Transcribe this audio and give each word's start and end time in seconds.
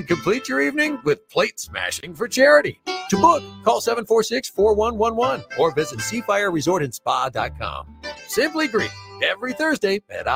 And 0.00 0.08
complete 0.08 0.48
your 0.48 0.60
evening 0.60 0.98
with 1.04 1.28
plate 1.28 1.60
smashing 1.60 2.14
for 2.14 2.26
charity. 2.26 2.80
To 3.10 3.16
book, 3.16 3.42
call 3.64 3.80
746 3.80 4.48
4111 4.48 5.44
or 5.58 5.72
visit 5.72 6.00
seafireresortandspa.com. 6.00 7.96
Simply 8.26 8.68
Greek 8.68 8.90
every 9.22 9.52
Thursday 9.52 10.00
at 10.10 10.26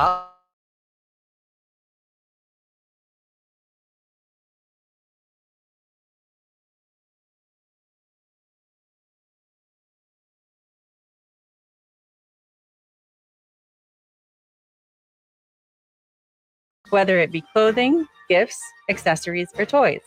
whether 16.89 17.19
it 17.19 17.31
be 17.31 17.41
clothing, 17.53 18.07
gifts, 18.29 18.59
accessories, 18.89 19.49
or 19.57 19.65
toys. 19.65 20.01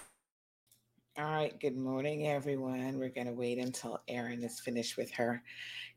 All 1.17 1.25
right, 1.25 1.59
good 1.61 1.77
morning, 1.77 2.29
everyone. 2.29 2.99
We're 2.99 3.09
going 3.09 3.27
to 3.27 3.33
wait 3.33 3.59
until 3.59 4.01
Erin 4.09 4.43
is 4.43 4.61
finished 4.61 4.97
with 4.97 5.11
her 5.13 5.43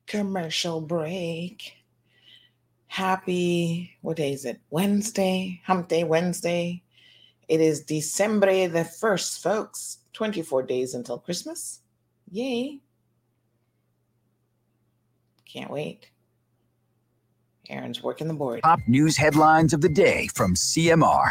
commercial 0.07 0.81
break. 0.81 1.74
Happy, 2.88 3.98
what 4.01 4.18
day 4.18 4.33
is 4.33 4.45
it? 4.45 4.60
Wednesday, 4.69 5.62
Hump 5.66 5.88
Day 5.88 6.04
Wednesday. 6.04 6.83
It 7.48 7.62
is 7.62 7.83
December 7.83 8.68
the 8.68 8.83
1st, 8.83 9.42
folks. 9.42 10.00
24 10.13 10.63
days 10.63 10.94
until 10.94 11.18
Christmas. 11.18 11.81
Yay. 12.30 12.80
Can't 15.45 15.72
wait. 15.72 16.10
Erin's 17.69 18.03
working 18.03 18.27
the 18.27 18.33
board. 18.33 18.61
Top 18.63 18.79
news 18.87 19.17
headlines 19.17 19.73
of 19.73 19.81
the 19.81 19.89
day 19.89 20.27
from 20.33 20.55
CMR. 20.55 21.29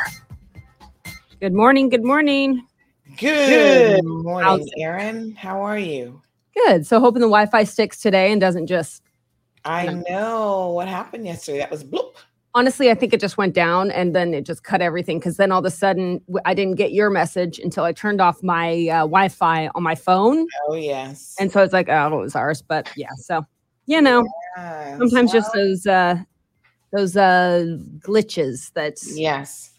Good 1.41 1.53
morning. 1.55 1.89
Good 1.89 2.05
morning. 2.05 2.67
Good, 3.19 4.05
morning, 4.05 4.69
Erin. 4.79 5.33
How 5.33 5.61
are 5.63 5.79
you? 5.79 6.23
Good. 6.55 6.87
So 6.87 7.01
hoping 7.01 7.21
the 7.21 7.27
Wi-Fi 7.27 7.65
sticks 7.65 8.01
today 8.01 8.31
and 8.33 8.41
doesn't 8.41 8.67
just. 8.67 9.03
I 9.65 9.87
know 10.09 10.71
what 10.71 10.89
happened 10.89 11.27
yesterday. 11.27 11.59
That 11.59 11.71
was 11.71 11.85
bloop. 11.85 12.15
honestly, 12.55 12.91
I 12.91 12.95
think 12.95 13.13
it 13.13 13.21
just 13.21 13.37
went 13.37 13.55
down 13.55 13.91
and 13.91 14.15
then 14.15 14.33
it 14.33 14.47
just 14.47 14.65
cut 14.65 14.81
everything 14.81 15.19
because 15.19 15.37
then 15.37 15.53
all 15.53 15.59
of 15.59 15.65
a 15.65 15.71
sudden 15.71 16.21
I 16.45 16.55
didn't 16.55 16.77
get 16.77 16.93
your 16.93 17.11
message 17.11 17.59
until 17.59 17.85
I 17.85 17.93
turned 17.93 18.21
off 18.21 18.43
my 18.43 18.89
uh, 18.89 19.01
Wi-Fi 19.01 19.69
on 19.75 19.83
my 19.83 19.95
phone, 19.95 20.47
Oh 20.69 20.75
yes. 20.75 21.35
and 21.39 21.53
so 21.53 21.63
it's 21.63 21.73
like 21.75 21.89
oh, 21.91 22.07
it 22.19 22.23
was 22.23 22.35
ours. 22.37 22.63
But 22.63 22.89
yeah, 22.97 23.11
so 23.17 23.45
you 23.91 24.01
know, 24.03 24.23
Yes. 24.57 24.99
sometimes 24.99 25.33
just 25.33 25.53
those 25.53 25.87
uh, 25.87 26.17
those 26.93 27.17
uh, 27.17 27.77
glitches. 28.01 28.71
That's 28.75 29.19
yes. 29.19 29.71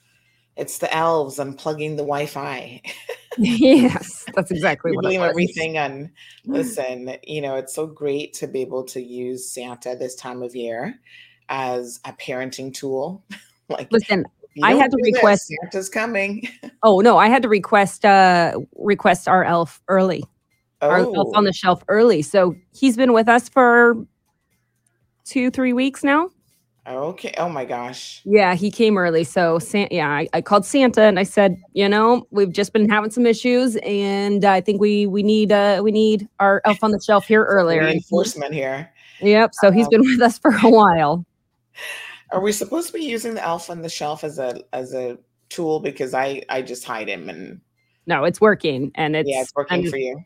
It's 0.57 0.77
the 0.79 0.93
elves 0.93 1.37
unplugging 1.39 1.91
the 1.97 2.03
Wi-Fi. 2.03 2.81
yes, 3.37 4.25
that's 4.35 4.51
exactly 4.51 4.91
what 4.91 5.05
it 5.05 5.07
blame 5.07 5.21
everything 5.21 5.77
on 5.77 6.11
listen 6.45 7.15
you 7.23 7.41
know 7.41 7.55
it's 7.55 7.73
so 7.73 7.87
great 7.87 8.33
to 8.33 8.45
be 8.47 8.59
able 8.59 8.83
to 8.83 9.01
use 9.01 9.49
santa 9.49 9.95
this 9.95 10.15
time 10.15 10.43
of 10.43 10.53
year 10.53 10.99
as 11.47 12.01
a 12.03 12.11
parenting 12.13 12.73
tool 12.73 13.23
like 13.69 13.87
Listen, 13.91 14.25
I 14.61 14.73
had 14.73 14.91
to 14.91 14.97
do 14.97 15.03
this, 15.05 15.13
request- 15.15 15.47
santa's 15.61 15.87
coming 15.87 16.45
oh 16.83 16.99
no, 16.99 17.17
I 17.17 17.29
had 17.29 17.41
to 17.43 17.49
request 17.49 18.03
uh 18.03 18.59
request 18.75 19.29
our 19.29 19.45
elf 19.45 19.81
early. 19.87 20.25
Our 20.81 20.99
elf 20.99 21.15
oh 21.15 21.31
on 21.35 21.43
the 21.43 21.53
shelf 21.53 21.83
early. 21.87 22.21
So 22.21 22.55
he's 22.73 22.97
been 22.97 23.13
with 23.13 23.27
us 23.27 23.49
for 23.49 23.95
two, 25.25 25.51
three 25.51 25.73
weeks 25.73 26.03
now. 26.03 26.29
okay 26.87 27.33
oh 27.37 27.47
my 27.49 27.63
gosh 27.65 28.21
Yeah, 28.25 28.55
he 28.55 28.71
came 28.71 28.97
early. 28.97 29.23
So 29.23 29.59
San- 29.59 29.89
yeah, 29.91 30.09
I, 30.09 30.27
I 30.33 30.41
called 30.41 30.65
Santa 30.65 31.03
and 31.03 31.19
I 31.19 31.23
said, 31.23 31.55
you 31.73 31.87
know, 31.87 32.27
we've 32.31 32.51
just 32.51 32.73
been 32.73 32.89
having 32.89 33.11
some 33.11 33.25
issues, 33.25 33.75
and 33.77 34.43
I 34.43 34.61
think 34.61 34.81
we 34.81 35.07
we 35.07 35.23
need 35.23 35.51
uh 35.51 35.81
we 35.83 35.91
need 35.91 36.27
our 36.39 36.61
elf 36.65 36.83
on 36.83 36.91
the 36.91 37.01
shelf 37.05 37.25
here 37.27 37.43
earlier. 37.49 37.85
Reinforcement 37.85 38.53
here 38.53 38.91
yep. 39.21 39.51
So 39.53 39.71
he's 39.71 39.87
been 39.87 40.01
with 40.01 40.21
us 40.21 40.37
for 40.37 40.51
a 40.51 40.69
while. 40.69 41.25
are 42.31 42.41
we 42.41 42.51
supposed 42.51 42.87
to 42.87 42.93
be 42.93 43.03
using 43.03 43.33
the 43.33 43.43
elf 43.43 43.69
on 43.69 43.81
the 43.81 43.89
shelf 43.89 44.23
as 44.23 44.39
a 44.39 44.61
as 44.73 44.93
a 44.93 45.17
tool 45.49 45.79
because 45.81 46.13
i 46.13 46.41
i 46.49 46.61
just 46.61 46.85
hide 46.85 47.09
him 47.09 47.29
and 47.29 47.59
No, 48.07 48.23
it's 48.23 48.39
working, 48.39 48.91
and 48.95 49.15
it's, 49.15 49.29
yeah 49.29 49.41
it's 49.41 49.53
working 49.55 49.89
for 49.89 49.97
you 49.97 50.23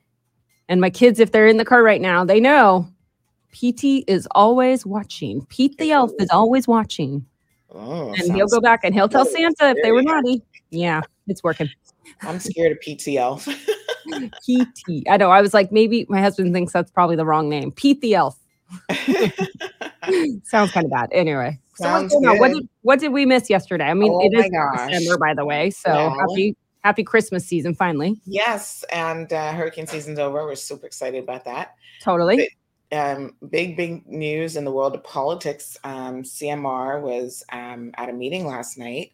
and 0.69 0.81
my 0.81 0.89
kids, 0.89 1.19
if 1.19 1.31
they're 1.31 1.47
in 1.47 1.57
the 1.57 1.65
car 1.65 1.83
right 1.83 2.01
now, 2.01 2.25
they 2.25 2.39
know. 2.39 2.87
PT 3.53 4.03
is 4.07 4.27
always 4.31 4.85
watching. 4.85 5.45
Pete 5.45 5.77
the 5.77 5.91
elf 5.91 6.11
is 6.19 6.29
always 6.29 6.67
watching. 6.67 7.25
oh 7.73 8.13
and 8.13 8.35
he'll 8.35 8.47
go 8.47 8.59
back 8.59 8.81
and 8.83 8.93
he'll 8.93 9.07
tell. 9.07 9.25
Santa 9.25 9.69
if 9.69 9.77
they 9.81 9.91
were 9.91 10.01
naughty. 10.03 10.41
Yeah, 10.71 11.01
it's 11.27 11.41
working. 11.41 11.69
i'm 12.21 12.39
scared 12.39 12.73
of 12.73 12.81
pt 12.81 13.07
elf 13.15 13.47
PT. 14.47 15.03
I 15.09 15.17
know. 15.17 15.31
I 15.31 15.41
was 15.41 15.53
like, 15.53 15.71
maybe 15.71 16.05
my 16.09 16.21
husband 16.21 16.53
thinks 16.53 16.73
that's 16.73 16.91
probably 16.91 17.15
the 17.15 17.25
wrong 17.25 17.49
name. 17.49 17.71
Pete 17.71 18.01
the 18.01 18.15
Elf. 18.15 18.37
Sounds 20.43 20.71
kind 20.71 20.85
of 20.85 20.91
bad. 20.91 21.09
Anyway, 21.11 21.59
so 21.75 21.89
what's 21.89 22.13
Sounds 22.13 22.13
going 22.13 22.27
on? 22.27 22.37
What 22.39 22.53
did 22.53 22.69
what 22.81 22.99
did 22.99 23.13
we 23.13 23.25
miss 23.25 23.49
yesterday? 23.49 23.85
I 23.85 23.93
mean, 23.93 24.11
Oh 24.11 24.21
it 24.21 24.37
is. 24.37 24.45
December, 24.45 25.17
by 25.17 25.33
the 25.33 25.45
way. 25.45 25.69
So 25.71 25.91
happy 25.91 26.55
happy 26.85 27.03
Christmas 27.03 27.43
season 27.47 27.73
finally. 27.73 28.21
Yes, 28.27 28.85
and 28.91 29.33
uh, 29.33 29.53
hurricane 29.53 29.87
season's 29.87 30.19
over. 30.19 30.45
We're 30.45 30.53
super 30.53 30.85
excited 30.85 31.23
about 31.23 31.43
that. 31.45 31.73
Totally. 31.99 32.47
Um, 32.91 33.33
big, 33.49 33.75
big 33.75 34.05
news 34.05 34.55
in 34.55 34.65
the 34.65 34.71
world 34.71 34.93
of 34.93 35.03
politics. 35.03 35.75
Um, 35.83 36.21
CMR 36.21 37.01
was 37.01 37.43
um, 37.51 37.89
at 37.97 38.09
a 38.09 38.13
meeting 38.13 38.45
last 38.45 38.77
night 38.77 39.13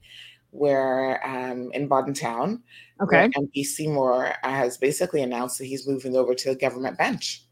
where 0.50 1.26
um, 1.26 1.72
in 1.72 1.88
Bodden 1.88 2.14
Town, 2.14 2.62
Okay. 3.02 3.30
MP 3.30 3.64
Seymour 3.66 4.34
has 4.44 4.78
basically 4.78 5.22
announced 5.22 5.58
that 5.58 5.66
he's 5.66 5.88
moving 5.88 6.14
over 6.18 6.36
to 6.36 6.50
the 6.50 6.56
government 6.56 6.98
bench. 6.98 7.46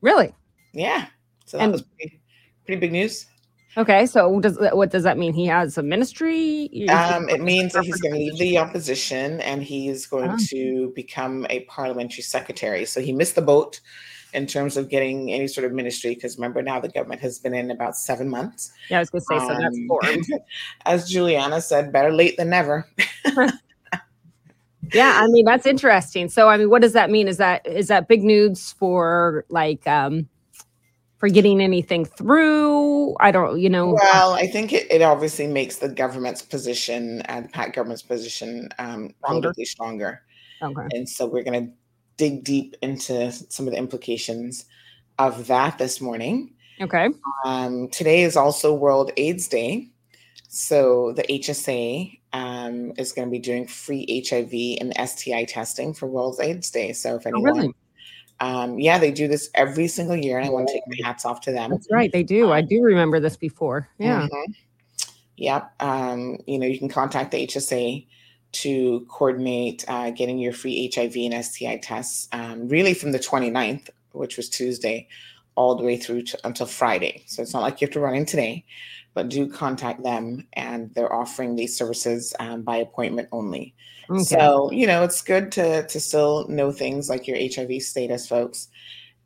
Really? 0.00 0.34
Yeah, 0.72 1.08
so 1.44 1.58
that 1.58 1.64
And- 1.64 1.72
was 1.72 1.82
pretty, 1.82 2.22
pretty 2.64 2.80
big 2.80 2.92
news. 2.92 3.26
Okay. 3.76 4.06
So 4.06 4.40
does 4.40 4.58
what 4.72 4.90
does 4.90 5.02
that 5.04 5.18
mean? 5.18 5.32
He 5.32 5.46
has 5.46 5.78
a 5.78 5.82
ministry? 5.82 6.88
Um, 6.88 7.28
it 7.28 7.40
means 7.40 7.74
that 7.74 7.84
he's 7.84 8.00
going 8.00 8.14
to 8.14 8.18
leave 8.20 8.38
the 8.38 8.58
opposition 8.58 9.40
and 9.42 9.62
he's 9.62 10.06
going 10.06 10.30
Ah. 10.30 10.36
to 10.48 10.92
become 10.96 11.46
a 11.50 11.60
parliamentary 11.64 12.22
secretary. 12.22 12.84
So 12.86 13.00
he 13.00 13.12
missed 13.12 13.34
the 13.34 13.42
boat 13.42 13.80
in 14.34 14.46
terms 14.46 14.76
of 14.76 14.88
getting 14.88 15.32
any 15.32 15.46
sort 15.48 15.64
of 15.64 15.72
ministry 15.72 16.14
because 16.14 16.36
remember 16.36 16.60
now 16.62 16.80
the 16.80 16.88
government 16.88 17.20
has 17.20 17.38
been 17.38 17.54
in 17.54 17.70
about 17.70 17.96
seven 17.96 18.28
months. 18.28 18.72
Yeah, 18.90 18.98
I 18.98 19.00
was 19.00 19.10
gonna 19.10 19.20
say. 19.22 19.38
So 19.38 19.48
that's 19.48 19.76
Um, 19.76 19.86
formed. 19.88 20.26
As 20.86 21.08
Juliana 21.08 21.60
said, 21.60 21.92
better 21.92 22.12
late 22.12 22.36
than 22.36 22.50
never. 22.50 22.86
yeah 24.94 25.18
i 25.20 25.26
mean 25.26 25.44
that's 25.44 25.66
interesting 25.66 26.30
so 26.30 26.48
i 26.48 26.56
mean 26.56 26.70
what 26.70 26.80
does 26.80 26.94
that 26.94 27.10
mean 27.10 27.28
is 27.28 27.36
that 27.36 27.66
is 27.66 27.88
that 27.88 28.08
big 28.08 28.22
news 28.22 28.72
for 28.78 29.44
like 29.50 29.86
um 29.86 30.26
for 31.18 31.28
getting 31.28 31.60
anything 31.60 32.04
through 32.04 33.14
i 33.20 33.30
don't 33.30 33.58
you 33.60 33.68
know 33.68 33.92
Well, 33.92 34.34
I 34.34 34.46
think 34.46 34.72
it, 34.72 34.90
it 34.90 35.02
obviously 35.02 35.46
makes 35.46 35.76
the 35.76 35.88
government's 35.88 36.42
position 36.42 37.22
and 37.22 37.46
the 37.46 37.48
PACT 37.50 37.74
government's 37.74 38.02
position 38.02 38.68
um, 38.78 39.10
Stronger. 39.18 39.40
politically 39.40 39.64
stronger. 39.64 40.22
okay 40.62 40.86
And 40.92 41.08
so 41.08 41.26
we're 41.26 41.42
going 41.44 41.66
to 41.66 41.72
dig 42.16 42.44
deep 42.44 42.74
into 42.82 43.30
some 43.32 43.66
of 43.66 43.72
the 43.72 43.78
implications 43.78 44.64
of 45.18 45.46
that 45.48 45.78
this 45.78 46.00
morning. 46.00 46.54
okay 46.80 47.08
Um, 47.44 47.88
today 47.88 48.22
is 48.22 48.36
also 48.36 48.74
World 48.74 49.10
AIDS 49.16 49.48
Day. 49.48 49.88
So 50.48 51.12
the 51.12 51.22
HSA 51.24 52.20
um, 52.32 52.92
is 52.96 53.12
going 53.12 53.28
to 53.28 53.30
be 53.32 53.38
doing 53.38 53.66
free 53.66 54.24
HIV 54.28 54.52
and 54.80 55.08
STI 55.08 55.44
testing 55.44 55.92
for 55.94 56.06
World 56.06 56.40
AIDS 56.42 56.70
Day. 56.70 56.92
So 56.92 57.16
if 57.16 57.26
oh, 57.26 57.30
anyone, 57.30 57.44
really 57.58 57.74
um, 58.40 58.78
yeah, 58.78 58.98
they 58.98 59.10
do 59.10 59.26
this 59.28 59.50
every 59.54 59.88
single 59.88 60.16
year, 60.16 60.38
and 60.38 60.46
I 60.46 60.50
want 60.50 60.68
to 60.68 60.74
take 60.74 60.82
my 60.86 60.96
hats 61.04 61.24
off 61.24 61.40
to 61.42 61.52
them. 61.52 61.70
that's 61.70 61.88
right 61.90 62.12
they 62.12 62.22
do 62.22 62.52
i 62.52 62.60
do 62.60 62.82
remember 62.82 63.18
this 63.20 63.36
before 63.36 63.88
yeah 63.98 64.26
Mhm. 64.30 64.54
Yep. 65.36 65.72
Um, 65.80 66.38
you 66.46 66.58
know, 66.58 66.66
you 66.66 66.78
can 66.78 66.88
contact 66.88 67.30
the 67.30 67.46
HSA 67.46 68.06
to 68.50 69.06
coordinate 69.08 69.84
uh, 69.86 70.10
getting 70.10 70.38
your 70.38 70.52
free 70.52 70.90
HIV 70.92 71.14
and 71.16 71.44
STI 71.44 71.76
tests, 71.76 72.28
um, 72.32 72.66
really 72.68 72.92
from 72.92 73.12
the 73.12 73.20
29th, 73.20 73.88
which 74.12 74.36
was 74.36 74.48
Tuesday, 74.48 75.06
all 75.58 75.74
the 75.74 75.82
way 75.82 75.96
through 75.96 76.22
to, 76.22 76.38
until 76.44 76.66
Friday. 76.66 77.24
So 77.26 77.42
it's 77.42 77.52
not 77.52 77.62
like 77.62 77.80
you 77.80 77.86
have 77.86 77.92
to 77.94 78.00
run 78.00 78.14
in 78.14 78.24
today, 78.24 78.64
but 79.12 79.28
do 79.28 79.48
contact 79.48 80.04
them, 80.04 80.46
and 80.52 80.94
they're 80.94 81.12
offering 81.12 81.56
these 81.56 81.76
services 81.76 82.32
um, 82.38 82.62
by 82.62 82.76
appointment 82.76 83.28
only. 83.32 83.74
okay. 84.08 84.22
So, 84.22 84.70
you 84.70 84.86
know, 84.86 85.02
it's 85.02 85.20
good 85.20 85.50
to 85.52 85.84
to 85.88 86.00
still 86.00 86.46
know 86.46 86.70
things 86.70 87.10
like 87.10 87.26
your 87.26 87.36
HIV 87.36 87.82
status, 87.82 88.28
folks. 88.28 88.68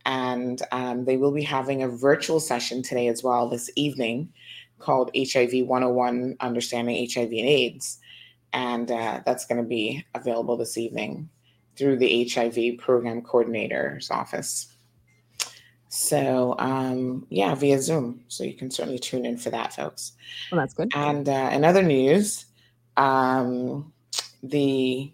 And 0.07 0.61
um, 0.73 1.05
they 1.05 1.19
will 1.19 1.33
be 1.33 1.43
having 1.43 1.83
a 1.83 1.89
virtual 1.89 2.41
session 2.41 2.83
today 2.83 3.09
as 3.09 3.23
well 3.23 3.49
this 3.49 3.71
evening 3.77 4.33
called 4.79 5.11
HIV 5.15 5.67
101 5.67 6.37
Understanding 6.41 7.09
HIV 7.15 7.27
and 7.27 7.35
AIDS. 7.35 7.99
And 8.55 8.91
uh, 8.91 9.21
that's 9.25 9.45
going 9.45 9.63
to 9.63 9.69
be 9.69 10.05
available 10.15 10.57
this 10.57 10.77
evening 10.77 11.29
through 11.77 11.99
the 11.99 12.29
HIV 12.29 12.79
program 12.79 13.23
coordinator's 13.23 14.11
office. 14.11 14.72
So, 15.95 16.55
um, 16.59 17.27
yeah, 17.29 17.55
via 17.55 17.79
Zoom. 17.79 18.25
So 18.29 18.45
you 18.45 18.55
can 18.55 18.71
certainly 18.71 18.99
tune 18.99 19.27
in 19.27 19.37
for 19.37 19.51
that, 19.51 19.75
folks. 19.75 20.13
well, 20.51 20.59
that's 20.63 20.73
good 20.73 20.91
And 20.95 21.29
uh, 21.29 21.51
in 21.53 21.67
other 21.67 21.83
news, 21.83 22.47
um, 22.97 23.93
the 24.43 25.13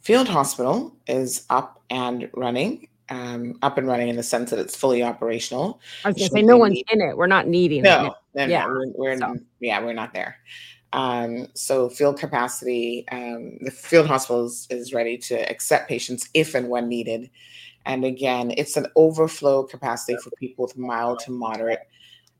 field 0.00 0.26
hospital 0.26 0.96
is 1.08 1.44
up 1.50 1.82
and 1.90 2.30
running. 2.32 2.88
Um, 3.10 3.58
up 3.60 3.76
and 3.76 3.86
running 3.86 4.08
in 4.08 4.16
the 4.16 4.22
sense 4.22 4.48
that 4.48 4.58
it's 4.58 4.74
fully 4.76 5.02
operational. 5.02 5.78
i 6.04 6.08
was 6.08 6.16
gonna 6.16 6.30
say 6.30 6.42
no 6.42 6.56
one's 6.58 6.74
need- 6.74 6.86
in 6.90 7.00
it 7.02 7.16
we're 7.16 7.26
not 7.26 7.46
needing 7.46 7.82
no, 7.82 8.14
no, 8.34 8.44
Yeah, 8.46 8.66
we're, 8.66 8.86
we're 8.94 9.18
so. 9.18 9.36
yeah, 9.60 9.82
we're 9.82 9.92
not 9.94 10.12
there. 10.14 10.36
Um, 10.94 11.48
so 11.54 11.90
field 11.90 12.18
capacity, 12.18 13.04
um, 13.10 13.58
the 13.60 13.70
field 13.70 14.06
hospital 14.06 14.46
is, 14.46 14.66
is 14.70 14.94
ready 14.94 15.18
to 15.18 15.34
accept 15.50 15.86
patients 15.88 16.30
if 16.32 16.54
and 16.54 16.70
when 16.70 16.88
needed. 16.88 17.28
And 17.88 18.04
again, 18.04 18.52
it's 18.56 18.76
an 18.76 18.86
overflow 18.96 19.64
capacity 19.64 20.18
for 20.22 20.30
people 20.38 20.66
with 20.66 20.76
mild 20.76 21.20
to 21.20 21.32
moderate 21.32 21.80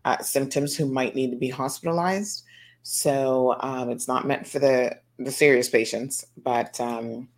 uh, 0.04 0.18
symptoms 0.18 0.76
who 0.76 0.86
might 0.86 1.16
need 1.16 1.30
to 1.30 1.36
be 1.36 1.48
hospitalized. 1.48 2.44
So 2.82 3.56
um, 3.60 3.90
it's 3.90 4.06
not 4.06 4.26
meant 4.26 4.46
for 4.46 4.58
the 4.60 4.96
the 5.18 5.32
serious 5.32 5.68
patients, 5.68 6.24
but 6.44 6.80
um, 6.80 7.28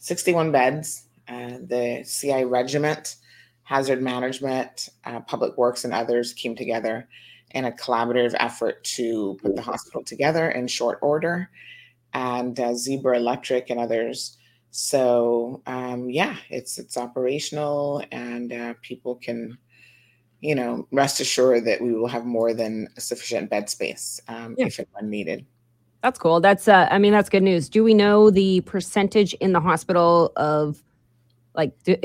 61 0.00 0.50
beds. 0.50 1.04
Uh, 1.28 1.58
the 1.62 2.04
CI 2.08 2.44
regiment, 2.44 3.16
hazard 3.64 4.02
management, 4.02 4.88
uh, 5.04 5.20
public 5.20 5.56
works, 5.58 5.84
and 5.84 5.92
others 5.92 6.32
came 6.32 6.56
together 6.56 7.06
in 7.50 7.66
a 7.66 7.72
collaborative 7.72 8.34
effort 8.38 8.82
to 8.82 9.38
put 9.42 9.54
the 9.54 9.62
hospital 9.62 10.02
together 10.02 10.50
in 10.50 10.66
short 10.66 10.98
order, 11.02 11.50
and 12.14 12.58
uh, 12.58 12.74
Zebra 12.74 13.18
Electric 13.18 13.68
and 13.68 13.78
others. 13.78 14.37
So 14.70 15.62
um, 15.66 16.10
yeah, 16.10 16.36
it's 16.50 16.78
it's 16.78 16.96
operational, 16.96 18.02
and 18.12 18.52
uh, 18.52 18.74
people 18.82 19.16
can, 19.16 19.58
you 20.40 20.54
know, 20.54 20.86
rest 20.92 21.20
assured 21.20 21.64
that 21.66 21.80
we 21.80 21.92
will 21.94 22.08
have 22.08 22.24
more 22.24 22.54
than 22.54 22.88
sufficient 22.98 23.50
bed 23.50 23.68
space 23.70 24.20
um, 24.28 24.54
Yeah. 24.58 24.66
if 24.66 24.78
and 24.78 24.88
when 24.92 25.10
needed. 25.10 25.46
that's 26.02 26.18
cool 26.18 26.40
that's 26.40 26.68
uh 26.68 26.86
i 26.92 26.98
mean 26.98 27.12
that's 27.12 27.28
good 27.28 27.42
news 27.42 27.68
do 27.68 27.82
we 27.82 27.92
know 27.92 28.30
the 28.30 28.60
percentage 28.60 29.34
in 29.40 29.52
the 29.52 29.58
hospital 29.60 30.30
of 30.36 30.80
like 31.54 31.72
do, 31.82 31.96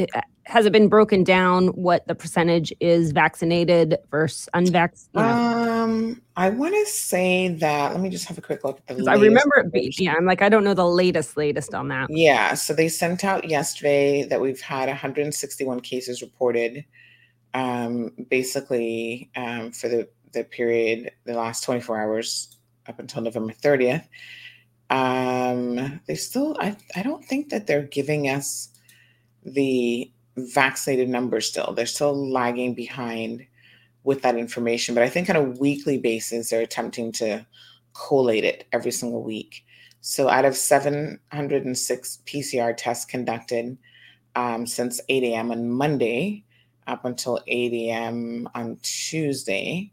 has 0.46 0.66
it 0.66 0.72
been 0.72 0.90
broken 0.90 1.24
down 1.24 1.68
what 1.68 2.06
the 2.08 2.16
percentage 2.16 2.74
is 2.80 3.12
vaccinated 3.12 3.98
versus 4.10 4.50
unvaccinated 4.56 5.30
Um, 5.30 5.63
Um, 5.84 6.22
I 6.36 6.50
want 6.50 6.74
to 6.74 6.86
say 6.92 7.50
that. 7.50 7.92
Let 7.92 8.02
me 8.02 8.10
just 8.10 8.26
have 8.26 8.38
a 8.38 8.42
quick 8.42 8.64
look 8.64 8.82
at 8.88 8.98
the. 8.98 9.10
I 9.10 9.16
remember 9.16 9.58
it. 9.58 9.72
Be, 9.72 9.94
yeah, 9.98 10.14
I'm 10.18 10.26
like, 10.26 10.42
I 10.42 10.50
don't 10.50 10.64
know 10.64 10.74
the 10.74 10.88
latest, 10.88 11.38
latest 11.38 11.74
on 11.74 11.90
that. 11.90 12.08
Yeah, 12.10 12.54
so 12.54 12.74
they 12.74 12.90
sent 12.90 13.24
out 13.24 13.50
yesterday 13.50 14.24
that 14.24 14.42
we've 14.42 14.62
had 14.62 14.88
161 14.88 15.80
cases 15.82 16.22
reported. 16.22 16.86
Um, 17.54 18.12
basically, 18.30 19.30
um, 19.36 19.72
for 19.72 19.88
the 19.88 20.08
the 20.34 20.44
period, 20.44 21.12
the 21.26 21.34
last 21.34 21.64
24 21.64 22.02
hours 22.02 22.58
up 22.88 23.00
until 23.00 23.22
November 23.22 23.54
30th. 23.54 24.08
Um, 24.90 26.02
they 26.08 26.16
still, 26.16 26.58
I, 26.60 26.76
I 26.96 27.04
don't 27.04 27.24
think 27.24 27.50
that 27.50 27.68
they're 27.68 27.84
giving 27.84 28.28
us 28.28 28.70
the 29.46 30.12
vaccinated 30.36 31.10
numbers 31.10 31.48
still. 31.48 31.74
They're 31.74 31.86
still 31.86 32.32
lagging 32.32 32.74
behind 32.74 33.46
with 34.04 34.22
that 34.22 34.36
information. 34.38 34.94
But 34.96 35.04
I 35.04 35.10
think 35.10 35.30
on 35.30 35.36
a 35.36 35.44
weekly 35.44 35.98
basis, 35.98 36.50
they're 36.50 36.62
attempting 36.62 37.12
to 37.14 37.46
collate 37.94 38.44
it 38.44 38.68
every 38.72 38.92
single 38.92 39.24
week. 39.24 39.66
So 40.02 40.28
out 40.28 40.46
of 40.46 40.56
706 40.58 42.20
PCR 42.26 42.74
tests 42.76 43.06
conducted 43.06 43.78
um, 44.36 44.66
since 44.68 45.00
8 45.08 45.24
a.m. 45.24 45.52
on 45.52 45.70
Monday 45.70 46.44
up 46.88 47.06
until 47.06 47.40
8 47.48 47.72
a.m. 47.74 48.50
on 48.56 48.78
Tuesday, 48.82 49.92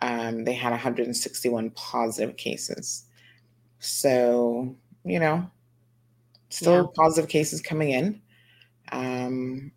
um, 0.00 0.44
they 0.44 0.52
had 0.52 0.70
161 0.70 1.70
positive 1.70 2.36
cases. 2.36 3.06
So, 3.78 4.76
you 5.04 5.18
know, 5.20 5.50
still 6.50 6.84
Yeah. 6.84 6.86
positive 6.94 7.30
cases 7.30 7.62
coming 7.62 7.90
in. 7.90 8.20
Um, 8.92 9.72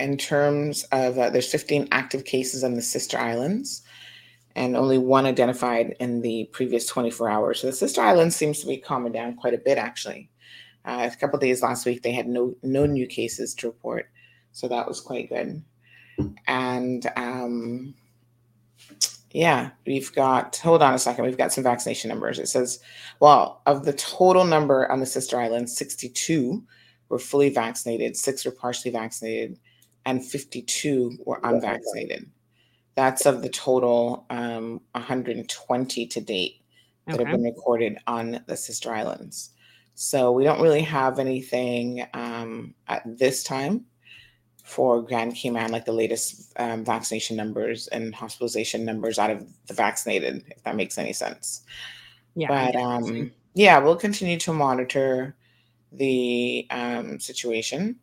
in 0.00 0.16
terms 0.16 0.84
of, 0.92 1.18
uh, 1.18 1.30
there's 1.30 1.50
15 1.50 1.88
active 1.92 2.24
cases 2.24 2.64
on 2.64 2.74
the 2.74 2.82
sister 2.82 3.18
islands 3.18 3.82
and 4.56 4.74
only 4.74 4.98
one 4.98 5.26
identified 5.26 5.94
in 6.00 6.22
the 6.22 6.48
previous 6.52 6.86
24 6.86 7.28
hours. 7.28 7.60
So 7.60 7.66
the 7.66 7.72
sister 7.74 8.00
islands 8.00 8.34
seems 8.34 8.60
to 8.60 8.66
be 8.66 8.78
calming 8.78 9.12
down 9.12 9.36
quite 9.36 9.54
a 9.54 9.58
bit, 9.58 9.78
actually. 9.78 10.30
Uh, 10.86 11.10
a 11.12 11.16
couple 11.16 11.38
days 11.38 11.62
last 11.62 11.84
week, 11.84 12.02
they 12.02 12.12
had 12.12 12.28
no 12.28 12.54
no 12.62 12.86
new 12.86 13.06
cases 13.06 13.54
to 13.54 13.66
report, 13.66 14.08
so 14.52 14.68
that 14.68 14.86
was 14.86 15.00
quite 15.00 15.28
good. 15.28 15.62
And 16.46 17.06
um, 17.16 17.94
yeah, 19.32 19.70
we've 19.84 20.14
got. 20.14 20.56
Hold 20.58 20.82
on 20.82 20.94
a 20.94 20.98
second. 20.98 21.24
We've 21.24 21.36
got 21.36 21.52
some 21.52 21.64
vaccination 21.64 22.08
numbers. 22.08 22.38
It 22.38 22.46
says, 22.46 22.78
well, 23.20 23.62
of 23.66 23.84
the 23.84 23.92
total 23.94 24.44
number 24.44 24.90
on 24.90 25.00
the 25.00 25.06
sister 25.06 25.38
islands, 25.38 25.76
62 25.76 26.64
were 27.08 27.18
fully 27.18 27.50
vaccinated, 27.50 28.16
six 28.16 28.44
were 28.44 28.52
partially 28.52 28.92
vaccinated, 28.92 29.58
and 30.06 30.24
52 30.24 31.18
were 31.26 31.40
unvaccinated. 31.42 32.30
That's 32.94 33.26
of 33.26 33.42
the 33.42 33.50
total 33.50 34.24
um, 34.30 34.80
120 34.92 36.06
to 36.06 36.20
date 36.20 36.62
that 37.06 37.20
have 37.20 37.30
been 37.30 37.42
recorded 37.42 37.98
on 38.06 38.40
the 38.46 38.56
sister 38.56 38.92
islands. 38.92 39.50
So 39.94 40.32
we 40.32 40.44
don't 40.44 40.62
really 40.62 40.82
have 40.82 41.18
anything 41.18 42.06
um, 42.14 42.74
at 42.88 43.02
this 43.18 43.44
time 43.44 43.84
for 44.64 45.02
Grand 45.02 45.34
Cayman, 45.34 45.70
like 45.70 45.84
the 45.84 45.92
latest 45.92 46.52
um, 46.56 46.84
vaccination 46.84 47.36
numbers 47.36 47.86
and 47.88 48.14
hospitalization 48.14 48.84
numbers 48.84 49.18
out 49.18 49.30
of 49.30 49.46
the 49.66 49.74
vaccinated, 49.74 50.44
if 50.48 50.62
that 50.64 50.74
makes 50.74 50.98
any 50.98 51.12
sense. 51.12 51.62
Yeah. 52.34 52.48
But 52.48 52.72
get 52.72 52.80
what 52.80 52.98
you're 52.98 53.06
saying. 53.06 53.22
um, 53.22 53.32
yeah, 53.54 53.78
we'll 53.78 53.96
continue 53.96 54.38
to 54.40 54.52
monitor 54.52 55.36
the 55.92 56.66
um, 56.70 57.20
situation. 57.20 57.96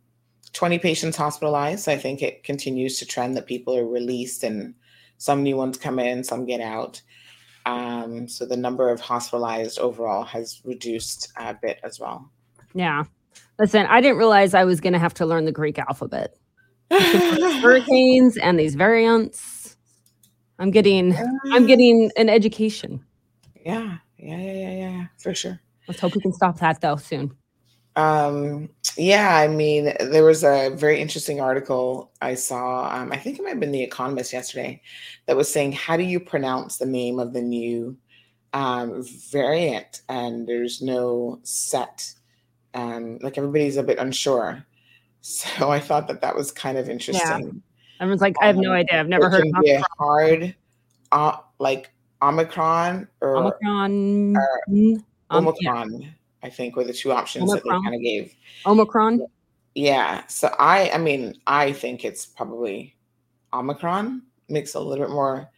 20 0.54 0.78
patients 0.78 1.16
hospitalized. 1.16 1.88
I 1.88 1.96
think 1.96 2.22
it 2.22 2.44
continues 2.44 2.98
to 2.98 3.06
trend 3.06 3.36
that 3.36 3.46
people 3.46 3.76
are 3.76 3.86
released 3.86 4.42
and 4.42 4.74
some 5.18 5.42
new 5.42 5.56
ones 5.56 5.76
come 5.76 5.98
in, 5.98 6.24
some 6.24 6.46
get 6.46 6.60
out. 6.60 7.02
Um, 7.66 8.28
so 8.28 8.46
the 8.46 8.56
number 8.56 8.88
of 8.90 9.00
hospitalized 9.00 9.78
overall 9.78 10.24
has 10.24 10.60
reduced 10.64 11.32
a 11.36 11.54
bit 11.54 11.78
as 11.82 12.00
well. 12.00 12.30
yeah. 12.74 13.04
Listen, 13.58 13.86
I 13.86 14.00
didn't 14.00 14.18
realize 14.18 14.52
I 14.52 14.64
was 14.64 14.80
going 14.80 14.94
to 14.94 14.98
have 14.98 15.14
to 15.14 15.26
learn 15.26 15.44
the 15.44 15.52
Greek 15.52 15.78
alphabet. 15.78 16.36
Hurricanes 16.90 18.36
and 18.36 18.58
these 18.58 18.74
variants. 18.74 19.76
I'm 20.58 20.70
getting, 20.70 21.16
I'm 21.52 21.66
getting 21.66 22.10
an 22.16 22.28
education. 22.28 23.04
yeah, 23.64 23.98
yeah, 24.18 24.38
yeah, 24.38 24.52
yeah, 24.52 24.70
yeah, 24.70 25.06
for 25.18 25.34
sure. 25.34 25.60
Let's 25.88 26.00
hope 26.00 26.14
we 26.14 26.20
can 26.20 26.32
stop 26.32 26.58
that 26.60 26.80
though 26.80 26.96
soon. 26.96 27.36
Um, 27.96 28.70
yeah, 28.96 29.36
I 29.36 29.48
mean, 29.48 29.92
there 30.00 30.24
was 30.24 30.44
a 30.44 30.70
very 30.74 31.00
interesting 31.00 31.40
article 31.40 32.10
I 32.22 32.34
saw. 32.34 32.88
Um, 32.94 33.12
I 33.12 33.16
think 33.16 33.38
it 33.38 33.42
might 33.42 33.50
have 33.50 33.60
been 33.60 33.72
The 33.72 33.82
Economist 33.82 34.32
yesterday 34.32 34.80
that 35.26 35.36
was 35.36 35.52
saying, 35.52 35.72
How 35.72 35.96
do 35.96 36.02
you 36.02 36.20
pronounce 36.20 36.78
the 36.78 36.86
name 36.86 37.18
of 37.18 37.32
the 37.32 37.42
new 37.42 37.96
um, 38.52 39.02
variant? 39.30 40.02
And 40.08 40.46
there's 40.46 40.80
no 40.82 41.40
set, 41.42 42.12
um, 42.74 43.18
like 43.20 43.36
everybody's 43.38 43.76
a 43.76 43.82
bit 43.82 43.98
unsure. 43.98 44.64
So 45.26 45.70
I 45.70 45.80
thought 45.80 46.06
that 46.08 46.20
that 46.20 46.36
was 46.36 46.52
kind 46.52 46.76
of 46.76 46.90
interesting. 46.90 47.62
I 47.98 48.04
was 48.04 48.20
like, 48.20 48.36
I 48.42 48.46
have 48.46 48.56
no 48.56 48.72
Um, 48.72 48.76
idea. 48.76 49.00
I've 49.00 49.08
never 49.08 49.28
It 49.28 49.30
heard 49.30 49.46
of 49.46 49.62
be 49.62 49.70
a 49.70 49.82
hard, 49.98 50.54
uh, 51.12 51.38
like 51.58 51.90
Omicron 52.20 53.08
or 53.22 53.36
Omicron. 53.38 54.36
or 54.36 54.58
mm, 54.68 54.96
um, 55.30 55.54
yeah, 55.60 55.72
Omicron, 55.72 56.14
I 56.44 56.50
think 56.50 56.76
were 56.76 56.84
the 56.84 56.92
two 56.92 57.10
options 57.10 57.50
that 57.50 57.62
Omicron. 57.62 57.82
they 57.82 57.84
kind 57.86 57.94
of 57.96 58.02
gave. 58.02 58.34
Omicron. 58.66 59.26
Yeah. 59.74 60.24
So 60.28 60.54
I 60.58 60.90
I 60.90 60.98
mean, 60.98 61.34
I 61.46 61.72
think 61.72 62.04
it's 62.04 62.26
probably 62.26 62.94
Omicron 63.52 64.22
makes 64.48 64.74
a 64.74 64.80
little 64.80 65.06
bit 65.06 65.12
more 65.12 65.48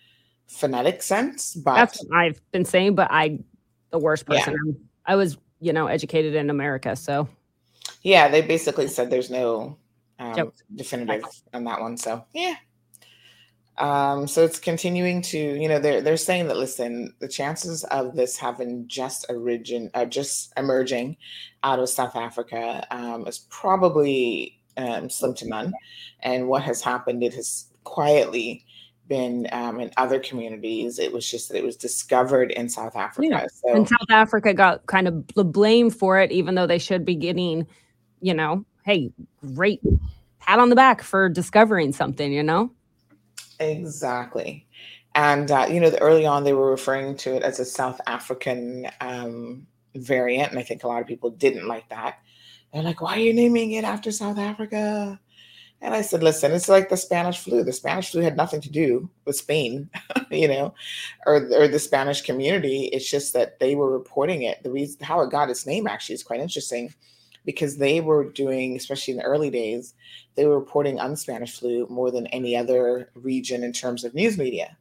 phonetic 0.47 1.02
sense, 1.02 1.55
but 1.55 1.75
That's 1.75 2.05
what 2.05 2.16
I've 2.16 2.40
been 2.52 2.64
saying, 2.64 2.95
but 2.95 3.09
I, 3.11 3.40
the 3.90 3.99
worst 3.99 4.26
person. 4.26 4.55
I'm, 4.55 4.76
I 5.05 5.16
was, 5.16 5.37
you 5.61 5.73
know, 5.73 5.88
educated 5.88 6.35
in 6.35 6.50
America, 6.50 6.95
so 6.95 7.28
yeah, 8.02 8.28
they 8.28 8.43
basically 8.43 8.88
said 8.88 9.11
there's 9.11 9.31
no 9.31 9.76
um, 10.19 10.52
definitive 10.75 11.25
on 11.52 11.64
that 11.64 11.81
one. 11.81 11.97
So 11.97 12.25
yeah. 12.33 12.55
Um, 13.78 14.26
so 14.26 14.42
it's 14.42 14.59
continuing 14.59 15.21
to, 15.23 15.38
you 15.38 15.68
know, 15.68 15.78
they're 15.78 16.00
they're 16.00 16.16
saying 16.16 16.49
that 16.49 16.56
listen, 16.56 17.14
the 17.18 17.28
chances 17.28 17.85
of 17.85 18.16
this 18.16 18.37
having 18.37 18.88
just 18.88 19.26
origin 19.28 19.90
uh, 19.95 20.06
just 20.06 20.52
emerging 20.56 21.16
out 21.62 21.78
of 21.78 21.88
South 21.88 22.16
Africa 22.16 22.87
um, 22.90 23.26
is 23.26 23.40
probably 23.50 24.59
um, 24.76 25.11
slim 25.11 25.35
to 25.35 25.49
none. 25.49 25.75
And 26.21 26.49
what 26.49 26.62
has 26.62 26.80
happened, 26.80 27.23
it 27.23 27.35
has 27.35 27.66
quietly 27.85 28.64
been 29.09 29.47
um, 29.52 29.78
in 29.78 29.90
other 29.97 30.21
communities. 30.21 30.99
It 30.99 31.12
was 31.12 31.30
just 31.30 31.49
that 31.49 31.59
it 31.59 31.64
was 31.64 31.76
discovered 31.76 32.50
in 32.52 32.68
South 32.68 32.97
Africa. 32.97 33.47
So 33.52 33.75
and 33.75 33.88
South 33.88 34.11
Africa 34.11 34.54
got 34.54 34.87
kind 34.87 35.06
of 35.06 35.26
the 35.35 35.45
blame 35.45 35.90
for 35.90 36.18
it, 36.18 36.33
even 36.33 36.54
though 36.54 36.66
they 36.66 36.78
should 36.78 37.04
be 37.04 37.14
getting, 37.14 37.66
you 38.21 38.35
know, 38.35 38.64
hey, 38.85 39.12
great 39.54 39.80
pat 40.40 40.59
on 40.59 40.71
the 40.71 40.76
back 40.76 41.02
for 41.02 41.28
discovering 41.28 41.92
something, 41.92 42.33
you 42.33 42.42
know? 42.42 42.71
Exactly. 43.61 44.67
And, 45.15 45.51
uh, 45.51 45.67
you 45.71 45.81
know, 45.81 45.91
the, 45.91 46.01
early 46.01 46.27
on, 46.27 46.45
they 46.45 46.53
were 46.53 46.71
referring 46.71 47.17
to 47.19 47.35
it 47.37 47.43
as 47.43 47.59
a 47.59 47.65
South 47.65 48.01
African 48.07 48.87
um, 49.01 49.67
variant. 49.95 50.51
And 50.51 50.59
I 50.59 50.63
think 50.63 50.85
a 50.85 50.89
lot 50.89 51.01
of 51.01 51.07
people 51.07 51.31
didn't 51.31 51.67
like 51.67 51.89
that. 51.89 52.19
They're 52.73 52.83
like, 52.83 53.01
why 53.01 53.17
are 53.17 53.21
you 53.21 53.33
naming 53.33 53.73
it 53.73 53.85
after 53.85 54.13
South 54.13 54.39
Africa? 54.39 55.19
And 55.81 55.95
I 55.95 56.03
said, 56.03 56.23
listen, 56.23 56.53
it's 56.53 56.69
like 56.69 56.89
the 56.89 56.97
Spanish 56.97 57.39
flu. 57.39 57.63
The 57.63 57.73
Spanish 57.73 58.11
flu 58.11 58.23
had 58.23 58.37
nothing 58.37 58.61
to 58.63 58.71
do 58.71 59.09
with 59.25 59.37
Spain, 59.37 59.89
you 60.31 60.49
know, 60.49 60.75
or, 61.27 61.37
or 61.53 61.69
the 61.69 61.79
Spanish 61.79 62.23
community. 62.23 62.85
It's 62.93 63.11
just 63.11 63.33
that 63.35 63.59
they 63.59 63.75
were 63.75 63.91
reporting 63.91 64.43
it. 64.43 64.63
The 64.63 64.71
reason 64.71 65.03
how 65.03 65.21
it 65.21 65.31
got 65.31 65.51
its 65.51 65.67
name 65.67 65.87
actually 65.87 66.15
is 66.15 66.23
quite 66.23 66.41
interesting 66.41 66.95
because 67.47 67.79
they 67.79 68.00
were 68.00 68.25
doing, 68.25 68.76
especially 68.76 69.12
in 69.12 69.19
the 69.19 69.25
early 69.25 69.49
days, 69.49 69.95
they 70.35 70.45
were 70.45 70.59
reporting 70.59 70.99
on 71.00 71.17
Spanish 71.17 71.59
flu 71.59 71.87
more 71.88 72.11
than 72.11 72.26
any 72.29 72.55
other 72.57 73.09
region 73.15 73.62
in 73.62 73.73
terms 73.73 74.05
of 74.05 74.12
news 74.15 74.37
media. 74.37 74.76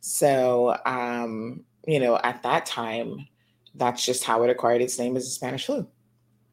So, 0.00 0.76
um, 0.84 1.64
you 1.86 1.98
know, 2.00 2.18
at 2.22 2.42
that 2.42 2.66
time, 2.66 3.26
that's 3.74 4.04
just 4.04 4.24
how 4.24 4.42
it 4.42 4.50
acquired 4.50 4.82
its 4.82 4.98
name 4.98 5.16
as 5.16 5.24
the 5.24 5.30
Spanish 5.30 5.64
flu. 5.66 5.86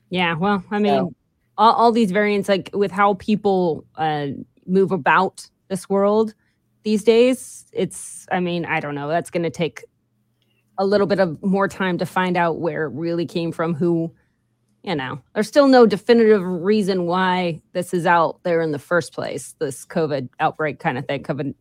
Yeah, 0.09 0.35
well, 0.35 0.63
I 0.71 0.79
mean, 0.79 0.93
So- 0.93 1.13
all, 1.57 1.73
all 1.73 1.91
these 1.91 2.11
variants, 2.11 2.47
like 2.47 2.69
with 2.73 2.91
how 2.91 3.15
people 3.15 3.85
uh, 3.95 4.27
move 4.67 4.91
about 4.91 5.49
this 5.67 5.89
world 5.89 6.33
these 6.83 7.03
days, 7.03 7.65
it's, 7.71 8.27
I 8.31 8.39
mean, 8.39 8.65
I 8.65 8.79
don't 8.79 8.93
know. 8.93 9.07
That's 9.07 9.31
going 9.31 9.43
to 9.43 9.49
take 9.49 9.83
a 10.77 10.85
little 10.85 11.07
bit 11.07 11.19
of 11.19 11.41
more 11.41 11.67
time 11.67 11.97
to 11.97 12.05
find 12.05 12.37
out 12.37 12.59
where 12.59 12.85
it 12.85 12.89
really 12.89 13.25
came 13.25 13.51
from, 13.51 13.73
who, 13.73 14.13
you 14.85 14.95
know, 14.95 15.19
there's 15.33 15.47
still 15.47 15.67
no 15.67 15.85
definitive 15.85 16.43
reason 16.43 17.05
why 17.05 17.61
this 17.73 17.93
is 17.93 18.05
out 18.05 18.39
there 18.43 18.61
in 18.61 18.71
the 18.71 18.79
first 18.79 19.13
place, 19.13 19.55
this 19.59 19.85
COVID 19.85 20.29
outbreak 20.39 20.79
kind 20.79 20.97
of 20.97 21.07
thing. 21.07 21.23
COVID, 21.23 21.53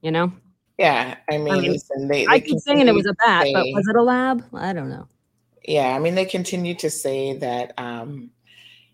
you 0.00 0.10
know, 0.12 0.32
Yeah, 0.78 1.16
I 1.28 1.38
mean, 1.38 1.60
mean, 1.60 1.72
listen, 1.72 2.08
they, 2.08 2.26
I 2.26 2.38
keep 2.40 2.58
saying 2.60 2.86
it 2.86 2.94
was 2.94 3.06
a 3.06 3.14
bat, 3.14 3.48
but 3.52 3.66
was 3.72 3.88
it 3.88 3.96
a 3.96 4.02
lab? 4.02 4.44
I 4.54 4.72
don't 4.72 4.90
know. 4.90 5.08
yeah 5.66 5.96
i 5.96 5.98
mean 5.98 6.14
they 6.14 6.24
continue 6.24 6.74
to 6.76 6.88
say 6.88 7.36
that 7.38 7.72
um 7.76 8.30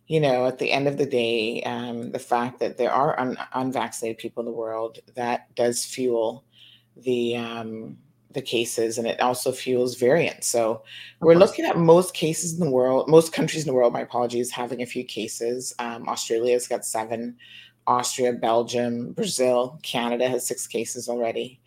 you 0.06 0.18
know 0.20 0.46
at 0.46 0.58
the 0.58 0.72
end 0.72 0.88
of 0.88 0.96
the 0.96 1.04
day 1.04 1.62
um 1.64 2.10
the 2.12 2.18
fact 2.18 2.58
that 2.60 2.78
there 2.78 2.90
are 2.90 3.18
un- 3.20 3.36
unvaccinated 3.52 4.16
people 4.18 4.40
in 4.40 4.46
the 4.46 4.56
world 4.56 4.98
that 5.14 5.54
does 5.54 5.84
fuel 5.84 6.44
the 6.96 7.36
um, 7.36 7.98
the 8.34 8.42
cases, 8.42 8.98
and 8.98 9.06
it 9.06 9.20
also 9.20 9.52
fuels 9.52 9.96
variants. 9.96 10.46
So 10.46 10.82
we're 11.20 11.34
looking 11.34 11.64
at 11.64 11.76
most 11.76 12.14
cases 12.14 12.54
in 12.54 12.60
the 12.60 12.70
world, 12.70 13.08
most 13.08 13.32
countries 13.32 13.64
in 13.64 13.68
the 13.68 13.74
world. 13.74 13.92
My 13.92 14.00
apologies, 14.00 14.50
having 14.50 14.82
a 14.82 14.86
few 14.86 15.04
cases. 15.04 15.74
Um, 15.78 16.08
Australia's 16.08 16.68
got 16.68 16.84
seven. 16.84 17.36
Austria, 17.86 18.32
Belgium, 18.32 19.12
Brazil, 19.12 19.78
Canada 19.82 20.28
has 20.28 20.46
six 20.46 20.66
cases 20.66 21.08
already. 21.08 21.60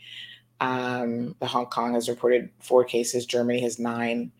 Um, 0.62 1.36
the 1.40 1.48
Hong 1.48 1.66
Kong 1.66 1.94
has 1.94 2.08
reported 2.08 2.50
four 2.60 2.84
cases. 2.84 3.26
Germany 3.26 3.62
has 3.62 3.80
nine. 3.80 4.32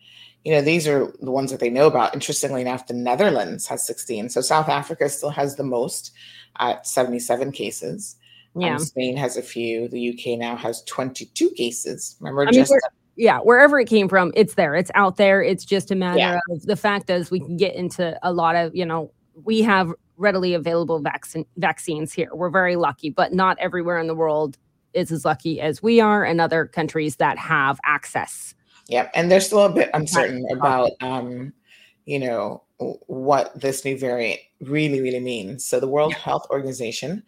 You 0.44 0.52
know, 0.52 0.62
these 0.62 0.86
are 0.88 1.12
the 1.20 1.30
ones 1.30 1.50
that 1.50 1.60
they 1.60 1.70
know 1.70 1.86
about. 1.86 2.14
Interestingly 2.14 2.62
enough, 2.62 2.86
the 2.86 2.94
Netherlands 2.94 3.66
has 3.66 3.86
16. 3.86 4.30
So 4.30 4.40
South 4.40 4.68
Africa 4.68 5.08
still 5.08 5.30
has 5.30 5.56
the 5.56 5.64
most 5.64 6.12
at 6.58 6.86
77 6.86 7.52
cases. 7.52 8.16
Yeah. 8.56 8.74
Um, 8.74 8.78
Spain 8.78 9.16
has 9.16 9.36
a 9.36 9.42
few. 9.42 9.88
The 9.88 10.10
UK 10.10 10.38
now 10.38 10.56
has 10.56 10.82
22 10.84 11.50
cases. 11.50 12.16
Remember, 12.20 12.42
I 12.42 12.44
mean, 12.46 12.54
just 12.54 12.74
yeah, 13.16 13.38
wherever 13.38 13.78
it 13.80 13.86
came 13.88 14.08
from, 14.08 14.32
it's 14.36 14.54
there. 14.54 14.74
It's 14.74 14.90
out 14.94 15.16
there. 15.16 15.42
It's 15.42 15.64
just 15.64 15.90
a 15.90 15.94
matter 15.94 16.18
Yeah. 16.18 16.40
of 16.50 16.62
the 16.62 16.76
fact 16.76 17.08
is 17.10 17.30
we 17.30 17.40
can 17.40 17.56
get 17.56 17.74
into 17.74 18.18
a 18.22 18.32
lot 18.32 18.56
of, 18.56 18.74
you 18.74 18.84
know, 18.84 19.10
we 19.44 19.62
have 19.62 19.92
readily 20.16 20.54
available 20.54 21.00
vaccine 21.00 21.46
vaccines 21.56 22.12
here. 22.12 22.28
We're 22.32 22.50
very 22.50 22.76
lucky, 22.76 23.10
but 23.10 23.32
not 23.32 23.58
everywhere 23.58 23.98
in 23.98 24.06
the 24.06 24.14
world 24.14 24.58
is 24.92 25.12
as 25.12 25.24
lucky 25.24 25.60
as 25.60 25.82
we 25.82 26.00
are 26.00 26.24
and 26.24 26.40
other 26.40 26.66
countries 26.66 27.16
that 27.16 27.38
have 27.38 27.78
access. 27.84 28.54
Yeah, 28.88 29.10
and 29.14 29.30
they're 29.30 29.40
still 29.40 29.64
a 29.64 29.72
bit 29.72 29.90
uncertain 29.94 30.46
about, 30.50 30.92
um, 31.00 31.52
you 32.04 32.18
know, 32.18 32.62
what 32.78 33.58
this 33.58 33.84
new 33.84 33.98
variant 33.98 34.40
really, 34.60 35.00
really 35.00 35.20
means. 35.20 35.66
So 35.66 35.80
the 35.80 35.88
World 35.88 36.14
Health 36.14 36.46
Organization 36.50 37.22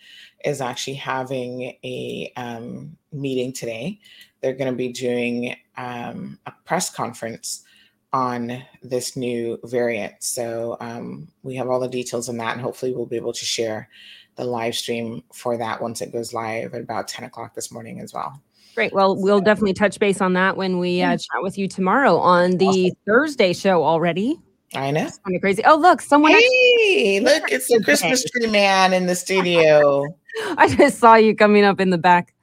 is 0.44 0.60
actually 0.60 0.94
having 0.94 1.76
a 1.84 2.32
um, 2.36 2.96
meeting 3.12 3.52
today. 3.52 4.00
They're 4.40 4.54
going 4.54 4.70
to 4.70 4.76
be 4.76 4.92
doing 4.92 5.56
um, 5.76 6.38
a 6.46 6.52
press 6.64 6.90
conference 6.90 7.64
on 8.12 8.62
this 8.82 9.16
new 9.16 9.58
variant. 9.64 10.14
So 10.20 10.76
um, 10.80 11.28
we 11.42 11.56
have 11.56 11.68
all 11.68 11.80
the 11.80 11.88
details 11.88 12.28
on 12.28 12.36
that, 12.38 12.52
and 12.52 12.60
hopefully 12.60 12.92
we'll 12.94 13.06
be 13.06 13.16
able 13.16 13.32
to 13.32 13.44
share 13.44 13.88
the 14.36 14.44
live 14.44 14.74
stream 14.74 15.22
for 15.32 15.56
that 15.58 15.82
once 15.82 16.00
it 16.00 16.12
goes 16.12 16.32
live 16.32 16.72
at 16.72 16.80
about 16.80 17.08
10 17.08 17.24
o'clock 17.24 17.54
this 17.54 17.72
morning 17.72 18.00
as 18.00 18.14
well. 18.14 18.40
Great. 18.74 18.92
Well, 18.92 19.16
we'll 19.16 19.40
definitely 19.40 19.74
touch 19.74 19.98
base 19.98 20.20
on 20.20 20.34
that 20.34 20.56
when 20.56 20.78
we 20.78 21.02
uh, 21.02 21.16
chat 21.16 21.42
with 21.42 21.58
you 21.58 21.66
tomorrow 21.66 22.16
on 22.16 22.58
the 22.58 22.92
Thursday 23.04 23.52
show 23.52 23.82
already. 23.82 24.38
I 24.74 24.92
know. 24.92 25.00
Kind 25.00 25.34
of 25.34 25.40
crazy. 25.40 25.64
Oh, 25.64 25.76
look, 25.76 26.00
someone. 26.00 26.32
Hey, 26.32 27.20
look, 27.20 27.50
it's 27.50 27.66
the 27.66 27.82
Christmas 27.82 28.22
tree 28.30 28.46
man 28.46 28.92
in 28.92 29.06
the 29.06 29.16
studio. 29.16 30.04
I 30.56 30.74
just 30.76 30.98
saw 30.98 31.14
you 31.14 31.34
coming 31.34 31.64
up 31.64 31.80
in 31.80 31.90
the 31.90 31.98
back. 31.98 32.34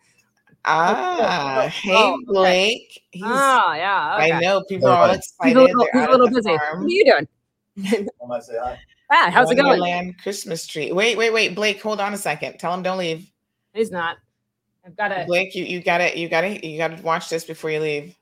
Ah, 0.65 1.67
hey, 1.71 1.91
oh. 1.93 2.19
Blake. 2.25 3.03
He's, 3.11 3.23
Oh, 3.23 3.73
yeah. 3.75 4.15
I 4.19 4.39
know 4.39 4.63
people 4.67 4.87
are 4.87 5.09
all 5.09 5.11
excited. 5.11 5.49
He's 5.49 5.55
a 5.55 5.61
little, 5.61 5.87
They're 5.93 6.01
he's 6.01 6.07
a 6.07 6.11
little 6.11 6.27
at 6.27 6.33
the 6.33 6.41
busy. 6.41 6.51
What 6.51 6.61
are 6.61 6.87
you 6.87 7.05
doing? 7.05 7.27
I'm 8.31 8.41
say 8.41 8.57
hi. 8.61 8.79
Ah, 9.11 9.29
how's 9.31 9.51
it 9.51 9.55
going? 9.55 9.67
Wonderland 9.67 10.17
Christmas 10.21 10.65
tree. 10.65 10.91
Wait, 10.91 11.17
wait, 11.17 11.31
wait, 11.31 11.53
Blake. 11.53 11.81
Hold 11.81 11.99
on 11.99 12.13
a 12.13 12.17
second. 12.17 12.57
Tell 12.57 12.73
him 12.73 12.81
don't 12.81 12.97
leave. 12.97 13.29
He's 13.73 13.91
not. 13.91 14.17
I've 14.85 14.97
got 14.97 15.09
to. 15.09 15.25
Blake, 15.27 15.53
you 15.53 15.63
you 15.63 15.81
got 15.81 15.99
to 15.99 16.17
you 16.17 16.27
got 16.27 16.41
to 16.41 16.67
you 16.67 16.77
got 16.77 16.97
to 16.97 17.03
watch 17.03 17.29
this 17.29 17.43
before 17.43 17.69
you 17.69 17.79
leave. 17.79 18.15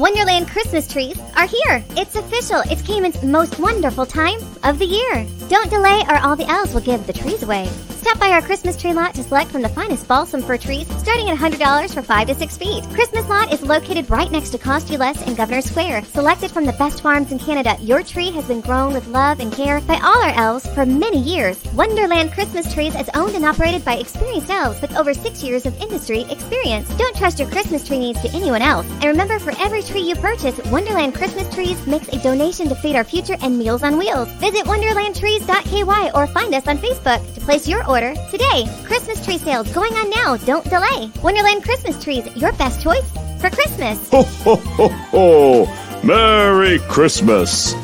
Wonderland 0.00 0.48
Christmas 0.48 0.88
trees 0.88 1.20
are 1.36 1.46
here. 1.46 1.84
It's 1.90 2.16
official. 2.16 2.62
It's 2.70 2.80
Cayman's 2.80 3.22
most 3.22 3.58
wonderful 3.58 4.06
time 4.06 4.38
of 4.64 4.78
the 4.78 4.86
year. 4.86 5.26
Don't 5.50 5.68
delay 5.68 6.02
or 6.08 6.16
all 6.16 6.36
the 6.36 6.48
elves 6.48 6.72
will 6.72 6.80
give 6.80 7.06
the 7.06 7.12
trees 7.12 7.42
away. 7.42 7.68
Stop 8.00 8.18
by 8.18 8.30
our 8.30 8.40
Christmas 8.40 8.78
tree 8.78 8.94
lot 8.94 9.14
to 9.14 9.22
select 9.22 9.50
from 9.50 9.60
the 9.60 9.68
finest 9.68 10.08
balsam 10.08 10.40
fir 10.40 10.56
trees, 10.56 10.88
starting 10.96 11.28
at 11.28 11.36
$100 11.36 11.92
for 11.92 12.00
5 12.00 12.28
to 12.28 12.34
6 12.34 12.56
feet. 12.56 12.82
Christmas 12.94 13.28
lot 13.28 13.52
is 13.52 13.60
located 13.60 14.08
right 14.08 14.32
next 14.32 14.48
to 14.50 14.58
Cost-U-Less 14.58 15.28
in 15.28 15.34
Governor 15.34 15.60
Square. 15.60 16.04
Selected 16.04 16.50
from 16.50 16.64
the 16.64 16.72
best 16.72 17.02
farms 17.02 17.30
in 17.30 17.38
Canada, 17.38 17.76
your 17.78 18.02
tree 18.02 18.30
has 18.30 18.46
been 18.46 18.62
grown 18.62 18.94
with 18.94 19.06
love 19.08 19.38
and 19.38 19.52
care 19.52 19.82
by 19.82 19.96
all 19.96 20.16
our 20.24 20.32
elves 20.32 20.66
for 20.74 20.86
many 20.86 21.20
years. 21.20 21.62
Wonderland 21.74 22.32
Christmas 22.32 22.72
Trees 22.72 22.94
is 22.94 23.10
owned 23.12 23.34
and 23.34 23.44
operated 23.44 23.84
by 23.84 23.96
experienced 23.96 24.48
elves 24.48 24.80
with 24.80 24.96
over 24.96 25.12
6 25.12 25.42
years 25.42 25.66
of 25.66 25.78
industry 25.78 26.22
experience. 26.30 26.88
Don't 26.96 27.14
trust 27.14 27.38
your 27.38 27.50
Christmas 27.50 27.86
tree 27.86 27.98
needs 27.98 28.22
to 28.22 28.30
anyone 28.34 28.62
else. 28.62 28.86
And 29.02 29.04
remember, 29.04 29.38
for 29.38 29.52
every 29.60 29.82
tree 29.82 30.00
you 30.00 30.16
purchase, 30.16 30.58
Wonderland 30.70 31.14
Christmas 31.14 31.54
Trees 31.54 31.86
makes 31.86 32.08
a 32.08 32.22
donation 32.22 32.66
to 32.70 32.74
Feed 32.76 32.96
Our 32.96 33.04
Future 33.04 33.36
and 33.42 33.58
Meals 33.58 33.82
on 33.82 33.98
Wheels. 33.98 34.28
Visit 34.40 34.64
wonderlandtrees.ky 34.64 36.10
or 36.14 36.26
find 36.28 36.54
us 36.54 36.66
on 36.66 36.78
Facebook 36.78 37.34
to 37.34 37.40
place 37.42 37.68
your 37.68 37.89
order 37.90 38.14
today. 38.30 38.64
Christmas 38.84 39.22
tree 39.24 39.36
sales 39.38 39.70
going 39.72 39.92
on 39.94 40.08
now. 40.10 40.36
Don't 40.36 40.64
delay. 40.70 41.10
Wonderland 41.22 41.64
Christmas 41.64 42.02
Trees, 42.02 42.24
your 42.36 42.52
best 42.52 42.80
choice 42.82 43.10
for 43.40 43.50
Christmas. 43.50 44.08
Ho, 44.10 44.22
ho, 44.22 44.56
ho, 44.56 44.88
ho! 44.88 46.00
Merry 46.04 46.78
Christmas! 46.88 47.74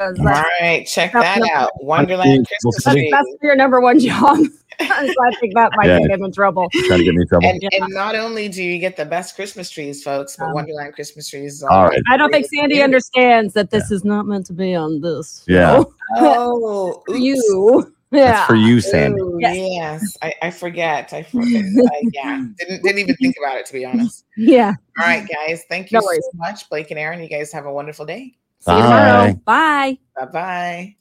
All 0.00 0.12
right, 0.14 0.84
check 0.86 1.12
that 1.12 1.38
not- 1.38 1.50
out. 1.50 1.70
Wonderland 1.80 2.48
Christmas 2.48 2.82
that's- 2.84 2.94
tree. 2.94 3.10
that's 3.12 3.28
your 3.42 3.54
number 3.54 3.80
one 3.80 4.00
job. 4.00 4.38
so 4.80 4.86
I 4.88 5.30
think 5.38 5.54
that 5.54 5.70
might 5.76 5.86
Yeah. 5.86 6.00
get 6.00 6.10
him 6.10 6.24
in 6.24 6.32
trouble. 6.32 6.68
Trying 6.86 6.98
to 7.00 7.04
get 7.04 7.14
me 7.14 7.22
in 7.22 7.28
trouble. 7.28 7.46
And, 7.48 7.62
Yeah. 7.62 7.68
and 7.84 7.94
not 7.94 8.16
only 8.16 8.48
do 8.48 8.64
you 8.64 8.78
get 8.80 8.96
the 8.96 9.04
best 9.04 9.36
Christmas 9.36 9.70
trees, 9.70 10.02
folks, 10.02 10.34
but 10.36 10.46
Um, 10.46 10.54
Wonderland 10.54 10.94
Christmas 10.94 11.28
trees. 11.28 11.56
is 11.56 11.62
All 11.62 11.84
right. 11.88 12.00
I 12.10 12.16
don't 12.16 12.32
think 12.32 12.46
Sandy 12.52 12.82
understands 12.82 13.54
that 13.54 13.70
this 13.70 13.92
is 13.92 14.02
not 14.04 14.26
meant 14.26 14.46
to 14.46 14.52
be 14.54 14.74
on 14.74 15.00
this. 15.02 15.44
Yeah. 15.46 15.76
show. 15.76 15.92
Oh, 16.18 17.02
For 17.06 17.12
oops. 17.14 17.20
you. 17.22 17.92
Yeah. 18.12 18.32
That's 18.32 18.46
for 18.46 18.54
you, 18.54 18.80
Sandy. 18.80 19.20
Ooh, 19.20 19.38
Yes. 19.40 19.56
yes, 19.56 20.18
I, 20.20 20.34
I 20.42 20.50
forget. 20.50 21.12
I 21.12 21.22
forget. 21.22 21.64
I, 21.64 22.02
yeah, 22.12 22.44
didn't 22.58 22.82
didn't 22.82 22.98
even 22.98 23.16
think 23.16 23.36
about 23.42 23.56
it 23.56 23.66
to 23.66 23.72
be 23.72 23.84
honest. 23.86 24.26
Yeah. 24.36 24.74
All 25.00 25.06
right, 25.06 25.26
guys, 25.26 25.64
thank 25.70 25.90
you 25.90 25.98
No 25.98 26.06
so 26.06 26.20
much, 26.34 26.68
Blake 26.68 26.90
and 26.90 27.00
Aaron. 27.00 27.20
You 27.22 27.28
guys 27.28 27.50
have 27.52 27.64
a 27.66 27.72
wonderful 27.72 28.04
day. 28.04 28.34
See 28.60 28.70
you 28.70 28.82
tomorrow. 28.82 29.32
Bye. 29.44 29.98
Bye. 30.14 30.26
Bye 30.26 30.32
bye. 30.32 30.96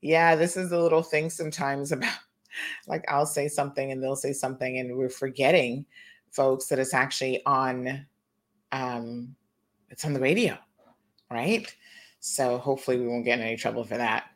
Yeah, 0.00 0.36
this 0.36 0.56
is 0.56 0.70
the 0.70 0.80
little 0.80 1.02
thing 1.02 1.30
sometimes 1.30 1.90
about 1.92 2.14
like 2.86 3.04
I'll 3.08 3.26
say 3.26 3.48
something 3.48 3.90
and 3.90 4.02
they'll 4.02 4.14
say 4.16 4.32
something, 4.32 4.78
and 4.78 4.96
we're 4.96 5.08
forgetting, 5.08 5.84
folks, 6.30 6.66
that 6.68 6.78
it's 6.78 6.94
actually 6.94 7.44
on, 7.44 8.06
um, 8.70 9.34
it's 9.90 10.04
on 10.04 10.12
the 10.12 10.20
radio, 10.20 10.56
right? 11.30 11.74
So 12.20 12.58
hopefully 12.58 13.00
we 13.00 13.08
won't 13.08 13.24
get 13.24 13.40
in 13.40 13.44
any 13.46 13.56
trouble 13.56 13.84
for 13.84 13.96
that. 13.96 14.26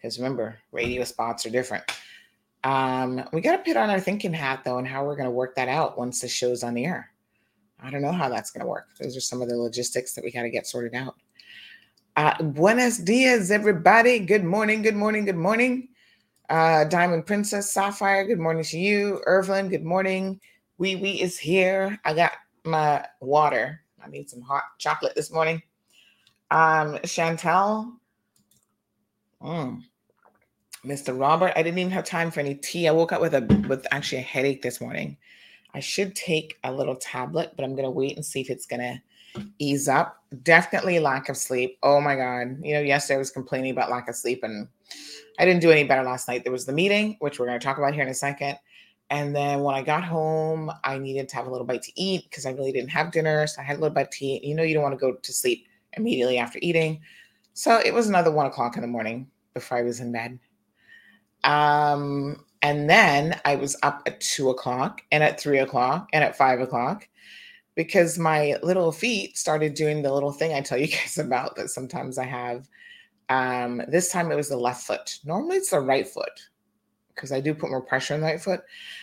Because 0.00 0.18
remember, 0.18 0.58
radio 0.72 1.04
spots 1.04 1.44
are 1.44 1.50
different. 1.50 1.84
Um, 2.64 3.24
we 3.32 3.40
got 3.40 3.56
to 3.56 3.62
put 3.62 3.76
on 3.76 3.90
our 3.90 4.00
thinking 4.00 4.32
hat 4.32 4.62
though, 4.64 4.78
and 4.78 4.86
how 4.86 5.04
we're 5.04 5.16
going 5.16 5.26
to 5.26 5.30
work 5.30 5.54
that 5.56 5.68
out 5.68 5.98
once 5.98 6.20
the 6.20 6.28
show's 6.28 6.62
on 6.62 6.74
the 6.74 6.86
air. 6.86 7.10
I 7.82 7.90
don't 7.90 8.02
know 8.02 8.12
how 8.12 8.28
that's 8.28 8.50
going 8.50 8.62
to 8.62 8.68
work. 8.68 8.88
Those 9.00 9.16
are 9.16 9.20
some 9.20 9.40
of 9.40 9.48
the 9.48 9.56
logistics 9.56 10.14
that 10.14 10.24
we 10.24 10.30
got 10.30 10.42
to 10.42 10.50
get 10.50 10.66
sorted 10.66 10.94
out. 10.94 11.16
Uh, 12.16 12.42
buenos 12.42 12.98
dias, 12.98 13.50
everybody. 13.50 14.18
Good 14.18 14.44
morning, 14.44 14.82
good 14.82 14.96
morning, 14.96 15.24
good 15.24 15.36
morning. 15.36 15.88
Uh, 16.50 16.84
Diamond 16.84 17.26
Princess 17.26 17.70
Sapphire, 17.70 18.26
good 18.26 18.40
morning 18.40 18.64
to 18.64 18.78
you. 18.78 19.22
Irvin, 19.26 19.68
good 19.68 19.84
morning. 19.84 20.40
Wee 20.78 20.96
Wee 20.96 21.20
is 21.20 21.38
here. 21.38 21.98
I 22.04 22.14
got 22.14 22.32
my 22.64 23.06
water. 23.20 23.80
I 24.04 24.08
need 24.08 24.28
some 24.28 24.40
hot 24.40 24.64
chocolate 24.78 25.14
this 25.14 25.30
morning. 25.30 25.62
Um, 26.50 26.96
Chantel, 27.04 27.92
mm. 29.40 29.82
Mr. 30.84 31.18
Robert, 31.18 31.52
I 31.56 31.62
didn't 31.62 31.78
even 31.78 31.92
have 31.92 32.04
time 32.04 32.30
for 32.30 32.40
any 32.40 32.54
tea. 32.54 32.88
I 32.88 32.92
woke 32.92 33.12
up 33.12 33.20
with 33.20 33.34
a 33.34 33.42
with 33.68 33.86
actually 33.90 34.18
a 34.18 34.22
headache 34.22 34.62
this 34.62 34.80
morning. 34.80 35.16
I 35.74 35.80
should 35.80 36.16
take 36.16 36.58
a 36.64 36.72
little 36.72 36.96
tablet, 36.96 37.52
but 37.54 37.64
I'm 37.64 37.76
gonna 37.76 37.90
wait 37.90 38.16
and 38.16 38.24
see 38.24 38.40
if 38.40 38.50
it's 38.50 38.66
gonna 38.66 39.02
ease 39.58 39.88
up. 39.88 40.22
Definitely 40.42 40.98
lack 40.98 41.28
of 41.28 41.36
sleep. 41.36 41.78
Oh 41.82 42.00
my 42.00 42.16
god. 42.16 42.58
You 42.62 42.74
know, 42.74 42.80
yesterday 42.80 43.16
I 43.16 43.18
was 43.18 43.30
complaining 43.30 43.72
about 43.72 43.90
lack 43.90 44.08
of 44.08 44.16
sleep 44.16 44.42
and 44.42 44.68
I 45.38 45.44
didn't 45.44 45.60
do 45.60 45.70
any 45.70 45.84
better 45.84 46.02
last 46.02 46.28
night. 46.28 46.44
There 46.44 46.52
was 46.52 46.66
the 46.66 46.72
meeting, 46.72 47.16
which 47.20 47.38
we're 47.38 47.46
to 47.46 47.58
talk 47.58 47.78
about 47.78 47.94
here 47.94 48.02
in 48.02 48.08
a 48.08 48.14
second. 48.14 48.58
And 49.10 49.34
then 49.34 49.60
when 49.60 49.74
I 49.74 49.82
got 49.82 50.04
home, 50.04 50.70
I 50.84 50.98
needed 50.98 51.28
to 51.28 51.36
have 51.36 51.46
a 51.46 51.50
little 51.50 51.66
bite 51.66 51.82
to 51.82 52.00
eat 52.00 52.24
because 52.30 52.46
I 52.46 52.52
really 52.52 52.72
didn't 52.72 52.90
have 52.90 53.10
dinner. 53.10 53.46
So 53.46 53.60
I 53.60 53.64
had 53.64 53.76
a 53.76 53.80
little 53.80 53.94
bite 53.94 54.10
to 54.12 54.24
eat. 54.24 54.44
You 54.44 54.54
know, 54.54 54.62
you 54.62 54.74
don't 54.74 54.82
want 54.82 54.94
to 54.94 55.00
go 55.00 55.14
to 55.14 55.32
sleep 55.32 55.66
immediately 55.96 56.38
after 56.38 56.58
eating. 56.62 57.00
So 57.54 57.80
it 57.84 57.92
was 57.92 58.08
another 58.08 58.30
one 58.30 58.46
o'clock 58.46 58.76
in 58.76 58.82
the 58.82 58.88
morning 58.88 59.28
before 59.52 59.78
I 59.78 59.82
was 59.82 60.00
in 60.00 60.12
bed. 60.12 60.38
Um, 61.44 62.44
and 62.62 62.90
then 62.90 63.40
I 63.44 63.56
was 63.56 63.76
up 63.82 64.02
at 64.06 64.20
two 64.20 64.50
o'clock 64.50 65.02
and 65.10 65.22
at 65.22 65.40
three 65.40 65.58
o'clock 65.58 66.08
and 66.12 66.22
at 66.22 66.36
five 66.36 66.60
o'clock 66.60 67.08
because 67.74 68.18
my 68.18 68.56
little 68.62 68.92
feet 68.92 69.38
started 69.38 69.74
doing 69.74 70.02
the 70.02 70.12
little 70.12 70.32
thing 70.32 70.52
I 70.52 70.60
tell 70.60 70.78
you 70.78 70.88
guys 70.88 71.18
about 71.18 71.56
that 71.56 71.70
sometimes 71.70 72.18
I 72.18 72.26
have. 72.26 72.68
Um, 73.28 73.82
this 73.88 74.10
time 74.10 74.30
it 74.30 74.36
was 74.36 74.48
the 74.48 74.56
left 74.56 74.86
foot. 74.86 75.18
Normally 75.24 75.56
it's 75.56 75.70
the 75.70 75.80
right 75.80 76.06
foot 76.06 76.48
because 77.14 77.32
I 77.32 77.40
do 77.40 77.54
put 77.54 77.70
more 77.70 77.82
pressure 77.82 78.14
on 78.14 78.20
the 78.20 78.26
right 78.26 78.40
foot. 78.40 78.62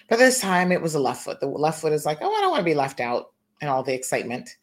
But 0.10 0.20
this 0.20 0.40
time 0.40 0.72
it 0.72 0.82
was 0.82 0.94
the 0.94 1.00
left 1.00 1.24
foot. 1.24 1.40
The 1.40 1.48
left 1.48 1.82
foot 1.82 1.94
is 1.94 2.06
like, 2.06 2.20
oh, 2.22 2.32
I 2.32 2.42
don't 2.42 2.52
want 2.52 2.62
to 2.62 2.66
be 2.66 2.74
left 2.74 3.00
out 3.00 3.32
and 3.62 3.70
all 3.70 3.84
the 3.84 3.94
excitement. 3.94 4.58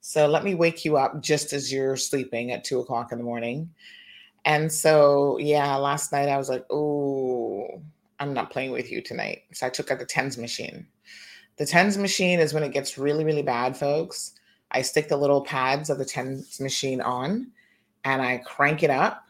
So 0.00 0.26
let 0.26 0.44
me 0.44 0.54
wake 0.54 0.84
you 0.84 0.96
up 0.96 1.20
just 1.20 1.52
as 1.52 1.72
you're 1.72 1.96
sleeping 1.96 2.52
at 2.52 2.64
two 2.64 2.80
o'clock 2.80 3.12
in 3.12 3.18
the 3.18 3.24
morning. 3.24 3.70
And 4.44 4.72
so, 4.72 5.38
yeah, 5.38 5.76
last 5.76 6.12
night 6.12 6.28
I 6.28 6.38
was 6.38 6.48
like, 6.48 6.64
oh, 6.70 7.82
I'm 8.18 8.34
not 8.34 8.50
playing 8.50 8.70
with 8.70 8.90
you 8.90 9.02
tonight. 9.02 9.42
So 9.52 9.66
I 9.66 9.70
took 9.70 9.90
out 9.90 9.98
the 9.98 10.06
tens 10.06 10.38
machine. 10.38 10.86
The 11.56 11.66
tens 11.66 11.98
machine 11.98 12.40
is 12.40 12.54
when 12.54 12.62
it 12.62 12.72
gets 12.72 12.96
really, 12.96 13.24
really 13.24 13.42
bad, 13.42 13.76
folks. 13.76 14.32
I 14.70 14.82
stick 14.82 15.08
the 15.08 15.16
little 15.16 15.42
pads 15.42 15.90
of 15.90 15.98
the 15.98 16.04
tens 16.04 16.60
machine 16.60 17.00
on 17.00 17.50
and 18.04 18.22
I 18.22 18.38
crank 18.38 18.82
it 18.82 18.90
up. 18.90 19.24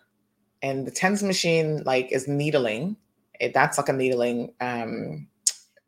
And 0.63 0.87
the 0.87 0.91
tens 0.91 1.23
machine 1.23 1.83
like 1.85 2.13
is 2.13 2.29
needling. 2.29 2.97
It, 3.41 3.55
that's 3.55 3.79
like 3.79 3.89
a 3.89 3.93
needling 3.95 4.53
um, 4.61 5.27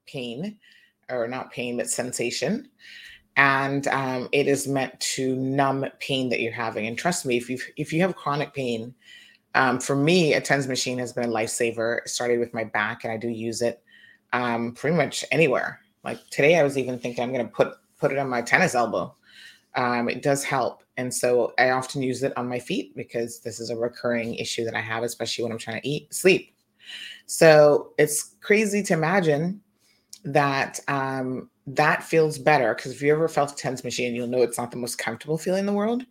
pain, 0.07 0.59
or 1.11 1.29
not 1.29 1.53
pain, 1.53 1.77
but 1.77 1.91
sensation. 1.91 2.69
And 3.37 3.89
um, 3.89 4.29
it 4.33 4.47
is 4.47 4.69
meant 4.69 4.99
to 5.01 5.35
numb 5.37 5.87
pain 6.01 6.29
that 6.29 6.41
you're 6.41 6.53
having. 6.53 6.87
And 6.87 6.99
trust 6.99 7.25
me, 7.25 7.37
if 7.37 7.49
you 7.49 7.59
if 7.77 7.93
you 7.93 8.01
have 8.03 8.15
chronic 8.15 8.53
pain, 8.53 8.95
um, 9.55 9.81
for 9.81 9.97
me, 9.97 10.35
a 10.35 10.41
TENS 10.41 10.69
machine 10.69 10.99
has 10.99 11.13
been 11.13 11.25
a 11.25 11.33
lifesaver. 11.33 11.99
It 11.99 12.09
started 12.09 12.39
with 12.39 12.55
my 12.55 12.65
back, 12.65 13.05
and 13.05 13.13
I 13.13 13.17
do 13.17 13.29
use 13.29 13.63
it 13.63 13.83
um, 14.33 14.73
pretty 14.73 14.97
much 14.97 15.25
anywhere. 15.31 15.81
Like 16.05 16.19
today, 16.31 16.59
I 16.59 16.63
was 16.63 16.77
even 16.77 16.99
thinking 16.99 17.23
I'm 17.23 17.33
going 17.33 17.47
to 17.47 17.53
put 17.53 17.75
put 17.99 18.13
it 18.13 18.19
on 18.19 18.29
my 18.29 18.43
tennis 18.43 18.75
elbow. 18.75 19.15
Um, 19.75 20.09
it 20.09 20.23
does 20.23 20.45
help, 20.45 20.83
and 20.99 21.13
so 21.13 21.55
I 21.59 21.71
often 21.71 22.03
use 22.03 22.23
it 22.23 22.37
on 22.37 22.49
my 22.49 22.59
feet 22.59 22.95
because 22.95 23.41
this 23.41 23.61
is 23.61 23.71
a 23.71 23.77
recurring 23.77 24.35
issue 24.35 24.65
that 24.65 24.75
I 24.75 24.81
have, 24.81 25.03
especially 25.03 25.45
when 25.45 25.53
I'm 25.53 25.59
trying 25.59 25.81
to 25.81 25.89
eat 25.89 26.13
sleep. 26.13 26.55
So 27.27 27.93
it's 27.99 28.35
crazy 28.43 28.83
to 28.83 28.93
imagine 28.93 29.63
that 30.25 30.81
um, 30.89 31.49
that 31.67 32.03
feels 32.03 32.39
better 32.39 32.75
because 32.75 32.93
if 32.93 33.03
you 33.03 33.13
ever 33.13 33.29
felt 33.29 33.53
a 33.53 33.57
TENS 33.57 33.85
machine, 33.85 34.15
you'll 34.15 34.27
know 34.27 34.43
it's 34.43 34.59
not 34.59 34.71
the 34.71 34.77
most 34.77 34.99
comfortable 34.99 35.39
feeling 35.39 35.61
in 35.61 35.67
the 35.67 35.73
world, 35.73 36.05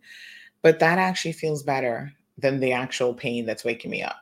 but 0.62 0.78
that 0.78 0.98
actually 0.98 1.32
feels 1.32 1.62
better 1.62 2.12
than 2.38 2.60
the 2.60 2.72
actual 2.72 3.14
pain 3.14 3.44
that's 3.44 3.64
waking 3.64 3.90
me 3.90 4.02
up. 4.02 4.16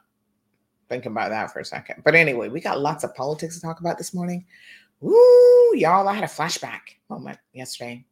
Think 0.88 1.06
about 1.06 1.30
that 1.30 1.52
for 1.52 1.60
a 1.60 1.64
second. 1.64 2.02
But 2.04 2.16
anyway, 2.16 2.48
we 2.48 2.60
got 2.60 2.80
lots 2.80 3.04
of 3.04 3.14
politics 3.14 3.54
to 3.54 3.60
talk 3.60 3.80
about 3.80 3.96
this 3.96 4.12
morning. 4.12 4.44
Woo, 5.00 5.14
y'all, 5.74 6.08
I 6.08 6.14
had 6.14 6.24
a 6.24 6.26
flashback 6.26 6.80
moment 7.08 7.38
yesterday. 7.52 8.04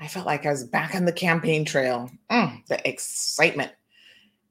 I 0.00 0.08
felt 0.08 0.26
like 0.26 0.44
I 0.44 0.50
was 0.50 0.64
back 0.64 0.96
on 0.96 1.04
the 1.04 1.12
campaign 1.12 1.64
trail. 1.64 2.10
Mm, 2.28 2.66
the 2.66 2.88
excitement. 2.88 3.70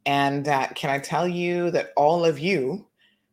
And 0.06 0.48
uh, 0.48 0.68
can 0.76 0.90
I 0.90 1.00
tell 1.00 1.28
you 1.28 1.72
that 1.72 1.92
all 1.98 2.24
of 2.24 2.40
you 2.40 2.88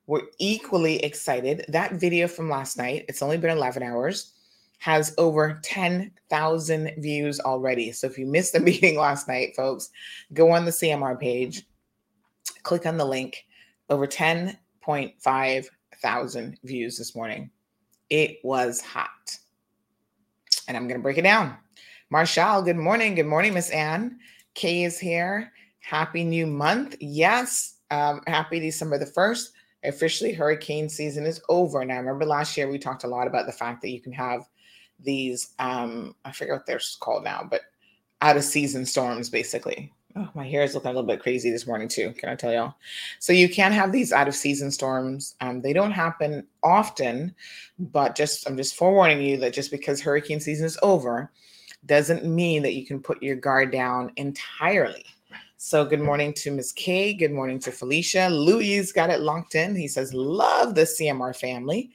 were 0.09 0.25
equally 0.39 0.97
excited? 1.05 1.65
That 1.69 1.93
video 1.93 2.27
from 2.27 2.51
last 2.51 2.77
night, 2.77 3.05
it's 3.09 3.23
only 3.23 3.37
been 3.39 3.57
11 3.57 3.85
hours, 3.85 4.33
has 4.79 5.15
over 5.19 5.61
10,000 5.63 6.93
views 6.99 7.39
already. 7.39 7.93
So 7.93 8.09
if 8.09 8.19
you 8.19 8.27
missed 8.27 8.55
the 8.55 8.61
meeting 8.69 8.99
last 8.99 9.29
night, 9.29 9.55
folks, 9.55 9.91
go 10.33 10.51
on 10.51 10.65
the 10.65 10.73
CMR 10.73 11.21
page, 11.21 11.63
click 12.65 12.85
on 12.85 12.97
the 12.97 13.05
link. 13.05 13.45
Over 13.91 14.07
10.5 14.07 15.69
thousand 16.01 16.59
views 16.65 16.99
this 16.99 17.15
morning. 17.15 17.51
It 18.11 18.39
was 18.43 18.81
hot. 18.81 19.37
And 20.67 20.77
I'm 20.77 20.87
going 20.87 20.99
to 20.99 21.03
break 21.03 21.19
it 21.19 21.23
down. 21.23 21.57
Marshall, 22.11 22.63
good 22.63 22.77
morning. 22.77 23.15
Good 23.15 23.27
morning, 23.27 23.55
Miss 23.55 23.71
Anne. 23.71 24.19
Kay 24.55 24.85
is 24.85 24.99
here. 24.99 25.53
Happy 25.81 26.25
new 26.25 26.47
month. 26.47 26.97
Yes. 27.01 27.77
Um, 27.91 28.23
happy 28.27 28.61
December 28.61 28.99
the 28.99 29.07
1st. 29.07 29.49
Officially, 29.85 30.33
hurricane 30.33 30.89
season 30.89 31.25
is 31.25 31.41
over. 31.49 31.85
Now, 31.85 31.95
I 31.95 31.99
remember 31.99 32.25
last 32.25 32.57
year 32.57 32.69
we 32.69 32.79
talked 32.79 33.05
a 33.05 33.09
lot 33.09 33.27
about 33.27 33.47
the 33.47 33.53
fact 33.53 33.81
that 33.83 33.91
you 33.91 34.01
can 34.01 34.13
have 34.13 34.49
these 35.01 35.55
um 35.59 36.15
I 36.25 36.33
forget 36.33 36.55
what 36.55 36.67
they're 36.67 36.81
called 37.01 37.25
now, 37.25 37.47
but 37.49 37.63
out 38.21 38.37
of 38.37 38.45
season 38.45 38.85
storms 38.85 39.31
basically. 39.31 39.93
Oh, 40.17 40.29
my 40.35 40.49
hair 40.49 40.63
is 40.63 40.75
looking 40.75 40.91
a 40.91 40.95
little 40.95 41.07
bit 41.07 41.21
crazy 41.21 41.51
this 41.51 41.67
morning 41.67 41.87
too. 41.87 42.13
Can 42.13 42.29
I 42.29 42.35
tell 42.35 42.53
y'all? 42.53 42.75
So 43.21 43.33
you 43.33 43.49
can 43.49 43.71
have 43.71 43.93
these 43.93 44.13
out 44.13 44.27
of 44.27 44.35
season 44.35 44.73
storms. 44.73 45.37
Um, 45.41 45.61
they 45.61 45.73
don't 45.73 45.93
happen 45.93 46.45
often, 46.65 47.35
but 47.79 48.17
just 48.17 48.49
I'm 48.49 48.57
just 48.57 48.75
forewarning 48.75 49.21
you 49.21 49.37
that 49.37 49.53
just 49.53 49.71
because 49.71 50.01
hurricane 50.01 50.41
season 50.41 50.67
is 50.67 50.79
over, 50.83 51.31
doesn't 51.87 52.25
mean 52.25 52.63
that 52.63 52.75
you 52.75 52.85
can 52.85 53.01
put 53.01 53.23
your 53.23 53.37
guard 53.37 53.71
down 53.71 54.11
entirely. 54.17 55.05
So 55.61 55.85
good 55.85 56.01
morning 56.01 56.33
to 56.35 56.53
Miss 56.53 56.71
Kay. 56.71 57.13
Good 57.13 57.33
morning 57.33 57.59
to 57.61 57.73
Felicia. 57.73 58.29
Louis 58.29 58.93
got 58.93 59.11
it 59.11 59.23
locked 59.23 59.57
in. 59.57 59.75
He 59.75 59.89
says, 59.89 60.15
love 60.15 60.77
the 60.77 60.83
CMR 60.83 61.35
family. 61.35 61.91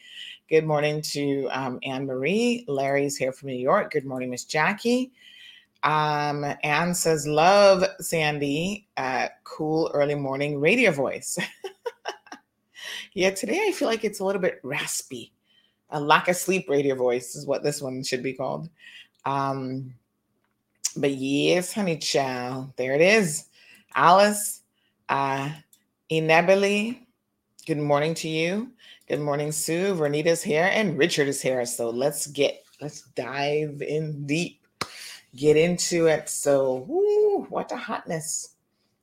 Good 0.49 0.65
morning 0.65 1.02
to 1.13 1.47
um, 1.49 1.80
Anne 1.82 2.06
Marie. 2.06 2.65
Larry's 2.67 3.15
here 3.15 3.32
from 3.32 3.47
New 3.47 3.56
York. 3.56 3.93
Good 3.93 4.04
morning, 4.04 4.32
Miss 4.32 4.43
Jackie. 4.43 5.13
Um, 5.82 6.45
Anne 6.62 6.93
says, 6.93 7.26
Love 7.26 7.86
Sandy, 8.02 8.86
uh, 8.97 9.30
cool 9.45 9.89
early 9.93 10.15
morning 10.15 10.60
radio 10.60 10.91
voice. 10.91 11.38
yeah, 13.13 13.30
today 13.30 13.63
I 13.65 13.71
feel 13.71 13.88
like 13.88 14.04
it's 14.04 14.19
a 14.19 14.26
little 14.26 14.41
bit 14.41 14.60
raspy. 14.63 15.32
A 15.91 16.02
lack 16.02 16.28
of 16.28 16.36
sleep 16.36 16.69
radio 16.69 16.95
voice 16.95 17.34
is 17.34 17.45
what 17.45 17.63
this 17.63 17.82
one 17.82 18.04
should 18.04 18.23
be 18.23 18.34
called. 18.34 18.67
Um, 19.26 19.93
but 20.97 21.12
yes, 21.12 21.71
honey 21.71 21.97
child, 21.97 22.73
there 22.76 22.93
it 22.93 23.02
is. 23.02 23.47
Alice, 23.95 24.62
uh, 25.10 25.49
Inebili, 26.12 26.99
good 27.67 27.77
morning 27.77 28.13
to 28.15 28.27
you. 28.27 28.71
Good 29.08 29.19
morning, 29.19 29.51
Sue. 29.51 29.93
Vernita's 29.93 30.41
here 30.41 30.69
and 30.73 30.97
Richard 30.97 31.27
is 31.27 31.41
here. 31.41 31.65
So 31.65 31.89
let's 31.89 32.27
get 32.27 32.63
let's 32.82 33.03
dive 33.15 33.82
in 33.82 34.25
deep, 34.25 34.65
get 35.36 35.58
into 35.58 36.08
it. 36.08 36.29
So, 36.29 36.86
whoo, 36.88 37.45
what 37.49 37.71
a 37.71 37.77
hotness! 37.77 38.56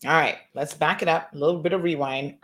All 0.05 0.13
right, 0.13 0.39
let's 0.55 0.75
back 0.75 1.03
it 1.03 1.09
up. 1.09 1.33
A 1.35 1.39
little 1.39 1.61
bit 1.61 1.73
of 1.73 1.83
rewind. 1.83 2.37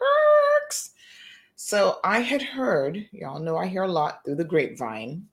So 1.59 1.99
I 2.05 2.21
had 2.21 2.43
heard, 2.43 3.09
y'all 3.13 3.41
know 3.41 3.57
I 3.57 3.67
hear 3.67 3.85
a 3.85 3.89
lot 3.89 4.25
through 4.25 4.35
the 4.37 4.45
grapevine. 4.45 5.27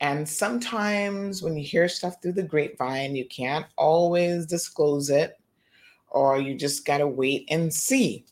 And 0.00 0.28
sometimes 0.28 1.42
when 1.42 1.56
you 1.56 1.64
hear 1.64 1.88
stuff 1.88 2.22
through 2.22 2.34
the 2.34 2.42
grapevine, 2.42 3.16
you 3.16 3.26
can't 3.26 3.66
always 3.76 4.46
disclose 4.46 5.08
it, 5.08 5.39
or 6.10 6.38
you 6.38 6.54
just 6.54 6.84
got 6.84 6.98
to 6.98 7.06
wait 7.06 7.46
and 7.50 7.72
see. 7.72 8.24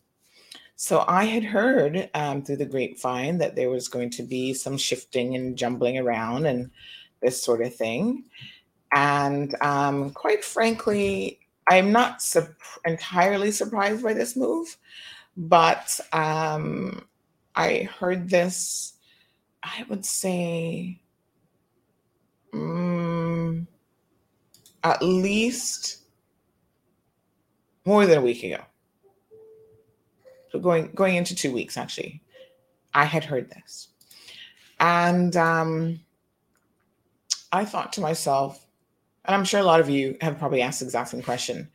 So 0.76 1.04
I 1.08 1.24
had 1.24 1.42
heard 1.42 2.08
um, 2.14 2.42
through 2.42 2.58
the 2.58 2.64
grapevine 2.64 3.38
that 3.38 3.56
there 3.56 3.70
was 3.70 3.88
going 3.88 4.10
to 4.10 4.22
be 4.22 4.54
some 4.54 4.76
shifting 4.76 5.34
and 5.34 5.56
jumbling 5.56 5.98
around 5.98 6.46
and 6.46 6.70
this 7.20 7.42
sort 7.42 7.62
of 7.62 7.74
thing. 7.74 8.24
And 8.92 9.60
um, 9.60 10.10
quite 10.10 10.44
frankly, 10.44 11.40
I'm 11.68 11.92
not 11.92 12.22
su- 12.22 12.54
entirely 12.86 13.50
surprised 13.50 14.02
by 14.02 14.12
this 14.12 14.36
move, 14.36 14.76
but 15.36 15.98
um, 16.12 17.04
I 17.54 17.88
heard 17.98 18.30
this, 18.30 18.94
I 19.62 19.84
would 19.88 20.04
say, 20.04 21.00
um, 22.54 23.66
at 24.84 25.02
least 25.02 26.07
more 27.84 28.06
than 28.06 28.18
a 28.18 28.22
week 28.22 28.42
ago. 28.42 28.62
So 30.50 30.58
going 30.58 30.90
going 30.92 31.16
into 31.16 31.34
two 31.34 31.52
weeks 31.52 31.76
actually. 31.76 32.22
I 32.94 33.04
had 33.04 33.24
heard 33.24 33.50
this. 33.50 33.88
And 34.80 35.36
um, 35.36 36.00
i 37.50 37.64
thought 37.64 37.94
to 37.94 38.02
myself 38.02 38.66
and 39.24 39.34
i'm 39.34 39.44
sure 39.44 39.60
a 39.60 39.62
lot 39.62 39.80
of 39.80 39.88
you 39.88 40.14
have 40.20 40.38
probably 40.38 40.60
asked 40.60 40.80
the 40.80 40.84
exact 40.84 41.08
same 41.08 41.22
question 41.22 41.66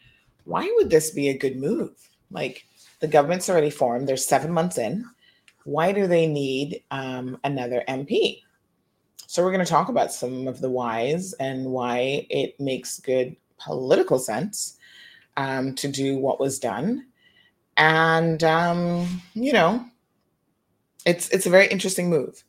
why 0.45 0.71
would 0.75 0.89
this 0.89 1.11
be 1.11 1.29
a 1.29 1.37
good 1.37 1.57
move? 1.57 1.95
Like 2.29 2.65
the 2.99 3.07
government's 3.07 3.49
already 3.49 3.69
formed 3.69 4.07
they're 4.07 4.17
seven 4.17 4.51
months 4.51 4.77
in. 4.77 5.05
Why 5.63 5.93
do 5.93 6.05
they 6.05 6.27
need 6.27 6.83
um, 6.91 7.37
another 7.43 7.83
mp 7.87 8.41
so 9.33 9.43
we're 9.43 9.51
going 9.51 9.65
to 9.65 9.71
talk 9.71 9.89
about 9.89 10.13
some 10.13 10.47
of 10.47 10.61
the 10.61 10.69
whys 10.69 11.33
and 11.39 11.65
why 11.65 12.27
it 12.29 12.59
makes 12.59 12.99
good 12.99 13.35
political 13.57 14.19
sense 14.19 14.77
um, 15.37 15.75
to 15.75 15.87
do 15.87 16.17
what 16.17 16.39
was 16.39 16.59
done 16.59 17.05
and 17.77 18.43
um, 18.43 19.21
you 19.33 19.53
know, 19.53 19.85
it's 21.05 21.29
it's 21.29 21.45
a 21.45 21.49
very 21.49 21.67
interesting 21.67 22.09
move. 22.09 22.43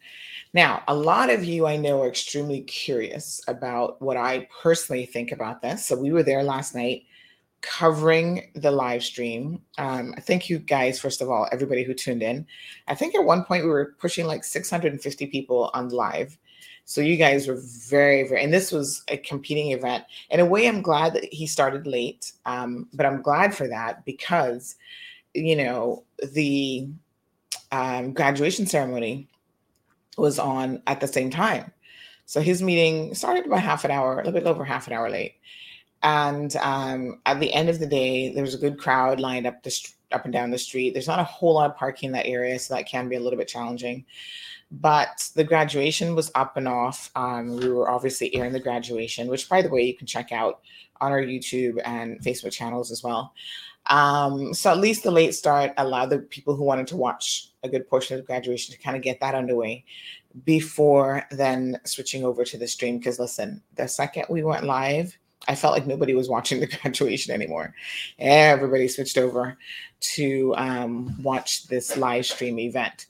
Now, 0.52 0.82
a 0.86 0.94
lot 0.94 1.30
of 1.30 1.44
you 1.44 1.66
I 1.66 1.76
know 1.76 2.02
are 2.02 2.08
extremely 2.08 2.62
curious 2.62 3.42
about 3.48 4.00
what 4.00 4.16
I 4.16 4.48
personally 4.62 5.06
think 5.06 5.32
about 5.32 5.62
this. 5.62 5.84
So 5.84 5.96
we 5.96 6.12
were 6.12 6.22
there 6.22 6.42
last 6.42 6.74
night 6.74 7.04
covering 7.60 8.50
the 8.54 8.70
live 8.70 9.02
stream. 9.02 9.62
Um, 9.78 10.14
thank 10.20 10.50
you 10.50 10.58
guys, 10.58 11.00
first 11.00 11.22
of 11.22 11.30
all, 11.30 11.48
everybody 11.50 11.82
who 11.82 11.94
tuned 11.94 12.22
in. 12.22 12.46
I 12.86 12.94
think 12.94 13.14
at 13.14 13.24
one 13.24 13.44
point 13.44 13.64
we 13.64 13.70
were 13.70 13.96
pushing 13.98 14.26
like 14.26 14.44
650 14.44 15.26
people 15.28 15.70
on 15.72 15.88
live. 15.88 16.38
So 16.86 17.00
you 17.00 17.16
guys 17.16 17.48
were 17.48 17.60
very, 17.88 18.28
very, 18.28 18.42
and 18.42 18.52
this 18.52 18.70
was 18.70 19.02
a 19.08 19.16
competing 19.16 19.72
event. 19.72 20.04
In 20.30 20.40
a 20.40 20.44
way, 20.44 20.68
I'm 20.68 20.82
glad 20.82 21.14
that 21.14 21.24
he 21.32 21.46
started 21.46 21.86
late, 21.86 22.32
um, 22.44 22.88
but 22.92 23.06
I'm 23.06 23.22
glad 23.22 23.54
for 23.54 23.66
that 23.68 24.04
because 24.04 24.76
you 25.34 25.56
know, 25.56 26.04
the 26.32 26.88
um, 27.72 28.12
graduation 28.12 28.66
ceremony 28.66 29.28
was 30.16 30.38
on 30.38 30.80
at 30.86 31.00
the 31.00 31.08
same 31.08 31.30
time. 31.30 31.72
So 32.26 32.40
his 32.40 32.62
meeting 32.62 33.14
started 33.14 33.46
about 33.46 33.60
half 33.60 33.84
an 33.84 33.90
hour, 33.90 34.14
a 34.14 34.16
little 34.18 34.32
bit 34.32 34.46
over 34.46 34.64
half 34.64 34.86
an 34.86 34.92
hour 34.92 35.10
late. 35.10 35.34
And 36.02 36.54
um, 36.56 37.20
at 37.26 37.40
the 37.40 37.52
end 37.52 37.68
of 37.68 37.80
the 37.80 37.86
day, 37.86 38.32
there 38.32 38.44
was 38.44 38.54
a 38.54 38.58
good 38.58 38.78
crowd 38.78 39.20
lined 39.20 39.46
up 39.46 39.62
the 39.62 39.76
up 40.14 40.24
and 40.24 40.32
down 40.32 40.50
the 40.50 40.58
street. 40.58 40.92
There's 40.92 41.08
not 41.08 41.18
a 41.18 41.24
whole 41.24 41.54
lot 41.54 41.70
of 41.70 41.76
parking 41.76 42.08
in 42.08 42.12
that 42.12 42.26
area, 42.26 42.58
so 42.58 42.74
that 42.74 42.86
can 42.86 43.08
be 43.08 43.16
a 43.16 43.20
little 43.20 43.38
bit 43.38 43.48
challenging. 43.48 44.04
But 44.70 45.30
the 45.34 45.44
graduation 45.44 46.14
was 46.14 46.30
up 46.34 46.56
and 46.56 46.66
off. 46.66 47.10
Um, 47.14 47.56
we 47.56 47.68
were 47.68 47.90
obviously 47.90 48.34
airing 48.34 48.52
the 48.52 48.60
graduation, 48.60 49.28
which, 49.28 49.48
by 49.48 49.62
the 49.62 49.68
way, 49.68 49.82
you 49.82 49.96
can 49.96 50.06
check 50.06 50.32
out 50.32 50.60
on 51.00 51.12
our 51.12 51.22
YouTube 51.22 51.80
and 51.84 52.20
Facebook 52.20 52.52
channels 52.52 52.90
as 52.90 53.02
well. 53.02 53.34
Um, 53.86 54.54
so 54.54 54.70
at 54.70 54.78
least 54.78 55.02
the 55.02 55.10
late 55.10 55.34
start 55.34 55.72
allowed 55.76 56.10
the 56.10 56.18
people 56.18 56.56
who 56.56 56.64
wanted 56.64 56.86
to 56.88 56.96
watch 56.96 57.50
a 57.62 57.68
good 57.68 57.88
portion 57.88 58.16
of 58.16 58.22
the 58.22 58.26
graduation 58.26 58.74
to 58.74 58.80
kind 58.80 58.96
of 58.96 59.02
get 59.02 59.20
that 59.20 59.34
underway 59.34 59.84
before 60.44 61.24
then 61.30 61.78
switching 61.84 62.24
over 62.24 62.44
to 62.44 62.56
the 62.56 62.66
stream. 62.66 62.98
Because 62.98 63.18
listen, 63.18 63.62
the 63.76 63.86
second 63.86 64.24
we 64.30 64.42
went 64.42 64.64
live, 64.64 65.16
I 65.48 65.54
felt 65.54 65.74
like 65.74 65.86
nobody 65.86 66.14
was 66.14 66.28
watching 66.28 66.60
the 66.60 66.66
graduation 66.82 67.34
anymore. 67.34 67.74
Everybody 68.18 68.88
switched 68.88 69.18
over 69.18 69.56
to 70.00 70.54
um, 70.56 71.22
watch 71.22 71.66
this 71.68 71.96
live 71.96 72.26
stream 72.26 72.58
event. 72.58 73.06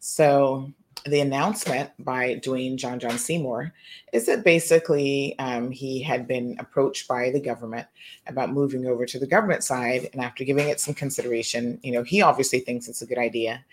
So 0.00 0.72
the 1.06 1.20
announcement 1.20 1.90
by 1.98 2.36
Dwayne 2.36 2.76
John 2.76 2.98
John 2.98 3.18
Seymour 3.18 3.72
is 4.12 4.26
that 4.26 4.44
basically 4.44 5.38
um, 5.38 5.70
he 5.70 6.02
had 6.02 6.26
been 6.26 6.56
approached 6.58 7.08
by 7.08 7.30
the 7.30 7.40
government 7.40 7.86
about 8.26 8.52
moving 8.52 8.86
over 8.86 9.06
to 9.06 9.18
the 9.18 9.26
government 9.26 9.64
side, 9.64 10.08
and 10.12 10.22
after 10.22 10.44
giving 10.44 10.68
it 10.68 10.80
some 10.80 10.94
consideration, 10.94 11.78
you 11.82 11.92
know, 11.92 12.02
he 12.02 12.22
obviously 12.22 12.60
thinks 12.60 12.88
it's 12.88 13.02
a 13.02 13.06
good 13.06 13.18
idea, 13.18 13.64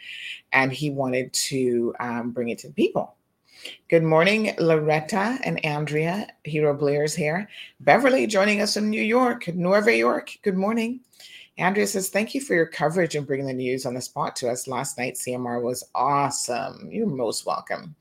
and 0.52 0.72
he 0.72 0.90
wanted 0.90 1.32
to 1.34 1.94
um, 2.00 2.32
bring 2.32 2.50
it 2.50 2.60
to 2.60 2.68
the 2.68 2.74
people. 2.74 3.16
Good 3.90 4.04
morning, 4.04 4.54
Loretta 4.60 5.38
and 5.44 5.64
Andrea. 5.66 6.28
Hero 6.44 6.74
Blair's 6.74 7.16
here. 7.16 7.48
Beverly 7.80 8.28
joining 8.28 8.62
us 8.62 8.74
from 8.74 8.90
New 8.90 9.02
York, 9.02 9.48
Nueva 9.48 9.96
York. 9.96 10.38
Good 10.42 10.58
morning. 10.58 11.02
Andrea 11.58 11.88
says, 11.88 12.10
Thank 12.10 12.36
you 12.36 12.42
for 12.42 12.54
your 12.54 12.66
coverage 12.66 13.16
and 13.16 13.26
bringing 13.26 13.48
the 13.48 13.54
news 13.54 13.86
on 13.86 13.94
the 13.94 14.02
spot 14.02 14.36
to 14.38 14.50
us. 14.50 14.68
Last 14.68 14.98
night, 14.98 15.16
CMR 15.16 15.62
was 15.62 15.84
awesome. 15.96 16.90
You're 16.92 17.08
most 17.08 17.46
welcome. 17.46 17.96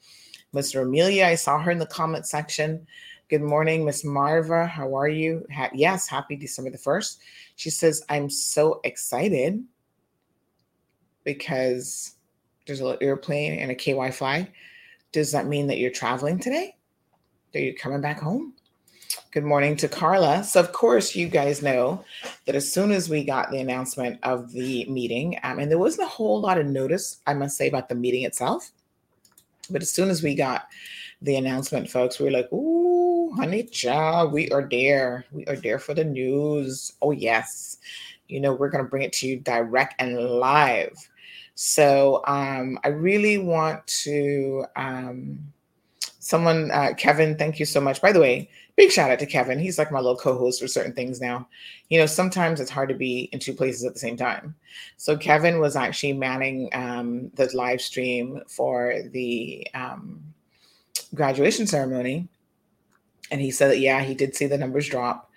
Mr. 0.55 0.83
Amelia, 0.83 1.27
I 1.27 1.35
saw 1.35 1.59
her 1.61 1.71
in 1.71 1.79
the 1.79 1.87
comment 1.87 2.27
section. 2.27 2.87
Good 3.29 3.43
morning, 3.43 3.85
Miss 3.85 4.05
Marva. 4.05 4.67
How 4.67 4.95
are 4.95 5.09
you? 5.09 5.47
Ha- 5.53 5.71
yes, 5.73 6.07
happy 6.09 6.37
December 6.37 6.71
the 6.71 6.79
1st. 6.79 7.19
She 7.57 7.71
says, 7.71 8.05
I'm 8.09 8.29
so 8.29 8.81
excited 8.85 9.65
because 11.25 12.17
there's 12.67 12.81
a 12.81 12.85
little 12.85 12.99
airplane 13.01 13.59
and 13.59 13.71
a 13.71 13.75
KY 13.75 14.11
flag. 14.11 14.53
Does 15.15 15.31
that 15.31 15.47
mean 15.47 15.69
that 15.69 15.79
you're 15.79 15.93
traveling 15.93 16.41
today? 16.41 16.75
Are 17.55 17.61
you 17.61 17.73
coming 17.73 18.01
back 18.01 18.19
home? 18.19 18.53
Good 19.31 19.45
morning 19.45 19.77
to 19.77 19.87
Carla. 19.87 20.43
So, 20.43 20.59
of 20.59 20.73
course, 20.73 21.15
you 21.15 21.29
guys 21.29 21.63
know 21.63 22.05
that 22.47 22.57
as 22.57 22.73
soon 22.73 22.91
as 22.91 23.09
we 23.09 23.23
got 23.23 23.53
the 23.53 23.61
announcement 23.61 24.19
of 24.25 24.51
the 24.51 24.85
meeting, 24.87 25.39
um, 25.45 25.61
and 25.61 25.71
there 25.71 25.79
wasn't 25.79 26.09
a 26.09 26.11
whole 26.11 26.41
lot 26.41 26.59
of 26.59 26.67
notice, 26.67 27.21
I 27.29 27.35
must 27.35 27.57
say, 27.57 27.69
about 27.69 27.89
the 27.89 27.95
meeting 27.95 28.25
itself. 28.25 28.73
But 29.71 29.83
as 29.83 29.91
soon 29.93 30.11
as 30.11 30.21
we 30.21 30.35
got 30.35 30.67
the 31.23 31.37
announcement, 31.37 31.89
folks, 31.89 32.19
we 32.19 32.25
were 32.25 32.33
like, 32.33 32.53
ooh, 32.53 33.33
honey 33.37 33.63
child, 33.63 34.33
we 34.33 34.51
are 34.51 34.67
there. 34.69 35.27
We 35.31 35.47
are 35.47 35.55
there 35.55 35.79
for 35.79 35.95
the 35.95 36.03
news. 36.03 36.93
Oh, 37.03 37.13
yes. 37.13 37.79
You 38.27 38.41
know, 38.41 38.53
we're 38.53 38.69
going 38.69 38.83
to 38.83 38.91
bring 38.91 39.05
it 39.05 39.13
to 39.13 39.29
you 39.29 39.39
direct 39.39 39.95
and 40.01 40.19
live. 40.19 41.09
So 41.55 42.23
um, 42.27 42.79
I 42.85 42.89
really 42.89 43.39
want 43.39 43.87
to, 44.05 44.65
um, 44.77 45.39
someone, 46.19 46.71
uh, 46.71 46.95
Kevin, 46.97 47.37
thank 47.37 47.61
you 47.61 47.67
so 47.67 47.81
much. 47.81 48.01
By 48.03 48.13
the 48.13 48.21
way, 48.21 48.51
big 48.77 48.91
shout 48.91 49.11
out 49.11 49.19
to 49.21 49.27
Kevin. 49.27 49.59
He's 49.59 49.79
like 49.79 49.93
my 49.93 50.01
little 50.01 50.17
co-host 50.17 50.61
for 50.61 50.67
certain 50.67 50.93
things 50.93 51.21
now. 51.21 51.47
You 51.91 51.99
know, 51.99 52.07
sometimes 52.07 52.61
it's 52.61 52.71
hard 52.71 52.89
to 52.89 52.95
be 52.95 53.29
in 53.33 53.39
two 53.39 53.53
places 53.53 53.85
at 53.85 53.93
the 53.93 54.01
same 54.01 54.17
time. 54.17 54.55
So 54.97 55.17
Kevin 55.17 55.61
was 55.61 55.77
actually 55.77 56.15
manning 56.15 56.71
um, 56.73 57.31
the 57.35 57.49
live 57.55 57.81
stream 57.81 58.43
for 58.49 59.03
the 59.13 59.67
um, 59.75 60.23
graduation 61.15 61.67
ceremony, 61.67 62.29
and 63.31 63.41
he 63.41 63.51
said 63.51 63.71
that 63.71 63.79
yeah, 63.79 64.03
he 64.03 64.15
did 64.15 64.35
see 64.35 64.47
the 64.47 64.59
numbers 64.59 64.89
drop. 64.89 65.31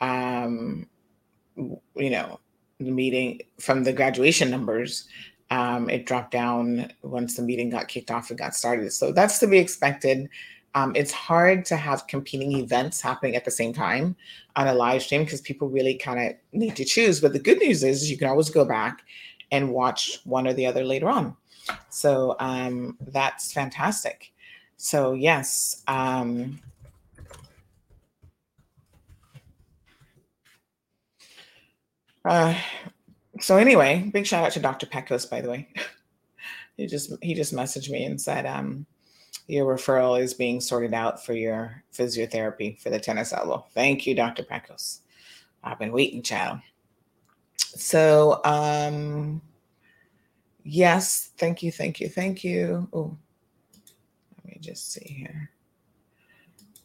Um, 0.00 0.88
you 1.56 2.10
know, 2.10 2.40
the 2.78 2.90
meeting 2.90 3.42
from 3.58 3.84
the 3.84 3.92
graduation 3.92 4.50
numbers. 4.50 5.06
Um, 5.50 5.90
it 5.90 6.06
dropped 6.06 6.30
down 6.30 6.92
once 7.02 7.36
the 7.36 7.42
meeting 7.42 7.70
got 7.70 7.88
kicked 7.88 8.10
off 8.10 8.30
and 8.30 8.38
got 8.38 8.54
started. 8.54 8.92
So 8.92 9.12
that's 9.12 9.38
to 9.40 9.46
be 9.46 9.58
expected. 9.58 10.28
Um, 10.76 10.92
it's 10.94 11.10
hard 11.10 11.64
to 11.66 11.76
have 11.76 12.06
competing 12.06 12.52
events 12.52 13.00
happening 13.00 13.34
at 13.34 13.44
the 13.44 13.50
same 13.50 13.72
time 13.72 14.14
on 14.54 14.68
a 14.68 14.74
live 14.74 15.02
stream 15.02 15.24
because 15.24 15.40
people 15.40 15.68
really 15.68 15.94
kind 15.94 16.20
of 16.20 16.36
need 16.52 16.76
to 16.76 16.84
choose. 16.84 17.20
But 17.20 17.32
the 17.32 17.40
good 17.40 17.58
news 17.58 17.82
is 17.82 18.10
you 18.10 18.16
can 18.16 18.28
always 18.28 18.50
go 18.50 18.64
back 18.64 19.02
and 19.50 19.72
watch 19.72 20.20
one 20.24 20.46
or 20.46 20.52
the 20.52 20.66
other 20.66 20.84
later 20.84 21.08
on. 21.08 21.36
So 21.88 22.36
um, 22.38 22.96
that's 23.00 23.52
fantastic. 23.52 24.32
So, 24.76 25.12
yes. 25.12 25.82
Um, 25.88 26.60
uh, 32.24 32.54
so 33.40 33.56
anyway, 33.56 34.10
big 34.12 34.26
shout 34.26 34.44
out 34.44 34.52
to 34.52 34.60
Dr. 34.60 34.86
Pecos, 34.86 35.26
by 35.26 35.40
the 35.40 35.50
way. 35.50 35.68
he 36.76 36.86
just 36.86 37.12
he 37.22 37.34
just 37.34 37.54
messaged 37.54 37.90
me 37.90 38.04
and 38.04 38.20
said, 38.20 38.46
um, 38.46 38.86
your 39.46 39.76
referral 39.76 40.20
is 40.20 40.32
being 40.32 40.60
sorted 40.60 40.94
out 40.94 41.24
for 41.24 41.32
your 41.32 41.82
physiotherapy 41.92 42.78
for 42.80 42.90
the 42.90 43.00
tennis 43.00 43.32
elbow. 43.32 43.66
Thank 43.74 44.06
you, 44.06 44.14
Dr. 44.14 44.44
Pecos. 44.44 45.00
I've 45.62 45.78
been 45.78 45.92
waiting, 45.92 46.22
child. 46.22 46.60
So 47.58 48.40
um 48.44 49.42
yes, 50.64 51.30
thank 51.36 51.62
you, 51.62 51.72
thank 51.72 52.00
you, 52.00 52.08
thank 52.08 52.44
you. 52.44 52.88
Oh, 52.92 53.16
let 54.36 54.46
me 54.46 54.58
just 54.60 54.92
see 54.92 55.04
here. 55.04 55.50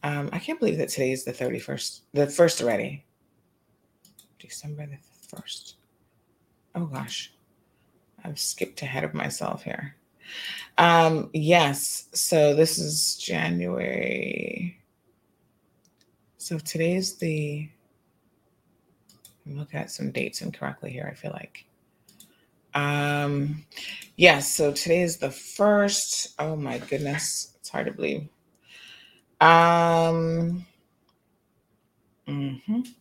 Um, 0.04 0.30
I 0.32 0.40
can't 0.40 0.60
believe 0.60 0.78
that 0.78 0.90
today 0.90 1.12
is 1.12 1.24
the 1.24 1.34
31st, 1.34 2.02
the 2.14 2.28
first 2.28 2.62
already. 2.62 3.06
December 4.38 4.86
the 4.86 5.36
1st. 5.36 5.74
Oh 6.76 6.86
gosh, 6.86 7.32
I've 8.24 8.40
skipped 8.40 8.82
ahead 8.82 9.04
of 9.04 9.14
myself 9.14 9.64
here. 9.64 9.96
Um, 10.78 11.30
yes, 11.34 12.08
so 12.14 12.56
this 12.56 12.78
is 12.78 13.16
January. 13.18 14.78
So 16.38 16.60
today's 16.60 17.16
the 17.18 17.70
looking 19.46 19.80
at 19.80 19.92
some 19.92 20.12
dates 20.12 20.42
incorrectly 20.42 20.92
here, 20.92 21.08
I 21.12 21.16
feel 21.16 21.32
like. 21.32 21.66
Um, 22.74 23.66
yes, 24.18 24.54
so 24.54 24.72
today 24.74 25.02
is 25.02 25.18
the 25.18 25.32
first. 25.32 26.36
Oh 26.40 26.56
my 26.56 26.80
goodness, 26.80 27.54
it's 27.60 27.70
hard 27.70 27.86
to 27.88 27.94
believe. 27.94 28.28
Um, 29.40 30.66
mhm. 32.28 32.96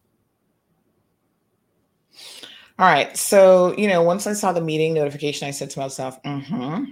All 2.78 2.86
right. 2.86 3.16
So, 3.16 3.76
you 3.78 3.86
know, 3.86 4.02
once 4.02 4.26
I 4.26 4.32
saw 4.32 4.52
the 4.52 4.60
meeting 4.60 4.94
notification, 4.94 5.46
I 5.46 5.52
said 5.52 5.70
to 5.70 5.78
myself, 5.78 6.20
mm-hmm. 6.22 6.84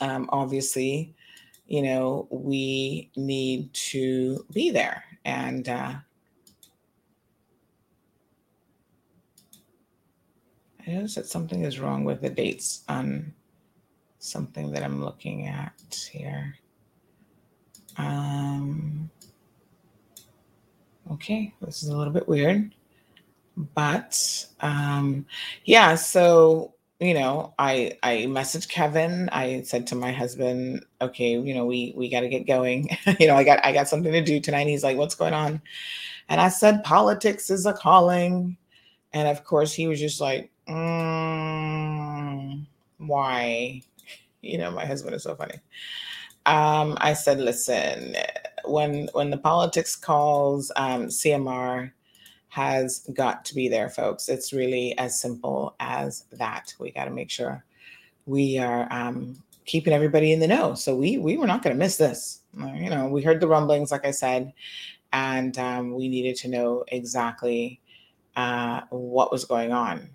Um, 0.00 0.28
obviously, 0.32 1.14
you 1.66 1.82
know, 1.82 2.26
we 2.30 3.10
need 3.16 3.72
to 3.74 4.44
be 4.52 4.70
there. 4.70 5.04
And 5.24 5.68
uh, 5.68 5.94
I 10.86 10.90
noticed 10.90 11.14
that 11.14 11.26
something 11.26 11.64
is 11.64 11.78
wrong 11.78 12.04
with 12.04 12.20
the 12.20 12.28
dates 12.28 12.82
on 12.88 13.32
something 14.18 14.72
that 14.72 14.82
I'm 14.82 15.02
looking 15.02 15.46
at 15.46 16.08
here. 16.12 16.56
Um, 17.96 19.08
okay, 21.12 21.54
this 21.62 21.82
is 21.82 21.88
a 21.88 21.96
little 21.96 22.12
bit 22.12 22.28
weird 22.28 22.74
but 23.56 24.46
um 24.60 25.24
yeah 25.64 25.94
so 25.94 26.74
you 27.00 27.14
know 27.14 27.54
i 27.58 27.96
i 28.02 28.24
messaged 28.28 28.68
kevin. 28.68 29.28
I 29.30 29.62
said 29.62 29.86
to 29.88 29.94
my 29.94 30.12
husband 30.12 30.84
okay 31.00 31.32
you 31.38 31.54
know 31.54 31.66
we 31.66 31.92
we 31.96 32.08
got 32.08 32.20
to 32.20 32.28
get 32.28 32.46
going. 32.46 32.88
You 33.20 33.28
know 33.28 33.36
i 33.36 33.44
got 33.44 33.64
i 33.64 33.72
got 33.72 33.88
something 33.88 34.12
to 34.12 34.22
do 34.22 34.40
tonight. 34.40 34.66
He's 34.66 34.84
like 34.84 34.96
what's 34.96 35.14
going 35.14 35.34
on? 35.34 35.60
And 36.28 36.40
i 36.40 36.48
said 36.48 36.84
politics 36.84 37.50
is 37.50 37.66
a 37.66 37.72
calling. 37.72 38.56
And 39.12 39.28
of 39.28 39.44
course 39.44 39.72
he 39.72 39.86
was 39.86 40.00
just 40.00 40.20
like 40.20 40.50
mm, 40.68 42.66
why? 42.98 43.82
You 44.42 44.58
know 44.58 44.70
my 44.70 44.84
husband 44.84 45.14
is 45.16 45.22
so 45.22 45.34
funny. 45.36 45.58
Um 46.46 46.96
i 47.00 47.12
said 47.14 47.38
listen 47.40 48.16
when 48.66 49.08
when 49.12 49.30
the 49.30 49.38
politics 49.38 49.96
calls 49.96 50.70
um 50.76 51.06
cmr 51.06 51.92
has 52.54 53.00
got 53.14 53.44
to 53.44 53.52
be 53.52 53.68
there, 53.68 53.88
folks. 53.88 54.28
It's 54.28 54.52
really 54.52 54.96
as 54.96 55.20
simple 55.20 55.74
as 55.80 56.24
that. 56.30 56.72
We 56.78 56.92
got 56.92 57.06
to 57.06 57.10
make 57.10 57.28
sure 57.28 57.64
we 58.26 58.58
are 58.58 58.86
um, 58.92 59.42
keeping 59.64 59.92
everybody 59.92 60.32
in 60.32 60.38
the 60.38 60.46
know. 60.46 60.74
So 60.74 60.94
we 60.94 61.18
we 61.18 61.36
were 61.36 61.48
not 61.48 61.64
going 61.64 61.74
to 61.74 61.78
miss 61.78 61.96
this. 61.96 62.42
Uh, 62.62 62.72
you 62.74 62.88
know, 62.88 63.08
we 63.08 63.22
heard 63.22 63.40
the 63.40 63.48
rumblings, 63.48 63.90
like 63.90 64.06
I 64.06 64.12
said, 64.12 64.52
and 65.12 65.58
um, 65.58 65.94
we 65.96 66.08
needed 66.08 66.36
to 66.36 66.48
know 66.48 66.84
exactly 66.86 67.80
uh, 68.36 68.82
what 68.90 69.32
was 69.32 69.44
going 69.44 69.72
on. 69.72 70.10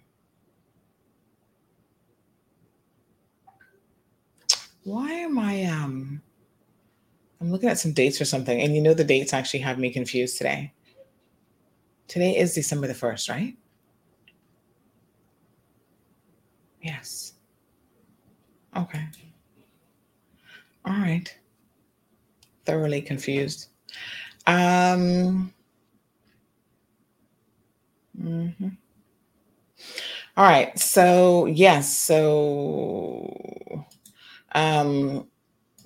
Why 4.85 5.11
am 5.11 5.37
I 5.37 5.65
um? 5.65 6.21
I'm 7.41 7.51
looking 7.51 7.67
at 7.67 7.79
some 7.79 7.91
dates 7.91 8.21
or 8.21 8.25
something, 8.25 8.61
and 8.61 8.73
you 8.77 8.81
know 8.81 8.93
the 8.93 9.03
dates 9.03 9.33
actually 9.33 9.59
have 9.59 9.77
me 9.77 9.89
confused 9.89 10.37
today. 10.37 10.71
Today 12.09 12.35
is 12.35 12.55
December 12.55 12.87
the 12.87 12.93
1st, 12.95 13.29
right? 13.29 13.55
Yes. 16.81 17.33
Okay. 18.75 19.05
All 20.85 20.93
right. 20.93 21.33
Thoroughly 22.65 23.01
confused. 23.01 23.67
Um 24.47 25.53
mhm. 28.17 28.77
All 30.37 30.45
right. 30.45 30.77
So, 30.79 31.45
yes, 31.47 31.97
so 31.97 33.85
um 34.53 35.27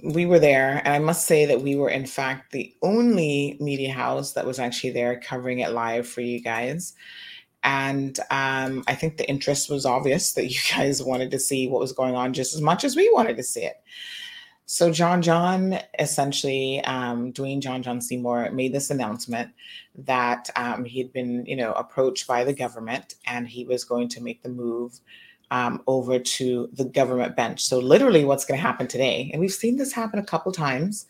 we 0.04 0.26
were 0.26 0.40
there, 0.40 0.82
and 0.84 0.94
I 0.94 1.00
must 1.00 1.26
say 1.26 1.46
that 1.46 1.62
we 1.62 1.76
were, 1.76 1.90
in 1.90 2.06
fact, 2.06 2.52
the 2.52 2.76
only 2.82 3.58
media 3.62 3.94
house 3.94 4.34
that 4.34 4.46
was 4.46 4.60
actually 4.60 4.92
there 4.92 5.20
covering 5.20 5.60
it 5.60 5.72
live 5.72 6.08
for 6.08 6.20
you 6.20 6.42
guys. 6.42 6.94
And 7.64 8.20
um, 8.30 8.84
I 8.88 8.96
think 8.96 9.16
the 9.16 9.30
interest 9.30 9.70
was 9.70 9.86
obvious 9.86 10.34
that 10.34 10.48
you 10.52 10.60
guys 10.76 11.02
wanted 11.02 11.32
to 11.32 11.40
see 11.40 11.68
what 11.68 11.80
was 11.80 11.94
going 11.94 12.16
on 12.16 12.34
just 12.34 12.54
as 12.54 12.62
much 12.62 12.84
as 12.84 12.96
we 12.96 13.10
wanted 13.14 13.38
to 13.38 13.44
see 13.44 13.64
it. 13.64 13.78
So 14.66 14.92
John 14.92 15.22
John 15.22 15.80
essentially, 16.00 16.84
um, 16.86 17.32
Dwayne 17.34 17.62
John 17.62 17.84
John 17.84 18.02
Seymour 18.02 18.52
made 18.52 18.74
this 18.74 18.90
announcement 18.90 19.52
that 19.96 20.50
um, 20.56 20.86
he 20.86 21.00
had 21.00 21.12
been, 21.14 21.46
you 21.46 21.56
know, 21.56 21.74
approached 21.74 22.28
by 22.28 22.44
the 22.44 22.54
government 22.54 23.16
and 23.26 23.48
he 23.48 23.66
was 23.66 23.84
going 23.84 24.08
to 24.10 24.22
make 24.22 24.42
the 24.42 24.50
move 24.50 25.00
um, 25.54 25.84
over 25.86 26.18
to 26.18 26.68
the 26.74 26.84
government 26.84 27.36
bench. 27.36 27.64
So, 27.64 27.78
literally, 27.78 28.26
what's 28.26 28.44
going 28.44 28.58
to 28.58 28.62
happen 28.62 28.88
today, 28.88 29.30
and 29.32 29.40
we've 29.40 29.54
seen 29.54 29.78
this 29.78 29.94
happen 29.94 30.18
a 30.18 30.26
couple 30.26 30.52
times 30.52 31.06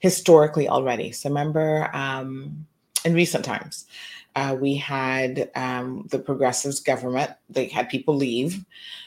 historically 0.00 0.68
already. 0.68 1.12
So, 1.12 1.28
remember 1.28 1.88
um, 1.94 2.66
in 3.04 3.14
recent 3.14 3.44
times, 3.44 3.86
uh, 4.34 4.56
we 4.60 4.74
had 4.74 5.48
um, 5.54 6.08
the 6.10 6.18
progressives 6.18 6.80
government, 6.80 7.30
they 7.48 7.66
had 7.68 7.88
people 7.88 8.16
leave. 8.16 8.64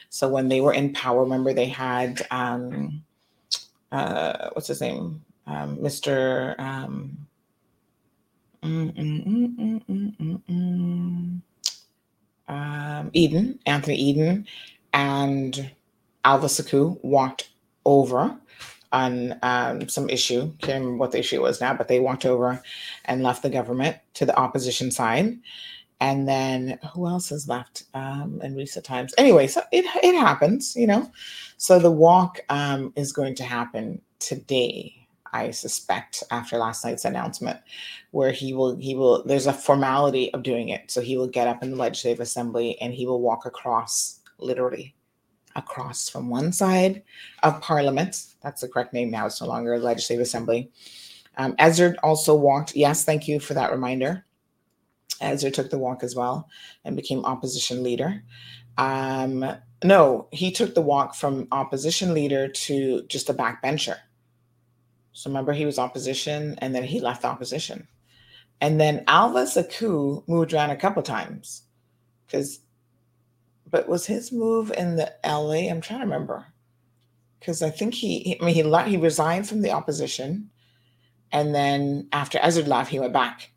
So, 0.08 0.26
when 0.26 0.48
they 0.48 0.62
were 0.62 0.72
in 0.72 0.94
power, 0.94 1.22
remember 1.22 1.52
they 1.52 1.68
had, 1.68 2.26
um, 2.30 3.04
uh, 3.92 4.48
what's 4.54 4.68
his 4.68 4.80
name? 4.80 5.22
Mr. 5.46 6.58
Um, 6.58 7.26
mm, 8.62 8.94
mm, 8.94 10.42
mm, 10.48 11.40
um, 12.48 13.10
Eden, 13.12 13.58
Anthony 13.66 13.96
Eden, 13.96 14.46
and 14.92 15.70
Alva 16.24 16.46
Suckoo 16.46 16.98
walked 17.02 17.50
over 17.84 18.38
on 18.92 19.38
um, 19.42 19.88
some 19.88 20.08
issue. 20.08 20.52
Can't 20.60 20.82
remember 20.82 20.98
what 20.98 21.12
the 21.12 21.18
issue 21.18 21.42
was 21.42 21.60
now, 21.60 21.74
but 21.74 21.88
they 21.88 22.00
walked 22.00 22.26
over 22.26 22.62
and 23.04 23.22
left 23.22 23.42
the 23.42 23.50
government 23.50 23.96
to 24.14 24.26
the 24.26 24.36
opposition 24.38 24.90
side. 24.90 25.38
And 26.00 26.28
then 26.28 26.78
who 26.94 27.06
else 27.08 27.28
has 27.30 27.48
left 27.48 27.84
um, 27.92 28.40
in 28.42 28.54
recent 28.54 28.84
times? 28.84 29.14
Anyway, 29.18 29.48
so 29.48 29.62
it 29.72 29.84
it 30.02 30.14
happens, 30.14 30.76
you 30.76 30.86
know. 30.86 31.10
So 31.56 31.78
the 31.80 31.90
walk 31.90 32.40
um, 32.50 32.92
is 32.94 33.12
going 33.12 33.34
to 33.36 33.44
happen 33.44 34.00
today. 34.20 34.94
I 35.32 35.50
suspect 35.50 36.22
after 36.30 36.56
last 36.56 36.84
night's 36.84 37.04
announcement, 37.04 37.58
where 38.12 38.30
he 38.30 38.54
will 38.54 38.76
he 38.76 38.94
will 38.94 39.24
there's 39.24 39.46
a 39.46 39.52
formality 39.52 40.32
of 40.34 40.44
doing 40.44 40.68
it. 40.68 40.90
So 40.90 41.00
he 41.00 41.16
will 41.16 41.26
get 41.26 41.48
up 41.48 41.62
in 41.62 41.72
the 41.72 41.76
legislative 41.76 42.20
assembly 42.20 42.80
and 42.80 42.94
he 42.94 43.04
will 43.04 43.20
walk 43.20 43.44
across 43.44 44.17
literally 44.38 44.94
across 45.56 46.08
from 46.08 46.30
one 46.30 46.52
side 46.52 47.02
of 47.42 47.60
Parliament. 47.60 48.24
That's 48.42 48.60
the 48.60 48.68
correct 48.68 48.92
name 48.92 49.10
now. 49.10 49.26
It's 49.26 49.40
no 49.40 49.48
longer 49.48 49.74
a 49.74 49.78
Legislative 49.78 50.22
Assembly. 50.22 50.70
Um, 51.36 51.54
Ezra 51.58 51.94
also 52.02 52.34
walked. 52.34 52.76
Yes, 52.76 53.04
thank 53.04 53.28
you 53.28 53.40
for 53.40 53.54
that 53.54 53.70
reminder. 53.70 54.24
Ezra 55.20 55.50
took 55.50 55.70
the 55.70 55.78
walk 55.78 56.02
as 56.02 56.14
well 56.14 56.48
and 56.84 56.96
became 56.96 57.24
opposition 57.24 57.82
leader. 57.82 58.22
Um, 58.76 59.44
no, 59.84 60.28
he 60.32 60.50
took 60.50 60.74
the 60.74 60.80
walk 60.80 61.14
from 61.14 61.48
opposition 61.52 62.14
leader 62.14 62.48
to 62.48 63.02
just 63.08 63.30
a 63.30 63.34
backbencher. 63.34 63.96
So 65.12 65.30
remember, 65.30 65.52
he 65.52 65.66
was 65.66 65.78
opposition 65.78 66.56
and 66.58 66.74
then 66.74 66.84
he 66.84 67.00
left 67.00 67.24
opposition. 67.24 67.88
And 68.60 68.80
then 68.80 69.04
Alva 69.06 69.44
Suckoo 69.44 70.26
moved 70.28 70.52
around 70.52 70.70
a 70.70 70.76
couple 70.76 71.02
times 71.02 71.62
because 72.26 72.60
but 73.70 73.88
was 73.88 74.06
his 74.06 74.32
move 74.32 74.72
in 74.72 74.96
the 74.96 75.12
LA? 75.24 75.68
I'm 75.70 75.80
trying 75.80 76.00
to 76.00 76.06
remember 76.06 76.46
because 77.38 77.62
I 77.62 77.70
think 77.70 77.94
he, 77.94 78.38
I 78.40 78.44
mean, 78.44 78.54
he 78.54 78.90
he 78.90 78.96
resigned 78.96 79.48
from 79.48 79.62
the 79.62 79.70
opposition, 79.70 80.50
and 81.32 81.54
then 81.54 82.08
after 82.12 82.38
Ezra 82.42 82.64
left, 82.64 82.90
he 82.90 82.98
went 82.98 83.12
back 83.12 83.50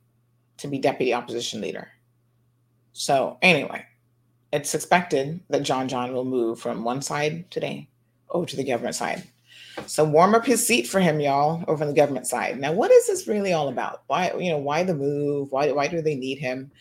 to 0.58 0.68
be 0.68 0.78
deputy 0.78 1.14
opposition 1.14 1.62
leader. 1.62 1.90
So 2.94 3.38
anyway, 3.42 3.86
it's 4.54 4.76
expected 4.76 5.42
that 5.50 5.64
John 5.64 5.88
John 5.88 6.14
will 6.14 6.26
move 6.26 6.60
from 6.60 6.84
one 6.84 7.02
side 7.02 7.50
today 7.52 7.90
over 8.30 8.46
to 8.46 8.56
the 8.56 8.64
government 8.64 8.96
side. 8.96 9.24
So 9.88 10.04
warm 10.04 10.36
up 10.36 10.46
his 10.46 10.66
seat 10.66 10.88
for 10.88 11.00
him, 11.00 11.20
y'all, 11.20 11.64
over 11.68 11.84
on 11.84 11.90
the 11.90 11.96
government 11.96 12.28
side. 12.28 12.60
Now, 12.60 12.74
what 12.74 12.92
is 12.92 13.08
this 13.08 13.28
really 13.28 13.54
all 13.54 13.70
about? 13.70 14.04
Why, 14.08 14.34
you 14.38 14.52
know, 14.52 14.58
why 14.58 14.84
the 14.84 14.94
move? 14.94 15.52
Why, 15.52 15.72
why 15.72 15.88
do 15.88 16.02
they 16.02 16.16
need 16.16 16.40
him? 16.40 16.72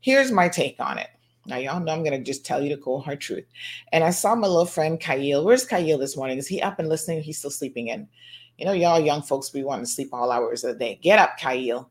Here's 0.00 0.30
my 0.30 0.48
take 0.48 0.76
on 0.78 0.98
it. 0.98 1.08
Now, 1.48 1.56
y'all 1.56 1.80
know 1.80 1.92
I'm 1.92 2.04
going 2.04 2.18
to 2.18 2.22
just 2.22 2.44
tell 2.44 2.62
you 2.62 2.76
the 2.76 2.82
cold 2.82 3.04
hard 3.04 3.20
truth. 3.20 3.46
And 3.92 4.04
I 4.04 4.10
saw 4.10 4.34
my 4.34 4.46
little 4.46 4.66
friend 4.66 5.00
Kyle. 5.00 5.44
Where's 5.44 5.64
Kyle 5.64 5.98
this 5.98 6.16
morning? 6.16 6.36
Is 6.36 6.46
he 6.46 6.60
up 6.60 6.78
and 6.78 6.88
listening? 6.88 7.22
He's 7.22 7.38
still 7.38 7.50
sleeping 7.50 7.88
in. 7.88 8.06
You 8.58 8.66
know, 8.66 8.72
y'all 8.72 9.00
young 9.00 9.22
folks, 9.22 9.54
we 9.54 9.64
want 9.64 9.82
to 9.82 9.90
sleep 9.90 10.10
all 10.12 10.30
hours 10.30 10.62
of 10.62 10.74
the 10.74 10.78
day. 10.78 10.98
Get 11.02 11.18
up, 11.18 11.38
Kyle. 11.40 11.90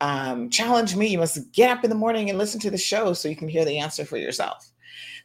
Um, 0.00 0.50
challenge 0.50 0.94
me. 0.94 1.08
You 1.08 1.18
must 1.18 1.52
get 1.52 1.70
up 1.70 1.82
in 1.82 1.90
the 1.90 1.96
morning 1.96 2.30
and 2.30 2.38
listen 2.38 2.60
to 2.60 2.70
the 2.70 2.78
show 2.78 3.12
so 3.12 3.28
you 3.28 3.36
can 3.36 3.48
hear 3.48 3.64
the 3.64 3.78
answer 3.78 4.04
for 4.04 4.18
yourself. 4.18 4.70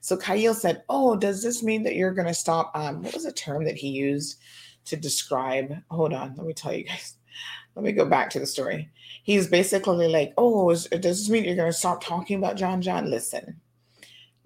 So 0.01 0.17
Kyle 0.17 0.53
said, 0.53 0.83
Oh, 0.89 1.15
does 1.15 1.43
this 1.43 1.61
mean 1.61 1.83
that 1.83 1.95
you're 1.95 2.13
going 2.13 2.27
to 2.27 2.33
stop? 2.33 2.71
Um, 2.73 3.03
what 3.03 3.13
was 3.13 3.25
the 3.25 3.31
term 3.31 3.65
that 3.65 3.75
he 3.75 3.89
used 3.89 4.39
to 4.85 4.95
describe? 4.95 5.75
Hold 5.91 6.13
on, 6.13 6.35
let 6.35 6.47
me 6.47 6.53
tell 6.53 6.73
you 6.73 6.83
guys. 6.83 7.15
Let 7.75 7.83
me 7.83 7.91
go 7.91 8.05
back 8.05 8.31
to 8.31 8.39
the 8.39 8.47
story. 8.47 8.89
He's 9.23 9.47
basically 9.47 10.07
like, 10.07 10.33
Oh, 10.37 10.69
is, 10.71 10.85
does 10.85 11.01
this 11.01 11.29
mean 11.29 11.43
you're 11.43 11.55
going 11.55 11.71
to 11.71 11.77
stop 11.77 12.03
talking 12.03 12.37
about 12.37 12.55
John 12.55 12.81
John? 12.81 13.09
Listen, 13.09 13.59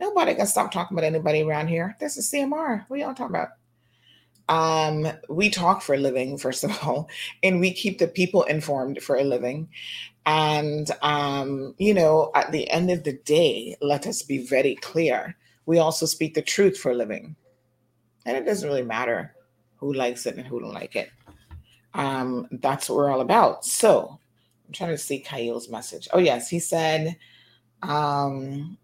Nobody 0.02 0.34
can 0.34 0.48
stop 0.48 0.72
talking 0.72 0.98
about 0.98 1.06
anybody 1.06 1.44
around 1.44 1.68
here. 1.68 1.96
This 2.00 2.18
is 2.18 2.28
CMR. 2.32 2.86
What 2.88 3.00
y'all 3.00 3.14
talking 3.14 3.36
about? 3.36 3.50
Um, 4.50 5.08
we 5.30 5.52
talk 5.52 5.84
for 5.84 5.94
a 5.94 6.00
living, 6.00 6.40
first 6.40 6.64
of 6.64 6.72
all, 6.82 7.08
and 7.44 7.60
we 7.60 7.72
keep 7.72 8.00
the 8.00 8.08
people 8.08 8.42
informed 8.46 9.04
for 9.04 9.18
a 9.18 9.24
living. 9.24 9.70
And, 10.26 10.90
um, 11.04 11.76
you 11.78 11.94
know, 11.94 12.32
at 12.34 12.52
the 12.52 12.68
end 12.72 12.90
of 12.90 13.04
the 13.04 13.14
day, 13.14 13.76
let 13.80 14.08
us 14.08 14.24
be 14.24 14.40
very 14.40 14.74
clear. 14.74 15.38
We 15.68 15.78
also 15.78 16.08
speak 16.08 16.34
the 16.34 16.42
truth 16.42 16.80
for 16.80 16.92
a 16.92 16.96
living. 16.96 17.36
And 18.26 18.36
it 18.36 18.44
doesn't 18.44 18.68
really 18.68 18.82
matter 18.82 19.36
who 19.76 19.94
likes 19.94 20.26
it 20.26 20.36
and 20.36 20.48
who 20.48 20.62
don't 20.62 20.74
like 20.74 20.96
it. 20.96 21.12
Um, 21.94 22.48
that's 22.54 22.90
what 22.90 22.96
we're 22.96 23.12
all 23.12 23.22
about. 23.22 23.66
So 23.66 24.20
I'm 24.66 24.74
trying 24.74 24.90
to 24.90 24.98
see 24.98 25.20
Kyle's 25.20 25.70
message. 25.70 26.08
Oh, 26.12 26.20
yes, 26.20 26.50
he 26.50 26.58
said, 26.58 27.18
um, 27.84 28.80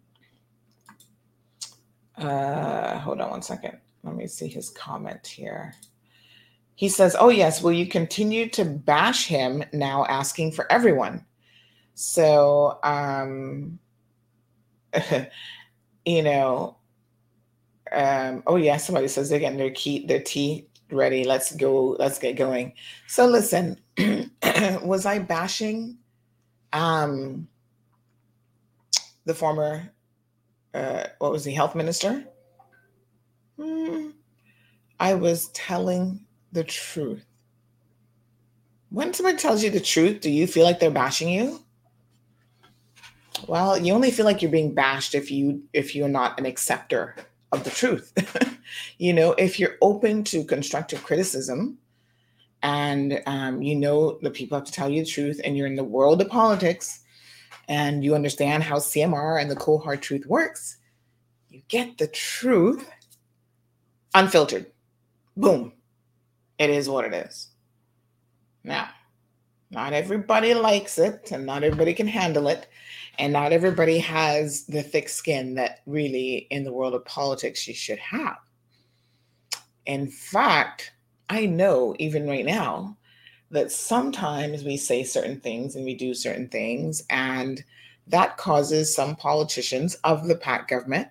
uh, 2.17 2.99
hold 2.99 3.21
on 3.21 3.29
one 3.29 3.41
second. 3.41 3.77
Let 4.03 4.15
me 4.15 4.27
see 4.27 4.47
his 4.47 4.69
comment 4.69 5.25
here. 5.25 5.73
He 6.75 6.89
says, 6.89 7.15
Oh, 7.19 7.29
yes, 7.29 7.61
will 7.61 7.73
you 7.73 7.87
continue 7.87 8.49
to 8.49 8.63
bash 8.63 9.25
him 9.25 9.63
now 9.73 10.05
asking 10.05 10.51
for 10.51 10.71
everyone? 10.71 11.25
So, 11.95 12.79
um, 12.83 13.79
you 16.05 16.21
know, 16.21 16.77
um, 17.91 18.43
oh, 18.45 18.57
yeah, 18.57 18.77
somebody 18.77 19.07
says 19.07 19.29
they're 19.29 19.39
getting 19.39 19.57
their, 19.57 19.71
key, 19.71 20.05
their 20.05 20.21
tea 20.21 20.67
ready. 20.91 21.23
Let's 21.23 21.55
go. 21.55 21.95
Let's 21.99 22.19
get 22.19 22.35
going. 22.35 22.73
So, 23.07 23.25
listen, 23.25 23.79
was 24.83 25.05
I 25.05 25.19
bashing 25.19 25.97
um, 26.73 27.47
the 29.25 29.33
former 29.33 29.91
uh, 30.77 31.07
what 31.19 31.31
was 31.31 31.43
he, 31.43 31.53
health 31.53 31.75
minister? 31.75 32.23
Hmm. 33.59 34.09
I 34.99 35.15
was 35.15 35.47
telling 35.49 36.25
the 36.51 36.63
truth. 36.63 37.25
When 38.89 39.13
somebody 39.13 39.37
tells 39.37 39.63
you 39.63 39.69
the 39.69 39.79
truth, 39.79 40.21
do 40.21 40.29
you 40.29 40.47
feel 40.47 40.63
like 40.63 40.79
they're 40.79 40.91
bashing 40.91 41.29
you? 41.29 41.59
Well, 43.47 43.77
you 43.77 43.93
only 43.93 44.11
feel 44.11 44.25
like 44.25 44.41
you're 44.41 44.51
being 44.51 44.73
bashed 44.73 45.13
if 45.13 45.29
you 45.29 45.61
if 45.73 45.95
you're 45.95 46.09
not 46.09 46.39
an 46.39 46.45
acceptor 46.45 47.15
of 47.51 47.63
the 47.63 47.69
truth. 47.69 48.13
you 48.97 49.13
know, 49.13 49.33
if 49.33 49.59
you're 49.59 49.75
open 49.81 50.23
to 50.25 50.43
constructive 50.43 51.03
criticism, 51.03 51.77
and 52.63 53.21
um, 53.27 53.61
you 53.61 53.75
know 53.75 54.17
the 54.21 54.31
people 54.31 54.57
have 54.57 54.65
to 54.65 54.71
tell 54.71 54.89
you 54.89 55.03
the 55.03 55.09
truth, 55.09 55.39
and 55.43 55.55
you're 55.55 55.67
in 55.67 55.75
the 55.75 55.83
world 55.83 56.21
of 56.21 56.29
politics, 56.29 57.01
and 57.67 58.03
you 58.03 58.15
understand 58.15 58.63
how 58.63 58.77
CMR 58.77 59.41
and 59.41 59.51
the 59.51 59.55
cold 59.55 59.83
hard 59.83 60.01
truth 60.01 60.25
works, 60.25 60.77
you 61.49 61.61
get 61.67 61.97
the 61.97 62.07
truth 62.07 62.89
unfiltered. 64.13 64.67
Boom. 65.35 65.73
It 66.57 66.69
is 66.69 66.89
what 66.89 67.05
it 67.05 67.13
is. 67.13 67.49
Now, 68.63 68.89
not 69.69 69.93
everybody 69.93 70.53
likes 70.53 70.97
it, 70.97 71.31
and 71.31 71.45
not 71.45 71.63
everybody 71.63 71.93
can 71.93 72.07
handle 72.07 72.47
it, 72.47 72.67
and 73.19 73.33
not 73.33 73.51
everybody 73.51 73.99
has 73.99 74.65
the 74.65 74.81
thick 74.81 75.09
skin 75.09 75.55
that 75.55 75.81
really, 75.85 76.47
in 76.49 76.63
the 76.63 76.73
world 76.73 76.93
of 76.93 77.05
politics, 77.05 77.67
you 77.67 77.73
should 77.73 77.99
have. 77.99 78.37
In 79.85 80.07
fact, 80.07 80.91
I 81.29 81.45
know 81.45 81.95
even 81.99 82.27
right 82.27 82.45
now 82.45 82.96
that 83.51 83.71
sometimes 83.71 84.63
we 84.63 84.77
say 84.77 85.03
certain 85.03 85.39
things 85.39 85.75
and 85.75 85.85
we 85.85 85.93
do 85.93 86.13
certain 86.13 86.49
things, 86.49 87.03
and 87.09 87.63
that 88.07 88.37
causes 88.37 88.93
some 88.93 89.15
politicians 89.15 89.95
of 90.03 90.27
the 90.27 90.35
PACT 90.35 90.69
government 90.69 91.07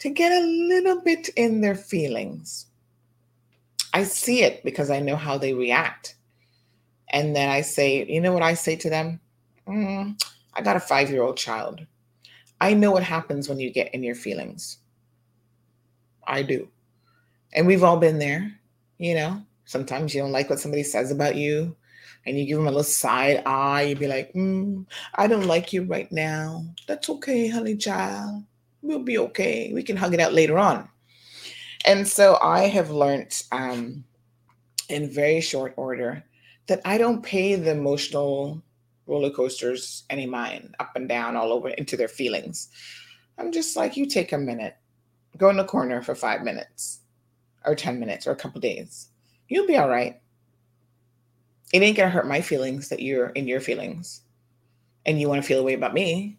to 0.00 0.10
get 0.10 0.32
a 0.32 0.46
little 0.46 1.00
bit 1.00 1.28
in 1.36 1.60
their 1.60 1.74
feelings. 1.74 2.66
I 3.94 4.04
see 4.04 4.42
it 4.42 4.62
because 4.62 4.90
I 4.90 5.00
know 5.00 5.16
how 5.16 5.38
they 5.38 5.54
react. 5.54 6.16
And 7.08 7.34
then 7.34 7.48
I 7.48 7.62
say, 7.62 8.04
you 8.04 8.20
know 8.20 8.32
what 8.32 8.42
I 8.42 8.54
say 8.54 8.76
to 8.76 8.90
them? 8.90 9.20
Mm, 9.66 10.22
I 10.54 10.62
got 10.62 10.76
a 10.76 10.80
five 10.80 11.10
year 11.10 11.22
old 11.22 11.36
child. 11.36 11.86
I 12.60 12.74
know 12.74 12.90
what 12.90 13.02
happens 13.02 13.48
when 13.48 13.58
you 13.60 13.70
get 13.70 13.94
in 13.94 14.02
your 14.02 14.14
feelings. 14.14 14.78
I 16.26 16.42
do. 16.42 16.68
And 17.52 17.66
we've 17.66 17.84
all 17.84 17.96
been 17.96 18.18
there, 18.18 18.52
you 18.98 19.14
know. 19.14 19.42
Sometimes 19.66 20.14
you 20.14 20.22
don't 20.22 20.32
like 20.32 20.48
what 20.48 20.60
somebody 20.60 20.82
says 20.82 21.10
about 21.10 21.36
you, 21.36 21.76
and 22.24 22.38
you 22.38 22.46
give 22.46 22.56
them 22.56 22.66
a 22.66 22.70
little 22.70 22.82
side 22.82 23.42
eye. 23.46 23.82
You'd 23.82 23.98
be 23.98 24.08
like, 24.08 24.32
mm, 24.32 24.86
I 25.14 25.26
don't 25.26 25.46
like 25.46 25.72
you 25.72 25.84
right 25.84 26.10
now. 26.10 26.64
That's 26.86 27.10
okay, 27.10 27.48
honey 27.48 27.76
child. 27.76 28.44
We'll 28.82 29.02
be 29.02 29.18
okay. 29.18 29.72
We 29.74 29.82
can 29.82 29.96
hug 29.96 30.14
it 30.14 30.20
out 30.20 30.32
later 30.32 30.58
on. 30.58 30.88
And 31.84 32.06
so 32.06 32.38
I 32.42 32.68
have 32.68 32.90
learned 32.90 33.42
um, 33.52 34.04
in 34.88 35.10
very 35.10 35.40
short 35.40 35.74
order 35.76 36.24
that 36.66 36.80
I 36.84 36.98
don't 36.98 37.22
pay 37.22 37.54
the 37.54 37.70
emotional 37.72 38.62
roller 39.06 39.30
coasters 39.30 40.04
any 40.10 40.26
mind 40.26 40.74
up 40.80 40.92
and 40.96 41.08
down 41.08 41.36
all 41.36 41.52
over 41.52 41.68
into 41.70 41.96
their 41.96 42.08
feelings. 42.08 42.68
I'm 43.38 43.52
just 43.52 43.76
like, 43.76 43.96
you 43.96 44.06
take 44.06 44.32
a 44.32 44.38
minute, 44.38 44.76
go 45.36 45.48
in 45.48 45.56
the 45.56 45.64
corner 45.64 46.02
for 46.02 46.14
five 46.14 46.42
minutes 46.42 47.00
or 47.64 47.74
10 47.74 48.00
minutes 48.00 48.26
or 48.26 48.32
a 48.32 48.36
couple 48.36 48.60
days. 48.60 49.08
You'll 49.48 49.66
be 49.66 49.76
all 49.76 49.88
right. 49.88 50.20
It 51.72 51.82
ain't 51.82 51.96
gonna 51.96 52.10
hurt 52.10 52.26
my 52.26 52.40
feelings 52.40 52.88
that 52.88 53.00
you're 53.00 53.28
in 53.30 53.46
your 53.46 53.60
feelings 53.60 54.22
and 55.04 55.20
you 55.20 55.28
want 55.28 55.42
to 55.42 55.46
feel 55.46 55.60
a 55.60 55.62
way 55.62 55.74
about 55.74 55.94
me. 55.94 56.38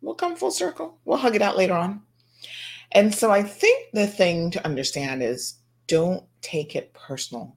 We'll 0.00 0.14
come 0.14 0.36
full 0.36 0.50
circle. 0.50 0.98
We'll 1.04 1.18
hug 1.18 1.36
it 1.36 1.42
out 1.42 1.56
later 1.56 1.74
on. 1.74 2.02
And 2.92 3.14
so 3.14 3.30
I 3.30 3.42
think 3.42 3.90
the 3.92 4.06
thing 4.06 4.50
to 4.52 4.64
understand 4.64 5.22
is 5.22 5.54
don't 5.86 6.24
take 6.40 6.74
it 6.74 6.92
personal. 6.94 7.56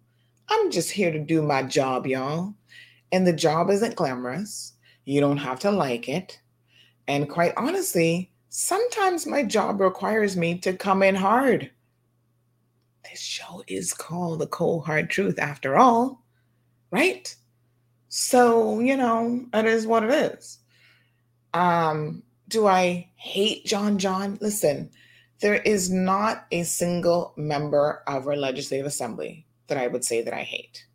I'm 0.50 0.72
just 0.72 0.92
here 0.92 1.12
to 1.12 1.20
do 1.20 1.42
my 1.42 1.64
job, 1.64 2.06
y'all. 2.06 2.54
And 3.12 3.26
the 3.26 3.34
job 3.34 3.70
isn't 3.70 3.96
glamorous. 3.96 4.74
You 5.06 5.22
don't 5.22 5.38
have 5.38 5.60
to 5.62 5.72
like 5.72 6.10
it. 6.10 6.40
And 7.08 7.30
quite 7.30 7.54
honestly, 7.58 8.32
sometimes 8.50 9.26
my 9.26 9.44
job 9.44 9.82
requires 9.82 10.36
me 10.38 10.58
to 10.60 10.74
come 10.74 11.04
in 11.04 11.16
hard. 11.16 11.72
This 13.10 13.20
show 13.20 13.64
is 13.68 13.94
called 13.94 14.40
The 14.40 14.48
Cold 14.48 14.86
Hard 14.86 15.10
Truth 15.10 15.40
after 15.40 15.78
all, 15.78 16.24
right? 16.92 17.36
So, 18.10 18.80
you 18.80 18.96
know, 18.96 19.46
it 19.54 19.66
is 19.66 19.86
what 19.86 20.04
it 20.04 20.12
is. 20.12 20.60
Um, 21.54 22.24
do 22.48 22.68
I 22.68 23.10
hate 23.16 23.66
John 23.66 23.98
John? 23.98 24.38
Listen, 24.42 24.90
there 25.40 25.56
is 25.56 25.92
not 25.92 26.46
a 26.52 26.64
single 26.64 27.34
member 27.36 28.04
of 28.08 28.28
our 28.28 28.36
legislative 28.36 28.86
assembly 28.86 29.46
that 29.68 29.78
I 29.78 29.88
would 29.88 30.06
say 30.06 30.22
that 30.22 30.34
I 30.34 30.44
hate. 30.44 30.86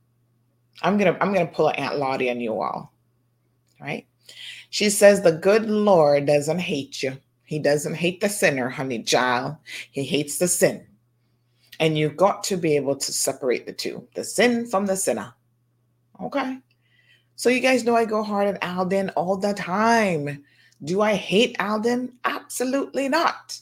I'm 0.83 0.97
gonna 0.97 1.17
I'm 1.21 1.33
gonna 1.33 1.47
pull 1.47 1.71
Aunt 1.77 1.99
Lottie 1.99 2.31
on 2.31 2.41
you 2.41 2.61
all. 2.61 2.93
Right? 3.81 4.07
She 4.71 4.91
says 4.91 5.23
the 5.23 5.33
good 5.33 5.69
Lord 5.69 6.27
doesn't 6.27 6.61
hate 6.61 7.03
you. 7.03 7.19
He 7.45 7.59
doesn't 7.59 7.95
hate 7.95 8.21
the 8.21 8.29
sinner, 8.29 8.69
honey 8.69 9.03
child. 9.03 9.57
He 9.91 10.05
hates 10.05 10.39
the 10.39 10.49
sin. 10.49 10.87
And 11.81 11.97
you've 11.97 12.17
got 12.17 12.43
to 12.45 12.57
be 12.57 12.77
able 12.77 12.97
to 12.97 13.13
separate 13.13 13.67
the 13.67 13.73
two, 13.73 14.07
the 14.15 14.25
sin 14.25 14.67
from 14.67 14.87
the 14.87 14.97
sinner. 14.97 15.33
Okay. 16.21 16.59
So 17.37 17.51
you 17.51 17.61
guys 17.61 17.85
know 17.85 17.95
I 17.95 18.05
go 18.05 18.23
hard 18.23 18.49
at 18.49 18.65
Alden 18.65 19.11
all 19.11 19.37
the 19.37 19.55
time. 19.55 20.45
Do 20.83 21.03
I 21.03 21.15
hate 21.15 21.57
Alden? 21.61 22.13
Absolutely 22.25 23.09
not. 23.09 23.59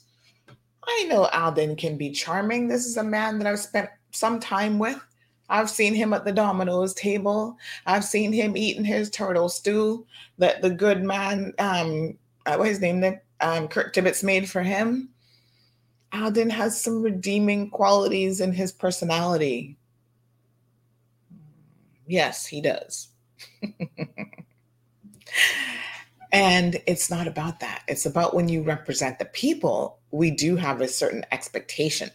I 0.87 1.05
know 1.09 1.27
Alden 1.27 1.77
can 1.77 1.97
be 1.97 2.11
charming. 2.11 2.69
This 2.69 2.87
is 2.87 2.97
a 2.97 3.05
man 3.05 3.39
that 3.39 3.47
I've 3.47 3.59
spent 3.59 3.91
some 4.13 4.41
time 4.41 4.79
with. 4.79 4.99
I've 5.49 5.71
seen 5.71 5.95
him 5.95 6.13
at 6.13 6.25
the 6.25 6.33
Domino's 6.33 6.95
table. 6.95 7.57
I've 7.87 8.05
seen 8.05 8.33
him 8.33 8.57
eating 8.57 8.85
his 8.85 9.11
turtle 9.11 9.49
stew 9.49 10.07
that 10.39 10.63
the 10.63 10.71
good 10.71 11.03
man, 11.03 11.53
um, 11.59 12.17
uh, 12.47 12.57
what 12.57 12.69
his 12.69 12.81
name, 12.81 13.01
that 13.01 13.25
um, 13.41 13.69
Kurt 13.69 13.95
Tibbetts 13.95 14.23
made 14.23 14.49
for 14.49 14.63
him. 14.63 15.09
Alden 16.17 16.51
has 16.51 16.81
some 16.81 17.03
redeeming 17.03 17.71
qualities 17.71 18.41
in 18.41 18.53
his 18.53 18.73
personality. 18.73 19.77
Yes, 22.07 22.47
he 22.47 22.61
does. 22.61 23.09
and 26.33 26.77
it's 26.87 27.11
not 27.11 27.27
about 27.27 27.61
that. 27.61 27.83
It's 27.89 28.07
about 28.07 28.35
when 28.35 28.49
you 28.49 28.63
represent 28.63 29.19
the 29.19 29.25
people, 29.27 29.99
we 30.11 30.31
do 30.31 30.57
have 30.57 30.81
a 30.81 30.89
certain 30.89 31.25
expectation 31.33 32.11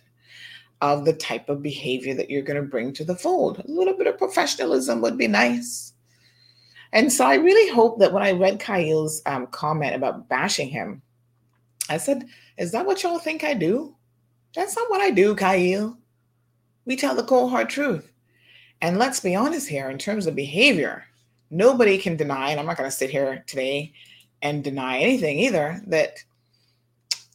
of 0.81 1.05
the 1.05 1.13
type 1.13 1.47
of 1.47 1.61
behavior 1.61 2.15
that 2.15 2.29
you're 2.29 2.41
going 2.41 2.61
to 2.61 2.67
bring 2.67 2.91
to 2.93 3.03
the 3.03 3.15
fold. 3.15 3.59
A 3.59 3.71
little 3.71 3.95
bit 3.95 4.07
of 4.07 4.17
professionalism 4.17 5.01
would 5.01 5.17
be 5.17 5.27
nice. 5.27 5.93
And 6.93 7.13
so 7.13 7.25
I 7.25 7.35
really 7.35 7.71
hope 7.71 7.99
that 7.99 8.11
when 8.11 8.23
I 8.23 8.31
read 8.31 8.59
Kyle's 8.59 9.21
um, 9.25 9.47
comment 9.47 9.95
about 9.95 10.27
bashing 10.27 10.69
him, 10.69 11.01
I 11.91 11.97
said, 11.97 12.25
Is 12.57 12.71
that 12.71 12.85
what 12.85 13.03
y'all 13.03 13.19
think 13.19 13.43
I 13.43 13.53
do? 13.53 13.95
That's 14.55 14.75
not 14.75 14.89
what 14.89 15.01
I 15.01 15.11
do, 15.11 15.35
Kyle. 15.35 15.97
We 16.85 16.95
tell 16.95 17.15
the 17.15 17.23
cold 17.23 17.51
hard 17.51 17.69
truth. 17.69 18.11
And 18.81 18.97
let's 18.97 19.19
be 19.19 19.35
honest 19.35 19.67
here, 19.67 19.89
in 19.89 19.97
terms 19.97 20.25
of 20.25 20.35
behavior, 20.35 21.05
nobody 21.49 21.97
can 21.97 22.15
deny, 22.15 22.49
and 22.49 22.59
I'm 22.59 22.65
not 22.65 22.77
going 22.77 22.89
to 22.89 22.95
sit 22.95 23.09
here 23.11 23.43
today 23.45 23.93
and 24.41 24.63
deny 24.63 24.97
anything 24.97 25.37
either, 25.39 25.81
that 25.87 26.17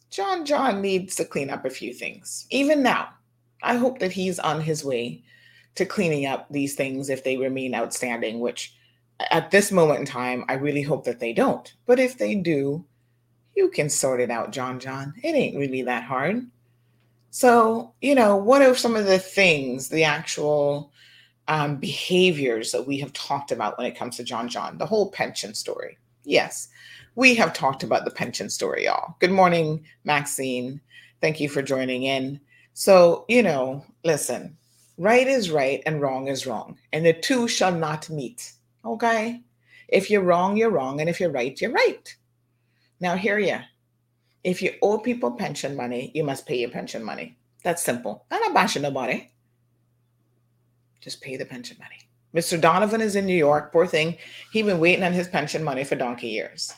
John 0.09 0.45
John 0.45 0.81
needs 0.81 1.15
to 1.15 1.25
clean 1.25 1.49
up 1.49 1.63
a 1.63 1.69
few 1.69 1.93
things. 1.93 2.47
Even 2.49 2.83
now, 2.83 3.09
I 3.63 3.75
hope 3.75 3.99
that 3.99 4.11
he's 4.11 4.39
on 4.39 4.59
his 4.59 4.83
way 4.83 5.23
to 5.75 5.85
cleaning 5.85 6.25
up 6.25 6.47
these 6.49 6.75
things 6.75 7.09
if 7.09 7.23
they 7.23 7.37
remain 7.37 7.75
outstanding, 7.75 8.39
which 8.39 8.75
at 9.31 9.51
this 9.51 9.71
moment 9.71 9.99
in 9.99 10.05
time, 10.05 10.43
I 10.49 10.53
really 10.53 10.81
hope 10.81 11.05
that 11.05 11.19
they 11.19 11.33
don't. 11.33 11.71
But 11.85 11.99
if 11.99 12.17
they 12.17 12.35
do, 12.35 12.85
you 13.57 13.69
can 13.69 13.89
sort 13.89 14.21
it 14.21 14.29
out, 14.29 14.51
John 14.51 14.79
John. 14.79 15.15
It 15.23 15.33
ain't 15.33 15.57
really 15.57 15.81
that 15.81 16.03
hard. 16.03 16.45
So, 17.31 17.91
you 18.01 18.13
know, 18.13 18.35
what 18.35 18.61
are 18.61 18.75
some 18.75 18.95
of 18.95 19.07
the 19.07 19.17
things, 19.17 19.89
the 19.89 20.03
actual 20.03 20.93
um, 21.47 21.77
behaviors 21.77 22.71
that 22.71 22.85
we 22.85 22.99
have 22.99 23.11
talked 23.13 23.51
about 23.51 23.75
when 23.77 23.87
it 23.87 23.97
comes 23.97 24.15
to 24.17 24.23
John 24.23 24.47
John? 24.47 24.77
The 24.77 24.85
whole 24.85 25.09
pension 25.09 25.55
story. 25.55 25.97
Yes, 26.23 26.67
we 27.15 27.33
have 27.33 27.51
talked 27.51 27.81
about 27.81 28.05
the 28.05 28.11
pension 28.11 28.47
story, 28.47 28.85
y'all. 28.85 29.15
Good 29.19 29.31
morning, 29.31 29.83
Maxine. 30.03 30.79
Thank 31.19 31.39
you 31.39 31.49
for 31.49 31.63
joining 31.63 32.03
in. 32.03 32.39
So, 32.75 33.25
you 33.27 33.41
know, 33.41 33.83
listen, 34.03 34.55
right 34.99 35.27
is 35.27 35.49
right 35.49 35.81
and 35.87 35.99
wrong 35.99 36.27
is 36.27 36.45
wrong, 36.45 36.77
and 36.93 37.03
the 37.03 37.13
two 37.13 37.47
shall 37.47 37.73
not 37.73 38.07
meet. 38.07 38.53
Okay? 38.85 39.41
If 39.87 40.11
you're 40.11 40.21
wrong, 40.21 40.57
you're 40.57 40.69
wrong, 40.69 41.01
and 41.01 41.09
if 41.09 41.19
you're 41.19 41.31
right, 41.31 41.59
you're 41.59 41.71
right. 41.71 42.15
Now, 42.99 43.15
hear 43.15 43.37
ya. 43.39 43.61
If 44.43 44.61
you 44.61 44.73
owe 44.81 44.97
people 44.97 45.31
pension 45.31 45.75
money, 45.75 46.11
you 46.13 46.23
must 46.23 46.45
pay 46.45 46.59
your 46.59 46.69
pension 46.69 47.03
money. 47.03 47.37
That's 47.63 47.83
simple. 47.83 48.25
I'm 48.31 48.41
not 48.41 48.53
bashing 48.53 48.81
nobody. 48.81 49.29
Just 51.01 51.21
pay 51.21 51.35
the 51.37 51.45
pension 51.45 51.77
money. 51.79 51.97
Mr. 52.33 52.59
Donovan 52.59 53.01
is 53.01 53.15
in 53.15 53.25
New 53.25 53.35
York. 53.35 53.71
Poor 53.71 53.87
thing. 53.87 54.17
He's 54.51 54.65
been 54.65 54.79
waiting 54.79 55.03
on 55.03 55.13
his 55.13 55.27
pension 55.27 55.63
money 55.63 55.83
for 55.83 55.95
donkey 55.95 56.27
years. 56.27 56.73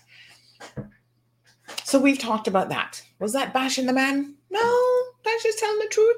So 1.84 2.00
we've 2.00 2.20
talked 2.20 2.48
about 2.48 2.70
that. 2.70 3.02
Was 3.20 3.34
that 3.34 3.54
bashing 3.54 3.86
the 3.86 3.94
man? 3.94 4.36
No, 4.50 5.02
that's 5.26 5.44
just 5.44 5.60
telling 5.60 5.80
the 5.80 5.88
truth. 5.90 6.18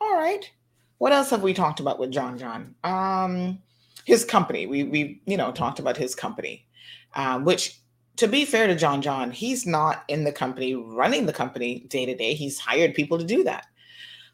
All 0.00 0.14
right. 0.14 0.50
What 0.98 1.12
else 1.12 1.30
have 1.30 1.42
we 1.42 1.54
talked 1.54 1.80
about 1.80 1.98
with 1.98 2.10
John 2.10 2.38
John? 2.38 2.74
Um, 2.84 3.60
his 4.04 4.24
company. 4.24 4.66
We 4.66 4.84
we 4.84 5.20
you 5.26 5.36
know 5.36 5.52
talked 5.52 5.78
about 5.78 5.96
his 5.96 6.14
company, 6.14 6.66
um, 7.14 7.44
which 7.44 7.78
to 8.18 8.26
be 8.26 8.44
fair 8.44 8.66
to 8.66 8.74
John 8.74 9.00
John, 9.00 9.30
he's 9.30 9.64
not 9.64 10.02
in 10.08 10.24
the 10.24 10.32
company 10.32 10.74
running 10.74 11.24
the 11.24 11.32
company 11.32 11.86
day 11.88 12.04
to 12.04 12.16
day. 12.16 12.34
He's 12.34 12.58
hired 12.58 12.94
people 12.94 13.16
to 13.16 13.24
do 13.24 13.44
that. 13.44 13.66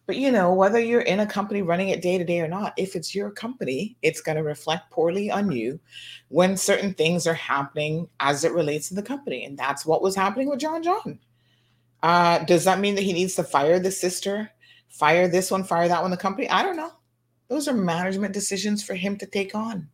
But 0.06 0.16
you 0.16 0.32
know, 0.32 0.54
whether 0.54 0.80
you're 0.80 1.02
in 1.02 1.20
a 1.20 1.26
company 1.26 1.60
running 1.60 1.90
it 1.90 2.00
day 2.00 2.16
to 2.16 2.24
day 2.24 2.40
or 2.40 2.48
not, 2.48 2.72
if 2.78 2.96
it's 2.96 3.14
your 3.14 3.30
company, 3.30 3.96
it's 4.00 4.22
going 4.22 4.36
to 4.36 4.42
reflect 4.42 4.90
poorly 4.90 5.30
on 5.30 5.52
you 5.52 5.78
when 6.28 6.56
certain 6.56 6.94
things 6.94 7.26
are 7.26 7.34
happening 7.34 8.08
as 8.20 8.42
it 8.44 8.52
relates 8.52 8.88
to 8.88 8.94
the 8.94 9.02
company. 9.02 9.44
And 9.44 9.56
that's 9.56 9.84
what 9.84 10.02
was 10.02 10.16
happening 10.16 10.48
with 10.48 10.60
John 10.60 10.82
John. 10.82 11.18
Uh, 12.02 12.38
does 12.44 12.64
that 12.64 12.80
mean 12.80 12.94
that 12.94 13.04
he 13.04 13.12
needs 13.12 13.34
to 13.34 13.44
fire 13.44 13.78
the 13.78 13.90
sister, 13.90 14.50
fire 14.88 15.28
this 15.28 15.50
one, 15.50 15.62
fire 15.64 15.88
that 15.88 16.00
one, 16.00 16.10
the 16.10 16.16
company? 16.16 16.48
I 16.48 16.62
don't 16.62 16.76
know. 16.76 16.92
Those 17.48 17.68
are 17.68 17.74
management 17.74 18.32
decisions 18.32 18.82
for 18.82 18.94
him 18.94 19.18
to 19.18 19.26
take 19.26 19.54
on. 19.54 19.88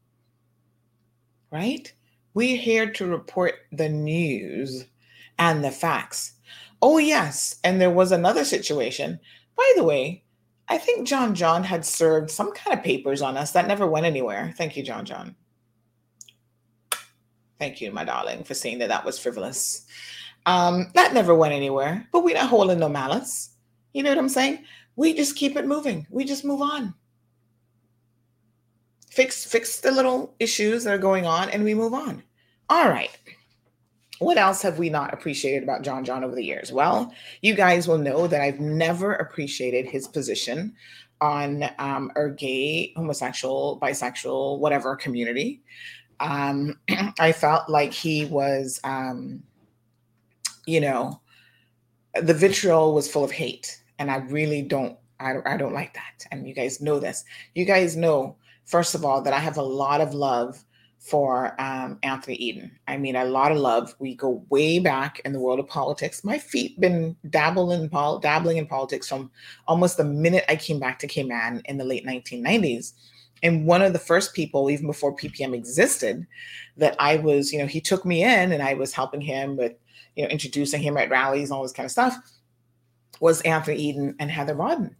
Right? 1.51 1.93
We're 2.35 2.57
here 2.57 2.91
to 2.93 3.07
report 3.07 3.55
the 3.73 3.89
news 3.89 4.85
and 5.39 5.65
the 5.65 5.71
facts. 5.71 6.33
Oh, 6.83 6.99
yes. 6.99 7.57
And 7.65 7.81
there 7.81 7.91
was 7.91 8.13
another 8.13 8.45
situation. 8.45 9.19
By 9.57 9.73
the 9.77 9.85
way, 9.85 10.25
I 10.69 10.79
think 10.79 11.07
John 11.07 11.35
John 11.35 11.65
had 11.65 11.85
served 11.85 12.31
some 12.31 12.53
kind 12.53 12.79
of 12.79 12.85
papers 12.85 13.23
on 13.23 13.37
us 13.37 13.53
that 13.53 13.67
never 13.67 13.87
went 13.87 14.07
anywhere. 14.07 14.55
Thank 14.57 14.77
you, 14.77 14.83
John 14.85 15.05
John. 15.05 15.35
Thank 17.59 17.81
you, 17.81 17.91
my 17.91 18.05
darling, 18.05 18.45
for 18.45 18.55
saying 18.55 18.79
that 18.79 18.89
that 18.89 19.05
was 19.05 19.19
frivolous. 19.19 19.87
Um, 20.47 20.91
that 20.95 21.13
never 21.13 21.35
went 21.35 21.53
anywhere, 21.53 22.07
but 22.13 22.25
we're 22.25 22.37
not 22.37 22.49
holding 22.49 22.79
no 22.79 22.89
malice. 22.89 23.51
You 23.93 24.03
know 24.03 24.11
what 24.11 24.19
I'm 24.19 24.29
saying? 24.29 24.65
We 24.97 25.13
just 25.13 25.37
keep 25.37 25.57
it 25.57 25.67
moving. 25.67 26.07
We 26.09 26.25
just 26.25 26.45
move 26.45 26.63
on. 26.63 26.95
Fix 29.11 29.45
fix 29.45 29.81
the 29.81 29.91
little 29.91 30.35
issues 30.39 30.85
that 30.85 30.95
are 30.95 30.99
going 30.99 31.27
on, 31.27 31.51
and 31.51 31.65
we 31.65 31.75
move 31.75 31.95
on. 31.95 32.23
All 32.69 32.89
right. 32.89 33.11
What 34.21 34.37
else 34.37 34.61
have 34.63 34.79
we 34.79 34.91
not 34.91 35.15
appreciated 35.15 35.63
about 35.63 35.83
John 35.83 36.05
John 36.05 36.23
over 36.25 36.35
the 36.35 36.45
years? 36.45 36.71
Well, 36.73 37.13
you 37.41 37.55
guys 37.55 37.89
will 37.89 37.99
know 37.99 38.27
that 38.27 38.43
I've 38.43 38.61
never 38.61 39.15
appreciated 39.15 39.87
his 39.87 40.07
position 40.07 40.75
on 41.21 41.65
um, 41.79 42.13
our 42.17 42.29
gay, 42.29 42.93
homosexual, 42.97 43.79
bisexual, 43.83 44.59
whatever 44.59 44.95
community. 44.97 45.63
Um, 46.21 46.79
I 47.19 47.33
felt 47.33 47.69
like 47.69 47.93
he 47.93 48.27
was, 48.27 48.81
um, 48.85 49.43
you 50.67 50.81
know, 50.81 51.21
the 52.21 52.35
vitriol 52.35 52.95
was 52.95 53.11
full 53.11 53.25
of 53.25 53.31
hate, 53.31 53.83
and 53.99 54.11
I 54.11 54.17
really 54.17 54.63
don't, 54.63 54.99
I, 55.19 55.37
I 55.47 55.57
don't 55.57 55.75
like 55.75 55.95
that. 55.95 56.27
And 56.31 56.47
you 56.47 56.55
guys 56.55 56.81
know 56.81 56.99
this. 56.99 57.25
You 57.55 57.65
guys 57.65 57.97
know, 57.97 58.37
first 58.65 58.95
of 58.95 59.05
all, 59.05 59.23
that 59.23 59.33
I 59.33 59.39
have 59.39 59.57
a 59.57 59.63
lot 59.63 60.01
of 60.01 60.15
love 60.15 60.65
for 61.01 61.59
um, 61.59 61.99
Anthony 62.03 62.37
Eden. 62.37 62.79
I 62.87 62.99
mean, 62.99 63.17
a 63.17 63.25
lot 63.25 63.53
of 63.53 63.59
love. 63.59 63.95
We 63.99 64.15
go 64.15 64.45
way 64.51 64.79
back 64.79 65.21
in 65.25 65.33
the 65.33 65.41
world 65.41 65.59
of 65.59 65.67
politics. 65.67 66.23
My 66.25 66.39
feet 66.39 66.79
been 66.79 67.17
dabbling 67.31 67.83
in 67.83 67.89
pol- 67.89 68.19
dabbling 68.19 68.59
in 68.59 68.67
politics 68.67 69.09
from 69.09 69.31
almost 69.67 69.97
the 69.97 70.05
minute 70.05 70.45
I 70.49 70.57
came 70.57 70.79
back 70.79 70.99
to 70.99 71.07
Cayman 71.07 71.63
in 71.65 71.79
the 71.79 71.85
late 71.85 72.07
1990s. 72.07 72.93
And 73.43 73.67
one 73.67 73.81
of 73.81 73.95
the 73.95 73.99
first 73.99 74.35
people, 74.35 74.71
even 74.71 74.87
before 74.87 75.17
PPM 75.17 75.55
existed, 75.55 76.27
that 76.77 76.97
I 76.99 77.17
was, 77.17 77.51
you 77.51 77.59
know, 77.59 77.67
he 77.67 77.81
took 77.81 78.05
me 78.05 78.23
in 78.23 78.53
and 78.53 78.63
I 78.63 78.75
was 78.75 78.93
helping 78.93 79.23
him 79.23 79.57
with, 79.57 79.73
you 80.17 80.25
know, 80.25 80.29
introducing 80.29 80.83
him 80.83 80.99
at 80.99 81.09
rallies 81.09 81.49
and 81.49 81.57
all 81.57 81.63
this 81.63 81.73
kind 81.73 81.87
of 81.87 81.91
stuff, 81.91 82.15
was 83.21 83.41
Anthony 83.43 83.79
Eden 83.79 84.15
and 84.19 84.31
Heather 84.31 84.55
Bodden. 84.55 84.95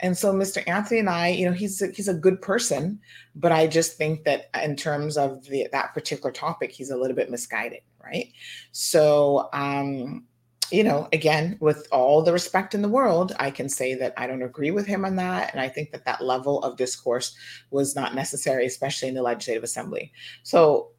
And 0.00 0.16
so 0.16 0.32
Mr. 0.32 0.66
Anthony 0.68 1.00
and 1.00 1.08
I, 1.08 1.28
you 1.28 1.46
know, 1.46 1.52
he's 1.52 1.80
a, 1.80 1.88
he's 1.88 2.08
a 2.08 2.14
good 2.14 2.40
person, 2.42 3.00
but 3.34 3.52
I 3.52 3.66
just 3.66 3.96
think 3.96 4.24
that 4.24 4.50
in 4.62 4.76
terms 4.76 5.16
of 5.16 5.44
the, 5.46 5.68
that 5.72 5.94
particular 5.94 6.32
topic, 6.32 6.72
he's 6.72 6.90
a 6.90 6.96
little 6.96 7.16
bit 7.16 7.30
misguided, 7.30 7.80
right? 8.02 8.32
So, 8.72 9.48
um, 9.52 10.24
you 10.70 10.82
know, 10.82 11.08
again, 11.12 11.56
with 11.60 11.86
all 11.92 12.22
the 12.22 12.32
respect 12.32 12.74
in 12.74 12.82
the 12.82 12.88
world, 12.88 13.34
I 13.38 13.50
can 13.50 13.68
say 13.68 13.94
that 13.94 14.14
I 14.16 14.26
don't 14.26 14.42
agree 14.42 14.70
with 14.70 14.86
him 14.86 15.04
on 15.04 15.16
that, 15.16 15.52
and 15.52 15.60
I 15.60 15.68
think 15.68 15.92
that 15.92 16.04
that 16.04 16.24
level 16.24 16.62
of 16.62 16.76
discourse 16.76 17.36
was 17.70 17.94
not 17.94 18.14
necessary, 18.14 18.66
especially 18.66 19.08
in 19.08 19.14
the 19.14 19.22
Legislative 19.22 19.62
Assembly. 19.62 20.12
So, 20.42 20.90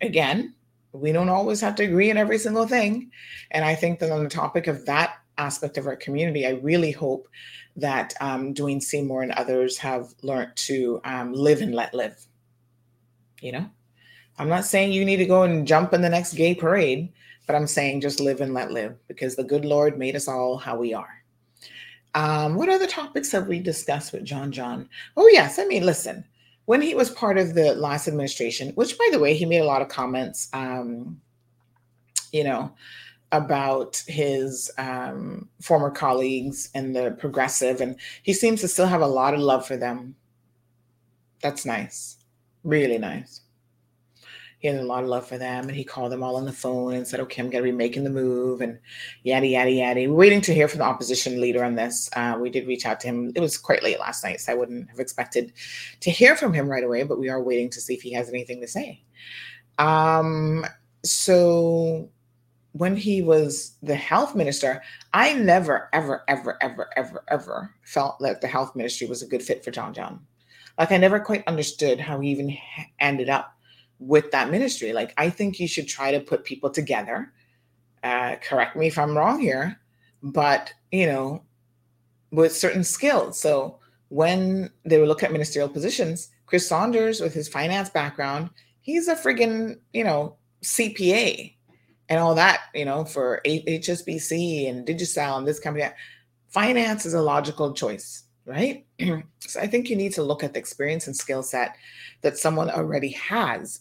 again, 0.00 0.54
we 0.92 1.12
don't 1.12 1.28
always 1.28 1.60
have 1.60 1.74
to 1.76 1.84
agree 1.84 2.10
on 2.10 2.16
every 2.16 2.38
single 2.38 2.68
thing, 2.68 3.10
and 3.50 3.64
I 3.64 3.74
think 3.74 3.98
that 3.98 4.12
on 4.12 4.22
the 4.22 4.30
topic 4.30 4.66
of 4.66 4.86
that 4.86 5.16
aspect 5.38 5.78
of 5.78 5.86
our 5.86 5.96
community, 5.96 6.46
I 6.46 6.50
really 6.50 6.92
hope 6.92 7.28
that 7.76 8.14
um, 8.20 8.54
Dwayne 8.54 8.82
Seymour 8.82 9.22
and 9.22 9.32
others 9.32 9.76
have 9.78 10.14
learned 10.22 10.54
to 10.56 11.00
um, 11.04 11.32
live 11.32 11.60
and 11.60 11.74
let 11.74 11.94
live. 11.94 12.24
You 13.40 13.52
know, 13.52 13.70
I'm 14.38 14.48
not 14.48 14.64
saying 14.64 14.92
you 14.92 15.04
need 15.04 15.16
to 15.16 15.26
go 15.26 15.42
and 15.42 15.66
jump 15.66 15.92
in 15.92 16.02
the 16.02 16.08
next 16.08 16.34
gay 16.34 16.54
parade, 16.54 17.12
but 17.46 17.56
I'm 17.56 17.66
saying 17.66 18.00
just 18.00 18.20
live 18.20 18.40
and 18.40 18.54
let 18.54 18.70
live 18.70 18.96
because 19.06 19.36
the 19.36 19.44
good 19.44 19.64
Lord 19.64 19.98
made 19.98 20.16
us 20.16 20.28
all 20.28 20.56
how 20.56 20.76
we 20.76 20.94
are. 20.94 21.22
Um, 22.14 22.54
what 22.54 22.68
other 22.68 22.86
topics 22.86 23.32
have 23.32 23.48
we 23.48 23.58
discussed 23.58 24.12
with 24.12 24.24
John 24.24 24.52
John? 24.52 24.88
Oh, 25.16 25.28
yes. 25.28 25.58
I 25.58 25.64
mean, 25.64 25.84
listen, 25.84 26.24
when 26.66 26.80
he 26.80 26.94
was 26.94 27.10
part 27.10 27.38
of 27.38 27.54
the 27.54 27.74
last 27.74 28.08
administration, 28.08 28.70
which 28.70 28.96
by 28.96 29.08
the 29.10 29.18
way, 29.18 29.34
he 29.34 29.44
made 29.44 29.58
a 29.60 29.64
lot 29.64 29.82
of 29.82 29.88
comments, 29.88 30.48
um, 30.52 31.20
you 32.32 32.44
know, 32.44 32.72
about 33.34 34.00
his 34.06 34.70
um, 34.78 35.48
former 35.60 35.90
colleagues 35.90 36.70
and 36.74 36.94
the 36.94 37.16
progressive, 37.18 37.80
and 37.80 37.96
he 38.22 38.32
seems 38.32 38.60
to 38.60 38.68
still 38.68 38.86
have 38.86 39.00
a 39.00 39.06
lot 39.06 39.34
of 39.34 39.40
love 39.40 39.66
for 39.66 39.76
them. 39.76 40.14
That's 41.42 41.66
nice, 41.66 42.16
really 42.62 42.96
nice. 42.96 43.40
He 44.60 44.68
had 44.68 44.78
a 44.78 44.84
lot 44.84 45.02
of 45.02 45.10
love 45.10 45.26
for 45.26 45.36
them, 45.36 45.68
and 45.68 45.76
he 45.76 45.82
called 45.82 46.12
them 46.12 46.22
all 46.22 46.36
on 46.36 46.44
the 46.44 46.52
phone 46.52 46.94
and 46.94 47.06
said, 47.06 47.18
"Okay, 47.20 47.42
I'm 47.42 47.50
going 47.50 47.62
to 47.64 47.70
be 47.70 47.76
making 47.76 48.04
the 48.04 48.10
move," 48.10 48.60
and 48.60 48.78
yada 49.24 49.46
yada 49.46 49.70
yada. 49.70 50.08
We're 50.08 50.14
waiting 50.14 50.40
to 50.42 50.54
hear 50.54 50.68
from 50.68 50.78
the 50.78 50.84
opposition 50.84 51.40
leader 51.40 51.64
on 51.64 51.74
this. 51.74 52.08
Uh, 52.14 52.38
we 52.40 52.50
did 52.50 52.68
reach 52.68 52.86
out 52.86 53.00
to 53.00 53.08
him. 53.08 53.32
It 53.34 53.40
was 53.40 53.58
quite 53.58 53.82
late 53.82 53.98
last 53.98 54.22
night, 54.22 54.40
so 54.40 54.52
I 54.52 54.54
wouldn't 54.54 54.88
have 54.90 55.00
expected 55.00 55.52
to 56.00 56.10
hear 56.10 56.36
from 56.36 56.54
him 56.54 56.68
right 56.68 56.84
away. 56.84 57.02
But 57.02 57.18
we 57.18 57.28
are 57.28 57.42
waiting 57.42 57.68
to 57.70 57.80
see 57.80 57.94
if 57.94 58.02
he 58.02 58.12
has 58.12 58.28
anything 58.28 58.60
to 58.60 58.68
say. 58.68 59.02
Um, 59.78 60.64
so 61.04 62.08
when 62.74 62.96
he 62.96 63.22
was 63.22 63.76
the 63.84 63.94
health 63.94 64.34
minister, 64.34 64.82
I 65.12 65.34
never, 65.34 65.88
ever, 65.92 66.24
ever, 66.26 66.58
ever, 66.60 66.90
ever, 66.96 67.24
ever 67.28 67.74
felt 67.82 68.18
that 68.18 68.40
the 68.40 68.48
health 68.48 68.74
ministry 68.74 69.06
was 69.06 69.22
a 69.22 69.28
good 69.28 69.44
fit 69.44 69.64
for 69.64 69.70
John 69.70 69.94
John. 69.94 70.26
Like 70.76 70.90
I 70.90 70.96
never 70.96 71.20
quite 71.20 71.46
understood 71.46 72.00
how 72.00 72.18
he 72.18 72.30
even 72.30 72.56
ended 72.98 73.30
up 73.30 73.56
with 74.00 74.32
that 74.32 74.50
ministry. 74.50 74.92
Like 74.92 75.14
I 75.16 75.30
think 75.30 75.60
you 75.60 75.68
should 75.68 75.86
try 75.86 76.10
to 76.10 76.18
put 76.18 76.42
people 76.42 76.68
together. 76.68 77.32
Uh, 78.02 78.36
correct 78.42 78.74
me 78.74 78.88
if 78.88 78.98
I'm 78.98 79.16
wrong 79.16 79.38
here, 79.38 79.80
but 80.20 80.72
you 80.90 81.06
know, 81.06 81.44
with 82.32 82.56
certain 82.56 82.82
skills. 82.82 83.38
So 83.38 83.78
when 84.08 84.68
they 84.84 84.98
were 84.98 85.06
looking 85.06 85.26
at 85.26 85.32
ministerial 85.32 85.68
positions, 85.68 86.30
Chris 86.46 86.68
Saunders, 86.68 87.20
with 87.20 87.34
his 87.34 87.48
finance 87.48 87.88
background, 87.88 88.50
he's 88.80 89.06
a 89.06 89.14
friggin' 89.14 89.78
you 89.92 90.02
know 90.02 90.34
CPA 90.64 91.54
and 92.08 92.20
all 92.20 92.34
that, 92.34 92.62
you 92.74 92.84
know, 92.84 93.04
for 93.04 93.40
HSBC 93.46 94.68
and 94.68 94.86
Digicel 94.86 95.38
and 95.38 95.46
this 95.46 95.60
company. 95.60 95.86
Finance 96.48 97.06
is 97.06 97.14
a 97.14 97.22
logical 97.22 97.72
choice, 97.72 98.24
right? 98.44 98.86
so 99.40 99.60
I 99.60 99.66
think 99.66 99.88
you 99.88 99.96
need 99.96 100.12
to 100.14 100.22
look 100.22 100.44
at 100.44 100.52
the 100.52 100.58
experience 100.58 101.06
and 101.06 101.16
skill 101.16 101.42
set 101.42 101.76
that 102.22 102.38
someone 102.38 102.70
already 102.70 103.10
has 103.10 103.80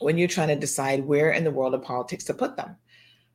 when 0.00 0.18
you're 0.18 0.28
trying 0.28 0.48
to 0.48 0.56
decide 0.56 1.06
where 1.06 1.30
in 1.30 1.44
the 1.44 1.50
world 1.50 1.74
of 1.74 1.82
politics 1.82 2.24
to 2.24 2.34
put 2.34 2.56
them. 2.56 2.76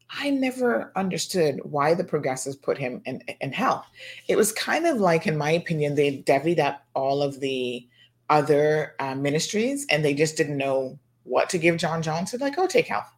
I 0.09 0.29
never 0.29 0.91
understood 0.95 1.59
why 1.63 1.93
the 1.93 2.03
progressives 2.03 2.55
put 2.55 2.77
him 2.77 3.01
in, 3.05 3.21
in 3.41 3.51
health. 3.51 3.85
It 4.29 4.37
was 4.37 4.53
kind 4.53 4.85
of 4.85 5.01
like, 5.01 5.27
in 5.27 5.37
my 5.37 5.51
opinion, 5.51 5.95
they 5.95 6.19
divvied 6.19 6.59
up 6.59 6.85
all 6.93 7.21
of 7.21 7.41
the 7.41 7.85
other 8.29 8.95
uh, 8.99 9.15
ministries 9.15 9.85
and 9.89 10.03
they 10.03 10.13
just 10.13 10.37
didn't 10.37 10.57
know 10.57 10.97
what 11.23 11.49
to 11.49 11.57
give 11.57 11.75
John 11.77 12.01
Johnson. 12.01 12.39
Like, 12.39 12.57
oh, 12.57 12.67
take 12.67 12.87
health 12.87 13.11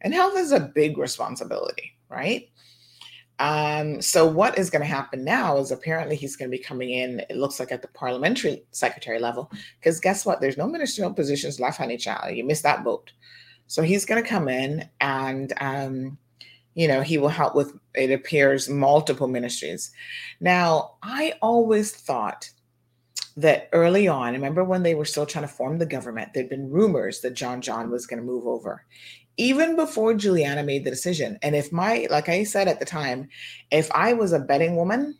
and 0.00 0.14
health 0.14 0.36
is 0.36 0.52
a 0.52 0.60
big 0.60 0.98
responsibility, 0.98 1.92
right? 2.08 2.48
Um, 3.40 4.02
so 4.02 4.26
what 4.26 4.58
is 4.58 4.68
going 4.68 4.82
to 4.82 4.86
happen 4.86 5.24
now 5.24 5.56
is 5.56 5.70
apparently 5.70 6.14
he's 6.14 6.36
going 6.36 6.50
to 6.50 6.56
be 6.56 6.62
coming 6.62 6.90
in, 6.90 7.20
it 7.30 7.38
looks 7.38 7.58
like 7.58 7.72
at 7.72 7.80
the 7.80 7.88
parliamentary 7.88 8.64
secretary 8.70 9.18
level, 9.18 9.50
because 9.78 9.98
guess 9.98 10.26
what? 10.26 10.42
There's 10.42 10.58
no 10.58 10.66
ministerial 10.66 11.14
positions 11.14 11.58
left, 11.58 11.78
honey 11.78 11.96
child. 11.96 12.36
You 12.36 12.44
missed 12.44 12.64
that 12.64 12.84
boat. 12.84 13.12
So 13.66 13.82
he's 13.82 14.04
going 14.04 14.22
to 14.22 14.28
come 14.28 14.48
in 14.48 14.88
and, 15.00 15.54
um, 15.58 16.18
you 16.74 16.86
know, 16.86 17.00
he 17.00 17.16
will 17.16 17.28
help 17.28 17.54
with, 17.54 17.72
it 17.94 18.10
appears, 18.10 18.68
multiple 18.68 19.26
ministries. 19.26 19.90
Now, 20.40 20.96
I 21.02 21.34
always 21.40 21.92
thought 21.92 22.50
that 23.36 23.70
early 23.72 24.06
on, 24.06 24.34
remember 24.34 24.64
when 24.64 24.82
they 24.82 24.94
were 24.94 25.04
still 25.04 25.24
trying 25.24 25.46
to 25.46 25.52
form 25.52 25.78
the 25.78 25.86
government, 25.86 26.34
there'd 26.34 26.50
been 26.50 26.70
rumors 26.70 27.20
that 27.20 27.34
John 27.34 27.62
John 27.62 27.90
was 27.90 28.06
going 28.06 28.20
to 28.20 28.26
move 28.26 28.46
over 28.46 28.84
even 29.36 29.76
before 29.76 30.14
Juliana 30.14 30.62
made 30.62 30.84
the 30.84 30.90
decision. 30.90 31.38
And 31.42 31.54
if 31.56 31.72
my, 31.72 32.06
like 32.10 32.28
I 32.28 32.44
said 32.44 32.68
at 32.68 32.78
the 32.78 32.84
time, 32.84 33.28
if 33.70 33.90
I 33.92 34.12
was 34.12 34.32
a 34.32 34.38
betting 34.38 34.76
woman, 34.76 35.18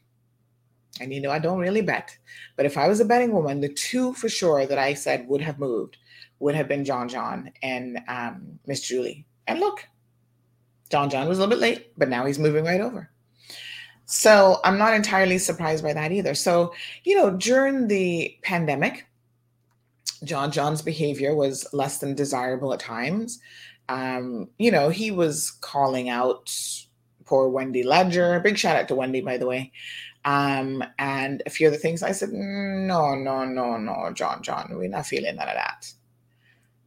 and 1.00 1.12
you 1.12 1.20
know, 1.20 1.30
I 1.30 1.38
don't 1.38 1.58
really 1.58 1.82
bet, 1.82 2.16
but 2.56 2.66
if 2.66 2.76
I 2.76 2.88
was 2.88 3.00
a 3.00 3.04
betting 3.04 3.32
woman, 3.32 3.60
the 3.60 3.68
two 3.68 4.12
for 4.14 4.28
sure 4.28 4.66
that 4.66 4.78
I 4.78 4.94
said 4.94 5.28
would 5.28 5.40
have 5.40 5.58
moved 5.58 5.96
would 6.40 6.54
have 6.54 6.68
been 6.68 6.84
John 6.84 7.08
John 7.08 7.52
and 7.62 8.00
um, 8.08 8.58
Miss 8.66 8.80
Julie. 8.80 9.26
And 9.46 9.60
look, 9.60 9.86
John 10.90 11.08
John 11.08 11.28
was 11.28 11.38
a 11.38 11.40
little 11.42 11.54
bit 11.54 11.60
late, 11.60 11.92
but 11.96 12.08
now 12.08 12.26
he's 12.26 12.38
moving 12.38 12.64
right 12.64 12.80
over. 12.80 13.10
So 14.06 14.58
I'm 14.64 14.76
not 14.76 14.94
entirely 14.94 15.38
surprised 15.38 15.84
by 15.84 15.92
that 15.92 16.10
either. 16.10 16.34
So, 16.34 16.74
you 17.04 17.16
know, 17.16 17.30
during 17.30 17.86
the 17.86 18.36
pandemic, 18.42 19.06
John 20.24 20.50
John's 20.50 20.82
behavior 20.82 21.34
was 21.34 21.66
less 21.72 21.98
than 21.98 22.14
desirable 22.14 22.72
at 22.74 22.80
times 22.80 23.38
um, 23.90 24.48
you 24.58 24.70
know, 24.70 24.88
he 24.88 25.10
was 25.10 25.50
calling 25.50 26.08
out 26.08 26.54
poor 27.24 27.48
Wendy 27.48 27.82
Ledger. 27.82 28.38
Big 28.38 28.56
shout 28.56 28.76
out 28.76 28.86
to 28.88 28.94
Wendy, 28.94 29.20
by 29.20 29.36
the 29.36 29.46
way. 29.46 29.72
Um, 30.24 30.84
and 30.98 31.42
a 31.44 31.50
few 31.50 31.66
other 31.66 31.76
things 31.76 32.02
I 32.02 32.12
said, 32.12 32.28
"Mm, 32.28 32.86
no, 32.86 33.16
no, 33.16 33.44
no, 33.44 33.76
no, 33.76 34.12
John, 34.12 34.42
John, 34.42 34.76
we're 34.76 34.88
not 34.88 35.06
feeling 35.06 35.36
none 35.36 35.48
of 35.48 35.54
that. 35.54 35.92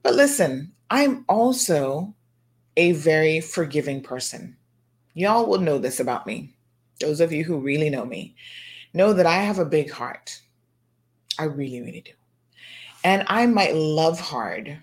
But 0.01 0.16
listen, 0.16 0.72
I'm 0.89 1.26
also 1.28 2.14
a 2.78 2.93
very 2.93 3.41
forgiving 3.41 4.01
person. 4.01 4.56
Y'all 5.14 5.45
will 5.45 5.60
know 5.60 5.80
this 5.80 5.99
about 5.99 6.26
me. 6.26 6.56
Those 7.01 7.20
of 7.20 7.34
you 7.34 7.43
who 7.43 7.58
really 7.58 7.89
know 7.89 8.06
me 8.06 8.36
know 8.93 9.12
that 9.14 9.26
I 9.26 9.38
have 9.38 9.60
a 9.60 9.66
big 9.66 9.91
heart. 9.91 10.39
I 11.38 11.45
really, 11.45 11.82
really 11.82 12.01
do. 12.01 12.12
And 13.04 13.26
I 13.28 13.45
might 13.47 13.76
love 13.76 14.20
hard, 14.20 14.80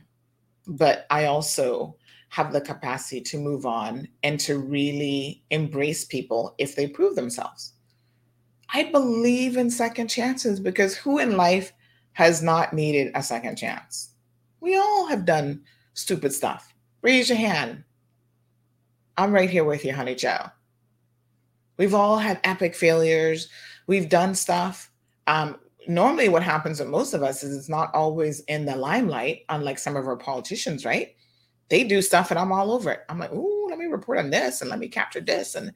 but 0.67 1.07
I 1.09 1.27
also 1.27 1.97
have 2.31 2.53
the 2.53 2.61
capacity 2.61 3.21
to 3.21 3.39
move 3.39 3.67
on 3.67 4.09
and 4.23 4.39
to 4.39 4.59
really 4.59 5.43
embrace 5.51 6.05
people 6.05 6.55
if 6.59 6.77
they 6.77 6.87
prove 6.87 7.17
themselves. 7.17 7.73
I 8.73 8.85
believe 8.85 9.57
in 9.57 9.69
second 9.69 10.09
chances 10.09 10.61
because 10.61 10.97
who 10.97 11.19
in 11.19 11.37
life 11.37 11.73
has 12.13 12.41
not 12.41 12.73
needed 12.73 13.11
a 13.17 13.23
second 13.23 13.57
chance? 13.57 14.11
We 14.61 14.77
all 14.77 15.07
have 15.07 15.25
done 15.25 15.63
stupid 15.95 16.33
stuff. 16.33 16.73
Raise 17.03 17.29
your 17.29 17.39
hand. 17.39 17.83
I'm 19.17 19.33
right 19.33 19.51
here 19.51 19.65
with 19.65 19.85
you, 19.85 19.93
honey 19.93 20.15
Joe. 20.15 20.47
We've 21.79 21.95
all 21.95 22.19
had 22.19 22.41
epic 22.45 22.77
failures. 22.77 23.49
We've 23.89 24.09
done 24.09 24.37
stuff. 24.37 24.93
Um, 25.27 25.59
normally, 25.89 26.29
what 26.29 26.45
happens 26.45 26.79
with 26.79 26.91
most 26.91 27.13
of 27.13 27.25
us 27.25 27.43
is 27.43 27.57
it's 27.57 27.69
not 27.69 27.93
always 27.93 28.41
in 28.41 28.67
the 28.67 28.77
limelight, 28.77 29.47
unlike 29.49 29.81
some 29.81 29.97
of 29.97 30.07
our 30.07 30.17
politicians, 30.17 30.85
right? 30.85 31.17
They 31.71 31.85
do 31.85 32.03
stuff 32.03 32.31
and 32.31 32.39
I'm 32.39 32.53
all 32.53 32.73
over 32.73 32.91
it. 32.91 33.01
I'm 33.09 33.19
like, 33.19 33.33
ooh, 33.33 33.69
let 33.69 33.79
me 33.79 33.87
report 33.87 34.19
on 34.19 34.31
this 34.31 34.61
and 34.61 34.69
let 34.69 34.81
me 34.81 34.89
capture 34.89 35.21
this. 35.21 35.55
And 35.55 35.73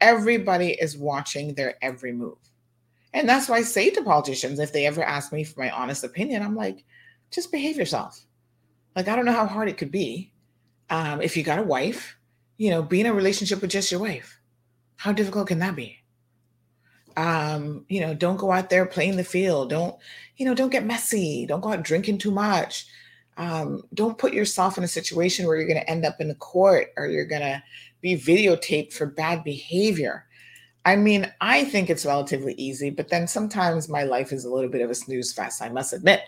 everybody 0.00 0.70
is 0.70 0.96
watching 0.96 1.54
their 1.54 1.76
every 1.82 2.12
move. 2.12 2.38
And 3.12 3.28
that's 3.28 3.48
why 3.48 3.58
I 3.58 3.62
say 3.62 3.90
to 3.90 4.02
politicians, 4.02 4.58
if 4.58 4.72
they 4.72 4.86
ever 4.86 5.04
ask 5.04 5.32
me 5.32 5.44
for 5.44 5.60
my 5.60 5.70
honest 5.70 6.02
opinion, 6.02 6.42
I'm 6.42 6.56
like, 6.56 6.84
just 7.30 7.52
behave 7.52 7.76
yourself. 7.76 8.20
Like, 8.96 9.06
I 9.06 9.14
don't 9.14 9.26
know 9.26 9.32
how 9.32 9.46
hard 9.46 9.68
it 9.68 9.76
could 9.76 9.90
be. 9.90 10.32
Um, 10.90 11.20
if 11.20 11.36
you 11.36 11.42
got 11.42 11.58
a 11.58 11.62
wife, 11.62 12.16
you 12.56 12.70
know, 12.70 12.82
be 12.82 13.00
in 13.00 13.06
a 13.06 13.14
relationship 13.14 13.60
with 13.60 13.70
just 13.70 13.90
your 13.90 14.00
wife. 14.00 14.40
How 14.96 15.12
difficult 15.12 15.48
can 15.48 15.58
that 15.58 15.76
be? 15.76 15.98
Um, 17.16 17.84
you 17.88 18.00
know, 18.00 18.14
don't 18.14 18.36
go 18.36 18.50
out 18.50 18.70
there 18.70 18.86
playing 18.86 19.16
the 19.16 19.24
field. 19.24 19.70
Don't, 19.70 19.96
you 20.36 20.46
know, 20.46 20.54
don't 20.54 20.72
get 20.72 20.86
messy. 20.86 21.46
Don't 21.46 21.60
go 21.60 21.72
out 21.72 21.82
drinking 21.82 22.18
too 22.18 22.30
much. 22.30 22.86
Um, 23.36 23.82
don't 23.94 24.18
put 24.18 24.32
yourself 24.32 24.78
in 24.78 24.84
a 24.84 24.88
situation 24.88 25.46
where 25.46 25.56
you're 25.56 25.66
going 25.66 25.80
to 25.80 25.90
end 25.90 26.04
up 26.04 26.20
in 26.20 26.28
the 26.28 26.34
court 26.36 26.88
or 26.96 27.06
you're 27.06 27.24
going 27.24 27.42
to 27.42 27.62
be 28.00 28.16
videotaped 28.16 28.92
for 28.92 29.06
bad 29.06 29.42
behavior. 29.42 30.26
I 30.84 30.96
mean, 30.96 31.32
I 31.40 31.64
think 31.64 31.88
it's 31.88 32.04
relatively 32.04 32.54
easy, 32.54 32.90
but 32.90 33.08
then 33.08 33.26
sometimes 33.26 33.88
my 33.88 34.02
life 34.02 34.32
is 34.32 34.44
a 34.44 34.50
little 34.50 34.68
bit 34.68 34.82
of 34.82 34.90
a 34.90 34.94
snooze 34.94 35.32
fest, 35.32 35.62
I 35.62 35.70
must 35.70 35.92
admit. 35.92 36.20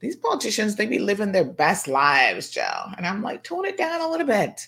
These 0.00 0.16
politicians, 0.16 0.74
they 0.74 0.86
be 0.86 0.98
living 0.98 1.32
their 1.32 1.44
best 1.44 1.86
lives, 1.86 2.50
Joe. 2.50 2.90
And 2.96 3.06
I'm 3.06 3.22
like, 3.22 3.44
tone 3.44 3.64
it 3.64 3.78
down 3.78 4.00
a 4.00 4.10
little 4.10 4.26
bit. 4.26 4.66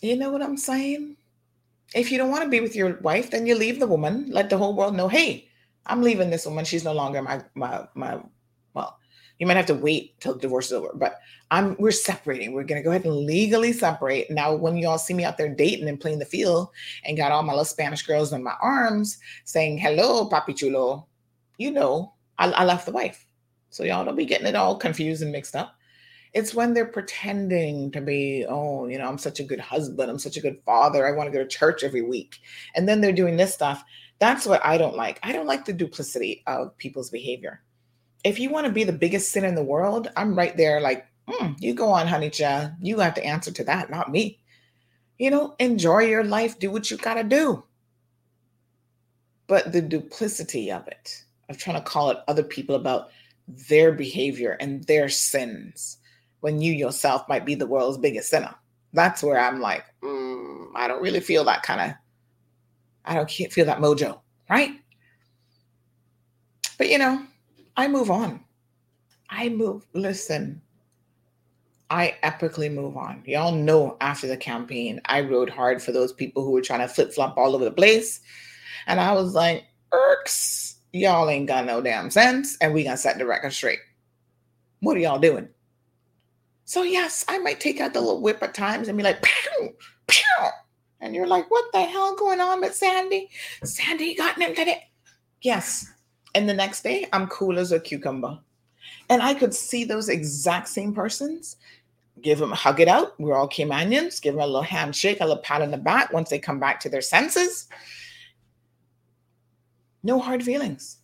You 0.00 0.16
know 0.16 0.30
what 0.30 0.42
I'm 0.42 0.56
saying? 0.56 1.16
If 1.94 2.10
you 2.10 2.18
don't 2.18 2.30
want 2.30 2.44
to 2.44 2.48
be 2.48 2.60
with 2.60 2.76
your 2.76 2.94
wife, 3.00 3.30
then 3.30 3.46
you 3.46 3.54
leave 3.54 3.80
the 3.80 3.86
woman. 3.86 4.30
Let 4.30 4.48
the 4.48 4.58
whole 4.58 4.74
world 4.74 4.94
know, 4.94 5.08
hey, 5.08 5.48
I'm 5.86 6.02
leaving 6.02 6.30
this 6.30 6.46
woman. 6.46 6.64
She's 6.64 6.84
no 6.84 6.92
longer 6.92 7.22
my 7.22 7.42
my 7.54 7.86
my 7.94 8.18
you 9.44 9.48
might 9.48 9.58
have 9.58 9.66
to 9.66 9.74
wait 9.74 10.18
till 10.20 10.32
the 10.32 10.40
divorce 10.40 10.68
is 10.68 10.72
over, 10.72 10.92
but 10.94 11.20
I'm 11.50 11.76
we're 11.78 11.90
separating. 11.90 12.54
We're 12.54 12.64
gonna 12.64 12.82
go 12.82 12.88
ahead 12.88 13.04
and 13.04 13.14
legally 13.14 13.74
separate. 13.74 14.30
Now, 14.30 14.54
when 14.54 14.78
you 14.78 14.88
all 14.88 14.96
see 14.96 15.12
me 15.12 15.22
out 15.22 15.36
there 15.36 15.54
dating 15.54 15.86
and 15.86 16.00
playing 16.00 16.18
the 16.18 16.24
field 16.24 16.70
and 17.04 17.14
got 17.14 17.30
all 17.30 17.42
my 17.42 17.52
little 17.52 17.66
Spanish 17.66 18.00
girls 18.00 18.32
in 18.32 18.42
my 18.42 18.54
arms 18.62 19.18
saying, 19.44 19.76
Hello, 19.76 20.30
papi 20.30 20.56
chulo, 20.56 21.06
you 21.58 21.70
know, 21.70 22.14
I, 22.38 22.52
I 22.52 22.64
left 22.64 22.86
the 22.86 22.92
wife. 22.92 23.26
So 23.68 23.84
y'all 23.84 24.02
don't 24.02 24.16
be 24.16 24.24
getting 24.24 24.46
it 24.46 24.56
all 24.56 24.78
confused 24.78 25.20
and 25.20 25.30
mixed 25.30 25.54
up. 25.54 25.76
It's 26.32 26.54
when 26.54 26.72
they're 26.72 26.86
pretending 26.86 27.90
to 27.90 28.00
be, 28.00 28.46
oh, 28.48 28.86
you 28.86 28.96
know, 28.96 29.06
I'm 29.06 29.18
such 29.18 29.40
a 29.40 29.44
good 29.44 29.60
husband. 29.60 30.10
I'm 30.10 30.18
such 30.18 30.38
a 30.38 30.40
good 30.40 30.56
father. 30.64 31.06
I 31.06 31.12
want 31.12 31.30
to 31.30 31.36
go 31.36 31.44
to 31.44 31.46
church 31.46 31.84
every 31.84 32.00
week. 32.00 32.38
And 32.74 32.88
then 32.88 33.02
they're 33.02 33.12
doing 33.12 33.36
this 33.36 33.52
stuff. 33.52 33.84
That's 34.20 34.46
what 34.46 34.64
I 34.64 34.78
don't 34.78 34.96
like. 34.96 35.20
I 35.22 35.32
don't 35.32 35.46
like 35.46 35.66
the 35.66 35.74
duplicity 35.74 36.42
of 36.46 36.74
people's 36.78 37.10
behavior. 37.10 37.60
If 38.24 38.38
you 38.38 38.50
want 38.50 38.66
to 38.66 38.72
be 38.72 38.84
the 38.84 38.92
biggest 38.92 39.30
sin 39.30 39.44
in 39.44 39.54
the 39.54 39.62
world, 39.62 40.10
I'm 40.16 40.34
right 40.34 40.56
there 40.56 40.80
like, 40.80 41.06
mm, 41.28 41.54
you 41.60 41.74
go 41.74 41.90
on, 41.90 42.06
honey. 42.06 42.32
You 42.80 42.98
have 42.98 43.14
to 43.14 43.24
answer 43.24 43.52
to 43.52 43.64
that, 43.64 43.90
not 43.90 44.10
me. 44.10 44.40
You 45.18 45.30
know, 45.30 45.54
enjoy 45.60 46.00
your 46.04 46.24
life, 46.24 46.58
do 46.58 46.70
what 46.70 46.90
you 46.90 46.96
got 46.96 47.14
to 47.14 47.24
do. 47.24 47.62
But 49.46 49.72
the 49.72 49.82
duplicity 49.82 50.72
of 50.72 50.88
it, 50.88 51.22
of 51.48 51.58
trying 51.58 51.76
to 51.76 51.82
call 51.82 52.10
it 52.10 52.18
other 52.26 52.42
people 52.42 52.74
about 52.74 53.10
their 53.46 53.92
behavior 53.92 54.56
and 54.58 54.82
their 54.84 55.08
sins 55.08 55.98
when 56.40 56.60
you 56.60 56.72
yourself 56.72 57.28
might 57.28 57.44
be 57.44 57.54
the 57.54 57.66
world's 57.66 57.98
biggest 57.98 58.30
sinner. 58.30 58.54
That's 58.94 59.22
where 59.22 59.38
I'm 59.38 59.60
like, 59.60 59.84
mm, 60.02 60.68
I 60.74 60.88
don't 60.88 61.02
really 61.02 61.20
feel 61.20 61.44
that 61.44 61.62
kind 61.62 61.80
of, 61.80 61.96
I 63.04 63.14
don't 63.14 63.30
feel 63.30 63.66
that 63.66 63.78
mojo, 63.78 64.20
right? 64.48 64.70
But 66.78 66.88
you 66.88 66.98
know, 66.98 67.24
I 67.76 67.88
move 67.88 68.10
on. 68.10 68.44
I 69.30 69.48
move, 69.48 69.86
listen, 69.94 70.60
I 71.90 72.16
epically 72.22 72.72
move 72.72 72.96
on. 72.96 73.22
Y'all 73.26 73.52
know 73.52 73.96
after 74.00 74.26
the 74.26 74.36
campaign, 74.36 75.00
I 75.06 75.20
rode 75.20 75.50
hard 75.50 75.82
for 75.82 75.92
those 75.92 76.12
people 76.12 76.44
who 76.44 76.52
were 76.52 76.62
trying 76.62 76.80
to 76.80 76.88
flip 76.88 77.12
flop 77.12 77.36
all 77.36 77.54
over 77.54 77.64
the 77.64 77.70
place. 77.70 78.20
And 78.86 79.00
I 79.00 79.12
was 79.12 79.34
like, 79.34 79.64
irks, 79.92 80.76
y'all 80.92 81.28
ain't 81.28 81.48
got 81.48 81.66
no 81.66 81.80
damn 81.80 82.10
sense, 82.10 82.56
and 82.60 82.72
we 82.72 82.84
gonna 82.84 82.96
set 82.96 83.18
the 83.18 83.26
record 83.26 83.52
straight. 83.52 83.80
What 84.80 84.96
are 84.96 85.00
y'all 85.00 85.18
doing? 85.18 85.48
So 86.64 86.82
yes, 86.82 87.24
I 87.28 87.38
might 87.38 87.60
take 87.60 87.80
out 87.80 87.92
the 87.92 88.00
little 88.00 88.22
whip 88.22 88.42
at 88.42 88.54
times 88.54 88.88
and 88.88 88.96
be 88.96 89.04
like, 89.04 89.22
pew, 89.22 89.70
pew. 90.06 90.48
And 91.00 91.14
you're 91.14 91.26
like, 91.26 91.50
what 91.50 91.64
the 91.72 91.82
hell 91.82 92.16
going 92.16 92.40
on 92.40 92.60
with 92.60 92.74
Sandy? 92.74 93.28
Sandy 93.62 94.14
got 94.14 94.40
him 94.40 94.54
today. 94.54 94.90
Yes. 95.42 95.92
And 96.34 96.48
the 96.48 96.54
next 96.54 96.82
day, 96.82 97.06
I'm 97.12 97.28
cool 97.28 97.58
as 97.58 97.72
a 97.72 97.80
cucumber. 97.80 98.38
And 99.08 99.22
I 99.22 99.34
could 99.34 99.54
see 99.54 99.84
those 99.84 100.08
exact 100.08 100.68
same 100.68 100.94
persons 100.94 101.56
give 102.24 102.38
them 102.38 102.50
hug 102.50 102.80
it 102.80 102.88
out. 102.88 103.18
We're 103.20 103.36
all 103.36 103.48
Caymanians. 103.48 104.20
Give 104.20 104.34
them 104.34 104.42
a 104.42 104.46
little 104.46 104.62
handshake, 104.62 105.18
a 105.20 105.26
little 105.26 105.42
pat 105.42 105.62
on 105.62 105.70
the 105.70 105.76
back 105.76 106.12
once 106.12 106.30
they 106.30 106.38
come 106.38 106.58
back 106.58 106.80
to 106.80 106.88
their 106.88 107.02
senses. 107.02 107.68
No 110.02 110.18
hard 110.18 110.42
feelings. 110.42 110.98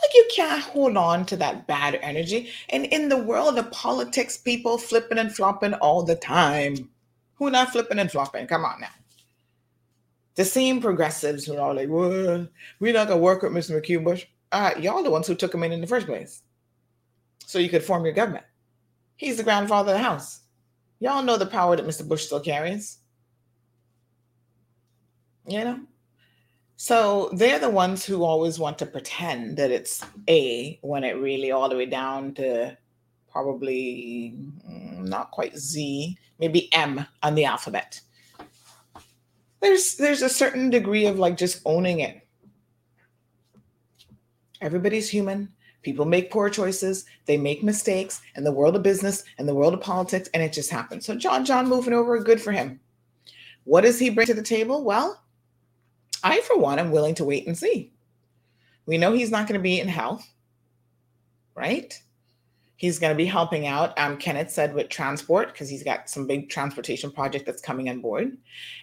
Like 0.00 0.14
you 0.14 0.28
can't 0.34 0.62
hold 0.62 0.96
on 0.96 1.26
to 1.26 1.36
that 1.38 1.66
bad 1.66 1.98
energy. 2.02 2.50
And 2.68 2.84
in 2.86 3.08
the 3.08 3.16
world 3.16 3.58
of 3.58 3.70
politics, 3.72 4.36
people 4.36 4.78
flipping 4.78 5.18
and 5.18 5.34
flopping 5.34 5.74
all 5.74 6.02
the 6.02 6.14
time. 6.14 6.88
Who 7.34 7.50
not 7.50 7.70
flipping 7.70 7.98
and 7.98 8.10
flopping? 8.10 8.46
Come 8.46 8.64
on 8.64 8.80
now. 8.80 8.88
The 10.38 10.44
same 10.44 10.80
progressives 10.80 11.44
who 11.44 11.56
are 11.56 11.74
like, 11.74 11.88
well, 11.88 12.46
we're 12.78 12.92
not 12.92 13.08
gonna 13.08 13.20
work 13.20 13.42
with 13.42 13.50
Mr. 13.50 13.82
McKeeva 13.82 14.24
Uh, 14.52 14.70
y'all 14.78 15.02
the 15.02 15.10
ones 15.10 15.26
who 15.26 15.34
took 15.34 15.52
him 15.52 15.64
in 15.64 15.72
in 15.72 15.80
the 15.80 15.86
first 15.88 16.06
place. 16.06 16.44
So 17.44 17.58
you 17.58 17.68
could 17.68 17.82
form 17.82 18.04
your 18.04 18.14
government. 18.14 18.44
He's 19.16 19.36
the 19.36 19.42
grandfather 19.42 19.90
of 19.90 19.98
the 19.98 20.04
house. 20.04 20.42
Y'all 21.00 21.24
know 21.24 21.38
the 21.38 21.44
power 21.44 21.74
that 21.74 21.84
Mr. 21.84 22.06
Bush 22.06 22.26
still 22.26 22.38
carries. 22.38 22.98
You 25.48 25.64
know? 25.64 25.80
So 26.76 27.30
they're 27.32 27.58
the 27.58 27.68
ones 27.68 28.06
who 28.06 28.22
always 28.22 28.60
want 28.60 28.78
to 28.78 28.86
pretend 28.86 29.56
that 29.56 29.72
it's 29.72 30.04
A 30.28 30.78
when 30.82 31.02
it 31.02 31.16
really 31.16 31.50
all 31.50 31.68
the 31.68 31.76
way 31.76 31.86
down 31.86 32.34
to 32.34 32.78
probably 33.32 34.36
mm, 34.64 35.00
not 35.00 35.32
quite 35.32 35.58
Z, 35.58 36.16
maybe 36.38 36.72
M 36.72 37.04
on 37.24 37.34
the 37.34 37.44
alphabet. 37.44 38.00
There's 39.60 39.96
there's 39.96 40.22
a 40.22 40.28
certain 40.28 40.70
degree 40.70 41.06
of 41.06 41.18
like 41.18 41.36
just 41.36 41.62
owning 41.64 42.00
it. 42.00 42.20
Everybody's 44.60 45.08
human. 45.08 45.48
People 45.82 46.04
make 46.04 46.30
poor 46.30 46.50
choices. 46.50 47.04
They 47.26 47.36
make 47.36 47.62
mistakes 47.62 48.20
in 48.36 48.44
the 48.44 48.52
world 48.52 48.76
of 48.76 48.82
business 48.82 49.24
and 49.38 49.48
the 49.48 49.54
world 49.54 49.74
of 49.74 49.80
politics, 49.80 50.28
and 50.34 50.42
it 50.42 50.52
just 50.52 50.70
happens. 50.70 51.06
So 51.06 51.14
John 51.14 51.44
John 51.44 51.68
moving 51.68 51.94
over, 51.94 52.18
good 52.18 52.40
for 52.40 52.52
him. 52.52 52.80
What 53.64 53.82
does 53.82 53.98
he 53.98 54.10
bring 54.10 54.26
to 54.26 54.34
the 54.34 54.42
table? 54.42 54.84
Well, 54.84 55.22
I, 56.22 56.40
for 56.40 56.58
one, 56.58 56.78
am 56.78 56.90
willing 56.90 57.14
to 57.16 57.24
wait 57.24 57.46
and 57.46 57.56
see. 57.56 57.92
We 58.86 58.98
know 58.98 59.12
he's 59.12 59.30
not 59.30 59.46
going 59.46 59.58
to 59.58 59.62
be 59.62 59.80
in 59.80 59.88
health, 59.88 60.26
right? 61.54 61.94
He's 62.78 63.00
going 63.00 63.12
to 63.12 63.16
be 63.16 63.26
helping 63.26 63.66
out, 63.66 63.98
um, 63.98 64.16
Kenneth 64.16 64.52
said, 64.52 64.72
with 64.72 64.88
transport 64.88 65.48
because 65.52 65.68
he's 65.68 65.82
got 65.82 66.08
some 66.08 66.28
big 66.28 66.48
transportation 66.48 67.10
project 67.10 67.44
that's 67.44 67.60
coming 67.60 67.90
on 67.90 68.00
board. 68.00 68.38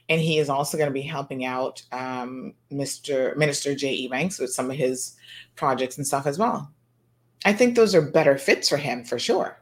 And 0.10 0.22
he 0.22 0.38
is 0.38 0.50
also 0.50 0.78
going 0.78 0.90
to 0.90 0.94
be 0.94 1.02
helping 1.02 1.46
out 1.46 1.82
um, 1.94 2.54
Mr. 2.72 3.36
Minister 3.38 3.74
Jay 3.74 4.08
Ebanks 4.08 4.38
with 4.40 4.52
some 4.52 4.70
of 4.70 4.76
his 4.76 5.16
projects 5.56 5.98
and 5.98 6.06
stuff 6.06 6.28
as 6.28 6.38
well. 6.38 6.70
I 7.46 7.54
think 7.54 7.76
those 7.76 7.96
are 7.96 8.02
better 8.02 8.38
fits 8.38 8.68
for 8.70 8.78
him 8.78 9.06
for 9.06 9.18
sure. 9.18 9.62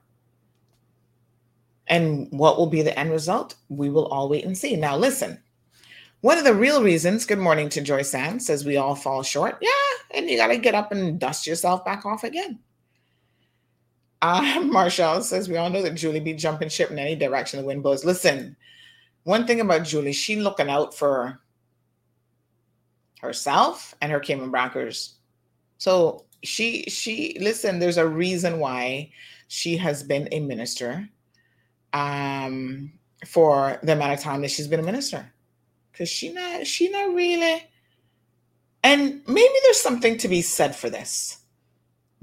And 1.88 2.28
what 2.32 2.58
will 2.58 2.68
be 2.68 2.82
the 2.82 2.98
end 2.98 3.12
result? 3.12 3.56
We 3.70 3.90
will 3.92 4.08
all 4.08 4.30
wait 4.30 4.46
and 4.46 4.58
see. 4.58 4.76
Now, 4.76 4.98
listen, 4.98 5.44
One 6.22 6.38
of 6.38 6.46
the 6.46 6.56
real 6.56 6.82
reasons, 6.82 7.26
good 7.26 7.38
morning 7.38 7.68
to 7.70 7.82
Joy 7.82 8.02
Sands, 8.02 8.46
says 8.48 8.64
we 8.66 8.78
all 8.78 8.96
fall 8.96 9.24
short. 9.24 9.58
Yeah, 9.62 9.70
and 10.18 10.30
you 10.30 10.38
got 10.38 10.48
to 10.48 10.58
get 10.58 10.74
up 10.74 10.92
and 10.94 11.20
dust 11.20 11.46
yourself 11.46 11.84
back 11.84 12.06
off 12.06 12.24
again. 12.24 12.60
Uh, 14.24 14.62
Marshall 14.64 15.22
says 15.22 15.50
we 15.50 15.58
all 15.58 15.70
know 15.70 15.82
that 15.82 15.96
Julie 15.96 16.22
be 16.22 16.34
jumping 16.34 16.70
ship 16.70 16.90
in 16.90 16.98
any 16.98 17.14
direction 17.14 17.60
the 17.60 17.66
wind 17.66 17.84
blows. 17.84 18.06
Listen, 18.06 18.56
one 19.24 19.46
thing 19.46 19.60
about 19.60 19.84
Julie, 19.84 20.14
she 20.14 20.38
looking 20.38 20.70
out 20.70 20.96
for 20.96 21.42
herself 23.20 23.94
and 24.02 24.14
her 24.14 24.22
Cayman 24.22 24.50
Brackers. 24.50 25.16
So 25.78 26.26
she 26.42 26.84
she 26.84 27.38
listen, 27.42 27.80
there's 27.80 27.98
a 27.98 28.08
reason 28.08 28.60
why 28.60 29.12
she 29.50 29.76
has 29.76 30.04
been 30.04 30.30
a 30.32 30.40
minister 30.40 31.10
um 31.92 32.94
for 33.28 33.78
the 33.84 33.92
amount 33.92 34.14
of 34.14 34.22
time 34.22 34.42
that 34.42 34.52
she's 34.52 34.70
been 34.70 34.80
a 34.80 34.84
minister. 34.84 35.34
Cause 35.98 36.08
she 36.08 36.32
not 36.32 36.66
she 36.66 36.90
not 36.90 37.14
really 37.14 37.62
and 38.84 39.22
maybe 39.28 39.54
there's 39.64 39.82
something 39.82 40.18
to 40.20 40.30
be 40.30 40.42
said 40.42 40.74
for 40.74 40.90
this. 40.90 41.43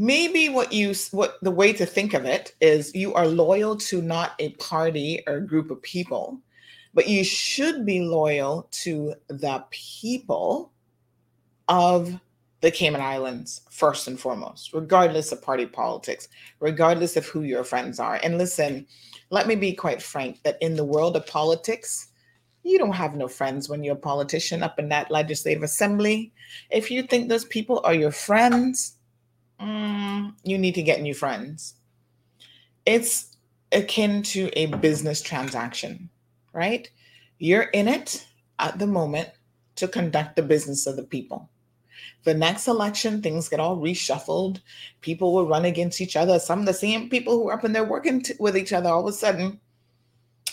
Maybe 0.01 0.49
what 0.49 0.73
you 0.73 0.95
what 1.11 1.37
the 1.43 1.51
way 1.51 1.75
to 1.75 1.85
think 1.85 2.15
of 2.15 2.25
it 2.25 2.55
is 2.59 2.95
you 2.95 3.13
are 3.13 3.27
loyal 3.27 3.77
to 3.77 4.01
not 4.01 4.33
a 4.39 4.49
party 4.53 5.23
or 5.27 5.35
a 5.35 5.47
group 5.47 5.71
of 5.71 5.83
people, 5.83 6.41
but 6.95 7.07
you 7.07 7.23
should 7.23 7.85
be 7.85 8.01
loyal 8.01 8.67
to 8.85 9.15
the 9.29 9.63
people 9.71 10.73
of 11.69 12.19
the 12.63 12.71
Cayman 12.71 13.03
Islands 13.03 13.61
first 13.71 14.09
and 14.09 14.19
foremost, 14.19 14.73
regardless 14.73 15.33
of 15.33 15.43
party 15.43 15.67
politics, 15.67 16.29
regardless 16.61 17.19
of 17.19 17.27
who 17.27 17.43
your 17.43 17.63
friends 17.63 18.01
are. 18.01 18.19
And 18.23 18.39
listen, 18.39 18.87
let 19.29 19.47
me 19.47 19.55
be 19.55 19.75
quite 19.75 20.01
frank 20.01 20.43
that 20.45 20.57
in 20.63 20.77
the 20.77 20.85
world 20.85 21.15
of 21.15 21.27
politics, 21.27 22.09
you 22.63 22.79
don't 22.79 22.93
have 22.93 23.17
no 23.17 23.29
friends 23.29 23.69
when 23.69 23.85
you're 23.85 23.97
a 23.97 23.99
politician 23.99 24.63
up 24.63 24.79
in 24.79 24.89
that 24.89 25.11
legislative 25.11 25.63
assembly. 25.63 26.33
If 26.71 26.91
you 26.91 27.03
think 27.03 27.29
those 27.29 27.45
people 27.45 27.83
are 27.85 27.93
your 27.93 28.13
friends, 28.13 28.97
mm, 29.61 30.35
you 30.43 30.59
need 30.59 30.75
to 30.75 30.83
get 30.83 31.03
new 31.03 31.15
friends. 31.15 31.75
It's 32.87 33.37
akin 33.73 34.23
to 34.23 34.51
a 34.55 34.67
business 34.67 35.23
transaction, 35.23 36.11
right? 36.53 36.91
You're 37.39 37.63
in 37.63 37.89
it 37.89 38.27
at 38.59 38.79
the 38.79 38.87
moment 38.87 39.31
to 39.77 39.89
conduct 39.89 40.37
the 40.37 40.43
business 40.43 40.87
of 40.87 40.97
the 40.97 41.03
people 41.03 41.49
the 42.25 42.35
next 42.35 42.69
election, 42.69 43.23
things 43.23 43.49
get 43.49 43.61
all 43.61 43.79
reshuffled. 43.79 44.61
People 45.01 45.33
will 45.33 45.47
run 45.47 45.65
against 45.65 46.01
each 46.01 46.17
other. 46.17 46.39
Some 46.39 46.61
of 46.61 46.67
the 46.67 46.75
same 46.75 47.09
people 47.09 47.35
who 47.35 47.49
are 47.49 47.55
up 47.55 47.65
in 47.65 47.73
there 47.73 47.85
working 47.85 48.23
t- 48.23 48.35
with 48.39 48.57
each 48.57 48.73
other, 48.73 48.91
all 48.91 49.01
of 49.01 49.07
a 49.07 49.13
sudden, 49.13 49.61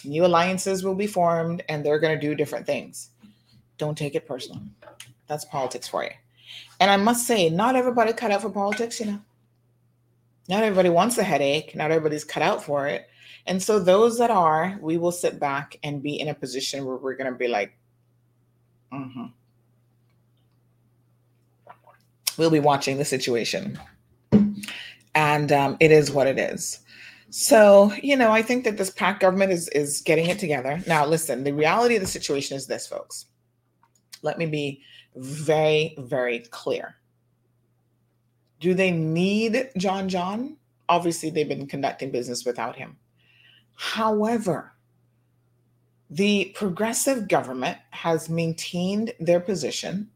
new 0.06 0.26
alliances 0.26 0.84
will 0.84 0.96
be 0.96 1.08
formed 1.08 1.64
and 1.68 1.86
they're 1.86 2.00
going 2.00 2.18
to 2.18 2.28
do 2.28 2.36
different 2.36 2.66
things. 2.66 3.10
Don't 3.78 3.98
take 3.98 4.16
it 4.16 4.28
personal. 4.28 4.62
That's 5.28 5.46
politics 5.46 5.88
for 5.88 6.04
you. 6.04 6.12
And 6.80 6.92
I 6.92 6.98
must 6.98 7.26
say, 7.26 7.50
not 7.50 7.76
everybody 7.76 8.14
cut 8.14 8.32
out 8.32 8.42
for 8.42 8.50
politics, 8.50 9.00
you 9.00 9.08
know. 9.08 9.20
Not 10.48 10.64
everybody 10.64 10.90
wants 10.90 11.18
a 11.18 11.24
headache. 11.24 11.76
Not 11.76 11.92
everybody's 11.92 12.24
cut 12.24 12.44
out 12.44 12.64
for 12.64 12.88
it. 12.88 13.10
And 13.46 13.62
so, 13.62 13.80
those 13.80 14.18
that 14.20 14.30
are, 14.30 14.78
we 14.82 14.98
will 14.98 15.12
sit 15.12 15.40
back 15.40 15.80
and 15.84 16.04
be 16.04 16.20
in 16.20 16.28
a 16.28 16.34
position 16.34 16.86
where 16.86 16.98
we're 16.98 17.16
going 17.16 17.32
to 17.32 17.38
be 17.38 17.48
like, 17.48 17.78
mm-hmm 18.92 19.28
we'll 22.38 22.52
be 22.52 22.60
watching 22.60 22.98
the 22.98 23.06
situation. 23.06 23.80
And 25.16 25.52
um, 25.52 25.78
it 25.80 25.92
is 25.92 26.12
what 26.12 26.28
it 26.28 26.38
is. 26.38 26.80
So, 27.30 27.92
you 28.02 28.16
know, 28.16 28.32
I 28.32 28.42
think 28.42 28.64
that 28.64 28.78
this 28.78 28.90
PACT 28.90 29.20
government 29.20 29.52
is 29.52 29.68
is 29.70 30.02
getting 30.02 30.28
it 30.28 30.40
together. 30.40 30.82
Now, 30.88 31.06
listen, 31.06 31.44
the 31.44 31.52
reality 31.52 31.96
of 31.96 32.02
the 32.02 32.08
situation 32.08 32.56
is 32.56 32.68
this, 32.68 32.88
folks. 32.88 33.26
Let 34.22 34.38
me 34.38 34.46
be 34.46 34.82
very, 35.18 35.96
very 35.98 36.40
clear. 36.40 36.96
Do 38.60 38.74
they 38.74 38.92
need 38.92 39.70
John 39.78 40.10
John? 40.10 40.58
Obviously, 40.90 41.30
they've 41.30 41.48
been 41.48 41.68
conducting 41.68 42.12
business 42.12 42.46
without 42.46 42.76
him. 42.76 42.98
However, 43.76 44.74
the 46.10 46.52
progressive 46.56 47.28
government 47.28 47.78
has 47.92 48.30
maintained 48.30 49.14
their 49.20 49.40
position 49.40 50.10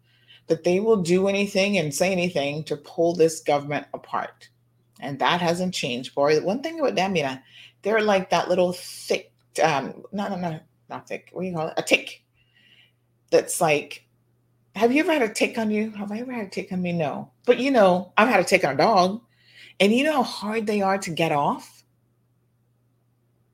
that 0.47 0.63
they 0.63 0.79
will 0.79 0.97
do 1.01 1.27
anything 1.27 1.77
and 1.77 1.93
say 1.93 2.11
anything 2.11 2.63
to 2.65 2.75
pull 2.77 3.13
this 3.13 3.41
government 3.41 3.87
apart. 3.93 4.49
And 4.99 5.19
that 5.19 5.41
hasn't 5.41 5.73
changed. 5.73 6.15
Boy, 6.15 6.39
one 6.41 6.61
thing 6.61 6.79
about 6.79 6.95
know, 6.95 7.37
they're 7.81 8.01
like 8.01 8.29
that 8.29 8.49
little 8.49 8.73
thick, 8.73 9.31
um, 9.63 10.03
no, 10.11 10.27
no, 10.29 10.35
no, 10.35 10.59
not 10.89 11.07
thick. 11.07 11.29
What 11.31 11.41
do 11.41 11.47
you 11.47 11.55
call 11.55 11.67
it? 11.67 11.73
A 11.77 11.83
tick. 11.83 12.23
That's 13.29 13.61
like, 13.61 14.05
have 14.75 14.91
you 14.91 15.01
ever 15.01 15.13
had 15.13 15.21
a 15.21 15.33
tick 15.33 15.57
on 15.57 15.71
you? 15.71 15.91
Have 15.91 16.11
I 16.11 16.19
ever 16.19 16.31
had 16.31 16.47
a 16.47 16.49
tick 16.49 16.71
on 16.71 16.81
me? 16.81 16.93
No. 16.93 17.31
But 17.45 17.59
you 17.59 17.71
know, 17.71 18.13
I've 18.17 18.29
had 18.29 18.39
a 18.39 18.43
tick 18.43 18.63
on 18.63 18.75
a 18.75 18.77
dog. 18.77 19.21
And 19.79 19.93
you 19.93 20.03
know 20.03 20.13
how 20.13 20.23
hard 20.23 20.67
they 20.67 20.81
are 20.81 20.97
to 20.99 21.09
get 21.09 21.31
off? 21.31 21.83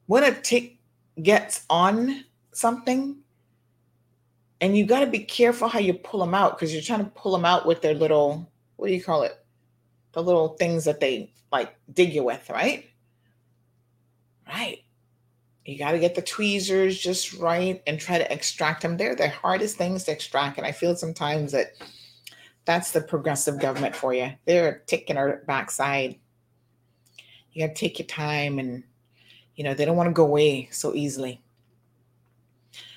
When 0.07 0.23
a 0.23 0.33
tick 0.33 0.77
gets 1.21 1.65
on 1.69 2.23
something, 2.51 3.17
and 4.61 4.77
you 4.77 4.85
got 4.85 5.01
to 5.01 5.07
be 5.07 5.19
careful 5.19 5.67
how 5.67 5.79
you 5.79 5.93
pull 5.93 6.19
them 6.19 6.33
out 6.33 6.57
because 6.57 6.73
you're 6.73 6.81
trying 6.81 7.03
to 7.03 7.11
pull 7.11 7.31
them 7.31 7.45
out 7.45 7.65
with 7.65 7.81
their 7.81 7.93
little 7.93 8.49
what 8.77 8.87
do 8.87 8.93
you 8.93 9.03
call 9.03 9.23
it 9.23 9.37
the 10.13 10.23
little 10.23 10.49
things 10.49 10.85
that 10.85 10.99
they 10.99 11.31
like 11.51 11.75
dig 11.93 12.13
you 12.13 12.23
with 12.23 12.49
right 12.49 12.89
right 14.47 14.79
you 15.67 15.77
got 15.77 15.91
to 15.91 15.99
get 15.99 16.15
the 16.15 16.21
tweezers 16.21 16.97
just 16.97 17.33
right 17.33 17.83
and 17.85 17.99
try 17.99 18.17
to 18.17 18.31
extract 18.31 18.81
them 18.81 18.97
they're 18.97 19.15
the 19.15 19.29
hardest 19.29 19.77
things 19.77 20.03
to 20.05 20.11
extract 20.11 20.57
and 20.57 20.65
i 20.65 20.71
feel 20.71 20.95
sometimes 20.95 21.51
that 21.51 21.73
that's 22.65 22.91
the 22.91 23.01
progressive 23.01 23.59
government 23.59 23.95
for 23.95 24.13
you 24.13 24.31
they're 24.45 24.81
ticking 24.87 25.17
our 25.17 25.43
backside 25.45 26.17
you 27.51 27.67
got 27.67 27.75
to 27.75 27.79
take 27.79 27.99
your 27.99 28.07
time 28.07 28.59
and 28.59 28.83
you 29.55 29.63
know 29.63 29.73
they 29.73 29.85
don't 29.85 29.97
want 29.97 30.07
to 30.07 30.13
go 30.13 30.23
away 30.23 30.69
so 30.71 30.95
easily 30.95 31.41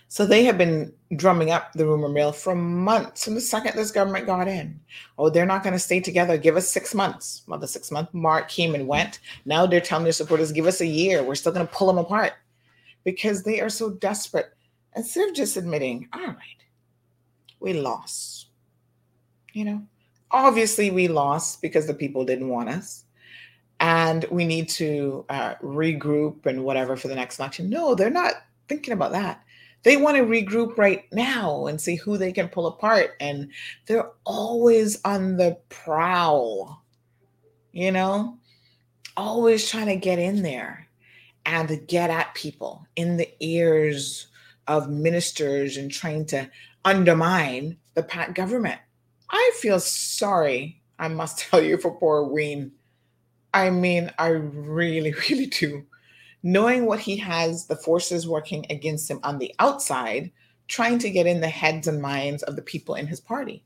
so 0.07 0.27
they 0.27 0.45
have 0.45 0.59
been 0.59 0.93
drumming 1.15 1.53
up 1.53 1.73
the 1.73 1.87
rumor 1.87 2.09
mill 2.09 2.33
for 2.33 2.55
months 2.55 3.25
from 3.25 3.35
the 3.35 3.41
second 3.41 3.77
this 3.77 3.93
government 3.93 4.27
got 4.27 4.49
in. 4.49 4.81
Oh, 5.17 5.31
they're 5.31 5.47
not 5.47 5.63
going 5.63 5.73
to 5.73 5.79
stay 5.79 6.01
together. 6.01 6.37
Give 6.37 6.57
us 6.57 6.69
six 6.69 6.97
months. 6.97 7.43
Well, 7.47 7.61
the 7.61 7.69
six 7.69 7.93
month 7.93 8.13
mark 8.13 8.49
came 8.49 8.75
and 8.75 8.89
went. 8.89 9.21
Now 9.45 9.67
they're 9.67 9.81
telling 9.81 10.03
their 10.03 10.13
supporters, 10.13 10.51
give 10.51 10.67
us 10.67 10.81
a 10.81 10.87
year. 10.87 11.23
We're 11.23 11.37
still 11.37 11.53
going 11.53 11.65
to 11.65 11.73
pull 11.73 11.87
them 11.87 11.99
apart 11.99 12.33
because 13.05 13.43
they 13.43 13.61
are 13.61 13.69
so 13.69 13.91
desperate. 13.91 14.53
Instead 14.97 15.29
of 15.29 15.35
just 15.35 15.57
admitting, 15.57 16.09
all 16.13 16.27
right, 16.27 16.65
we 17.61 17.75
lost. 17.75 18.47
You 19.53 19.65
know, 19.65 19.83
obviously 20.31 20.91
we 20.91 21.09
lost 21.09 21.61
because 21.63 21.87
the 21.87 21.95
people 21.95 22.25
didn't 22.25 22.49
want 22.49 22.69
us 22.69 23.05
and 23.81 24.27
we 24.31 24.45
need 24.45 24.69
to 24.69 25.25
uh, 25.29 25.55
regroup 25.57 26.47
and 26.47 26.65
whatever 26.65 26.97
for 26.97 27.09
the 27.09 27.15
next 27.15 27.39
election. 27.39 27.69
No, 27.71 27.95
they're 27.95 28.11
not 28.11 28.35
thinking 28.69 28.93
about 28.93 29.13
that. 29.13 29.43
They 29.83 29.97
want 29.97 30.19
to 30.19 30.25
regroup 30.25 30.77
right 30.77 31.07
now 31.13 31.67
and 31.67 31.81
see 31.81 31.97
who 31.97 32.19
they 32.19 32.33
can 32.33 32.49
pull 32.49 32.67
apart. 32.67 33.13
And 33.19 33.51
they're 33.87 34.11
always 34.25 35.01
on 35.05 35.39
the 35.39 35.59
prowl, 35.71 36.85
you 37.73 37.91
know, 37.91 38.37
always 39.17 39.69
trying 39.69 39.87
to 39.87 39.97
get 39.97 40.19
in 40.19 40.43
there 40.43 40.87
and 41.47 41.87
get 41.87 42.11
at 42.11 42.35
people 42.35 42.87
in 42.97 43.17
the 43.17 43.29
ears 43.41 44.27
of 44.67 44.91
ministers 44.91 45.77
and 45.77 45.91
trying 45.91 46.27
to 46.27 46.49
undermine 46.85 47.77
the 47.95 48.03
PACT 48.03 48.35
government. 48.35 48.81
I 49.31 49.53
feel 49.57 49.81
sorry, 49.81 50.81
I 50.99 51.09
must 51.09 51.39
tell 51.51 51.63
you, 51.63 51.79
for 51.79 51.93
poor 51.93 52.25
Ween. 52.25 52.73
I 53.53 53.71
mean, 53.71 54.13
I 54.19 54.29
really, 54.29 55.13
really 55.29 55.47
do 55.47 55.87
knowing 56.43 56.87
what 56.87 57.01
he 57.01 57.17
has, 57.17 57.67
the 57.67 57.77
forces 57.77 58.27
working 58.27 58.67
against 58.71 59.11
him 59.11 59.21
on 59.23 59.39
the 59.39 59.55
outside, 59.59 60.31
trying 60.69 60.99
to 60.99 61.11
get 61.11 61.27
in 61.27 61.41
the 61.41 61.49
heads 61.49 61.87
and 61.87 62.01
minds 62.01 62.43
of 62.45 62.57
the 62.57 62.63
people 62.63 62.95
in 62.95 63.07
his 63.07 63.21
party. 63.21 63.63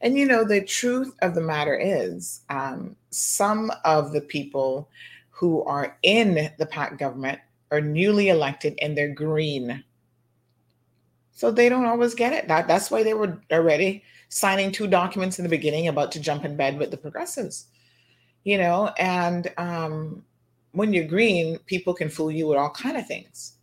And 0.00 0.16
you 0.16 0.26
know, 0.26 0.44
the 0.44 0.62
truth 0.62 1.14
of 1.22 1.34
the 1.34 1.40
matter 1.40 1.78
is, 1.78 2.42
um, 2.50 2.96
some 3.10 3.72
of 3.84 4.12
the 4.12 4.20
people 4.20 4.88
who 5.34 5.64
are 5.64 5.98
in 6.04 6.50
the 6.58 6.66
PACT 6.66 6.98
government 6.98 7.40
are 7.72 7.80
newly 7.80 8.28
elected 8.28 8.78
and 8.80 8.96
they're 8.96 9.12
green. 9.12 9.82
So 11.32 11.50
they 11.50 11.68
don't 11.68 11.86
always 11.86 12.14
get 12.14 12.32
it. 12.32 12.46
That, 12.46 12.68
that's 12.68 12.88
why 12.88 13.02
they 13.02 13.14
were 13.14 13.40
already 13.50 14.04
signing 14.28 14.70
two 14.70 14.86
documents 14.86 15.40
in 15.40 15.42
the 15.42 15.48
beginning 15.48 15.88
about 15.88 16.12
to 16.12 16.20
jump 16.20 16.44
in 16.44 16.56
bed 16.56 16.78
with 16.78 16.92
the 16.92 16.96
progressives. 16.96 17.66
You 18.44 18.58
know, 18.58 18.92
and 18.98 19.52
um, 19.56 20.22
when 20.70 20.92
you're 20.92 21.04
green, 21.04 21.58
people 21.66 21.94
can 21.94 22.08
fool 22.08 22.30
you 22.30 22.46
with 22.46 22.58
all 22.58 22.70
kind 22.70 22.96
of 22.96 23.06
things. 23.06 23.56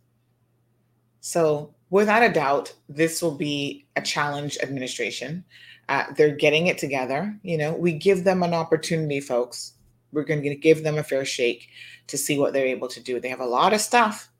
So 1.20 1.72
without 1.88 2.22
a 2.22 2.32
doubt, 2.32 2.74
this 2.88 3.22
will 3.22 3.34
be 3.34 3.86
a 3.96 4.02
challenge 4.02 4.58
administration. 4.62 5.44
Uh, 5.88 6.04
they're 6.16 6.36
getting 6.36 6.66
it 6.66 6.76
together. 6.76 7.34
You 7.42 7.56
know, 7.56 7.72
we 7.72 7.92
give 7.92 8.24
them 8.24 8.42
an 8.42 8.52
opportunity, 8.52 9.20
folks. 9.20 9.74
We're 10.12 10.24
going 10.24 10.42
to 10.42 10.54
give 10.54 10.82
them 10.84 10.98
a 10.98 11.02
fair 11.02 11.24
shake 11.24 11.68
to 12.08 12.18
see 12.18 12.38
what 12.38 12.52
they're 12.52 12.66
able 12.66 12.88
to 12.88 13.00
do. 13.00 13.20
They 13.20 13.28
have 13.28 13.40
a 13.40 13.46
lot 13.46 13.72
of 13.72 13.80
stuff. 13.80 14.30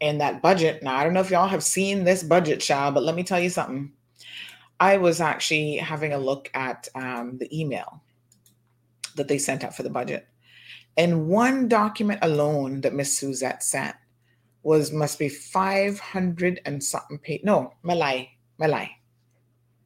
in 0.00 0.18
that 0.18 0.42
budget. 0.42 0.82
Now, 0.82 0.96
I 0.96 1.04
don't 1.04 1.12
know 1.12 1.20
if 1.20 1.30
y'all 1.30 1.48
have 1.48 1.62
seen 1.62 2.04
this 2.04 2.22
budget, 2.22 2.60
child, 2.60 2.94
but 2.94 3.02
let 3.02 3.14
me 3.14 3.22
tell 3.22 3.40
you 3.40 3.50
something. 3.50 3.92
I 4.80 4.96
was 4.96 5.20
actually 5.20 5.76
having 5.76 6.12
a 6.14 6.18
look 6.18 6.50
at 6.54 6.88
um, 6.94 7.36
the 7.38 7.48
email 7.60 8.02
that 9.16 9.28
they 9.28 9.38
sent 9.38 9.62
out 9.62 9.76
for 9.76 9.82
the 9.82 9.90
budget. 9.90 10.26
And 10.96 11.28
one 11.28 11.68
document 11.68 12.20
alone 12.22 12.80
that 12.80 12.94
Miss 12.94 13.16
Suzette 13.16 13.62
sent 13.62 13.94
was 14.62 14.92
must 14.92 15.18
be 15.18 15.28
500 15.28 16.60
and 16.64 16.82
something 16.82 17.18
page. 17.18 17.42
No, 17.44 17.74
Malay, 17.82 18.30
Malay. 18.58 18.88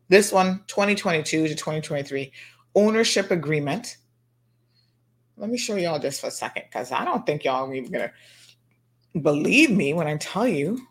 This 0.08 0.32
one, 0.32 0.62
2022 0.68 1.48
to 1.48 1.54
2023, 1.54 2.32
ownership 2.76 3.30
agreement. 3.30 3.96
Let 5.36 5.50
me 5.50 5.58
show 5.58 5.76
y'all 5.76 5.98
this 5.98 6.20
for 6.20 6.28
a 6.28 6.30
second 6.30 6.64
because 6.68 6.92
I 6.92 7.04
don't 7.04 7.26
think 7.26 7.44
y'all 7.44 7.68
are 7.68 7.74
even 7.74 7.90
gonna 7.90 8.12
believe 9.20 9.70
me 9.70 9.92
when 9.94 10.06
I 10.06 10.16
tell 10.16 10.46
you. 10.46 10.86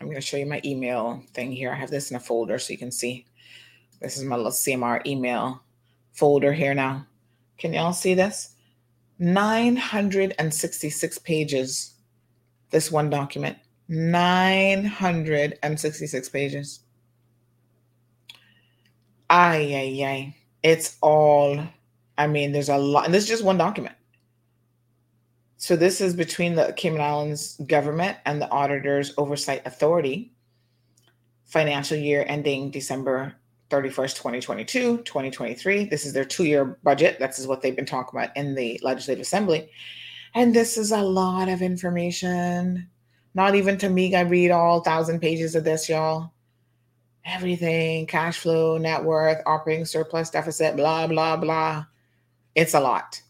I'm 0.00 0.06
going 0.06 0.16
to 0.16 0.20
show 0.20 0.36
you 0.36 0.46
my 0.46 0.60
email 0.64 1.24
thing 1.34 1.50
here. 1.50 1.72
I 1.72 1.74
have 1.74 1.90
this 1.90 2.10
in 2.10 2.16
a 2.16 2.20
folder 2.20 2.56
so 2.58 2.72
you 2.72 2.78
can 2.78 2.92
see. 2.92 3.26
This 4.00 4.16
is 4.16 4.22
my 4.22 4.36
little 4.36 4.52
CMR 4.52 5.04
email 5.06 5.60
folder 6.12 6.52
here 6.52 6.74
now. 6.74 7.04
Can 7.58 7.72
y'all 7.72 7.92
see 7.92 8.14
this? 8.14 8.54
966 9.18 11.18
pages. 11.18 11.94
This 12.70 12.92
one 12.92 13.10
document. 13.10 13.58
966 13.88 16.28
pages. 16.28 16.80
Ay, 19.28 19.74
ay, 19.74 20.04
ay. 20.04 20.36
It's 20.62 20.96
all, 21.00 21.60
I 22.18 22.26
mean, 22.26 22.52
there's 22.52 22.68
a 22.68 22.76
lot. 22.76 23.04
And 23.06 23.14
this 23.14 23.24
is 23.24 23.30
just 23.30 23.44
one 23.44 23.56
document. 23.56 23.94
So 25.56 25.76
this 25.76 26.00
is 26.00 26.14
between 26.14 26.54
the 26.54 26.72
Cayman 26.76 27.00
Islands 27.00 27.56
government 27.66 28.18
and 28.26 28.42
the 28.42 28.50
Auditors 28.50 29.14
Oversight 29.16 29.62
Authority, 29.66 30.32
financial 31.46 31.96
year 31.96 32.24
ending 32.28 32.70
December 32.70 33.34
31st, 33.70 34.16
2022, 34.16 34.98
2023. 34.98 35.84
This 35.84 36.06
is 36.06 36.12
their 36.12 36.24
two-year 36.24 36.78
budget. 36.82 37.18
This 37.18 37.38
is 37.38 37.46
what 37.46 37.62
they've 37.62 37.74
been 37.74 37.86
talking 37.86 38.18
about 38.18 38.36
in 38.36 38.54
the 38.54 38.80
Legislative 38.82 39.22
Assembly. 39.22 39.68
And 40.34 40.54
this 40.54 40.78
is 40.78 40.92
a 40.92 41.02
lot 41.02 41.48
of 41.48 41.62
information. 41.62 42.88
Not 43.34 43.54
even 43.54 43.78
to 43.78 43.88
me, 43.88 44.14
I 44.14 44.22
read 44.22 44.50
all 44.50 44.80
thousand 44.80 45.20
pages 45.20 45.54
of 45.54 45.64
this, 45.64 45.88
y'all. 45.88 46.32
Everything, 47.24 48.06
cash 48.06 48.38
flow, 48.38 48.78
net 48.78 49.04
worth, 49.04 49.42
operating 49.44 49.84
surplus, 49.84 50.30
deficit, 50.30 50.76
blah, 50.76 51.06
blah, 51.06 51.36
blah. 51.36 51.84
It's 52.58 52.74
a 52.74 52.80
lot. 52.80 53.22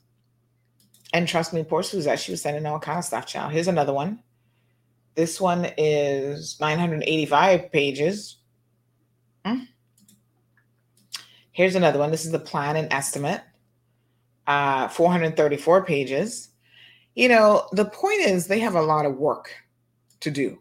And 1.12 1.29
trust 1.29 1.53
me, 1.53 1.62
poor 1.62 1.83
Suzette, 1.83 2.18
she 2.18 2.31
was 2.31 2.41
sending 2.41 2.64
all 2.64 2.79
kind 2.79 2.99
of 2.99 3.05
stuff, 3.05 3.26
child. 3.26 3.53
Here's 3.53 3.68
another 3.68 3.93
one. 3.93 4.22
This 5.16 5.39
one 5.39 5.70
is 5.76 6.59
985 6.59 7.70
pages. 7.70 8.39
Hmm. 9.45 9.64
Here's 11.53 11.74
another 11.74 11.99
one. 11.99 12.11
This 12.11 12.24
is 12.24 12.33
the 12.33 12.39
plan 12.39 12.76
and 12.76 12.91
estimate, 12.91 13.43
uh, 14.47 14.89
434 14.89 15.85
pages. 15.85 16.49
You 17.14 17.29
know, 17.29 17.68
the 17.72 17.85
point 17.85 18.22
is 18.22 18.47
they 18.47 18.61
have 18.61 18.76
a 18.76 18.81
lot 18.81 19.05
of 19.05 19.18
work 19.18 19.51
to 20.20 20.31
do. 20.31 20.59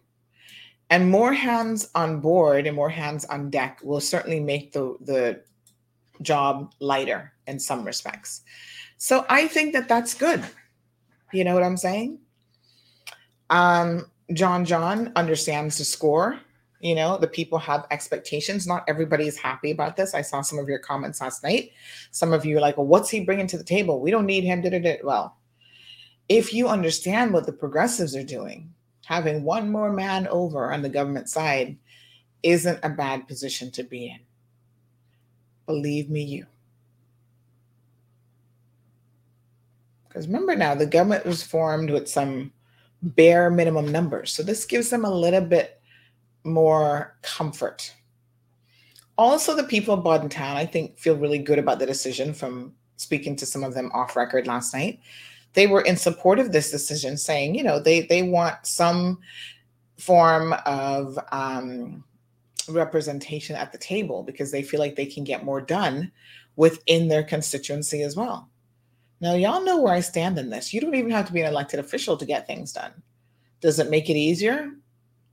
And 0.89 1.09
more 1.09 1.31
hands 1.31 1.89
on 1.95 2.19
board 2.19 2.67
and 2.67 2.75
more 2.75 2.89
hands 2.89 3.23
on 3.23 3.49
deck 3.49 3.79
will 3.81 4.01
certainly 4.01 4.41
make 4.41 4.73
the, 4.73 4.97
the 4.99 5.41
job 6.21 6.73
lighter 6.81 7.31
in 7.47 7.59
some 7.59 7.83
respects. 7.83 8.41
So 8.97 9.25
I 9.29 9.47
think 9.47 9.73
that 9.73 9.87
that's 9.87 10.13
good. 10.13 10.43
You 11.33 11.43
know 11.43 11.53
what 11.53 11.63
I'm 11.63 11.77
saying? 11.77 12.19
Um, 13.49 14.05
John 14.33 14.65
John 14.65 15.11
understands 15.15 15.77
the 15.77 15.85
score. 15.85 16.39
You 16.79 16.93
know, 16.93 17.17
the 17.17 17.27
people 17.27 17.57
have 17.57 17.87
expectations. 17.89 18.67
Not 18.67 18.83
everybody 18.87 19.27
is 19.27 19.37
happy 19.37 19.71
about 19.71 19.95
this. 19.95 20.13
I 20.13 20.21
saw 20.21 20.41
some 20.41 20.59
of 20.59 20.69
your 20.69 20.79
comments 20.79 21.21
last 21.21 21.43
night. 21.43 21.71
Some 22.11 22.33
of 22.33 22.45
you 22.45 22.57
are 22.57 22.61
like, 22.61 22.77
well, 22.77 22.85
what's 22.85 23.09
he 23.09 23.21
bringing 23.21 23.47
to 23.47 23.57
the 23.57 23.63
table? 23.63 23.99
We 23.99 24.11
don't 24.11 24.27
need 24.27 24.43
him. 24.43 24.63
Well, 25.03 25.37
if 26.29 26.53
you 26.53 26.67
understand 26.67 27.33
what 27.33 27.45
the 27.45 27.53
progressives 27.53 28.15
are 28.15 28.23
doing, 28.23 28.73
having 29.05 29.43
one 29.43 29.71
more 29.71 29.91
man 29.91 30.27
over 30.27 30.71
on 30.71 30.81
the 30.81 30.89
government 30.89 31.29
side 31.29 31.77
isn't 32.43 32.79
a 32.83 32.89
bad 32.89 33.27
position 33.27 33.71
to 33.71 33.83
be 33.83 34.07
in. 34.07 34.19
Believe 35.65 36.09
me, 36.09 36.23
you. 36.23 36.45
Because 40.17 40.29
remember 40.29 40.55
now, 40.55 40.73
the 40.73 40.87
government 40.87 41.27
was 41.27 41.43
formed 41.43 41.91
with 41.91 42.09
some 42.09 42.51
bare 43.03 43.51
minimum 43.51 43.91
numbers. 43.91 44.33
So 44.33 44.41
this 44.41 44.65
gives 44.65 44.89
them 44.89 45.05
a 45.05 45.11
little 45.11 45.41
bit 45.41 45.79
more 46.43 47.15
comfort. 47.21 47.93
Also, 49.15 49.55
the 49.55 49.63
people 49.63 49.93
of 49.93 50.03
Bodden 50.03 50.29
Town, 50.29 50.57
I 50.57 50.65
think, 50.65 50.97
feel 50.97 51.15
really 51.17 51.37
good 51.37 51.59
about 51.59 51.77
the 51.77 51.85
decision 51.85 52.33
from 52.33 52.73
speaking 52.95 53.35
to 53.35 53.45
some 53.45 53.63
of 53.63 53.75
them 53.75 53.91
off 53.93 54.15
record 54.15 54.47
last 54.47 54.73
night. 54.73 54.99
They 55.53 55.67
were 55.67 55.81
in 55.81 55.97
support 55.97 56.39
of 56.39 56.51
this 56.51 56.71
decision, 56.71 57.15
saying, 57.15 57.53
you 57.53 57.61
know, 57.61 57.79
they 57.79 58.01
they 58.01 58.23
want 58.23 58.65
some 58.65 59.19
form 59.99 60.55
of 60.65 61.19
um, 61.31 62.03
representation 62.67 63.55
at 63.55 63.71
the 63.71 63.77
table 63.77 64.23
because 64.23 64.49
they 64.51 64.63
feel 64.63 64.79
like 64.79 64.95
they 64.95 65.05
can 65.05 65.23
get 65.23 65.45
more 65.45 65.61
done 65.61 66.11
within 66.55 67.07
their 67.07 67.23
constituency 67.23 68.01
as 68.01 68.15
well. 68.15 68.49
Now, 69.19 69.33
y'all 69.33 69.63
know 69.63 69.81
where 69.81 69.93
I 69.93 69.99
stand 70.01 70.37
in 70.37 70.49
this. 70.49 70.73
You 70.73 70.81
don't 70.81 70.93
even 70.93 71.11
have 71.11 71.25
to 71.27 71.33
be 71.33 71.41
an 71.41 71.47
elected 71.47 71.79
official 71.79 72.17
to 72.17 72.25
get 72.25 72.45
things 72.45 72.71
done. 72.71 72.91
Does 73.61 73.79
it 73.79 73.89
make 73.89 74.09
it 74.09 74.15
easier? 74.15 74.69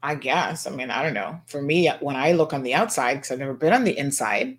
I 0.03 0.15
guess. 0.15 0.67
I 0.67 0.71
mean, 0.71 0.91
I 0.91 1.03
don't 1.03 1.15
know. 1.15 1.41
For 1.47 1.61
me, 1.61 1.89
when 2.01 2.17
I 2.17 2.33
look 2.33 2.55
on 2.55 2.63
the 2.63 2.75
outside, 2.75 3.15
because 3.15 3.31
I've 3.31 3.39
never 3.39 3.55
been 3.55 3.75
on 3.75 3.85
the 3.85 3.97
inside, 3.99 4.59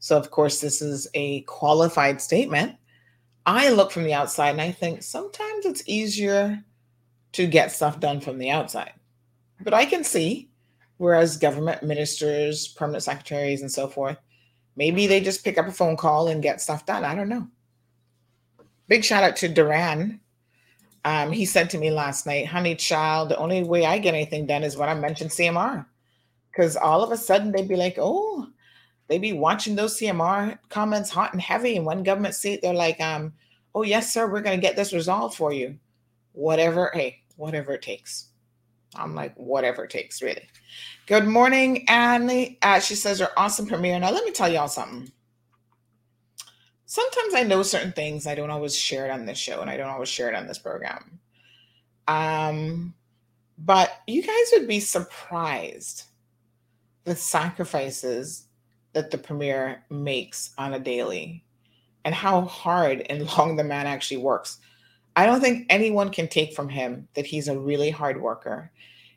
so 0.00 0.18
of 0.18 0.30
course, 0.30 0.60
this 0.60 0.82
is 0.82 1.08
a 1.14 1.42
qualified 1.42 2.20
statement. 2.20 2.74
I 3.46 3.70
look 3.70 3.92
from 3.92 4.04
the 4.04 4.14
outside 4.14 4.50
and 4.50 4.60
I 4.60 4.72
think 4.72 5.02
sometimes 5.02 5.66
it's 5.66 5.88
easier 5.88 6.62
to 7.32 7.46
get 7.46 7.72
stuff 7.72 8.00
done 8.00 8.20
from 8.20 8.38
the 8.38 8.50
outside. 8.50 8.92
But 9.60 9.74
I 9.74 9.84
can 9.84 10.02
see, 10.02 10.50
whereas 10.96 11.36
government 11.36 11.82
ministers, 11.82 12.68
permanent 12.68 13.04
secretaries, 13.04 13.60
and 13.60 13.70
so 13.70 13.86
forth, 13.86 14.18
maybe 14.76 15.06
they 15.06 15.20
just 15.20 15.44
pick 15.44 15.58
up 15.58 15.68
a 15.68 15.72
phone 15.72 15.96
call 15.96 16.28
and 16.28 16.42
get 16.42 16.60
stuff 16.60 16.86
done. 16.86 17.04
I 17.04 17.14
don't 17.14 17.28
know 17.28 17.48
big 18.88 19.04
shout 19.04 19.24
out 19.24 19.36
to 19.36 19.48
Duran. 19.48 20.20
Um, 21.04 21.32
he 21.32 21.44
said 21.44 21.68
to 21.70 21.78
me 21.78 21.90
last 21.90 22.26
night, 22.26 22.46
honey 22.46 22.74
child, 22.74 23.28
the 23.28 23.36
only 23.36 23.62
way 23.62 23.84
I 23.84 23.98
get 23.98 24.14
anything 24.14 24.46
done 24.46 24.62
is 24.62 24.76
when 24.76 24.88
I 24.88 24.94
mention 24.94 25.28
CMR. 25.28 25.84
Because 26.50 26.76
all 26.76 27.02
of 27.02 27.12
a 27.12 27.16
sudden 27.16 27.52
they'd 27.52 27.68
be 27.68 27.76
like, 27.76 27.96
oh, 27.98 28.48
they'd 29.08 29.20
be 29.20 29.32
watching 29.32 29.74
those 29.74 29.98
CMR 29.98 30.58
comments 30.68 31.10
hot 31.10 31.32
and 31.32 31.42
heavy. 31.42 31.76
And 31.76 31.84
one 31.84 32.02
government 32.02 32.34
seat, 32.34 32.60
they're 32.62 32.72
like, 32.72 33.00
um, 33.00 33.34
oh, 33.74 33.82
yes, 33.82 34.12
sir, 34.12 34.30
we're 34.30 34.40
going 34.40 34.56
to 34.58 34.66
get 34.66 34.76
this 34.76 34.92
resolved 34.92 35.36
for 35.36 35.52
you. 35.52 35.78
Whatever, 36.32 36.90
hey, 36.94 37.20
whatever 37.36 37.72
it 37.72 37.82
takes. 37.82 38.28
I'm 38.96 39.14
like, 39.14 39.34
whatever 39.34 39.84
it 39.84 39.90
takes, 39.90 40.22
really. 40.22 40.48
Good 41.06 41.26
morning, 41.26 41.84
Annie. 41.88 42.58
Uh, 42.62 42.80
she 42.80 42.94
says, 42.94 43.18
her 43.18 43.28
awesome 43.36 43.66
premiere. 43.66 43.98
Now, 43.98 44.12
let 44.12 44.24
me 44.24 44.30
tell 44.30 44.50
y'all 44.50 44.68
something 44.68 45.10
sometimes 46.94 47.34
I 47.34 47.42
know 47.42 47.64
certain 47.64 47.90
things 47.90 48.24
I 48.24 48.36
don't 48.36 48.50
always 48.50 48.76
share 48.76 49.04
it 49.04 49.10
on 49.10 49.26
this 49.26 49.36
show 49.36 49.60
and 49.60 49.68
I 49.68 49.76
don't 49.76 49.90
always 49.90 50.08
share 50.08 50.28
it 50.28 50.36
on 50.36 50.46
this 50.46 50.60
program. 50.60 51.18
Um, 52.06 52.94
but 53.58 54.02
you 54.06 54.22
guys 54.22 54.52
would 54.52 54.68
be 54.68 54.78
surprised 54.78 56.04
the 57.02 57.16
sacrifices 57.16 58.46
that 58.92 59.10
the 59.10 59.18
premier 59.18 59.82
makes 59.90 60.54
on 60.56 60.74
a 60.74 60.78
daily 60.78 61.44
and 62.04 62.14
how 62.14 62.42
hard 62.42 63.04
and 63.10 63.26
long 63.38 63.56
the 63.56 63.64
man 63.64 63.88
actually 63.88 64.18
works. 64.18 64.60
I 65.16 65.26
don't 65.26 65.40
think 65.40 65.66
anyone 65.70 66.10
can 66.10 66.28
take 66.28 66.54
from 66.54 66.68
him 66.68 67.08
that 67.14 67.26
he's 67.26 67.48
a 67.48 67.58
really 67.58 67.90
hard 67.90 68.22
worker 68.22 68.70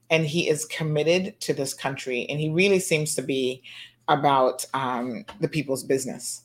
and 0.10 0.26
he 0.26 0.50
is 0.50 0.66
committed 0.66 1.40
to 1.42 1.54
this 1.54 1.76
country 1.76 2.26
and 2.28 2.40
he 2.40 2.50
really 2.50 2.80
seems 2.80 3.14
to 3.14 3.22
be 3.22 3.62
about 4.08 4.66
um, 4.74 5.26
the 5.42 5.48
people's 5.48 5.84
business 5.84 6.42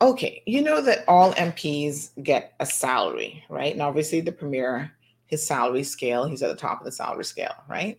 okay, 0.00 0.42
you 0.46 0.62
know 0.62 0.80
that 0.82 1.04
all 1.08 1.32
MPs 1.34 2.10
get 2.22 2.54
a 2.60 2.66
salary, 2.66 3.44
right? 3.48 3.72
And 3.72 3.82
obviously, 3.82 4.20
the 4.20 4.32
premier, 4.32 4.92
his 5.26 5.46
salary 5.46 5.84
scale, 5.84 6.26
he's 6.26 6.42
at 6.42 6.48
the 6.48 6.60
top 6.60 6.80
of 6.80 6.84
the 6.84 6.92
salary 6.92 7.24
scale, 7.24 7.54
right? 7.68 7.98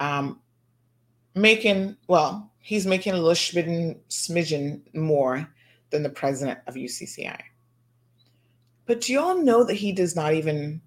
Um, 0.00 0.40
making 1.34 1.96
well, 2.08 2.50
he's 2.58 2.86
making 2.86 3.14
a 3.14 3.16
little 3.16 3.32
smidgen, 3.32 3.98
smidgen 4.08 4.94
more 4.94 5.48
than 5.90 6.02
the 6.02 6.10
president 6.10 6.58
of 6.66 6.74
UCCI. 6.74 7.40
But 8.86 9.00
do 9.00 9.12
you 9.12 9.20
all 9.20 9.38
know 9.38 9.64
that 9.64 9.74
he 9.74 9.92
does 9.92 10.14
not 10.14 10.34
even 10.34 10.82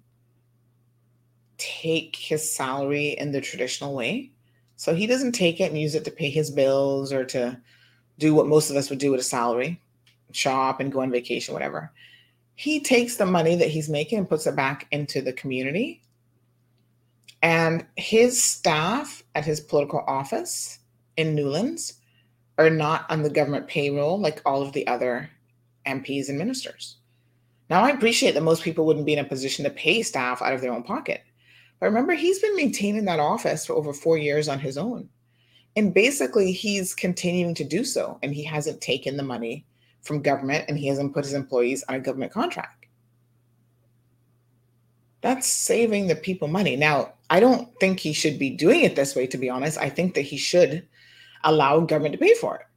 take 1.57 2.15
his 2.15 2.55
salary 2.55 3.09
in 3.09 3.31
the 3.31 3.41
traditional 3.41 3.95
way? 3.95 4.31
So 4.75 4.93
he 4.93 5.07
doesn't 5.07 5.31
take 5.31 5.59
it 5.59 5.71
and 5.71 5.81
use 5.81 5.95
it 5.95 6.05
to 6.05 6.11
pay 6.11 6.29
his 6.29 6.51
bills 6.51 7.11
or 7.11 7.25
to 7.25 7.59
do 8.19 8.35
what 8.35 8.45
most 8.45 8.69
of 8.69 8.75
us 8.75 8.91
would 8.91 8.99
do 8.99 9.09
with 9.09 9.21
a 9.21 9.23
salary 9.23 9.81
shop 10.37 10.79
and 10.79 10.91
go 10.91 11.01
on 11.01 11.11
vacation, 11.11 11.53
whatever. 11.53 11.91
he 12.55 12.79
takes 12.79 13.17
the 13.17 13.25
money 13.25 13.55
that 13.55 13.69
he's 13.69 13.87
making 13.87 14.17
and 14.17 14.27
puts 14.29 14.47
it 14.47 14.55
back 14.55 14.87
into 14.91 15.21
the 15.21 15.33
community. 15.33 16.01
And 17.43 17.85
his 17.97 18.41
staff 18.41 19.23
at 19.35 19.45
his 19.45 19.59
political 19.59 20.03
office 20.07 20.79
in 21.17 21.35
Newlands 21.35 21.93
are 22.57 22.71
not 22.71 23.05
on 23.11 23.21
the 23.21 23.29
government 23.29 23.67
payroll 23.67 24.19
like 24.19 24.41
all 24.43 24.63
of 24.63 24.73
the 24.73 24.87
other 24.87 25.29
MPs 25.85 26.29
and 26.29 26.37
ministers. 26.39 26.97
Now, 27.69 27.83
I 27.83 27.91
appreciate 27.91 28.33
that 28.33 28.41
most 28.41 28.63
people 28.63 28.85
wouldn't 28.85 29.05
be 29.05 29.13
in 29.13 29.19
a 29.19 29.23
position 29.23 29.63
to 29.65 29.69
pay 29.69 30.01
staff 30.01 30.41
out 30.41 30.53
of 30.53 30.61
their 30.61 30.73
own 30.73 30.83
pocket. 30.83 31.21
But 31.79 31.87
remember, 31.87 32.13
he's 32.13 32.39
been 32.39 32.55
maintaining 32.55 33.05
that 33.05 33.19
office 33.19 33.67
for 33.67 33.73
over 33.73 33.93
four 33.93 34.17
years 34.17 34.49
on 34.49 34.59
his 34.59 34.77
own. 34.77 35.09
And 35.75 35.93
basically, 35.93 36.51
he's 36.51 36.95
continuing 36.95 37.53
to 37.53 37.63
do 37.63 37.83
so. 37.83 38.17
And 38.23 38.33
he 38.33 38.43
hasn't 38.43 38.81
taken 38.81 39.15
the 39.15 39.21
money 39.23 39.63
from 40.07 40.21
government 40.21 40.65
and 40.67 40.77
he 40.77 40.87
hasn't 40.87 41.13
put 41.13 41.25
his 41.25 41.33
employees 41.33 41.83
on 41.87 41.95
a 41.95 41.99
government 41.99 42.31
contract. 42.31 42.85
That's 45.21 45.47
saving 45.47 46.07
the 46.07 46.15
people 46.15 46.47
money. 46.47 46.75
Now, 46.75 47.13
I 47.29 47.39
don't 47.39 47.69
think 47.79 47.99
he 47.99 48.13
should 48.13 48.39
be 48.39 48.49
doing 48.49 48.81
it 48.81 48.95
this 48.95 49.15
way, 49.15 49.27
to 49.27 49.37
be 49.37 49.49
honest. 49.49 49.77
I 49.77 49.89
think 49.89 50.15
that 50.15 50.21
he 50.21 50.37
should 50.37 50.87
allow 51.43 51.81
government 51.81 52.13
to 52.13 52.19
pay 52.19 52.33
for 52.35 52.55
it 52.55 52.67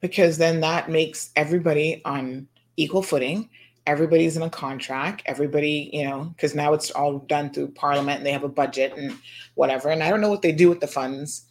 because 0.00 0.38
then 0.38 0.60
that 0.60 0.90
makes 0.90 1.30
everybody 1.36 2.02
on 2.04 2.46
equal 2.76 3.02
footing 3.02 3.48
everybody's 3.86 4.36
in 4.36 4.42
a 4.42 4.50
contract 4.50 5.22
everybody 5.26 5.90
you 5.92 6.04
know 6.04 6.24
because 6.36 6.54
now 6.54 6.72
it's 6.72 6.90
all 6.90 7.18
done 7.20 7.50
through 7.50 7.68
parliament 7.68 8.18
and 8.18 8.26
they 8.26 8.32
have 8.32 8.44
a 8.44 8.48
budget 8.48 8.92
and 8.96 9.16
whatever 9.54 9.88
and 9.88 10.02
i 10.02 10.10
don't 10.10 10.20
know 10.20 10.30
what 10.30 10.42
they 10.42 10.52
do 10.52 10.68
with 10.68 10.80
the 10.80 10.86
funds 10.86 11.46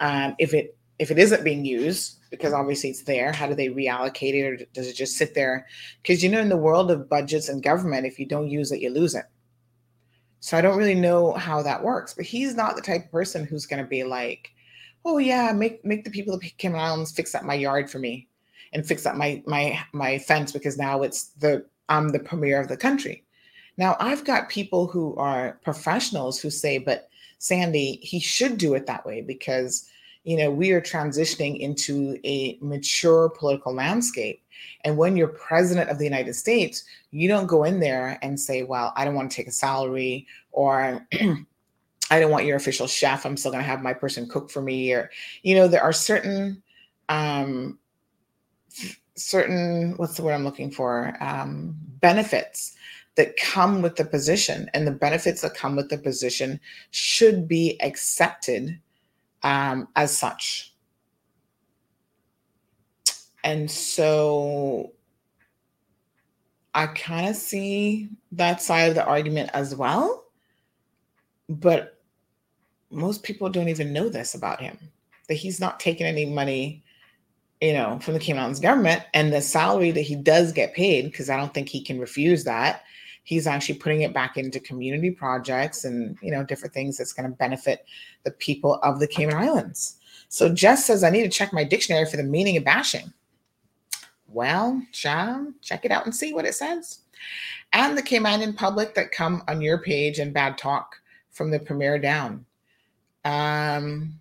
um, 0.00 0.34
if 0.38 0.54
it 0.54 0.76
if 0.98 1.10
it 1.10 1.18
isn't 1.18 1.44
being 1.44 1.64
used 1.64 2.18
because 2.32 2.52
obviously 2.52 2.90
it's 2.90 3.02
there. 3.02 3.30
How 3.30 3.46
do 3.46 3.54
they 3.54 3.68
reallocate 3.68 4.34
it 4.34 4.44
or 4.44 4.56
does 4.72 4.88
it 4.88 4.94
just 4.94 5.16
sit 5.16 5.34
there? 5.34 5.68
Because 6.02 6.24
you 6.24 6.28
know 6.28 6.40
in 6.40 6.48
the 6.48 6.56
world 6.56 6.90
of 6.90 7.08
budgets 7.08 7.48
and 7.48 7.62
government 7.62 8.06
if 8.06 8.18
you 8.18 8.26
don't 8.26 8.50
use 8.50 8.72
it 8.72 8.80
you 8.80 8.90
lose 8.90 9.14
it. 9.14 9.26
So 10.40 10.58
i 10.58 10.60
don't 10.60 10.76
really 10.76 10.96
know 10.96 11.34
how 11.34 11.62
that 11.62 11.84
works 11.84 12.14
but 12.14 12.24
he's 12.24 12.56
not 12.56 12.74
the 12.74 12.82
type 12.82 13.04
of 13.04 13.12
person 13.12 13.44
who's 13.44 13.64
going 13.64 13.80
to 13.80 13.88
be 13.88 14.02
like 14.02 14.50
oh 15.04 15.18
yeah 15.18 15.52
make 15.52 15.84
make 15.84 16.02
the 16.02 16.10
people 16.10 16.34
of 16.34 16.42
cayman 16.58 16.80
islands 16.80 17.12
fix 17.12 17.32
up 17.36 17.44
my 17.44 17.54
yard 17.54 17.88
for 17.88 18.00
me 18.00 18.26
and 18.72 18.86
fix 18.86 19.06
up 19.06 19.14
my 19.14 19.42
my 19.46 19.78
my 19.92 20.18
fence 20.18 20.50
because 20.50 20.76
now 20.76 21.02
it's 21.02 21.28
the 21.38 21.64
I'm 21.88 22.08
the 22.08 22.18
premier 22.18 22.60
of 22.60 22.68
the 22.68 22.76
country. 22.76 23.24
Now 23.76 23.96
I've 24.00 24.24
got 24.24 24.48
people 24.48 24.86
who 24.86 25.14
are 25.16 25.58
professionals 25.62 26.40
who 26.40 26.50
say, 26.50 26.78
but 26.78 27.08
Sandy, 27.38 27.98
he 28.02 28.20
should 28.20 28.58
do 28.58 28.74
it 28.74 28.86
that 28.86 29.04
way 29.04 29.20
because 29.20 29.88
you 30.24 30.36
know 30.36 30.50
we 30.50 30.70
are 30.72 30.80
transitioning 30.80 31.58
into 31.58 32.18
a 32.24 32.58
mature 32.60 33.28
political 33.30 33.74
landscape. 33.74 34.42
And 34.84 34.96
when 34.96 35.16
you're 35.16 35.28
president 35.28 35.90
of 35.90 35.98
the 35.98 36.04
United 36.04 36.34
States, 36.34 36.84
you 37.10 37.28
don't 37.28 37.46
go 37.46 37.64
in 37.64 37.80
there 37.80 38.18
and 38.22 38.38
say, 38.38 38.62
well, 38.62 38.92
I 38.96 39.04
don't 39.04 39.14
want 39.14 39.30
to 39.30 39.36
take 39.36 39.48
a 39.48 39.52
salary 39.52 40.26
or 40.52 41.06
I 42.10 42.20
don't 42.20 42.30
want 42.30 42.46
your 42.46 42.56
official 42.56 42.86
chef. 42.86 43.24
I'm 43.24 43.36
still 43.36 43.50
going 43.50 43.62
to 43.62 43.68
have 43.68 43.82
my 43.82 43.92
person 43.92 44.28
cook 44.28 44.50
for 44.50 44.62
me. 44.62 44.92
Or, 44.92 45.10
you 45.42 45.56
know, 45.56 45.66
there 45.66 45.82
are 45.82 45.92
certain 45.92 46.62
um, 47.08 47.78
certain 49.14 49.94
what's 49.96 50.16
the 50.16 50.22
word 50.22 50.32
i'm 50.32 50.44
looking 50.44 50.70
for 50.70 51.16
um, 51.20 51.76
benefits 52.00 52.74
that 53.14 53.36
come 53.36 53.82
with 53.82 53.96
the 53.96 54.04
position 54.04 54.70
and 54.72 54.86
the 54.86 54.92
benefits 54.92 55.42
that 55.42 55.54
come 55.54 55.76
with 55.76 55.90
the 55.90 55.98
position 55.98 56.58
should 56.90 57.46
be 57.46 57.78
accepted 57.82 58.78
um, 59.42 59.88
as 59.96 60.16
such 60.16 60.74
and 63.44 63.70
so 63.70 64.92
i 66.74 66.86
kind 66.86 67.28
of 67.28 67.36
see 67.36 68.08
that 68.30 68.62
side 68.62 68.88
of 68.88 68.94
the 68.94 69.04
argument 69.04 69.50
as 69.52 69.74
well 69.74 70.24
but 71.48 72.00
most 72.90 73.22
people 73.22 73.48
don't 73.48 73.68
even 73.68 73.92
know 73.92 74.08
this 74.08 74.34
about 74.34 74.60
him 74.60 74.78
that 75.28 75.34
he's 75.34 75.60
not 75.60 75.80
taking 75.80 76.06
any 76.06 76.26
money 76.26 76.82
you 77.62 77.72
know, 77.72 78.00
from 78.00 78.14
the 78.14 78.20
Cayman 78.20 78.42
Islands 78.42 78.58
government 78.58 79.04
and 79.14 79.32
the 79.32 79.40
salary 79.40 79.92
that 79.92 80.00
he 80.00 80.16
does 80.16 80.52
get 80.52 80.74
paid, 80.74 81.04
because 81.04 81.30
I 81.30 81.36
don't 81.36 81.54
think 81.54 81.68
he 81.68 81.80
can 81.80 82.00
refuse 82.00 82.42
that. 82.42 82.82
He's 83.24 83.46
actually 83.46 83.76
putting 83.76 84.02
it 84.02 84.12
back 84.12 84.36
into 84.36 84.60
community 84.60 85.10
projects 85.10 85.84
and, 85.84 86.18
you 86.22 86.30
know, 86.30 86.42
different 86.42 86.74
things 86.74 86.98
that's 86.98 87.12
going 87.12 87.30
to 87.30 87.36
benefit 87.36 87.84
the 88.24 88.32
people 88.32 88.80
of 88.82 88.98
the 88.98 89.06
Cayman 89.06 89.36
Islands. 89.36 89.98
So 90.28 90.52
Jess 90.52 90.84
says, 90.86 91.04
I 91.04 91.10
need 91.10 91.22
to 91.22 91.28
check 91.28 91.52
my 91.52 91.64
dictionary 91.64 92.06
for 92.06 92.16
the 92.16 92.22
meaning 92.22 92.56
of 92.56 92.64
bashing. 92.64 93.12
Well, 94.26 94.82
John, 94.92 95.54
check 95.60 95.84
it 95.84 95.90
out 95.90 96.04
and 96.04 96.14
see 96.14 96.32
what 96.32 96.46
it 96.46 96.54
says. 96.54 97.00
And 97.72 97.96
the 97.96 98.02
Caymanian 98.02 98.56
public 98.56 98.94
that 98.94 99.12
come 99.12 99.42
on 99.46 99.60
your 99.60 99.78
page 99.78 100.18
and 100.18 100.34
bad 100.34 100.58
talk 100.58 100.96
from 101.30 101.50
the 101.50 101.60
premier 101.60 101.98
down. 101.98 102.44
Um, 103.24 104.20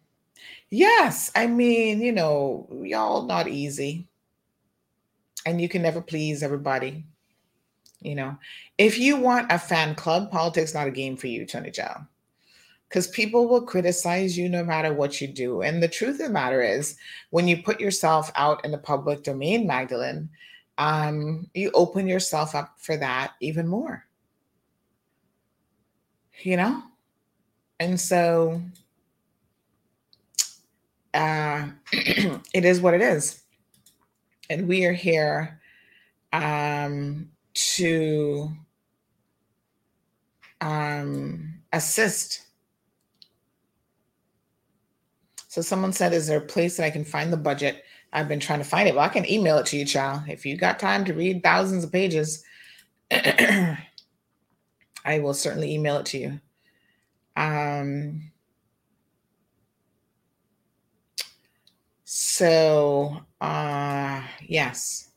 Yes, 0.73 1.29
I 1.35 1.47
mean, 1.47 1.99
you 1.99 2.13
know, 2.13 2.65
y'all 2.81 3.23
not 3.23 3.49
easy. 3.49 4.07
And 5.45 5.59
you 5.59 5.67
can 5.67 5.81
never 5.81 6.01
please 6.01 6.41
everybody. 6.41 7.03
You 8.01 8.15
know, 8.15 8.37
if 8.77 8.97
you 8.97 9.15
want 9.15 9.51
a 9.51 9.59
fan 9.59 9.95
club, 9.95 10.31
politics 10.31 10.73
not 10.73 10.87
a 10.87 10.91
game 10.91 11.15
for 11.15 11.27
you, 11.27 11.45
Tony 11.45 11.71
Joe. 11.71 11.97
Because 12.89 13.07
people 13.07 13.47
will 13.47 13.61
criticize 13.61 14.37
you 14.37 14.49
no 14.49 14.65
matter 14.65 14.93
what 14.93 15.21
you 15.21 15.27
do. 15.27 15.61
And 15.61 15.81
the 15.81 15.87
truth 15.87 16.19
of 16.19 16.27
the 16.27 16.29
matter 16.29 16.61
is, 16.61 16.97
when 17.29 17.47
you 17.47 17.63
put 17.63 17.79
yourself 17.79 18.31
out 18.35 18.65
in 18.65 18.71
the 18.71 18.77
public 18.77 19.23
domain, 19.23 19.65
Magdalene, 19.65 20.29
um, 20.77 21.47
you 21.53 21.71
open 21.73 22.07
yourself 22.07 22.53
up 22.53 22.73
for 22.79 22.97
that 22.97 23.33
even 23.39 23.67
more. 23.67 24.05
You 26.41 26.57
know? 26.57 26.83
And 27.79 27.99
so 27.99 28.61
uh, 31.13 31.67
it 31.91 32.65
is 32.65 32.81
what 32.81 32.93
it 32.93 33.01
is. 33.01 33.41
And 34.49 34.67
we 34.67 34.85
are 34.85 34.93
here 34.93 35.61
um, 36.33 37.29
to 37.53 38.49
um, 40.61 41.61
assist. 41.73 42.41
So 45.47 45.61
someone 45.61 45.93
said, 45.93 46.13
is 46.13 46.27
there 46.27 46.37
a 46.37 46.45
place 46.45 46.77
that 46.77 46.85
I 46.85 46.91
can 46.91 47.03
find 47.03 47.31
the 47.31 47.37
budget? 47.37 47.83
I've 48.13 48.27
been 48.27 48.39
trying 48.39 48.59
to 48.59 48.65
find 48.65 48.87
it. 48.87 48.95
Well, 48.95 49.03
I 49.05 49.09
can 49.09 49.29
email 49.29 49.57
it 49.57 49.65
to 49.67 49.77
you, 49.77 49.85
child. 49.85 50.23
If 50.27 50.45
you 50.45 50.57
got 50.57 50.79
time 50.79 51.05
to 51.05 51.13
read 51.13 51.43
thousands 51.43 51.83
of 51.83 51.91
pages, 51.91 52.43
I 53.11 53.77
will 55.05 55.33
certainly 55.33 55.73
email 55.73 55.97
it 55.97 56.05
to 56.07 56.17
you. 56.17 56.39
Um, 57.35 58.31
So, 62.13 63.21
uh, 63.39 64.21
yes. 64.41 65.10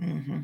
Mm-hmm. 0.00 0.40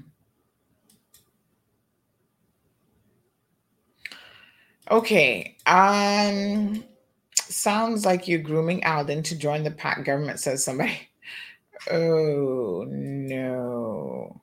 Okay. 4.90 5.56
Um, 5.66 6.84
sounds 7.34 8.04
like 8.04 8.28
you're 8.28 8.40
grooming 8.40 8.84
Alden 8.84 9.22
to 9.24 9.36
join 9.38 9.62
the 9.64 9.70
PACT 9.70 10.04
government, 10.04 10.40
says 10.40 10.64
somebody. 10.64 10.98
Oh, 11.90 12.86
no. 12.88 14.40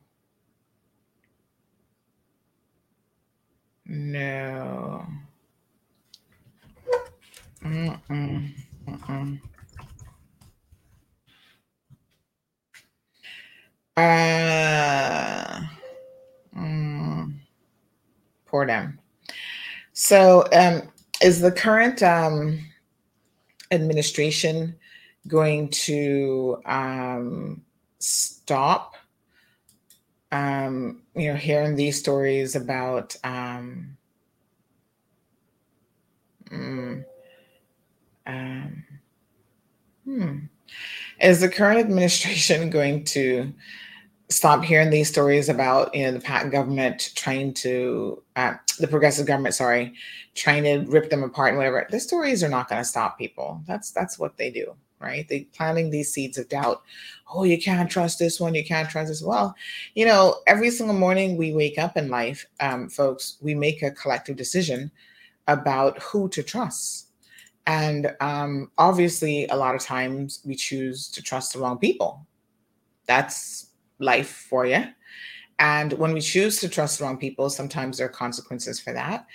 No. 3.85 5.05
Mm-mm. 7.63 8.53
Uh-uh. 8.87 9.50
Uh, 13.97 15.61
mm, 16.55 17.33
pour 18.45 18.65
down. 18.65 18.97
So, 19.93 20.45
um, 20.53 20.83
is 21.21 21.41
the 21.41 21.51
current 21.51 22.01
um, 22.01 22.59
administration 23.71 24.75
going 25.27 25.69
to 25.69 26.61
um, 26.65 27.61
stop? 27.99 28.95
Um, 30.31 31.01
you 31.13 31.27
know, 31.27 31.35
hearing 31.35 31.75
these 31.75 31.99
stories 31.99 32.55
about 32.55 33.17
um, 33.25 33.97
mm, 36.49 37.03
um, 38.25 38.83
hmm. 40.05 40.37
Is 41.19 41.41
the 41.41 41.49
current 41.49 41.79
administration 41.79 42.69
going 42.71 43.03
to 43.05 43.53
stop 44.31 44.63
hearing 44.63 44.89
these 44.89 45.09
stories 45.09 45.49
about 45.49 45.93
you 45.95 46.05
know 46.05 46.11
the 46.13 46.19
patent 46.19 46.51
government 46.51 47.11
trying 47.15 47.53
to 47.55 48.23
uh, 48.35 48.53
the 48.79 48.87
progressive 48.87 49.27
government, 49.27 49.55
sorry, 49.55 49.93
trying 50.35 50.63
to 50.63 50.79
rip 50.91 51.09
them 51.09 51.23
apart 51.23 51.49
and 51.49 51.57
whatever? 51.57 51.85
The 51.91 51.99
stories 51.99 52.43
are 52.43 52.49
not 52.49 52.69
going 52.69 52.81
to 52.81 52.85
stop 52.85 53.17
people. 53.17 53.61
That's 53.67 53.91
that's 53.91 54.17
what 54.19 54.37
they 54.37 54.49
do. 54.51 54.75
right? 54.99 55.27
They 55.27 55.41
planting 55.55 55.89
these 55.89 56.13
seeds 56.13 56.37
of 56.37 56.49
doubt. 56.49 56.83
Oh, 57.33 57.43
you 57.43 57.59
can't 57.61 57.89
trust 57.89 58.19
this 58.19 58.39
one. 58.39 58.53
You 58.55 58.63
can't 58.65 58.89
trust 58.89 59.09
this. 59.09 59.23
Well, 59.23 59.55
you 59.95 60.05
know, 60.05 60.37
every 60.47 60.69
single 60.69 60.95
morning 60.95 61.37
we 61.37 61.53
wake 61.53 61.77
up 61.77 61.97
in 61.97 62.09
life, 62.09 62.45
um, 62.59 62.89
folks, 62.89 63.37
we 63.41 63.55
make 63.55 63.81
a 63.81 63.91
collective 63.91 64.35
decision 64.35 64.91
about 65.47 66.01
who 66.01 66.29
to 66.29 66.43
trust. 66.43 67.07
And 67.67 68.15
um, 68.21 68.71
obviously, 68.77 69.47
a 69.47 69.55
lot 69.55 69.75
of 69.75 69.81
times 69.81 70.41
we 70.45 70.55
choose 70.55 71.07
to 71.09 71.21
trust 71.21 71.53
the 71.53 71.59
wrong 71.59 71.77
people. 71.77 72.25
That's 73.05 73.67
life 74.01 74.29
for 74.49 74.65
you. 74.65 74.83
And 75.59 75.93
when 75.93 76.13
we 76.13 76.21
choose 76.21 76.59
to 76.59 76.69
trust 76.69 76.99
the 76.99 77.05
wrong 77.05 77.17
people, 77.17 77.49
sometimes 77.49 77.97
there 77.97 78.07
are 78.07 78.09
consequences 78.09 78.79
for 78.79 78.93
that. 78.93 79.27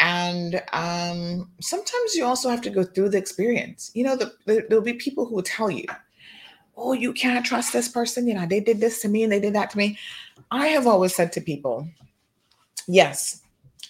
And 0.00 0.62
um, 0.72 1.50
sometimes 1.60 2.14
you 2.14 2.24
also 2.24 2.48
have 2.48 2.62
to 2.62 2.70
go 2.70 2.82
through 2.82 3.10
the 3.10 3.18
experience. 3.18 3.90
You 3.94 4.04
know, 4.04 4.16
the, 4.16 4.32
the, 4.46 4.66
there'll 4.68 4.84
be 4.84 4.94
people 4.94 5.26
who 5.26 5.34
will 5.36 5.42
tell 5.42 5.70
you, 5.70 5.84
oh, 6.76 6.94
you 6.94 7.12
can't 7.12 7.44
trust 7.44 7.72
this 7.72 7.88
person. 7.88 8.26
You 8.26 8.34
know, 8.34 8.46
they 8.46 8.60
did 8.60 8.80
this 8.80 9.00
to 9.02 9.08
me 9.08 9.22
and 9.22 9.30
they 9.30 9.40
did 9.40 9.54
that 9.54 9.70
to 9.70 9.78
me. 9.78 9.98
I 10.50 10.68
have 10.68 10.86
always 10.86 11.14
said 11.14 11.32
to 11.32 11.40
people, 11.40 11.86
yes, 12.88 13.42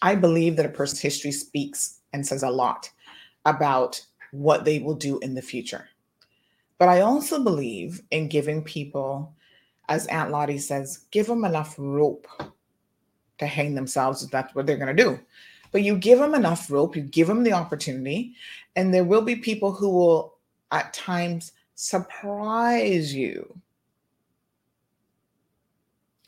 I 0.03 0.17
believe 0.17 0.57
that 0.57 0.67
a 0.67 0.71
person's 0.71 1.01
history 1.01 1.33
speaks 1.33 2.01
and 2.13 2.27
says 2.27 2.43
a 2.43 2.51
lot 2.51 2.91
about 3.47 4.05
what 4.33 4.65
they 4.65 4.81
will 4.81 4.95
do 4.95 5.19
in 5.21 5.35
the 5.35 5.43
future. 5.43 5.89
But 6.79 6.89
I 6.89 7.01
also 7.01 7.43
believe 7.43 8.03
in 8.11 8.29
giving 8.29 8.63
people, 8.65 9.35
as 9.91 10.07
Aunt 10.07 10.31
Lottie 10.31 10.59
says, 10.59 11.07
give 11.11 11.27
them 11.27 11.45
enough 11.45 11.75
rope 11.77 12.29
to 13.39 13.47
hang 13.47 13.75
themselves 13.75 14.23
if 14.23 14.31
that's 14.31 14.55
what 14.55 14.65
they're 14.65 14.77
going 14.77 14.97
to 14.97 15.05
do. 15.05 15.19
But 15.73 15.83
you 15.83 15.99
give 15.99 16.21
them 16.21 16.35
enough 16.35 16.71
rope, 16.71 16.97
you 16.97 17.03
give 17.03 17.27
them 17.27 17.43
the 17.43 17.53
opportunity, 17.53 18.35
and 18.77 18.95
there 18.95 19.05
will 19.05 19.23
be 19.23 19.37
people 19.37 19.73
who 19.73 19.91
will 19.91 20.37
at 20.71 20.95
times 20.95 21.53
surprise 21.75 23.13
you. 23.13 23.61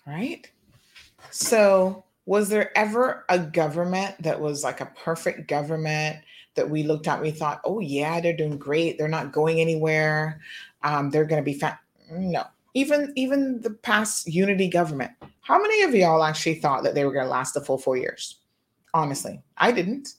Right? 0.07 0.51
So, 1.31 2.05
was 2.27 2.49
there 2.49 2.77
ever 2.77 3.25
a 3.29 3.39
government 3.39 4.21
that 4.21 4.41
was 4.41 4.65
like 4.65 4.81
a 4.81 4.93
perfect 4.97 5.49
government 5.49 6.19
that 6.57 6.69
we 6.69 6.83
looked 6.83 7.07
at? 7.07 7.23
We 7.23 7.31
thought, 7.31 7.61
oh, 7.65 7.79
yeah, 7.79 8.21
they're 8.21 8.37
doing 8.37 8.59
great. 8.59 8.99
They're 8.99 9.09
not 9.09 9.33
going 9.33 9.61
anywhere. 9.61 10.41
Um, 10.83 11.11
they're 11.11 11.25
going 11.25 11.43
to 11.43 11.45
be 11.45 11.59
fat. 11.59 11.79
No, 12.11 12.45
even 12.75 13.13
even 13.17 13.61
the 13.61 13.71
past 13.71 14.27
unity 14.27 14.69
government. 14.69 15.13
How 15.41 15.61
many 15.61 15.83
of 15.83 15.95
y'all 15.95 16.25
actually 16.25 16.57
thought 16.57 16.83
that 16.85 16.95
they 16.95 17.05
were 17.05 17.13
going 17.13 17.25
to 17.25 17.31
last 17.31 17.55
the 17.55 17.61
full 17.61 17.79
four 17.79 17.97
years? 17.97 18.39
Honestly, 18.95 19.43
I 19.57 19.73
didn't. 19.73 20.15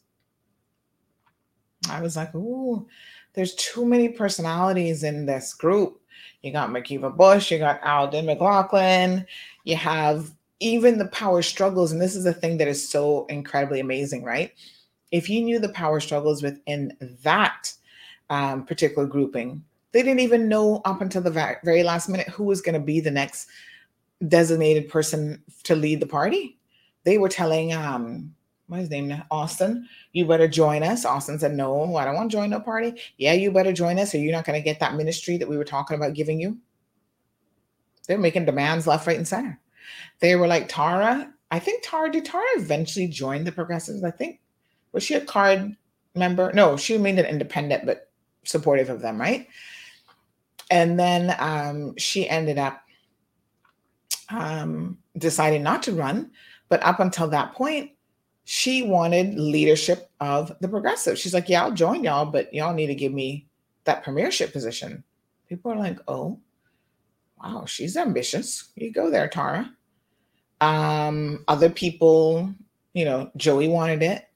I 1.89 2.01
was 2.01 2.15
like, 2.15 2.33
ooh, 2.35 2.87
there's 3.33 3.55
too 3.55 3.85
many 3.85 4.09
personalities 4.09 5.03
in 5.03 5.25
this 5.25 5.53
group. 5.53 5.99
You 6.41 6.51
got 6.51 6.69
McKeeva 6.69 7.15
Bush, 7.15 7.51
you 7.51 7.59
got 7.59 7.83
Alden 7.83 8.25
McLaughlin, 8.25 9.25
you 9.63 9.75
have 9.75 10.31
even 10.59 10.97
the 10.97 11.07
power 11.07 11.41
struggles. 11.41 11.91
And 11.91 12.01
this 12.01 12.15
is 12.15 12.23
the 12.23 12.33
thing 12.33 12.57
that 12.57 12.67
is 12.67 12.87
so 12.87 13.25
incredibly 13.27 13.79
amazing, 13.79 14.23
right? 14.23 14.53
If 15.11 15.29
you 15.29 15.41
knew 15.41 15.59
the 15.59 15.69
power 15.69 15.99
struggles 15.99 16.41
within 16.41 16.97
that 17.23 17.73
um, 18.29 18.65
particular 18.65 19.07
grouping, 19.07 19.63
they 19.93 20.01
didn't 20.01 20.19
even 20.19 20.49
know 20.49 20.81
up 20.85 21.01
until 21.01 21.21
the 21.21 21.57
very 21.63 21.83
last 21.83 22.09
minute 22.09 22.27
who 22.27 22.43
was 22.43 22.61
going 22.61 22.73
to 22.73 22.79
be 22.79 22.99
the 22.99 23.11
next 23.11 23.47
designated 24.27 24.89
person 24.89 25.41
to 25.63 25.75
lead 25.75 25.99
the 25.99 26.07
party. 26.07 26.57
They 27.03 27.17
were 27.17 27.29
telling 27.29 27.73
um, 27.73 28.33
what's 28.67 28.81
his 28.81 28.89
name? 28.89 29.23
Austin, 29.29 29.87
you 30.11 30.25
better 30.25 30.47
join 30.47 30.81
us. 30.83 31.05
Austin 31.05 31.37
said, 31.37 31.53
No, 31.53 31.95
I 31.95 32.05
don't 32.05 32.15
want 32.15 32.31
to 32.31 32.37
join 32.37 32.49
no 32.49 32.59
party. 32.59 32.99
Yeah, 33.17 33.33
you 33.33 33.51
better 33.51 33.71
join 33.71 33.99
us, 33.99 34.15
or 34.15 34.17
you're 34.17 34.31
not 34.31 34.45
going 34.45 34.59
to 34.59 34.63
get 34.63 34.79
that 34.79 34.95
ministry 34.95 35.37
that 35.37 35.47
we 35.47 35.57
were 35.57 35.63
talking 35.63 35.95
about 35.95 36.15
giving 36.15 36.39
you. 36.39 36.57
They're 38.07 38.17
making 38.17 38.45
demands 38.45 38.87
left, 38.87 39.05
right, 39.07 39.17
and 39.17 39.27
center. 39.27 39.59
They 40.19 40.35
were 40.35 40.47
like, 40.47 40.69
Tara, 40.69 41.31
I 41.51 41.59
think 41.59 41.83
Tara, 41.83 42.11
did 42.11 42.25
Tara 42.25 42.43
eventually 42.55 43.07
join 43.07 43.43
the 43.43 43.51
progressives? 43.51 44.03
I 44.03 44.11
think 44.11 44.39
was 44.91 45.03
she 45.03 45.13
a 45.13 45.21
card 45.21 45.75
member? 46.15 46.51
No, 46.53 46.77
she 46.77 46.93
remained 46.93 47.19
an 47.19 47.25
independent, 47.25 47.85
but 47.85 48.09
supportive 48.43 48.89
of 48.89 49.01
them, 49.01 49.21
right? 49.21 49.47
And 50.73 50.99
then 50.99 51.35
um, 51.37 51.95
she 51.97 52.27
ended 52.27 52.57
up 52.57 52.81
um, 54.29 54.97
deciding 55.15 55.61
not 55.61 55.83
to 55.83 55.91
run. 55.91 56.31
But 56.67 56.81
up 56.81 56.99
until 56.99 57.27
that 57.27 57.53
point, 57.53 57.91
she 58.45 58.81
wanted 58.81 59.37
leadership 59.37 60.09
of 60.19 60.51
the 60.61 60.67
progressive. 60.67 61.19
She's 61.19 61.33
like, 61.33 61.47
yeah, 61.47 61.61
I'll 61.61 61.71
join 61.71 62.03
y'all, 62.03 62.25
but 62.25 62.51
y'all 62.51 62.73
need 62.73 62.87
to 62.87 62.95
give 62.95 63.13
me 63.13 63.45
that 63.83 64.03
premiership 64.03 64.51
position. 64.51 65.03
People 65.47 65.71
are 65.71 65.77
like, 65.77 65.99
oh, 66.07 66.39
wow, 67.39 67.65
she's 67.65 67.95
ambitious. 67.95 68.71
You 68.75 68.91
go 68.91 69.11
there, 69.11 69.27
Tara. 69.27 69.71
Um, 70.59 71.43
other 71.47 71.69
people, 71.69 72.51
you 72.93 73.05
know, 73.05 73.29
Joey 73.37 73.67
wanted 73.67 74.01
it, 74.01 74.27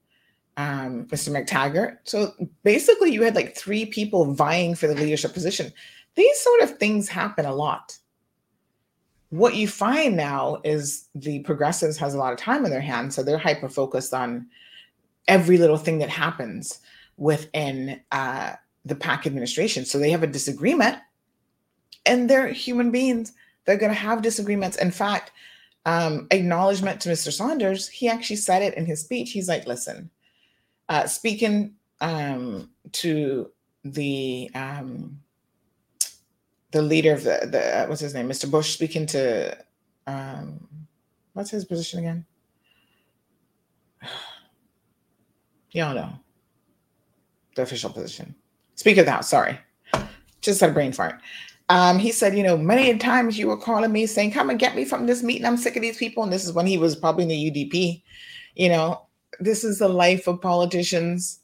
um, 0.56 1.06
Mr. 1.06 1.30
McTaggart. 1.32 1.98
So 2.04 2.34
basically, 2.62 3.12
you 3.12 3.24
had 3.24 3.34
like 3.34 3.58
three 3.58 3.88
people 3.88 4.36
vying 4.36 4.76
for 4.76 4.86
the 4.86 4.94
leadership 4.94 5.34
position. 5.34 5.74
These 6.18 6.40
sort 6.40 6.62
of 6.62 6.78
things 6.80 7.08
happen 7.08 7.46
a 7.46 7.54
lot. 7.54 7.96
What 9.30 9.56
you 9.56 9.68
find 9.68 10.18
now 10.18 10.60
is 10.64 11.08
the 11.14 11.40
progressives 11.42 11.98
has 11.98 12.16
a 12.16 12.18
lot 12.18 12.34
of 12.34 12.40
time 12.40 12.66
in 12.66 12.72
their 12.72 12.82
hands 12.82 13.16
so 13.16 13.22
they're 13.22 13.38
hyper 13.38 13.70
focused 13.70 14.14
on 14.14 14.48
every 15.28 15.60
little 15.60 15.78
thing 15.78 16.00
that 16.00 16.10
happens 16.10 16.80
within 17.18 18.02
uh, 18.12 18.54
the 18.84 18.96
PACT 18.96 19.28
administration. 19.28 19.86
So 19.86 20.00
they 20.00 20.10
have 20.10 20.24
a 20.24 20.28
disagreement 20.28 20.98
and 22.06 22.28
they're 22.28 22.48
human 22.48 22.90
beings. 22.90 23.34
They're 23.66 23.78
going 23.78 23.94
to 23.94 24.00
have 24.00 24.24
disagreements. 24.24 24.78
In 24.78 24.92
fact 24.92 25.32
um, 25.86 26.28
acknowledgement 26.32 27.00
to 27.00 27.10
mr 27.10 27.32
saunders 27.32 27.88
he 27.88 28.10
actually 28.10 28.36
said 28.36 28.62
it 28.62 28.74
in 28.74 28.86
his 28.86 29.02
speech. 29.02 29.32
He's 29.32 29.48
like 29.48 29.68
listen 29.68 30.10
uh, 30.90 31.06
speaking 31.06 31.76
um, 32.02 32.72
to 32.94 33.52
the 33.84 34.50
um, 34.56 35.20
the 36.72 36.82
leader 36.82 37.14
of 37.14 37.24
the, 37.24 37.48
the 37.50 37.80
uh, 37.80 37.86
what's 37.88 38.02
his 38.02 38.14
name, 38.14 38.28
Mr. 38.28 38.50
Bush, 38.50 38.74
speaking 38.74 39.06
to 39.08 39.58
um, 40.06 40.68
what's 41.34 41.50
his 41.50 41.66
position 41.66 42.00
again? 42.00 42.26
Y'all 45.72 45.96
know 45.96 46.14
the 47.56 47.62
official 47.64 47.90
position. 47.90 48.36
Speaker 48.76 49.02
of 49.02 49.06
the 49.06 49.12
House. 49.12 49.30
Sorry, 49.30 49.58
just 50.42 50.60
had 50.60 50.72
a 50.72 50.74
brain 50.74 50.92
fart. 50.92 51.20
Um, 51.70 52.00
he 52.00 52.12
said, 52.12 52.38
you 52.38 52.44
know, 52.44 52.58
many 52.58 52.98
times 52.98 53.38
you 53.38 53.48
were 53.48 53.58
calling 53.58 53.92
me 53.92 54.06
saying, 54.06 54.32
"Come 54.32 54.50
and 54.50 54.60
get 54.60 54.76
me 54.76 54.86
from 54.86 55.06
this 55.06 55.24
meeting. 55.24 55.46
I'm 55.46 55.58
sick 55.58 55.76
of 55.76 55.82
these 55.82 55.98
people." 55.98 56.24
And 56.24 56.32
this 56.32 56.46
is 56.46 56.54
when 56.54 56.68
he 56.68 56.78
was 56.78 56.96
probably 56.96 57.24
in 57.24 57.30
the 57.30 57.52
UDP. 57.52 58.04
You 58.56 58.70
know, 58.70 59.08
this 59.40 59.64
is 59.64 59.80
the 59.80 59.90
life 59.90 60.28
of 60.28 60.42
politicians. 60.42 61.40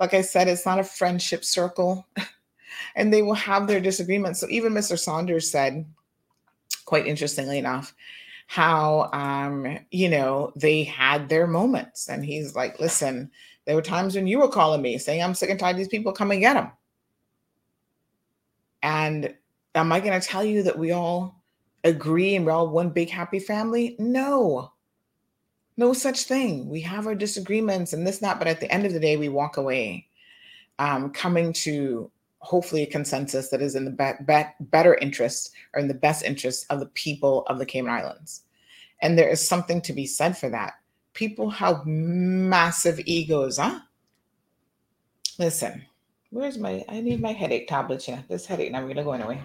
Like 0.00 0.14
I 0.14 0.22
said, 0.22 0.48
it's 0.48 0.64
not 0.64 0.78
a 0.78 0.84
friendship 0.84 1.44
circle. 1.44 2.06
and 2.98 3.14
they 3.14 3.22
will 3.22 3.34
have 3.34 3.68
their 3.68 3.80
disagreements. 3.80 4.40
So 4.40 4.48
even 4.50 4.74
Mr. 4.74 4.98
Saunders 4.98 5.48
said, 5.48 5.86
quite 6.84 7.06
interestingly 7.06 7.56
enough, 7.56 7.94
how 8.48 9.08
um, 9.12 9.78
you 9.90 10.08
know 10.08 10.52
they 10.56 10.82
had 10.82 11.28
their 11.28 11.46
moments, 11.46 12.08
and 12.08 12.24
he's 12.24 12.56
like, 12.56 12.80
"Listen, 12.80 13.30
there 13.64 13.76
were 13.76 13.82
times 13.82 14.14
when 14.14 14.26
you 14.26 14.40
were 14.40 14.48
calling 14.48 14.82
me 14.82 14.98
saying 14.98 15.22
I'm 15.22 15.34
sick 15.34 15.48
and 15.48 15.60
tired 15.60 15.72
of 15.72 15.78
these 15.78 15.88
people. 15.88 16.12
Come 16.12 16.32
and 16.32 16.40
get 16.40 16.54
them." 16.54 16.72
And 18.82 19.34
am 19.74 19.92
I 19.92 20.00
going 20.00 20.18
to 20.20 20.26
tell 20.26 20.44
you 20.44 20.62
that 20.64 20.78
we 20.78 20.90
all 20.92 21.42
agree 21.84 22.34
and 22.34 22.44
we're 22.44 22.52
all 22.52 22.68
one 22.68 22.90
big 22.90 23.10
happy 23.10 23.38
family? 23.38 23.96
No, 23.98 24.72
no 25.76 25.92
such 25.92 26.24
thing. 26.24 26.68
We 26.68 26.80
have 26.80 27.06
our 27.06 27.14
disagreements 27.14 27.92
and 27.92 28.06
this, 28.06 28.18
that, 28.18 28.38
but 28.38 28.48
at 28.48 28.60
the 28.60 28.70
end 28.72 28.86
of 28.86 28.92
the 28.92 29.00
day, 29.00 29.16
we 29.16 29.28
walk 29.28 29.56
away 29.56 30.06
um, 30.78 31.10
coming 31.10 31.52
to 31.54 32.10
hopefully 32.40 32.82
a 32.82 32.86
consensus 32.86 33.48
that 33.48 33.62
is 33.62 33.74
in 33.74 33.84
the 33.84 33.90
be- 33.90 34.24
be- 34.24 34.66
better 34.66 34.94
interest 34.96 35.52
or 35.74 35.80
in 35.80 35.88
the 35.88 35.94
best 35.94 36.24
interest 36.24 36.66
of 36.70 36.80
the 36.80 36.86
people 36.86 37.44
of 37.46 37.58
the 37.58 37.66
Cayman 37.66 37.90
Islands. 37.90 38.44
And 39.02 39.18
there 39.18 39.28
is 39.28 39.46
something 39.46 39.80
to 39.82 39.92
be 39.92 40.06
said 40.06 40.36
for 40.36 40.48
that. 40.50 40.74
People 41.14 41.50
have 41.50 41.86
massive 41.86 43.00
egos, 43.06 43.58
huh? 43.58 43.80
Listen, 45.38 45.82
where's 46.30 46.58
my, 46.58 46.84
I 46.88 47.00
need 47.00 47.20
my 47.20 47.32
headache 47.32 47.68
tablets 47.68 48.06
here. 48.06 48.22
This 48.28 48.46
headache 48.46 48.72
never 48.72 48.88
gonna 48.88 49.04
go 49.04 49.12
anyway. 49.12 49.40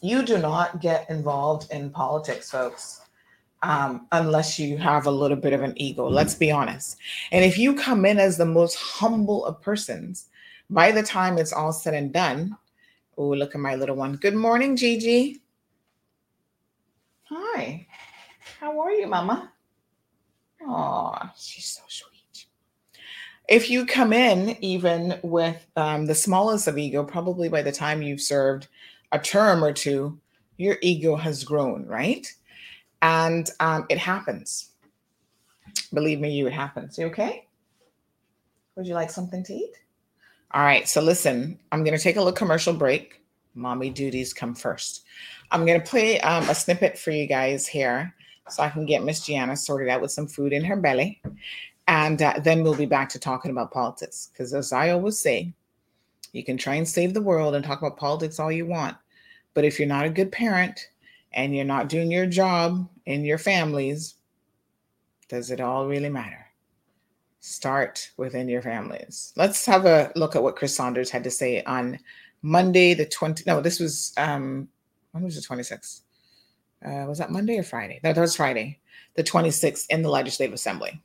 You 0.00 0.22
do 0.22 0.38
not 0.38 0.80
get 0.80 1.08
involved 1.10 1.70
in 1.72 1.90
politics, 1.90 2.50
folks, 2.50 3.00
um, 3.62 4.06
unless 4.12 4.58
you 4.58 4.78
have 4.78 5.06
a 5.06 5.10
little 5.10 5.36
bit 5.36 5.52
of 5.52 5.62
an 5.62 5.72
ego. 5.76 6.08
Let's 6.08 6.34
be 6.34 6.50
honest. 6.52 6.98
And 7.32 7.44
if 7.44 7.58
you 7.58 7.74
come 7.74 8.06
in 8.06 8.18
as 8.18 8.36
the 8.36 8.46
most 8.46 8.76
humble 8.76 9.44
of 9.44 9.60
persons, 9.60 10.28
by 10.70 10.92
the 10.92 11.02
time 11.02 11.38
it's 11.38 11.52
all 11.52 11.72
said 11.72 11.94
and 11.94 12.12
done, 12.12 12.56
oh, 13.16 13.28
look 13.28 13.54
at 13.54 13.60
my 13.60 13.74
little 13.74 13.96
one. 13.96 14.16
Good 14.16 14.34
morning, 14.34 14.76
Gigi. 14.76 15.40
Hi. 17.24 17.86
How 18.60 18.78
are 18.80 18.92
you, 18.92 19.06
Mama? 19.06 19.52
Oh, 20.62 21.16
she's 21.36 21.66
so 21.66 21.82
sweet. 21.88 22.46
if 23.48 23.70
you 23.70 23.86
come 23.86 24.12
in 24.12 24.56
even 24.62 25.18
with 25.22 25.66
um, 25.76 26.06
the 26.06 26.14
smallest 26.14 26.68
of 26.68 26.76
ego, 26.78 27.02
probably 27.02 27.48
by 27.48 27.62
the 27.62 27.72
time 27.72 28.02
you've 28.02 28.20
served 28.20 28.68
a 29.12 29.18
term 29.18 29.64
or 29.64 29.72
two, 29.72 30.18
your 30.58 30.76
ego 30.82 31.16
has 31.16 31.44
grown, 31.44 31.86
right? 31.86 32.30
And 33.00 33.48
um, 33.60 33.86
it 33.88 33.98
happens. 33.98 34.70
Believe 35.94 36.20
me, 36.20 36.30
you, 36.32 36.46
it 36.46 36.52
happens. 36.52 36.98
You 36.98 37.06
okay? 37.06 37.46
Would 38.76 38.86
you 38.86 38.94
like 38.94 39.10
something 39.10 39.42
to 39.44 39.54
eat? 39.54 39.74
All 40.52 40.62
right. 40.62 40.88
So 40.88 41.02
listen, 41.02 41.58
I'm 41.72 41.84
going 41.84 41.96
to 41.96 42.02
take 42.02 42.16
a 42.16 42.20
little 42.20 42.32
commercial 42.32 42.72
break. 42.72 43.22
Mommy 43.54 43.90
duties 43.90 44.32
come 44.32 44.54
first. 44.54 45.04
I'm 45.50 45.66
going 45.66 45.80
to 45.80 45.86
play 45.86 46.20
um, 46.20 46.48
a 46.48 46.54
snippet 46.54 46.98
for 46.98 47.10
you 47.10 47.26
guys 47.26 47.66
here 47.66 48.14
so 48.48 48.62
I 48.62 48.70
can 48.70 48.86
get 48.86 49.04
Miss 49.04 49.24
Gianna 49.24 49.56
sorted 49.56 49.88
out 49.88 50.00
with 50.00 50.10
some 50.10 50.26
food 50.26 50.52
in 50.52 50.64
her 50.64 50.76
belly. 50.76 51.20
And 51.86 52.20
uh, 52.22 52.34
then 52.42 52.62
we'll 52.62 52.74
be 52.74 52.86
back 52.86 53.08
to 53.10 53.18
talking 53.18 53.50
about 53.50 53.72
politics. 53.72 54.30
Because 54.32 54.54
as 54.54 54.72
I 54.72 54.90
always 54.90 55.18
say, 55.18 55.52
you 56.32 56.44
can 56.44 56.56
try 56.56 56.74
and 56.74 56.88
save 56.88 57.14
the 57.14 57.22
world 57.22 57.54
and 57.54 57.64
talk 57.64 57.78
about 57.78 57.96
politics 57.96 58.38
all 58.38 58.52
you 58.52 58.66
want. 58.66 58.96
But 59.54 59.64
if 59.64 59.78
you're 59.78 59.88
not 59.88 60.04
a 60.04 60.10
good 60.10 60.30
parent 60.32 60.88
and 61.32 61.54
you're 61.54 61.64
not 61.64 61.88
doing 61.88 62.10
your 62.10 62.26
job 62.26 62.88
in 63.06 63.24
your 63.24 63.38
families, 63.38 64.14
does 65.28 65.50
it 65.50 65.60
all 65.60 65.86
really 65.86 66.08
matter? 66.08 66.47
Start 67.48 68.10
within 68.18 68.48
your 68.48 68.60
families. 68.60 69.32
Let's 69.34 69.64
have 69.64 69.86
a 69.86 70.12
look 70.14 70.36
at 70.36 70.42
what 70.42 70.56
Chris 70.56 70.76
Saunders 70.76 71.10
had 71.10 71.24
to 71.24 71.30
say 71.30 71.62
on 71.62 71.98
Monday, 72.42 72.92
the 72.92 73.06
20. 73.06 73.44
No, 73.46 73.62
this 73.62 73.80
was, 73.80 74.12
um, 74.18 74.68
when 75.12 75.24
was 75.24 75.34
the 75.34 75.40
26th? 75.40 76.02
Uh, 76.84 77.06
was 77.08 77.18
that 77.18 77.30
Monday 77.30 77.58
or 77.58 77.62
Friday? 77.62 78.00
No, 78.04 78.12
that 78.12 78.20
was 78.20 78.36
Friday, 78.36 78.78
the 79.14 79.24
26th 79.24 79.86
in 79.88 80.02
the 80.02 80.10
Legislative 80.10 80.52
Assembly. 80.52 81.02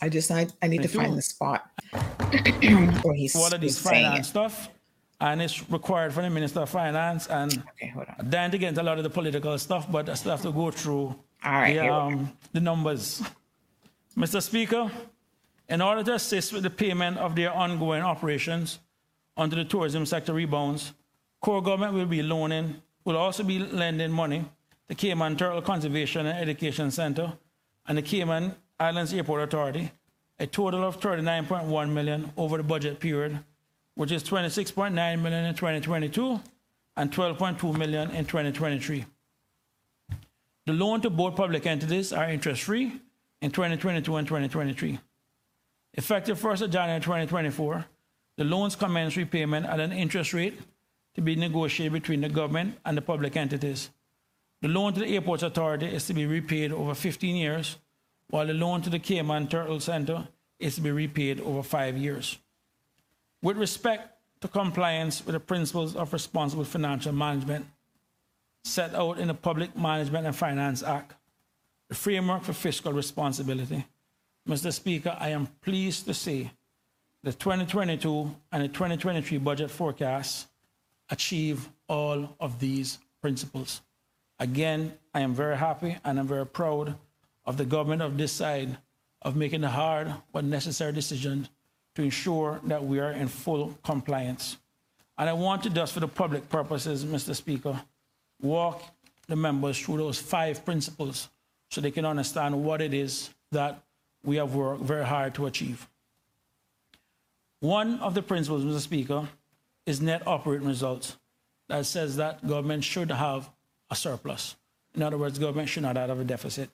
I 0.00 0.08
just 0.08 0.30
I, 0.30 0.46
I 0.62 0.66
need 0.68 0.82
to 0.82 0.88
find 0.88 1.16
the 1.16 1.22
spot 1.22 1.70
where 1.92 3.14
he's 3.14 3.34
what 3.34 3.54
are 3.54 3.58
these 3.58 3.78
finance 3.78 4.28
stuff, 4.28 4.68
and 5.20 5.40
it's 5.40 5.70
required 5.70 6.12
for 6.12 6.22
the 6.22 6.30
Minister 6.30 6.60
of 6.60 6.70
Finance 6.70 7.26
and 7.28 7.62
okay, 7.70 7.88
hold 7.88 8.06
on. 8.08 8.30
then 8.30 8.50
to 8.50 8.58
get 8.58 8.70
into 8.70 8.82
a 8.82 8.84
lot 8.84 8.98
of 8.98 9.04
the 9.04 9.10
political 9.10 9.56
stuff, 9.58 9.90
but 9.90 10.08
I 10.08 10.14
still 10.14 10.32
have 10.32 10.42
to 10.42 10.52
go 10.52 10.70
through 10.70 11.14
All 11.44 11.52
right, 11.52 11.74
the, 11.74 11.88
um, 11.88 12.32
the 12.52 12.60
numbers. 12.60 13.22
Mr. 14.16 14.40
Speaker, 14.40 14.90
in 15.68 15.80
order 15.82 16.04
to 16.04 16.14
assist 16.14 16.52
with 16.52 16.62
the 16.62 16.70
payment 16.70 17.18
of 17.18 17.34
their 17.34 17.52
ongoing 17.52 18.02
operations 18.02 18.78
until 19.36 19.58
the 19.58 19.64
tourism 19.64 20.06
sector 20.06 20.32
rebounds, 20.32 20.92
core 21.40 21.60
government 21.60 21.94
will 21.94 22.06
be 22.06 22.22
loaning, 22.22 22.76
will 23.04 23.16
also 23.16 23.42
be 23.42 23.58
lending 23.58 24.12
money 24.12 24.44
to 24.88 24.94
Cayman 24.94 25.36
Turtle 25.36 25.62
Conservation 25.62 26.26
and 26.26 26.38
Education 26.38 26.92
Center 26.92 27.32
and 27.88 27.98
the 27.98 28.02
Cayman 28.02 28.54
Islands 28.78 29.12
Airport 29.12 29.42
Authority, 29.42 29.90
a 30.38 30.46
total 30.46 30.84
of 30.84 31.00
39.1 31.00 31.90
million 31.90 32.32
over 32.36 32.56
the 32.56 32.62
budget 32.62 33.00
period, 33.00 33.40
which 33.96 34.12
is 34.12 34.22
26.9 34.22 34.92
million 35.20 35.44
in 35.44 35.54
2022 35.54 36.40
and 36.96 37.10
12.2 37.10 37.76
million 37.76 38.10
in 38.12 38.24
2023. 38.24 39.06
The 40.66 40.72
loan 40.72 41.00
to 41.00 41.10
both 41.10 41.34
public 41.34 41.66
entities 41.66 42.12
are 42.12 42.30
interest-free 42.30 43.00
in 43.44 43.50
2022 43.50 44.16
and 44.16 44.26
2023. 44.26 44.98
Effective 45.92 46.40
1st 46.40 46.62
of 46.62 46.70
January 46.70 46.98
2024, 46.98 47.84
the 48.38 48.44
loans 48.44 48.74
commence 48.74 49.18
repayment 49.18 49.66
at 49.66 49.80
an 49.80 49.92
interest 49.92 50.32
rate 50.32 50.58
to 51.14 51.20
be 51.20 51.36
negotiated 51.36 51.92
between 51.92 52.22
the 52.22 52.28
government 52.30 52.78
and 52.86 52.96
the 52.96 53.02
public 53.02 53.36
entities. 53.36 53.90
The 54.62 54.68
loan 54.68 54.94
to 54.94 55.00
the 55.00 55.14
Airports 55.14 55.42
Authority 55.42 55.86
is 55.86 56.06
to 56.06 56.14
be 56.14 56.24
repaid 56.24 56.72
over 56.72 56.94
15 56.94 57.36
years, 57.36 57.76
while 58.30 58.46
the 58.46 58.54
loan 58.54 58.80
to 58.80 58.88
the 58.88 58.98
Cayman 58.98 59.48
Turtle 59.48 59.78
Center 59.78 60.26
is 60.58 60.76
to 60.76 60.80
be 60.80 60.90
repaid 60.90 61.38
over 61.40 61.62
five 61.62 61.98
years. 61.98 62.38
With 63.42 63.58
respect 63.58 64.08
to 64.40 64.48
compliance 64.48 65.24
with 65.26 65.34
the 65.34 65.40
principles 65.40 65.94
of 65.94 66.14
responsible 66.14 66.64
financial 66.64 67.12
management 67.12 67.66
set 68.64 68.94
out 68.94 69.18
in 69.18 69.28
the 69.28 69.34
Public 69.34 69.76
Management 69.76 70.26
and 70.26 70.34
Finance 70.34 70.82
Act, 70.82 71.14
framework 71.92 72.42
for 72.42 72.52
fiscal 72.52 72.92
responsibility, 72.92 73.84
Mr. 74.48 74.72
Speaker, 74.72 75.16
I 75.18 75.30
am 75.30 75.46
pleased 75.62 76.04
to 76.06 76.14
say 76.14 76.50
the 77.22 77.32
2022 77.32 78.34
and 78.52 78.62
the 78.62 78.68
2023 78.68 79.38
budget 79.38 79.70
forecasts 79.70 80.46
achieve 81.10 81.68
all 81.88 82.36
of 82.40 82.58
these 82.58 82.98
principles. 83.22 83.80
Again, 84.38 84.92
I 85.14 85.20
am 85.20 85.34
very 85.34 85.56
happy 85.56 85.96
and 86.04 86.18
I'm 86.18 86.26
very 86.26 86.46
proud 86.46 86.96
of 87.46 87.56
the 87.56 87.64
government 87.64 88.02
of 88.02 88.18
this 88.18 88.32
side 88.32 88.76
of 89.22 89.36
making 89.36 89.62
the 89.62 89.70
hard 89.70 90.12
but 90.32 90.44
necessary 90.44 90.92
decisions 90.92 91.48
to 91.94 92.02
ensure 92.02 92.60
that 92.64 92.84
we 92.84 93.00
are 93.00 93.12
in 93.12 93.28
full 93.28 93.78
compliance. 93.82 94.58
And 95.16 95.30
I 95.30 95.32
want 95.32 95.62
to 95.62 95.70
just 95.70 95.92
for 95.94 96.00
the 96.00 96.08
public 96.08 96.48
purposes, 96.48 97.04
Mr. 97.04 97.34
Speaker, 97.34 97.80
walk 98.42 98.82
the 99.26 99.36
members 99.36 99.78
through 99.78 99.98
those 99.98 100.18
five 100.18 100.64
principles 100.64 101.28
so 101.74 101.80
they 101.80 101.90
can 101.90 102.04
understand 102.04 102.64
what 102.64 102.80
it 102.80 102.94
is 102.94 103.30
that 103.50 103.82
we 104.24 104.36
have 104.36 104.54
worked 104.54 104.82
very 104.82 105.04
hard 105.04 105.34
to 105.34 105.46
achieve. 105.46 105.88
One 107.58 107.98
of 107.98 108.14
the 108.14 108.22
principles, 108.22 108.64
Mr. 108.64 108.78
Speaker, 108.78 109.28
is 109.84 110.00
net 110.00 110.22
operating 110.24 110.68
results 110.68 111.16
that 111.68 111.84
says 111.86 112.14
that 112.16 112.46
government 112.46 112.84
should 112.84 113.10
have 113.10 113.50
a 113.90 113.96
surplus. 113.96 114.54
In 114.94 115.02
other 115.02 115.18
words, 115.18 115.40
government 115.40 115.68
should 115.68 115.82
not 115.82 115.96
have 115.96 116.16
a 116.16 116.22
deficit. 116.22 116.70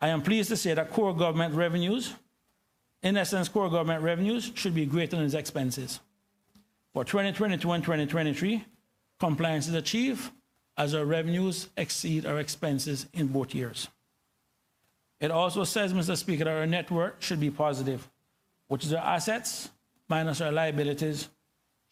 I 0.00 0.08
am 0.08 0.22
pleased 0.22 0.50
to 0.50 0.56
say 0.56 0.74
that 0.74 0.92
core 0.92 1.14
government 1.14 1.54
revenues, 1.54 2.14
in 3.02 3.16
essence, 3.16 3.48
core 3.48 3.70
government 3.70 4.04
revenues 4.04 4.52
should 4.54 4.74
be 4.74 4.86
greater 4.86 5.16
than 5.16 5.24
its 5.24 5.34
expenses. 5.34 5.98
For 6.92 7.04
2022 7.04 7.72
and 7.72 7.82
2023, 7.82 8.64
compliance 9.18 9.66
is 9.66 9.74
achieved 9.74 10.30
as 10.76 10.94
our 10.94 11.04
revenues 11.04 11.68
exceed 11.76 12.26
our 12.26 12.40
expenses 12.40 13.06
in 13.12 13.28
both 13.28 13.54
years. 13.54 13.88
It 15.20 15.30
also 15.30 15.64
says, 15.64 15.92
Mr. 15.92 16.16
Speaker, 16.16 16.44
that 16.44 16.56
our 16.56 16.66
net 16.66 16.90
worth 16.90 17.14
should 17.20 17.40
be 17.40 17.50
positive, 17.50 18.08
which 18.68 18.84
is 18.84 18.92
our 18.92 19.04
assets 19.04 19.70
minus 20.08 20.40
our 20.40 20.52
liabilities 20.52 21.28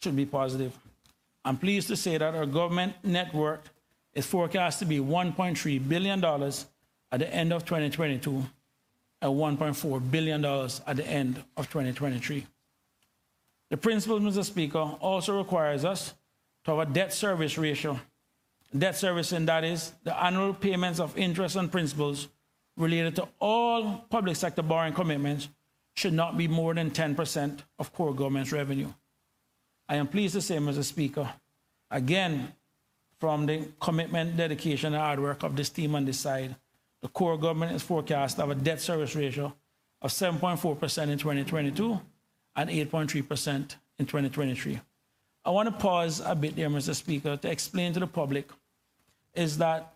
should 0.01 0.15
be 0.15 0.25
positive. 0.25 0.77
I'm 1.45 1.57
pleased 1.57 1.87
to 1.87 1.95
say 1.95 2.17
that 2.17 2.35
our 2.35 2.45
government 2.45 2.95
net 3.03 3.33
worth 3.33 3.69
is 4.13 4.25
forecast 4.25 4.79
to 4.79 4.85
be 4.85 4.99
$1.3 4.99 5.87
billion 5.87 6.23
at 6.23 7.19
the 7.19 7.33
end 7.33 7.53
of 7.53 7.65
2022 7.65 8.45
and 9.21 9.31
$1.4 9.31 10.11
billion 10.11 10.45
at 10.45 10.95
the 10.97 11.07
end 11.07 11.41
of 11.57 11.69
2023. 11.69 12.45
The 13.69 13.77
principle, 13.77 14.19
Mr. 14.19 14.43
Speaker, 14.43 14.79
also 14.79 15.37
requires 15.37 15.83
us 15.85 16.13
to 16.65 16.75
have 16.75 16.89
a 16.89 16.91
debt 16.91 17.13
service 17.13 17.57
ratio. 17.57 17.99
Debt 18.75 18.95
servicing, 18.95 19.45
that 19.45 19.63
is, 19.63 19.93
the 20.03 20.23
annual 20.23 20.53
payments 20.53 20.99
of 20.99 21.15
interest 21.17 21.55
and 21.55 21.71
principals 21.71 22.27
related 22.75 23.15
to 23.15 23.27
all 23.39 24.05
public 24.09 24.35
sector 24.35 24.63
borrowing 24.63 24.93
commitments 24.93 25.49
should 25.95 26.13
not 26.13 26.37
be 26.37 26.47
more 26.47 26.73
than 26.73 26.89
10% 26.89 27.59
of 27.77 27.93
core 27.93 28.15
government's 28.15 28.51
revenue. 28.51 28.91
I 29.87 29.95
am 29.97 30.07
pleased 30.07 30.33
to 30.33 30.41
say, 30.41 30.57
Mr. 30.57 30.83
Speaker, 30.83 31.29
again, 31.91 32.53
from 33.19 33.45
the 33.45 33.67
commitment, 33.79 34.35
dedication, 34.35 34.93
and 34.93 35.01
hard 35.01 35.19
work 35.19 35.43
of 35.43 35.55
this 35.55 35.69
team 35.69 35.93
on 35.93 36.05
this 36.05 36.19
side, 36.19 36.55
the 37.01 37.07
core 37.09 37.37
government 37.37 37.73
is 37.73 37.83
forecast 37.83 38.37
to 38.37 38.41
have 38.41 38.49
a 38.49 38.55
debt 38.55 38.81
service 38.81 39.15
ratio 39.15 39.53
of 40.01 40.09
7.4% 40.09 41.09
in 41.09 41.17
2022 41.17 42.01
and 42.55 42.69
8.3% 42.69 43.75
in 43.99 44.05
2023. 44.05 44.79
I 45.45 45.49
want 45.51 45.67
to 45.67 45.75
pause 45.75 46.21
a 46.25 46.33
bit 46.33 46.55
there, 46.55 46.69
Mr. 46.69 46.95
Speaker, 46.95 47.37
to 47.37 47.51
explain 47.51 47.93
to 47.93 47.99
the 47.99 48.07
public 48.07 48.49
is 49.35 49.57
that 49.57 49.93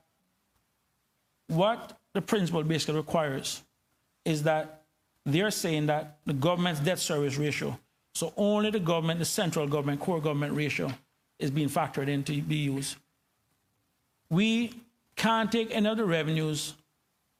what 1.47 1.97
the 2.13 2.21
principle 2.21 2.63
basically 2.63 2.95
requires 2.95 3.61
is 4.25 4.43
that 4.43 4.83
they're 5.25 5.51
saying 5.51 5.87
that 5.87 6.17
the 6.25 6.33
government's 6.33 6.79
debt 6.79 6.99
service 6.99 7.37
ratio, 7.37 7.77
so 8.15 8.33
only 8.37 8.71
the 8.71 8.79
government, 8.79 9.19
the 9.19 9.25
central 9.25 9.67
government, 9.67 9.99
core 9.99 10.21
government 10.21 10.55
ratio, 10.55 10.91
is 11.39 11.51
being 11.51 11.69
factored 11.69 12.07
in 12.07 12.23
to 12.23 12.41
be 12.41 12.55
used. 12.55 12.97
We 14.29 14.73
can't 15.15 15.51
take 15.51 15.73
any 15.73 15.87
of 15.87 15.97
the 15.97 16.05
revenues 16.05 16.73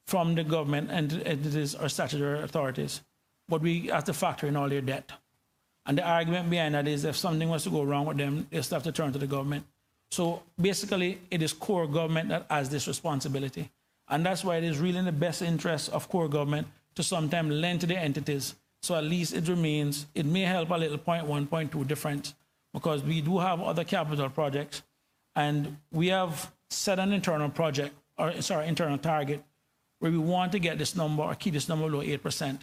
from 0.06 0.36
the 0.36 0.44
government 0.44 0.90
and 0.92 1.12
entities 1.26 1.76
or 1.76 1.90
statutory 1.90 2.42
authorities, 2.42 3.02
but 3.50 3.62
we 3.62 3.88
have 3.88 4.06
to 4.06 4.14
factor 4.14 4.48
in 4.48 4.56
all 4.56 4.70
their 4.70 4.82
debt. 4.82 5.12
And 5.86 5.98
the 5.98 6.04
argument 6.04 6.50
behind 6.50 6.76
that 6.76 6.88
is 6.88 7.06
if 7.06 7.16
something 7.16 7.50
was 7.50 7.64
to 7.64 7.70
go 7.70 7.84
wrong 7.84 8.06
with 8.06 8.18
them, 8.18 8.48
they 8.52 8.62
still 8.62 8.78
have 8.78 8.84
to 8.84 8.92
turn 8.92 9.14
to 9.14 9.20
the 9.20 9.28
government. 9.28 9.66
So 10.12 10.44
basically, 10.60 11.20
it 11.30 11.42
is 11.42 11.54
core 11.54 11.88
government 11.88 12.30
that 12.30 12.46
has 12.50 12.70
this 12.70 12.88
responsibility. 12.88 13.70
And 14.10 14.26
that's 14.26 14.44
why 14.44 14.58
it 14.58 14.64
is 14.64 14.80
really 14.80 15.00
in 15.00 15.06
the 15.06 15.12
best 15.12 15.42
interest 15.42 15.90
of 15.90 16.10
core 16.10 16.30
government 16.30 16.68
to 16.96 17.04
sometimes 17.04 17.52
lend 17.52 17.82
to 17.82 17.88
the 17.88 17.98
entities. 17.98 18.56
So 18.82 18.96
at 18.96 19.04
least 19.04 19.34
it 19.34 19.48
remains, 19.48 20.06
it 20.16 20.26
may 20.26 20.42
help 20.42 20.70
a 20.70 20.76
little 20.76 20.98
point 20.98 21.26
one, 21.26 21.46
point 21.48 21.72
two 21.72 21.84
difference 21.84 22.34
because 22.74 23.04
we 23.04 23.22
do 23.22 23.40
have 23.40 23.60
other 23.62 23.84
capital 23.84 24.30
projects 24.30 24.84
and 25.36 25.78
we 25.92 26.08
have 26.08 26.52
set 26.70 27.00
an 27.00 27.12
internal 27.12 27.50
project, 27.50 27.94
or 28.18 28.42
sorry, 28.42 28.68
internal 28.68 28.98
target 28.98 29.44
where 30.00 30.12
we 30.12 30.18
want 30.18 30.52
to 30.52 30.60
get 30.60 30.78
this 30.78 30.96
number 30.96 31.24
or 31.24 31.36
keep 31.36 31.54
this 31.54 31.68
number 31.68 31.90
below 31.90 32.04
8%. 32.04 32.60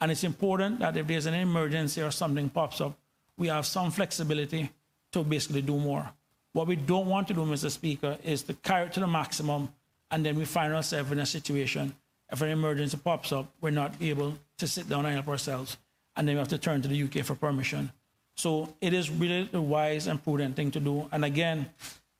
And 0.00 0.12
it's 0.12 0.24
important 0.24 0.78
that 0.78 0.96
if 0.96 1.06
there's 1.06 1.26
an 1.26 1.34
emergency 1.34 2.00
or 2.02 2.10
something 2.10 2.48
pops 2.48 2.80
up, 2.80 2.96
we 3.36 3.48
have 3.48 3.66
some 3.66 3.90
flexibility 3.90 4.70
to 5.12 5.24
basically 5.24 5.62
do 5.62 5.76
more. 5.76 6.10
What 6.52 6.66
we 6.66 6.76
don't 6.76 7.06
want 7.06 7.28
to 7.28 7.34
do, 7.34 7.40
Mr. 7.40 7.70
Speaker, 7.70 8.18
is 8.24 8.42
to 8.44 8.54
carry 8.54 8.86
it 8.86 8.92
to 8.94 9.00
the 9.00 9.06
maximum 9.06 9.68
and 10.10 10.24
then 10.24 10.36
we 10.36 10.44
find 10.44 10.72
ourselves 10.72 11.12
in 11.12 11.18
a 11.18 11.26
situation 11.26 11.94
if 12.30 12.42
an 12.42 12.50
emergency 12.50 12.98
pops 13.02 13.32
up, 13.32 13.50
we're 13.60 13.70
not 13.70 13.94
able 14.00 14.36
to 14.58 14.66
sit 14.66 14.88
down 14.88 15.06
and 15.06 15.14
help 15.14 15.28
ourselves. 15.28 15.76
And 16.16 16.26
then 16.26 16.34
we 16.34 16.38
have 16.38 16.48
to 16.48 16.58
turn 16.58 16.82
to 16.82 16.88
the 16.88 17.02
UK 17.04 17.24
for 17.24 17.34
permission. 17.34 17.90
So 18.36 18.74
it 18.80 18.92
is 18.92 19.10
really 19.10 19.48
the 19.50 19.60
wise 19.60 20.06
and 20.06 20.22
prudent 20.22 20.56
thing 20.56 20.70
to 20.72 20.80
do. 20.80 21.08
And 21.10 21.24
again, 21.24 21.70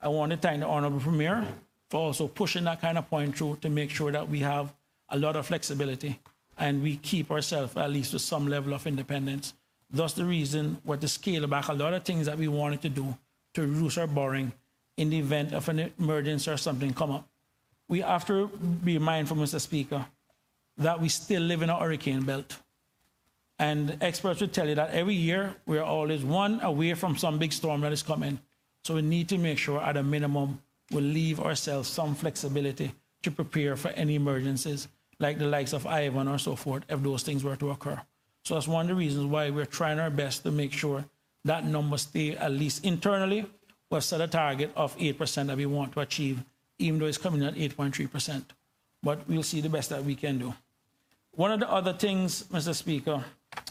I 0.01 0.09
want 0.09 0.33
to 0.33 0.39
thank 0.39 0.61
the 0.61 0.67
Honorable 0.67 1.01
Premier 1.01 1.47
for 1.91 2.01
also 2.01 2.29
pushing 2.29 2.65
that 2.65 2.81
kind 2.81 2.99
of 2.99 3.09
point 3.09 3.37
through 3.37 3.59
to 3.63 3.69
make 3.69 3.91
sure 3.91 4.13
that 4.13 4.29
we 4.29 4.41
have 4.41 4.73
a 5.11 5.19
lot 5.19 5.37
of 5.37 5.47
flexibility 5.47 6.19
and 6.59 6.83
we 6.83 6.97
keep 6.97 7.31
ourselves 7.31 7.77
at 7.77 7.91
least 7.91 8.13
with 8.13 8.23
some 8.23 8.49
level 8.49 8.75
of 8.75 8.87
independence. 8.87 9.55
Thus 9.91 10.13
the 10.13 10.25
reason 10.25 10.79
we're 10.85 10.97
to 10.97 11.09
scale 11.09 11.47
back 11.47 11.69
a 11.69 11.73
lot 11.73 11.95
of 11.95 12.05
things 12.05 12.27
that 12.27 12.39
we 12.39 12.49
wanted 12.49 12.83
to 12.83 12.89
do 12.89 13.17
to 13.59 13.67
reduce 13.67 13.99
our 13.99 14.07
borrowing 14.07 14.53
in 14.97 15.11
the 15.11 15.19
event 15.19 15.53
of 15.53 15.69
an 15.69 15.91
emergency 15.99 16.49
or 16.49 16.57
something 16.57 16.95
come 16.95 17.11
up. 17.11 17.29
We 17.89 18.01
have 18.03 18.25
to 18.27 18.47
be 18.47 18.99
mindful, 18.99 19.37
Mr. 19.37 19.61
Speaker, 19.61 20.07
that 20.77 21.01
we 21.01 21.09
still 21.09 21.43
live 21.43 21.63
in 21.63 21.71
a 21.71 21.77
hurricane 21.77 22.23
belt. 22.23 22.57
And 23.59 23.99
experts 24.01 24.41
will 24.41 24.49
tell 24.49 24.69
you 24.69 24.77
that 24.77 24.91
every 24.91 25.15
year 25.15 25.57
we're 25.67 25.83
always 25.83 26.23
one 26.23 26.61
away 26.61 26.95
from 26.95 27.17
some 27.17 27.39
big 27.39 27.53
storm 27.53 27.81
that 27.81 27.93
is 27.93 28.05
coming. 28.05 28.39
So 28.85 28.95
we 28.95 29.03
need 29.03 29.29
to 29.31 29.39
make 29.39 29.59
sure 29.59 29.83
at 29.83 29.97
a 29.97 30.05
minimum 30.05 30.63
we 30.93 31.01
leave 31.01 31.41
ourselves 31.41 31.89
some 31.89 32.15
flexibility 32.15 32.93
to 33.25 33.33
prepare 33.33 33.75
for 33.75 33.89
any 33.89 34.15
emergencies 34.15 34.87
like 35.19 35.39
the 35.39 35.47
likes 35.47 35.73
of 35.73 35.85
Ivan 35.85 36.29
or 36.29 36.39
so 36.39 36.55
forth 36.55 36.85
if 36.89 37.03
those 37.03 37.25
things 37.25 37.43
were 37.43 37.57
to 37.57 37.71
occur. 37.71 38.01
So 38.45 38.55
that's 38.55 38.69
one 38.69 38.83
of 38.83 38.89
the 38.89 38.95
reasons 38.95 39.27
why 39.27 39.51
we're 39.51 39.67
trying 39.67 39.99
our 39.99 40.11
best 40.11 40.45
to 40.45 40.53
make 40.53 40.73
sure 40.73 41.05
that 41.49 41.65
number 41.65 41.99
stay 41.99 42.37
at 42.37 42.53
least 42.53 42.85
internally. 42.85 43.45
We've 43.91 44.05
set 44.05 44.21
a 44.21 44.29
target 44.29 44.71
of 44.77 44.97
8% 44.99 45.47
that 45.47 45.57
we 45.57 45.67
want 45.67 45.93
to 45.93 46.01
achieve, 46.01 46.45
even 46.79 47.01
though 47.01 47.07
it's 47.07 47.19
coming 47.19 47.43
at 47.43 47.55
8.3%. 47.55 48.45
But 49.03 49.29
we'll 49.29 49.43
see 49.43 49.61
the 49.61 49.69
best 49.69 49.91
that 49.91 50.05
we 50.05 50.15
can 50.15 50.39
do. 50.39 50.55
One 51.33 51.53
of 51.53 51.61
the 51.61 51.71
other 51.71 51.93
things, 51.93 52.45
Mr. 52.45 52.75
Speaker, 52.75 53.25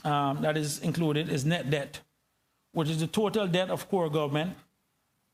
um, 0.04 0.42
that 0.42 0.58
is 0.58 0.80
included 0.80 1.30
is 1.30 1.46
net 1.46 1.70
debt, 1.70 2.00
which 2.72 2.90
is 2.90 3.00
the 3.00 3.08
total 3.08 3.48
debt 3.48 3.70
of 3.70 3.90
core 3.90 4.10
government 4.10 4.56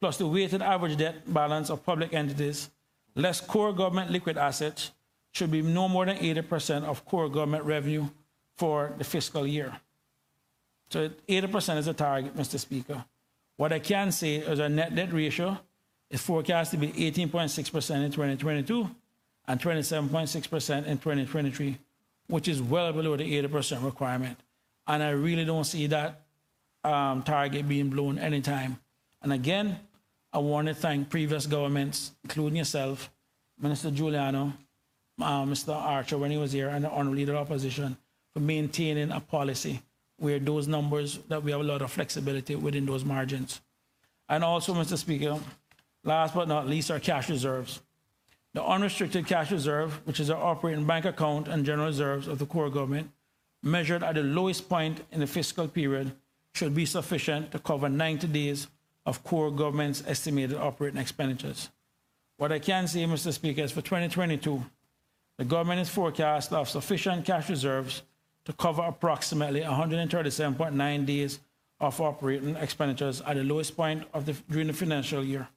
plus 0.04 0.18
the 0.18 0.28
weighted 0.28 0.62
average 0.62 0.98
debt 0.98 1.16
balance 1.34 1.70
of 1.70 1.86
public 1.86 2.14
entities, 2.14 2.70
less 3.16 3.40
core 3.40 3.72
government 3.72 4.12
liquid 4.12 4.38
assets, 4.38 4.92
should 5.32 5.50
be 5.50 5.62
no 5.62 5.88
more 5.88 6.06
than 6.06 6.18
80% 6.18 6.84
of 6.84 7.06
core 7.06 7.30
government 7.30 7.64
revenue 7.64 8.08
for 8.58 8.94
the 8.98 9.06
fiscal 9.06 9.48
year. 9.48 9.80
So 10.94 11.10
80% 11.28 11.78
is 11.78 11.88
a 11.88 11.94
target, 11.96 12.38
Mr. 12.38 12.60
Speaker. 12.60 13.04
What 13.58 13.74
I 13.74 13.80
can 13.80 14.12
say 14.12 14.36
is 14.36 14.60
our 14.60 14.70
net 14.70 14.94
debt 14.94 15.12
ratio 15.12 15.58
is 16.12 16.22
forecast 16.22 16.70
to 16.70 16.78
be 16.78 16.90
18.6% 16.90 18.06
in 18.06 18.12
2022 18.12 18.88
and 19.48 19.60
27.6% 19.60 20.86
in 20.86 20.98
2023, 21.00 21.80
which 22.28 22.48
is 22.48 22.62
well 22.62 22.94
below 22.94 23.18
the 23.18 23.24
80% 23.24 23.84
requirement. 23.84 24.38
And 24.86 25.02
I 25.02 25.10
really 25.10 25.46
don't 25.46 25.64
see 25.64 25.88
that 25.88 26.22
um, 26.84 27.24
target 27.24 27.68
being 27.68 27.90
blown 27.90 28.20
anytime. 28.20 28.78
And 29.24 29.34
again, 29.34 29.80
I 30.32 30.38
want 30.38 30.68
to 30.68 30.76
thank 30.76 31.10
previous 31.10 31.48
governments, 31.48 32.12
including 32.24 32.58
yourself, 32.58 33.10
Minister 33.60 33.90
Juliana, 33.90 34.56
uh, 35.20 35.44
Mr. 35.46 35.74
Archer 35.74 36.20
when 36.20 36.30
he 36.30 36.38
was 36.38 36.52
here, 36.52 36.70
and 36.70 36.86
the 36.86 36.92
honorable 36.92 37.18
leader 37.18 37.34
of 37.34 37.50
opposition 37.50 37.98
for 38.32 38.42
maintaining 38.42 39.10
a 39.10 39.20
policy 39.20 39.82
where 40.18 40.40
those 40.40 40.68
numbers, 40.68 41.20
that 41.28 41.44
we 41.44 41.52
have 41.52 41.62
a 41.62 41.64
lot 41.64 41.82
of 41.82 41.92
flexibility 41.92 42.56
within 42.56 42.86
those 42.86 43.04
margins. 43.04 43.62
And 44.30 44.44
also, 44.44 44.74
Mr. 44.74 44.98
Speaker, 44.98 45.40
last 46.04 46.34
but 46.34 46.48
not 46.48 46.68
least, 46.68 46.92
our 46.92 47.00
cash 47.00 47.30
reserves. 47.30 47.82
The 48.54 48.64
unrestricted 48.64 49.26
cash 49.26 49.52
reserve, 49.52 50.00
which 50.06 50.20
is 50.20 50.30
our 50.30 50.42
operating 50.42 50.86
bank 50.86 51.06
account 51.06 51.48
and 51.48 51.66
general 51.66 51.88
reserves 51.88 52.28
of 52.28 52.40
the 52.40 52.46
core 52.46 52.70
government, 52.70 53.12
measured 53.64 54.04
at 54.04 54.16
the 54.16 54.24
lowest 54.24 54.70
point 54.70 55.02
in 55.12 55.20
the 55.20 55.28
fiscal 55.28 55.68
period, 55.68 56.14
should 56.54 56.76
be 56.76 56.86
sufficient 56.86 57.52
to 57.52 57.60
cover 57.60 57.90
90 57.90 58.28
days 58.28 58.68
of 59.06 59.24
core 59.24 59.52
government's 59.52 60.04
estimated 60.06 60.58
operating 60.58 61.00
expenditures. 61.00 61.70
What 62.38 62.52
I 62.52 62.60
can 62.60 62.88
say, 62.88 63.06
Mr. 63.06 63.34
Speaker, 63.34 63.62
is 63.62 63.72
for 63.72 63.82
2022, 63.82 64.64
the 65.38 65.46
government 65.46 65.82
is 65.82 65.90
forecast 65.90 66.50
to 66.50 66.58
have 66.58 66.70
sufficient 66.70 67.26
cash 67.26 67.50
reserves 67.50 68.04
to 68.46 68.54
cover 68.54 68.82
approximately 68.82 69.62
137.9 69.62 71.06
days 71.06 71.40
of 71.80 72.00
operating 72.00 72.56
expenditures 72.56 73.22
at 73.22 73.36
the 73.36 73.44
lowest 73.44 73.76
point 73.76 74.04
of 74.14 74.26
the, 74.26 74.34
during 74.50 74.68
the 74.68 74.74
financial 74.74 75.24
year. 75.24 75.48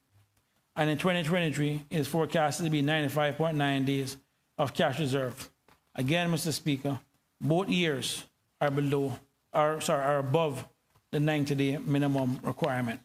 And 0.75 0.89
in 0.89 0.97
2023, 0.97 1.85
it 1.89 1.97
is 1.97 2.07
forecasted 2.07 2.65
to 2.65 2.69
be 2.69 2.83
95.9 2.83 3.85
days 3.85 4.17
of 4.57 4.73
cash 4.73 4.99
reserve. 4.99 5.49
Again, 5.95 6.31
Mr. 6.31 6.51
Speaker, 6.51 6.99
both 7.41 7.69
years 7.69 8.23
are 8.61 8.71
below, 8.71 9.17
are 9.53 9.81
sorry, 9.81 10.03
are 10.03 10.19
above 10.19 10.67
the 11.11 11.17
90-day 11.17 11.77
minimum 11.77 12.39
requirement. 12.43 12.99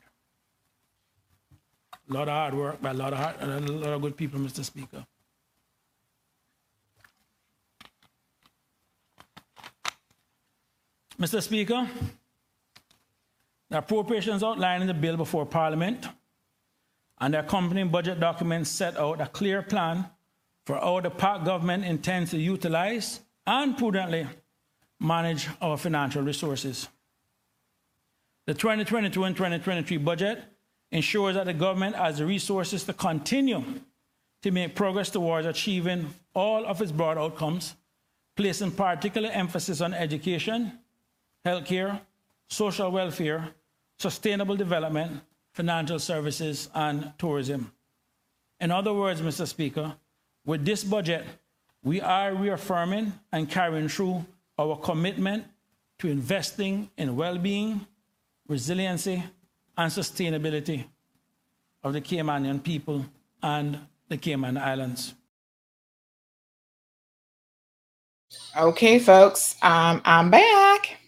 A 2.11 2.13
lot 2.13 2.29
of 2.29 2.35
hard 2.35 2.55
work 2.55 2.83
by 2.83 2.91
a 2.91 2.95
lot 2.95 3.13
of 3.13 3.19
hard, 3.19 3.37
a 3.41 3.61
lot 3.61 3.93
of 3.95 4.03
good 4.03 4.17
people, 4.17 4.39
Mr. 4.41 4.65
Speaker. 4.65 5.07
Mr. 11.19 11.43
Speaker, 11.43 11.89
the 13.71 13.79
appropriations 13.79 14.43
outlined 14.43 14.83
in 14.83 14.89
the 14.89 14.95
bill 14.95 15.17
before 15.17 15.47
Parliament 15.47 16.07
and 17.21 17.35
the 17.35 17.41
accompanying 17.41 17.89
budget 17.89 18.19
documents 18.19 18.71
set 18.71 18.97
out 18.97 19.21
a 19.21 19.27
clear 19.27 19.63
plan 19.63 20.07
for 20.67 20.77
how 20.77 21.01
the 21.01 21.11
PACT 21.11 21.45
government 21.45 21.85
intends 21.85 22.31
to 22.31 22.39
utilize 22.39 23.21
and 23.47 23.77
prudently 23.77 24.27
manage 25.01 25.49
our 25.61 25.77
financial 25.77 26.23
resources. 26.23 26.89
The 28.47 28.55
2022 28.55 29.25
and 29.25 29.37
2023 29.37 29.97
budget 29.99 30.43
ensures 30.91 31.35
that 31.35 31.47
the 31.47 31.55
government 31.55 31.97
has 31.97 32.19
the 32.19 32.27
resources 32.27 32.85
to 32.85 32.93
continue 32.93 33.63
to 34.43 34.51
make 34.51 34.75
progress 34.75 35.11
towards 35.11 35.47
achieving 35.47 36.13
all 36.35 36.67
of 36.67 36.83
its 36.83 36.93
broad 36.93 37.19
outcomes, 37.19 37.75
placing 38.37 38.73
particular 38.73 39.31
emphasis 39.31 39.81
on 39.81 39.95
education, 39.95 40.79
healthcare, 41.45 42.01
social 42.49 42.91
welfare, 42.91 43.49
sustainable 43.99 44.57
development, 44.57 45.21
financial 45.53 45.99
services, 45.99 46.69
and 46.75 47.13
tourism. 47.19 47.73
In 48.61 48.71
other 48.71 48.95
words, 48.95 49.21
Mr. 49.21 49.47
Speaker, 49.47 49.95
with 50.45 50.65
this 50.65 50.85
budget, 50.85 51.25
we 51.83 52.01
are 52.01 52.35
reaffirming 52.35 53.13
and 53.33 53.49
carrying 53.51 53.89
through 53.89 54.25
our 54.59 54.77
commitment 54.77 55.45
to 55.99 56.09
investing 56.09 56.91
in 56.97 57.17
well 57.17 57.39
being, 57.39 57.87
resiliency, 58.49 59.23
and 59.77 59.91
sustainability 59.91 60.85
of 61.83 61.93
the 61.93 62.01
Caymanian 62.01 62.63
people 62.63 63.05
and 63.43 63.79
the 64.09 64.17
Cayman 64.17 64.57
Islands. 64.57 65.15
Okay, 68.57 68.99
folks, 68.99 69.57
um, 69.63 70.01
I'm 70.05 70.31
back. 70.31 71.02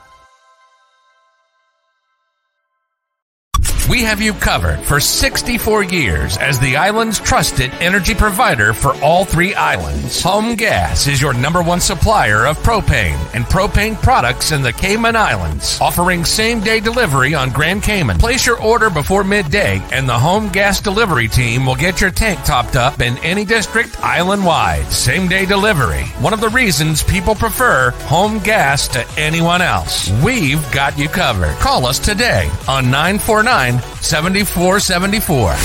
We 3.95 4.03
have 4.03 4.19
you 4.19 4.33
covered 4.33 4.81
for 4.81 4.99
64 4.99 5.83
years 5.85 6.35
as 6.35 6.59
the 6.59 6.75
island's 6.75 7.17
trusted 7.17 7.71
energy 7.75 8.13
provider 8.13 8.73
for 8.73 8.93
all 9.01 9.23
three 9.23 9.55
islands. 9.55 10.21
Home 10.21 10.55
Gas 10.55 11.07
is 11.07 11.21
your 11.21 11.33
number 11.33 11.63
one 11.63 11.79
supplier 11.79 12.45
of 12.45 12.57
propane 12.57 13.17
and 13.33 13.45
propane 13.45 13.95
products 14.01 14.51
in 14.51 14.63
the 14.63 14.73
Cayman 14.73 15.15
Islands, 15.15 15.79
offering 15.79 16.25
same 16.25 16.59
day 16.59 16.81
delivery 16.81 17.35
on 17.35 17.51
Grand 17.51 17.83
Cayman. 17.83 18.17
Place 18.17 18.45
your 18.45 18.61
order 18.61 18.89
before 18.89 19.23
midday 19.23 19.81
and 19.93 20.09
the 20.09 20.19
Home 20.19 20.49
Gas 20.49 20.81
delivery 20.81 21.29
team 21.29 21.65
will 21.65 21.75
get 21.75 22.01
your 22.01 22.11
tank 22.11 22.43
topped 22.43 22.75
up 22.75 22.99
in 22.99 23.17
any 23.19 23.45
district 23.45 23.97
island 24.03 24.45
wide. 24.45 24.91
Same 24.91 25.29
day 25.29 25.45
delivery. 25.45 26.03
One 26.19 26.33
of 26.33 26.41
the 26.41 26.49
reasons 26.49 27.01
people 27.01 27.33
prefer 27.33 27.91
Home 28.07 28.39
Gas 28.39 28.89
to 28.89 29.07
anyone 29.17 29.61
else. 29.61 30.11
We've 30.21 30.69
got 30.73 30.97
you 30.97 31.07
covered. 31.07 31.55
Call 31.59 31.85
us 31.85 31.97
today 31.97 32.51
on 32.67 32.91
949 32.91 33.84
7474. 34.01 35.55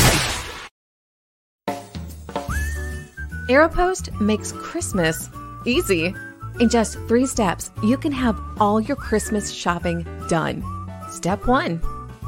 AeroPost 3.49 4.21
makes 4.21 4.53
Christmas 4.53 5.29
easy. 5.67 6.15
In 6.61 6.69
just 6.69 6.95
three 7.09 7.27
steps, 7.27 7.71
you 7.83 7.97
can 7.97 8.13
have 8.13 8.39
all 8.61 8.81
your 8.81 8.97
Christmas 8.97 9.51
shopping 9.51 10.07
done. 10.29 10.63
Step 11.11 11.47
one 11.47 11.83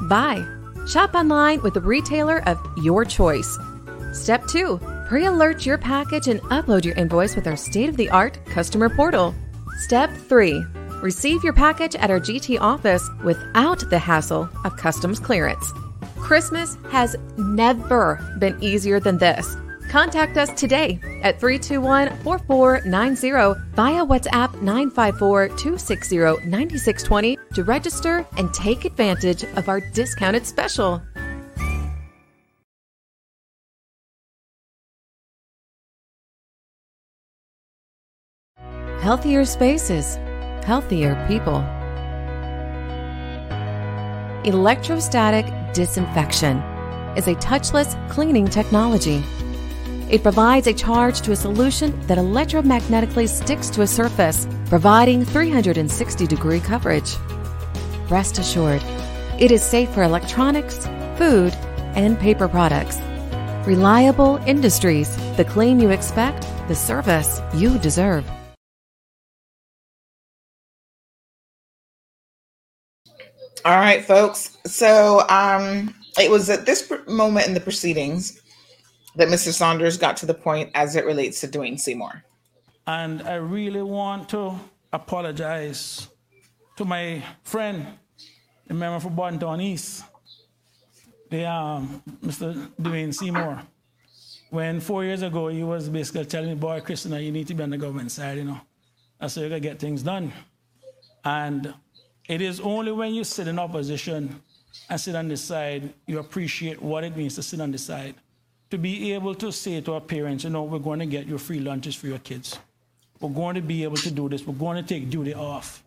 buy. 0.09 0.45
Shop 0.87 1.15
online 1.15 1.63
with 1.63 1.77
a 1.77 1.81
retailer 1.81 2.43
of 2.49 2.59
your 2.79 3.05
choice. 3.05 3.57
Step 4.13 4.47
two 4.49 4.81
pre 5.07 5.27
alert 5.27 5.65
your 5.65 5.79
package 5.79 6.27
and 6.27 6.41
upload 6.43 6.85
your 6.85 6.97
invoice 6.97 7.37
with 7.37 7.47
our 7.47 7.57
state 7.57 7.89
of 7.89 7.97
the 7.97 8.11
art 8.11 8.45
customer 8.47 8.89
portal. 8.89 9.35
Step 9.79 10.11
three 10.29 10.65
receive 11.03 11.45
your 11.45 11.53
package 11.53 11.95
at 11.97 12.11
our 12.11 12.21
GT 12.21 12.61
office 12.61 13.09
without 13.25 13.89
the 13.91 13.99
hassle 13.99 14.49
of 14.65 14.77
customs 14.77 15.19
clearance. 15.19 15.73
Christmas 16.17 16.77
has 16.91 17.17
never 17.37 18.21
been 18.39 18.57
easier 18.63 19.01
than 19.01 19.19
this. 19.19 19.57
Contact 19.89 20.39
us 20.39 20.49
today 20.59 20.99
at 21.23 21.39
321 21.39 22.17
4490 22.23 23.61
via 23.75 24.07
WhatsApp 24.07 24.63
954 24.63 25.49
260 25.49 26.17
9620 26.17 27.39
to 27.53 27.65
register 27.65 28.27
and 28.39 28.55
take 28.55 28.87
advantage 28.87 29.45
of 29.45 29.69
our 29.69 29.81
discounted 29.93 30.47
special. 30.47 31.03
Healthier 39.03 39.45
spaces, 39.45 40.17
healthier 40.65 41.15
people. 41.29 41.59
Electrostatic 44.45 45.47
disinfection 45.73 46.59
is 47.17 47.29
a 47.29 47.35
touchless 47.37 47.97
cleaning 48.11 48.47
technology. 48.49 49.23
It 50.11 50.23
provides 50.23 50.67
a 50.67 50.75
charge 50.75 51.21
to 51.23 51.33
a 51.33 51.37
solution 51.37 51.99
that 52.07 52.19
electromagnetically 52.19 53.29
sticks 53.29 53.71
to 53.71 53.83
a 53.83 53.87
surface, 53.87 54.47
providing 54.67 55.25
360 55.25 56.27
degree 56.27 56.61
coverage. 56.61 57.17
Rest 58.11 58.39
assured, 58.39 58.83
it 59.39 59.51
is 59.51 59.63
safe 59.63 59.91
for 59.91 60.03
electronics, 60.03 60.87
food, 61.17 61.55
and 61.95 62.19
paper 62.19 62.49
products. 62.49 62.99
Reliable 63.67 64.37
Industries, 64.47 65.15
the 65.37 65.45
clean 65.45 65.79
you 65.79 65.91
expect, 65.91 66.43
the 66.69 66.75
service 66.75 67.41
you 67.55 67.79
deserve. 67.79 68.25
All 73.65 73.77
right, 73.79 74.05
folks. 74.05 74.59
So 74.67 75.25
um, 75.29 75.95
it 76.19 76.29
was 76.29 76.51
at 76.51 76.67
this 76.67 76.93
moment 77.07 77.47
in 77.47 77.55
the 77.55 77.61
proceedings 77.61 78.43
that 79.15 79.29
Mr. 79.29 79.53
Saunders 79.53 79.97
got 79.97 80.17
to 80.17 80.27
the 80.27 80.35
point 80.35 80.71
as 80.75 80.97
it 80.97 81.05
relates 81.05 81.41
to 81.43 81.49
Dwayne 81.49 81.79
Seymour. 81.79 82.25
And 82.89 83.23
I 83.23 83.35
really 83.35 83.83
want 83.83 84.29
to 84.31 84.59
apologize 84.93 86.09
to 86.77 86.85
my 86.85 87.23
friend, 87.45 87.87
the 88.67 88.75
member 88.75 88.99
for 88.99 89.11
Bodden 89.11 89.39
Town 89.39 89.61
East, 89.61 90.05
the, 91.31 91.49
um, 91.49 92.03
Mr. 92.25 92.69
Dwayne 92.81 93.15
Seymour. 93.15 93.63
When 94.51 94.81
four 94.81 95.05
years 95.05 95.23
ago, 95.23 95.49
he 95.49 95.63
was 95.63 95.89
basically 95.89 96.25
telling 96.25 96.49
me, 96.49 96.55
boy, 96.57 96.81
Christina, 96.81 97.21
you 97.21 97.31
need 97.31 97.47
to 97.47 97.55
be 97.55 97.63
on 97.63 97.71
the 97.71 97.79
government 97.79 98.11
side, 98.11 98.39
you 98.39 98.45
know. 98.45 98.61
How 99.21 99.29
you 99.29 99.49
gotta 99.49 99.61
get 99.61 99.79
things 99.79 100.03
done. 100.03 100.33
And 101.25 101.73
it 102.29 102.41
is 102.41 102.61
only 102.61 102.93
when 102.93 103.15
you 103.15 103.25
sit 103.25 103.49
in 103.49 103.59
opposition 103.59 104.41
and 104.89 105.01
sit 105.01 105.15
on 105.15 105.29
the 105.29 105.37
side, 105.37 105.93
you 106.07 106.19
appreciate 106.19 106.81
what 106.81 107.05
it 107.05 107.17
means 107.17 107.35
to 107.35 107.43
sit 107.43 107.61
on 107.61 107.71
the 107.71 107.79
side. 107.79 108.15
To 108.71 108.79
be 108.79 109.13
able 109.13 109.35
to 109.35 109.53
say 109.53 109.81
to 109.81 109.95
our 109.95 110.01
parents, 110.01 110.45
you 110.45 110.51
know, 110.51 110.63
we're 110.63 110.79
going 110.79 111.01
to 111.01 111.07
get 111.07 111.27
you 111.27 111.37
free 111.37 111.61
lunches 111.61 111.95
for 111.95 112.07
your 112.07 112.19
kids. 112.19 112.59
We're 113.21 113.29
going 113.29 113.55
to 113.57 113.61
be 113.61 113.85
able 113.85 113.97
to 113.99 114.11
do 114.11 114.29
this. 114.29 114.47
We're 114.47 114.55
going 114.55 114.83
to 114.83 114.89
take 114.89 115.11
duty 115.11 115.35
off. 115.35 115.85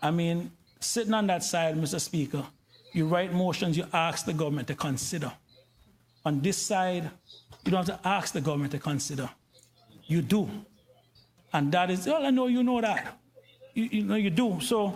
I 0.00 0.10
mean, 0.10 0.50
sitting 0.80 1.14
on 1.14 1.26
that 1.26 1.44
side, 1.44 1.76
Mr. 1.76 2.00
Speaker, 2.00 2.44
you 2.92 3.06
write 3.06 3.32
motions, 3.32 3.76
you 3.76 3.86
ask 3.92 4.24
the 4.24 4.32
government 4.32 4.68
to 4.68 4.74
consider. 4.74 5.32
On 6.24 6.40
this 6.40 6.56
side, 6.56 7.10
you 7.64 7.70
don't 7.70 7.86
have 7.86 8.00
to 8.02 8.08
ask 8.08 8.32
the 8.32 8.40
government 8.40 8.72
to 8.72 8.78
consider. 8.78 9.28
You 10.06 10.22
do. 10.22 10.48
And 11.52 11.70
that 11.72 11.90
is, 11.90 12.06
well, 12.06 12.24
I 12.24 12.30
know 12.30 12.46
you 12.46 12.62
know 12.62 12.80
that. 12.80 13.18
You, 13.74 13.84
you 13.84 14.02
know 14.04 14.14
you 14.14 14.30
do. 14.30 14.58
So 14.60 14.94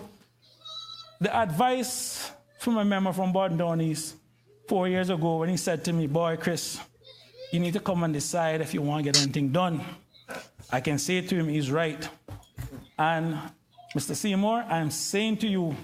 the 1.21 1.35
advice 1.35 2.31
from 2.59 2.79
a 2.79 2.85
member 2.85 3.13
from 3.13 3.33
Bodden 3.33 3.81
East 3.81 4.17
four 4.69 4.89
years 4.89 5.11
ago 5.11 5.39
when 5.39 5.49
he 5.49 5.57
said 5.57 5.85
to 5.85 5.93
me, 5.93 6.07
Boy, 6.07 6.37
Chris, 6.37 6.81
you 7.53 7.61
need 7.61 7.73
to 7.75 7.81
come 7.81 8.03
and 8.05 8.13
decide 8.13 8.61
if 8.61 8.75
you 8.75 8.83
want 8.83 9.05
to 9.05 9.13
get 9.13 9.23
anything 9.23 9.51
done. 9.51 9.81
I 10.71 10.81
can 10.81 10.99
say 10.99 11.21
to 11.21 11.35
him, 11.35 11.49
he's 11.49 11.71
right. 11.71 12.09
And 12.99 13.39
Mr. 13.95 14.15
Seymour, 14.15 14.65
I'm 14.69 14.91
saying 14.91 15.39
to 15.39 15.49
you, 15.49 15.77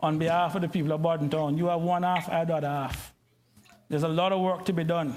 on 0.00 0.18
behalf 0.18 0.54
of 0.54 0.62
the 0.62 0.68
people 0.68 0.92
of 0.92 1.02
Bodden 1.02 1.30
Town, 1.30 1.56
you 1.56 1.66
have 1.66 1.80
one 1.80 2.02
half, 2.02 2.28
I 2.28 2.38
have 2.38 2.48
the 2.48 2.56
other 2.56 2.68
half. 2.68 3.12
There's 3.88 4.02
a 4.02 4.08
lot 4.08 4.32
of 4.32 4.40
work 4.40 4.64
to 4.66 4.72
be 4.72 4.84
done. 4.84 5.14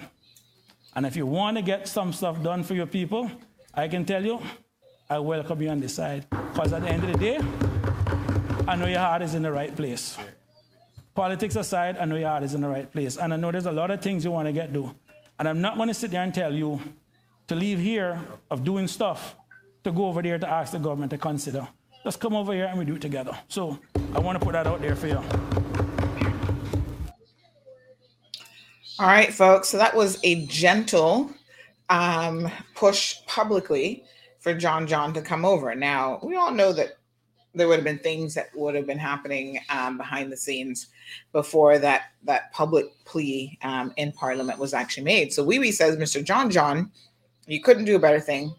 And 0.96 1.06
if 1.06 1.16
you 1.16 1.26
want 1.26 1.58
to 1.58 1.64
get 1.64 1.88
some 1.88 2.14
stuff 2.14 2.42
done 2.42 2.64
for 2.64 2.74
your 2.74 2.86
people, 2.86 3.30
I 3.74 3.88
can 3.88 4.06
tell 4.06 4.24
you, 4.24 4.42
I 5.10 5.20
welcome 5.20 5.62
you 5.62 5.70
on 5.70 5.80
this 5.80 5.96
side. 5.96 6.26
Because 6.30 6.74
at 6.74 6.82
the 6.82 6.90
end 6.90 7.04
of 7.04 7.12
the 7.12 7.18
day, 7.18 7.40
I 8.68 8.76
know 8.76 8.88
your 8.88 9.00
heart 9.00 9.22
is 9.22 9.36
in 9.36 9.44
the 9.44 9.52
right 9.52 9.76
place. 9.76 10.18
Politics 11.14 11.56
aside, 11.56 11.98
I 12.00 12.06
know 12.06 12.16
your 12.16 12.30
heart 12.30 12.42
is 12.42 12.56
in 12.56 12.62
the 12.62 12.68
right 12.68 12.92
place. 12.92 13.16
And 13.16 13.32
I 13.32 13.38
know 13.38 13.52
there's 13.52 13.68
a 13.68 13.72
lot 13.72 13.92
of 13.92 14.02
things 14.02 14.26
you 14.26 14.32
want 14.32 14.48
to 14.48 14.52
get 14.52 14.74
done. 14.74 14.96
And 15.38 15.48
I'm 15.48 15.62
not 15.62 15.78
going 15.78 15.88
to 15.88 15.94
sit 15.94 16.10
there 16.10 16.24
and 16.24 16.34
tell 16.34 16.52
you 16.52 16.82
to 17.48 17.56
leave 17.56 17.78
here 17.80 18.20
of 18.50 18.64
doing 18.64 18.88
stuff 18.88 19.36
to 19.84 19.92
go 19.92 20.08
over 20.08 20.24
there 20.24 20.40
to 20.40 20.50
ask 20.50 20.72
the 20.72 20.80
government 20.80 21.12
to 21.12 21.18
consider. 21.20 21.68
Just 22.04 22.20
come 22.20 22.36
over 22.36 22.54
here 22.54 22.66
and 22.66 22.80
we 22.80 22.86
do 22.86 22.96
it 22.96 23.02
together. 23.02 23.38
So 23.50 23.78
I 24.16 24.20
want 24.20 24.40
to 24.40 24.44
put 24.44 24.54
that 24.54 24.66
out 24.66 24.82
there 24.82 24.96
for 24.96 25.08
you. 25.08 25.22
All 28.98 29.08
right, 29.08 29.32
folks. 29.32 29.70
So 29.70 29.78
that 29.78 29.96
was 29.96 30.20
a 30.24 30.48
gentle 30.48 31.30
um, 31.90 32.50
push 32.74 33.18
publicly 33.28 34.06
for 34.40 34.56
John 34.56 34.88
John 34.88 35.14
to 35.14 35.22
come 35.22 35.46
over. 35.46 35.76
Now, 35.76 36.20
we 36.24 36.36
all 36.36 36.52
know 36.52 36.74
that 36.74 36.98
there 37.56 37.68
would 37.68 37.78
have 37.78 37.86
been 37.86 38.00
things 38.00 38.34
that 38.36 38.48
would 38.54 38.76
have 38.76 38.86
been 38.86 39.00
happening 39.00 39.60
um, 39.70 39.98
behind 39.98 40.32
the 40.32 40.38
scenes 40.38 40.88
before 41.32 41.80
that 41.80 42.12
that 42.24 42.52
public 42.52 42.86
plea 43.06 43.58
um, 43.64 43.94
in 43.98 44.12
Parliament 44.12 44.60
was 44.60 44.74
actually 44.74 45.04
made. 45.04 45.34
So 45.34 45.44
Wee 45.44 45.60
Wee 45.60 45.72
says, 45.72 45.96
Mr. 45.98 46.24
John 46.24 46.50
John, 46.50 46.92
you 47.48 47.62
couldn't 47.62 47.86
do 47.86 47.96
a 47.96 48.00
better 48.00 48.20
thing. 48.20 48.54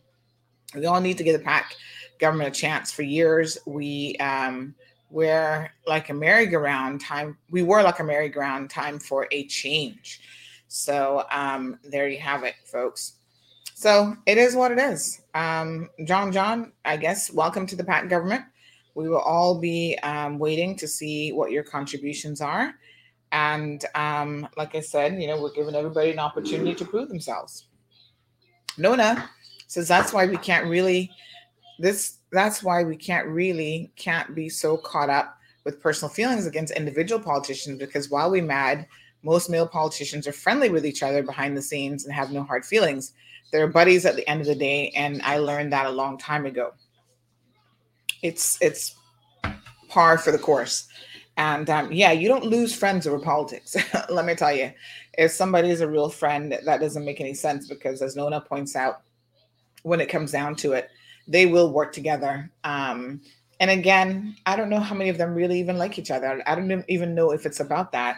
We 0.75 0.87
all 0.87 1.01
need 1.01 1.19
to 1.19 1.25
give 1.25 1.39
the 1.39 1.45
PACT 1.45 1.77
government 2.19 2.49
a 2.49 2.59
chance. 2.59 2.91
For 2.91 3.03
years, 3.03 3.59
we 3.67 4.17
um, 4.17 4.75
were 5.11 5.69
like 5.87 6.11
a 6.11 6.15
merry-go-round 6.15 7.01
time. 7.01 7.37
We 7.51 7.63
were 7.63 7.83
like 7.83 8.01
a 8.01 8.05
merry-go-round 8.05 8.71
time 8.71 8.99
for 8.99 9.29
a 9.31 9.47
change. 9.47 10.21
So 10.69 11.25
um, 11.31 11.79
there 11.85 12.09
you 12.09 12.19
have 12.19 12.43
it, 12.45 12.55
folks. 12.65 13.15
So 13.75 14.17
it 14.27 14.39
is 14.39 14.57
what 14.57 14.73
it 14.73 14.79
is. 14.79 15.21
Um, 15.35 15.91
John 16.05 16.33
John, 16.33 16.73
I 16.85 16.97
guess, 16.97 17.31
welcome 17.31 17.67
to 17.67 17.77
the 17.77 17.85
PACT 17.85 18.09
government. 18.09 18.45
We 18.97 19.11
will 19.11 19.21
all 19.21 19.61
be 19.61 19.99
um, 20.03 20.39
waiting 20.39 20.75
to 20.77 20.89
see 20.89 21.31
what 21.31 21.51
your 21.51 21.63
contributions 21.63 22.41
are. 22.41 22.75
And 23.31 23.85
um, 23.95 24.49
like 24.57 24.75
I 24.75 24.81
said, 24.81 25.21
you 25.21 25.29
know, 25.29 25.41
we're 25.41 25.53
giving 25.53 25.75
everybody 25.75 26.13
an 26.13 26.19
opportunity 26.19 26.75
to 26.75 26.85
prove 26.87 27.11
themselves. 27.11 27.67
Nona 28.79 29.29
says 29.67 29.87
that's 29.87 30.15
why 30.15 30.25
we 30.25 30.39
can't 30.39 30.67
really 30.67 31.11
this 31.79 32.19
that's 32.33 32.63
why 32.63 32.85
we 32.85 32.97
can't 32.97 33.29
really 33.29 33.93
can't 33.97 34.35
be 34.35 34.49
so 34.49 34.79
caught 34.79 35.11
up 35.11 35.39
with 35.65 35.81
personal 35.81 36.09
feelings 36.09 36.47
against 36.47 36.73
individual 36.73 37.21
politicians 37.21 37.79
because 37.79 38.09
while 38.09 38.31
we 38.31 38.41
mad, 38.41 38.87
most 39.23 39.51
male 39.51 39.69
politicians 39.69 40.27
are 40.27 40.33
friendly 40.33 40.71
with 40.71 40.87
each 40.87 41.03
other 41.03 41.23
behind 41.23 41.55
the 41.55 41.61
scenes 41.61 42.07
and 42.07 42.15
have 42.15 42.33
no 42.33 42.45
hard 42.45 42.65
feelings. 42.65 43.13
They're 43.53 43.69
buddies 43.69 44.07
at 44.07 44.17
the 44.17 44.27
end 44.29 44.41
of 44.41 44.47
the 44.47 44.55
day, 44.55 44.91
and 44.97 45.21
I 45.23 45.39
learned 45.39 45.73
that 45.73 45.87
a 45.87 45.91
long 45.91 46.17
time 46.17 46.47
ago. 46.47 46.73
It's 48.27 48.59
it's 48.61 48.95
par 49.89 50.19
for 50.19 50.33
the 50.33 50.39
course. 50.39 50.89
And 51.37 51.69
um, 51.69 51.93
yeah, 51.93 52.13
you 52.13 52.29
don't 52.29 52.45
lose 52.45 52.75
friends 52.75 53.07
over 53.07 53.19
politics. 53.19 53.77
Let 54.09 54.25
me 54.25 54.35
tell 54.35 54.55
you, 54.55 54.73
if 55.19 55.33
somebody 55.33 55.71
is 55.71 55.83
a 55.83 55.89
real 55.89 56.09
friend, 56.09 56.59
that 56.65 56.81
doesn't 56.81 57.05
make 57.05 57.21
any 57.21 57.35
sense 57.35 57.69
because, 57.69 58.01
as 58.01 58.17
Nona 58.17 58.41
points 58.41 58.75
out, 58.75 59.03
when 59.83 60.01
it 60.01 60.09
comes 60.09 60.33
down 60.33 60.57
to 60.57 60.73
it, 60.73 60.91
they 61.29 61.47
will 61.47 61.73
work 61.73 61.93
together. 61.93 62.51
Um, 62.65 63.21
and 63.61 63.71
again, 63.71 64.37
I 64.47 64.57
don't 64.57 64.71
know 64.71 64.81
how 64.81 64.95
many 64.95 65.11
of 65.11 65.19
them 65.19 65.35
really 65.35 65.59
even 65.61 65.79
like 65.79 65.99
each 65.99 66.11
other. 66.11 66.43
I 66.47 66.55
don't 66.55 66.85
even 66.89 67.15
know 67.15 67.33
if 67.33 67.47
it's 67.47 67.61
about 67.61 67.93
that. 67.93 68.17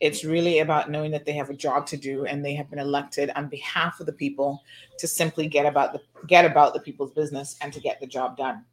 It's 0.00 0.24
really 0.24 0.58
about 0.58 0.90
knowing 0.90 1.10
that 1.12 1.24
they 1.24 1.32
have 1.32 1.50
a 1.50 1.54
job 1.54 1.86
to 1.86 1.96
do 1.96 2.26
and 2.26 2.44
they 2.44 2.54
have 2.54 2.68
been 2.68 2.78
elected 2.78 3.30
on 3.36 3.48
behalf 3.48 4.00
of 4.00 4.06
the 4.06 4.12
people 4.12 4.62
to 4.98 5.06
simply 5.06 5.46
get 5.46 5.66
about 5.66 5.92
the 5.92 6.00
get 6.26 6.44
about 6.44 6.74
the 6.74 6.80
people's 6.80 7.12
business 7.12 7.56
and 7.60 7.72
to 7.72 7.80
get 7.80 8.00
the 8.00 8.06
job 8.06 8.36
done. 8.36 8.64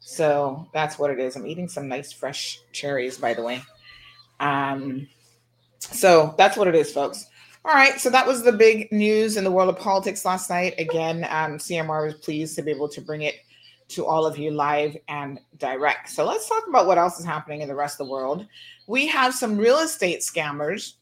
So 0.00 0.68
that's 0.72 0.98
what 0.98 1.10
it 1.10 1.18
is. 1.18 1.36
I'm 1.36 1.46
eating 1.46 1.68
some 1.68 1.88
nice 1.88 2.12
fresh 2.12 2.60
cherries, 2.72 3.18
by 3.18 3.34
the 3.34 3.42
way. 3.42 3.62
Um, 4.40 5.08
so 5.78 6.34
that's 6.38 6.56
what 6.56 6.68
it 6.68 6.74
is, 6.74 6.92
folks. 6.92 7.26
All 7.64 7.74
right, 7.74 8.00
so 8.00 8.08
that 8.10 8.26
was 8.26 8.42
the 8.42 8.52
big 8.52 8.90
news 8.92 9.36
in 9.36 9.44
the 9.44 9.50
world 9.50 9.68
of 9.68 9.78
politics 9.78 10.24
last 10.24 10.48
night. 10.48 10.74
Again, 10.78 11.24
um, 11.24 11.58
CMR 11.58 12.06
was 12.06 12.14
pleased 12.14 12.56
to 12.56 12.62
be 12.62 12.70
able 12.70 12.88
to 12.88 13.00
bring 13.00 13.22
it 13.22 13.34
to 13.88 14.06
all 14.06 14.26
of 14.26 14.38
you 14.38 14.50
live 14.50 14.96
and 15.08 15.40
direct. 15.58 16.08
So 16.10 16.24
let's 16.24 16.48
talk 16.48 16.66
about 16.68 16.86
what 16.86 16.98
else 16.98 17.18
is 17.18 17.24
happening 17.24 17.62
in 17.62 17.68
the 17.68 17.74
rest 17.74 18.00
of 18.00 18.06
the 18.06 18.12
world. 18.12 18.46
We 18.86 19.06
have 19.08 19.34
some 19.34 19.56
real 19.56 19.78
estate 19.78 20.20
scammers 20.20 20.94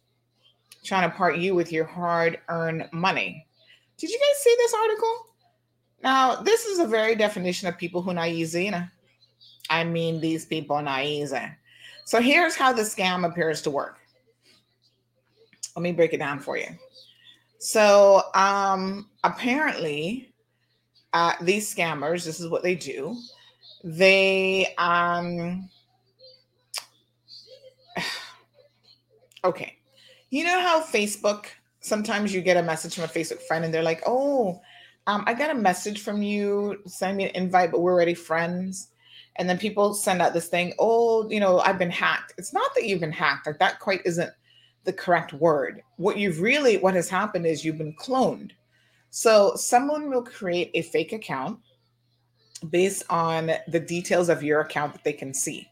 trying 0.84 1.08
to 1.08 1.16
part 1.16 1.38
you 1.38 1.54
with 1.54 1.72
your 1.72 1.84
hard 1.84 2.38
earned 2.48 2.88
money. 2.92 3.46
Did 3.98 4.10
you 4.10 4.18
guys 4.18 4.42
see 4.42 4.54
this 4.58 4.74
article? 4.74 5.25
Now, 6.06 6.36
this 6.36 6.66
is 6.66 6.78
a 6.78 6.86
very 6.86 7.16
definition 7.16 7.66
of 7.66 7.76
people 7.76 8.00
who 8.00 8.14
not 8.14 8.28
easy. 8.28 8.72
I 9.68 9.82
mean, 9.82 10.20
these 10.20 10.46
people 10.46 10.80
easy. 11.02 11.42
So 12.04 12.20
here's 12.20 12.54
how 12.54 12.72
the 12.72 12.82
scam 12.82 13.28
appears 13.28 13.60
to 13.62 13.72
work. 13.72 13.98
Let 15.74 15.82
me 15.82 15.90
break 15.90 16.12
it 16.12 16.18
down 16.18 16.38
for 16.38 16.56
you. 16.56 16.68
So 17.58 18.22
um, 18.34 19.10
apparently, 19.24 20.32
uh, 21.12 21.32
these 21.40 21.74
scammers, 21.74 22.24
this 22.24 22.38
is 22.38 22.48
what 22.48 22.62
they 22.62 22.76
do. 22.76 23.16
They 23.82 24.76
um, 24.78 25.68
okay. 29.44 29.76
You 30.30 30.44
know 30.44 30.60
how 30.60 30.84
Facebook 30.84 31.46
sometimes 31.80 32.32
you 32.32 32.42
get 32.42 32.56
a 32.56 32.62
message 32.62 32.94
from 32.94 33.02
a 33.02 33.08
Facebook 33.08 33.42
friend 33.42 33.64
and 33.64 33.74
they're 33.74 33.82
like, 33.82 34.04
"Oh, 34.06 34.60
um, 35.06 35.24
I 35.26 35.34
got 35.34 35.50
a 35.50 35.54
message 35.54 36.02
from 36.02 36.22
you, 36.22 36.80
send 36.86 37.16
me 37.16 37.24
an 37.24 37.36
invite, 37.36 37.70
but 37.70 37.80
we're 37.80 37.92
already 37.92 38.14
friends. 38.14 38.88
And 39.36 39.48
then 39.48 39.58
people 39.58 39.94
send 39.94 40.22
out 40.22 40.32
this 40.32 40.48
thing, 40.48 40.72
oh, 40.78 41.28
you 41.28 41.40
know, 41.40 41.60
I've 41.60 41.78
been 41.78 41.90
hacked. 41.90 42.34
It's 42.38 42.52
not 42.52 42.74
that 42.74 42.84
you've 42.84 43.00
been 43.00 43.12
hacked, 43.12 43.46
like 43.46 43.58
that 43.58 43.80
quite 43.80 44.00
isn't 44.04 44.32
the 44.84 44.92
correct 44.92 45.32
word. 45.34 45.82
What 45.96 46.16
you've 46.16 46.40
really, 46.40 46.78
what 46.78 46.94
has 46.94 47.08
happened 47.08 47.46
is 47.46 47.64
you've 47.64 47.78
been 47.78 47.96
cloned. 47.96 48.52
So 49.10 49.52
someone 49.56 50.10
will 50.10 50.22
create 50.22 50.70
a 50.74 50.82
fake 50.82 51.12
account 51.12 51.58
based 52.70 53.04
on 53.10 53.52
the 53.68 53.80
details 53.80 54.28
of 54.28 54.42
your 54.42 54.60
account 54.60 54.94
that 54.94 55.04
they 55.04 55.12
can 55.12 55.34
see. 55.34 55.68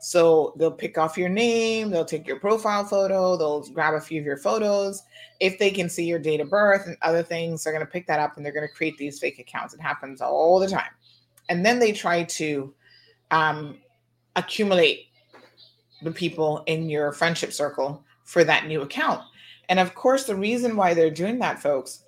So 0.00 0.54
they'll 0.56 0.70
pick 0.70 0.98
off 0.98 1.16
your 1.16 1.28
name, 1.28 1.90
they'll 1.90 2.04
take 2.04 2.26
your 2.26 2.38
profile 2.38 2.84
photo, 2.84 3.36
they'll 3.36 3.62
grab 3.72 3.94
a 3.94 4.00
few 4.00 4.20
of 4.20 4.26
your 4.26 4.36
photos. 4.36 5.02
If 5.40 5.58
they 5.58 5.70
can 5.70 5.88
see 5.88 6.04
your 6.04 6.18
date 6.18 6.40
of 6.40 6.50
birth 6.50 6.86
and 6.86 6.96
other 7.02 7.22
things, 7.22 7.64
they're 7.64 7.72
going 7.72 7.84
to 7.84 7.90
pick 7.90 8.06
that 8.06 8.20
up 8.20 8.36
and 8.36 8.44
they're 8.44 8.52
going 8.52 8.68
to 8.68 8.74
create 8.74 8.98
these 8.98 9.18
fake 9.18 9.38
accounts. 9.38 9.74
It 9.74 9.80
happens 9.80 10.20
all 10.20 10.58
the 10.58 10.68
time. 10.68 10.90
And 11.48 11.64
then 11.64 11.78
they 11.78 11.92
try 11.92 12.24
to 12.24 12.74
um, 13.30 13.78
accumulate 14.36 15.06
the 16.02 16.12
people 16.12 16.62
in 16.66 16.88
your 16.90 17.12
friendship 17.12 17.52
circle 17.52 18.04
for 18.24 18.44
that 18.44 18.66
new 18.66 18.82
account. 18.82 19.22
And 19.68 19.80
of 19.80 19.94
course, 19.94 20.24
the 20.24 20.36
reason 20.36 20.76
why 20.76 20.94
they're 20.94 21.10
doing 21.10 21.38
that, 21.40 21.60
folks, 21.60 22.04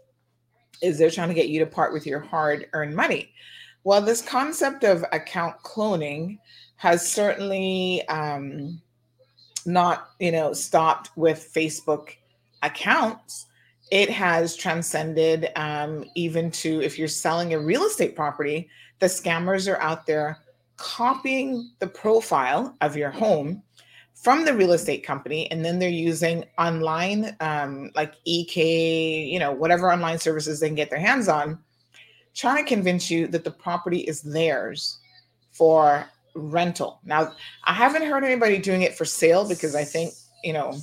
is 0.83 0.99
they're 0.99 1.11
trying 1.11 1.29
to 1.29 1.35
get 1.35 1.49
you 1.49 1.59
to 1.61 1.67
part 1.67 1.93
with 1.93 2.07
your 2.07 2.21
hard 2.21 2.67
earned 2.73 2.95
money. 2.95 3.33
Well, 3.85 4.01
this 4.01 4.23
concept 4.23 4.85
of 4.85 5.05
account 5.13 5.57
cloning 5.63 6.39
has 6.79 7.07
certainly 7.07 8.07
um, 8.09 8.81
not, 9.67 10.11
you 10.21 10.33
know, 10.33 10.53
stopped 10.53 11.11
with 11.17 11.53
Facebook 11.53 12.11
accounts. 12.63 13.47
It 13.91 14.09
has 14.11 14.57
transcended 14.57 15.51
um, 15.57 16.05
even 16.15 16.51
to 16.53 16.81
if 16.81 16.99
you're 16.99 17.09
selling 17.09 17.53
a 17.53 17.59
real 17.59 17.85
estate 17.85 18.15
property, 18.15 18.69
the 19.01 19.07
scammers 19.07 19.71
are 19.71 19.81
out 19.81 20.07
there 20.07 20.39
copying 20.77 21.69
the 21.81 21.87
profile 21.87 22.77
of 22.81 22.97
your 22.97 23.11
home 23.11 23.61
from 24.15 24.45
the 24.45 24.55
real 24.55 24.73
estate 24.73 25.05
company 25.05 25.51
and 25.51 25.65
then 25.65 25.79
they're 25.79 25.89
using 25.89 26.45
online 26.59 27.37
um, 27.41 27.91
like 27.97 28.15
ek 28.27 28.57
you 28.57 29.39
know 29.39 29.53
whatever 29.53 29.93
online 29.93 30.19
services 30.19 30.61
they 30.61 30.69
can 30.69 30.77
get 30.77 30.91
their 30.91 30.99
hands 31.01 31.29
on 31.29 31.59
trying 32.35 32.65
to 32.65 32.69
convince 32.69 33.11
you 33.11 33.27
that 33.27 33.43
the 33.43 33.51
property 33.51 34.01
is 34.01 34.23
theirs 34.23 34.99
for 35.51 36.09
rental. 36.39 37.01
Now, 37.05 37.33
I 37.65 37.75
haven't 37.75 38.07
heard 38.07 38.25
anybody 38.25 38.59
doing 38.59 38.83
it 38.83 38.97
for 38.97 39.05
sale 39.05 39.47
because 39.47 39.75
I 39.75 39.85
think, 39.85 40.15
you 40.45 40.53
know, 40.53 40.77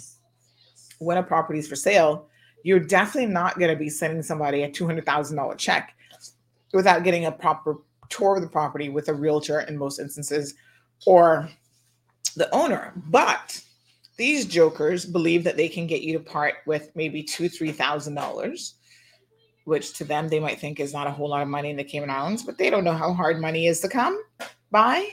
when 1.00 1.18
a 1.18 1.24
property 1.24 1.60
is 1.60 1.68
for 1.68 1.76
sale, 1.76 2.28
you're 2.64 2.80
definitely 2.80 3.32
not 3.32 3.60
going 3.60 3.72
to 3.72 3.78
be 3.78 3.90
sending 3.90 4.24
somebody 4.24 4.64
a 4.64 4.70
$200,000 4.70 5.58
check 5.58 5.96
without 6.74 7.04
getting 7.04 7.26
a 7.26 7.32
proper 7.32 7.78
tour 8.10 8.36
of 8.36 8.42
the 8.42 8.48
property 8.48 8.90
with 8.90 9.08
a 9.08 9.14
realtor 9.14 9.62
in 9.62 9.78
most 9.78 10.00
instances 10.00 10.56
or 11.06 11.50
the 12.36 12.54
owner. 12.54 12.94
But 13.08 13.62
these 14.18 14.46
jokers 14.46 15.06
believe 15.06 15.44
that 15.44 15.58
they 15.58 15.70
can 15.70 15.88
get 15.88 16.02
you 16.02 16.14
to 16.14 16.20
part 16.20 16.56
with 16.66 16.92
maybe 16.96 17.24
two, 17.24 17.50
three 17.50 17.72
thousand 17.72 18.16
dollars, 18.16 18.76
which 19.66 19.94
to 19.98 20.04
them 20.04 20.30
they 20.30 20.40
might 20.40 20.60
think 20.60 20.80
is 20.80 20.94
not 20.94 21.08
a 21.08 21.12
whole 21.12 21.30
lot 21.30 21.42
of 21.42 21.48
money 21.48 21.70
in 21.70 21.78
the 21.78 21.84
Cayman 21.84 22.10
Islands, 22.10 22.44
but 22.44 22.58
they 22.58 22.70
don't 22.70 22.84
know 22.84 22.94
how 22.94 23.14
hard 23.14 23.42
money 23.42 23.68
is 23.68 23.80
to 23.82 23.90
come 23.90 24.22
by. 24.72 25.08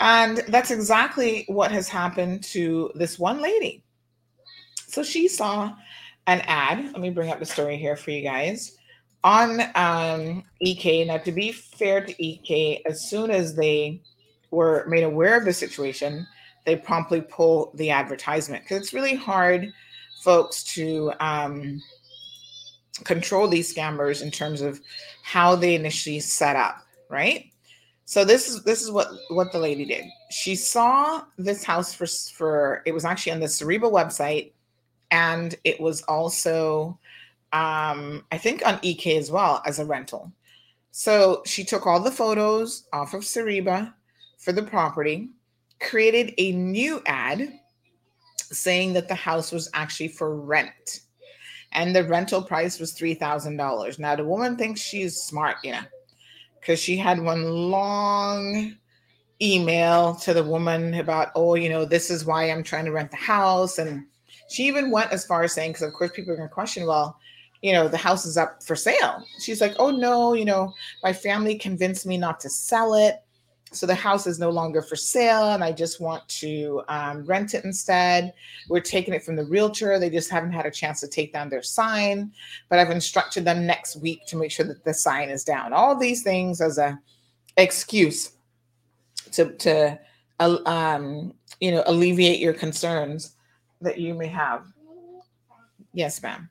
And 0.00 0.38
that's 0.48 0.70
exactly 0.70 1.44
what 1.48 1.72
has 1.72 1.88
happened 1.88 2.44
to 2.44 2.90
this 2.94 3.18
one 3.18 3.40
lady. 3.40 3.82
So 4.86 5.02
she 5.02 5.28
saw 5.28 5.74
an 6.26 6.40
ad. 6.42 6.84
Let 6.92 7.00
me 7.00 7.10
bring 7.10 7.30
up 7.30 7.40
the 7.40 7.46
story 7.46 7.76
here 7.76 7.96
for 7.96 8.10
you 8.10 8.22
guys 8.22 8.76
on 9.24 9.60
um, 9.74 10.44
eCay. 10.64 11.06
Now, 11.06 11.18
to 11.18 11.32
be 11.32 11.52
fair 11.52 12.04
to 12.04 12.14
eCay, 12.14 12.80
as 12.86 13.08
soon 13.08 13.30
as 13.30 13.54
they 13.56 14.00
were 14.50 14.86
made 14.88 15.02
aware 15.02 15.36
of 15.36 15.44
the 15.44 15.52
situation, 15.52 16.26
they 16.64 16.76
promptly 16.76 17.20
pull 17.20 17.72
the 17.74 17.90
advertisement 17.90 18.62
because 18.62 18.78
it's 18.78 18.92
really 18.92 19.16
hard, 19.16 19.72
folks, 20.22 20.62
to 20.74 21.12
um, 21.20 21.82
control 23.04 23.48
these 23.48 23.74
scammers 23.74 24.22
in 24.22 24.30
terms 24.30 24.60
of 24.60 24.80
how 25.22 25.56
they 25.56 25.74
initially 25.74 26.20
set 26.20 26.56
up, 26.56 26.76
right? 27.08 27.47
So 28.08 28.24
this 28.24 28.48
is 28.48 28.62
this 28.62 28.80
is 28.80 28.90
what 28.90 29.10
what 29.28 29.52
the 29.52 29.58
lady 29.58 29.84
did. 29.84 30.06
She 30.30 30.54
saw 30.54 31.24
this 31.36 31.62
house 31.62 31.92
for 31.92 32.06
for 32.06 32.82
it 32.86 32.94
was 32.94 33.04
actually 33.04 33.32
on 33.32 33.40
the 33.40 33.46
CIREBA 33.46 33.92
website, 33.92 34.52
and 35.10 35.54
it 35.64 35.78
was 35.78 36.00
also 36.04 36.98
um, 37.52 38.24
I 38.32 38.38
think 38.38 38.66
on 38.66 38.78
eCay 38.78 39.18
as 39.18 39.30
well 39.30 39.62
as 39.66 39.78
a 39.78 39.84
rental. 39.84 40.32
So 40.90 41.42
she 41.44 41.62
took 41.64 41.86
all 41.86 42.00
the 42.00 42.10
photos 42.10 42.88
off 42.94 43.12
of 43.12 43.24
CIREBA, 43.24 43.92
for 44.38 44.52
the 44.52 44.62
property, 44.62 45.28
created 45.78 46.32
a 46.38 46.52
new 46.52 47.02
ad 47.04 47.60
saying 48.36 48.94
that 48.94 49.08
the 49.08 49.14
house 49.14 49.52
was 49.52 49.68
actually 49.74 50.08
for 50.08 50.34
rent 50.34 51.00
and 51.72 51.94
the 51.94 52.04
rental 52.04 52.40
price 52.40 52.80
was 52.80 52.94
$3,000. 52.94 53.98
Now, 53.98 54.16
the 54.16 54.24
woman 54.24 54.56
thinks 54.56 54.80
she's 54.80 55.16
smart, 55.16 55.58
you 55.62 55.72
know, 55.72 55.82
because 56.60 56.80
she 56.80 56.96
had 56.96 57.20
one 57.20 57.44
long 57.70 58.76
email 59.40 60.14
to 60.16 60.34
the 60.34 60.42
woman 60.42 60.94
about, 60.94 61.28
oh, 61.34 61.54
you 61.54 61.68
know, 61.68 61.84
this 61.84 62.10
is 62.10 62.24
why 62.24 62.50
I'm 62.50 62.62
trying 62.62 62.84
to 62.86 62.92
rent 62.92 63.10
the 63.10 63.16
house. 63.16 63.78
And 63.78 64.06
she 64.48 64.66
even 64.66 64.90
went 64.90 65.12
as 65.12 65.24
far 65.24 65.42
as 65.42 65.52
saying, 65.52 65.72
because 65.72 65.82
of 65.82 65.92
course 65.92 66.10
people 66.12 66.32
are 66.32 66.36
going 66.36 66.48
to 66.48 66.54
question, 66.54 66.86
well, 66.86 67.18
you 67.62 67.72
know, 67.72 67.88
the 67.88 67.96
house 67.96 68.24
is 68.24 68.36
up 68.36 68.62
for 68.62 68.76
sale. 68.76 69.22
She's 69.40 69.60
like, 69.60 69.74
oh, 69.78 69.90
no, 69.90 70.32
you 70.32 70.44
know, 70.44 70.72
my 71.02 71.12
family 71.12 71.56
convinced 71.56 72.06
me 72.06 72.16
not 72.16 72.40
to 72.40 72.50
sell 72.50 72.94
it. 72.94 73.22
So 73.70 73.86
the 73.86 73.94
house 73.94 74.26
is 74.26 74.38
no 74.38 74.50
longer 74.50 74.80
for 74.80 74.96
sale, 74.96 75.50
and 75.50 75.62
I 75.62 75.72
just 75.72 76.00
want 76.00 76.26
to 76.28 76.82
um, 76.88 77.24
rent 77.24 77.54
it 77.54 77.64
instead. 77.64 78.32
We're 78.68 78.80
taking 78.80 79.12
it 79.12 79.22
from 79.22 79.36
the 79.36 79.44
realtor. 79.44 79.98
They 79.98 80.10
just 80.10 80.30
haven't 80.30 80.52
had 80.52 80.66
a 80.66 80.70
chance 80.70 81.00
to 81.00 81.08
take 81.08 81.32
down 81.32 81.48
their 81.48 81.62
sign, 81.62 82.32
but 82.68 82.78
I've 82.78 82.90
instructed 82.90 83.44
them 83.44 83.66
next 83.66 83.96
week 83.96 84.26
to 84.26 84.36
make 84.36 84.50
sure 84.50 84.66
that 84.66 84.84
the 84.84 84.94
sign 84.94 85.28
is 85.28 85.44
down. 85.44 85.72
All 85.72 85.98
these 85.98 86.22
things 86.22 86.60
as 86.60 86.78
a 86.78 86.98
excuse 87.56 88.32
to 89.32 89.52
to 89.56 89.98
um, 90.40 91.34
you 91.60 91.70
know 91.70 91.82
alleviate 91.86 92.40
your 92.40 92.54
concerns 92.54 93.36
that 93.80 93.98
you 93.98 94.14
may 94.14 94.28
have. 94.28 94.66
Yes, 95.92 96.22
ma'am 96.22 96.48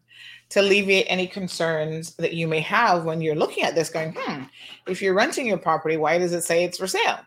to 0.49 0.61
alleviate 0.61 1.05
any 1.09 1.27
concerns 1.27 2.15
that 2.15 2.33
you 2.33 2.47
may 2.47 2.61
have 2.61 3.03
when 3.03 3.21
you're 3.21 3.35
looking 3.35 3.63
at 3.63 3.75
this 3.75 3.89
going 3.89 4.15
hmm 4.17 4.43
if 4.87 5.01
you're 5.01 5.13
renting 5.13 5.45
your 5.45 5.57
property 5.57 5.97
why 5.97 6.17
does 6.17 6.33
it 6.33 6.43
say 6.43 6.63
it's 6.63 6.77
for 6.77 6.87
sale? 6.87 7.19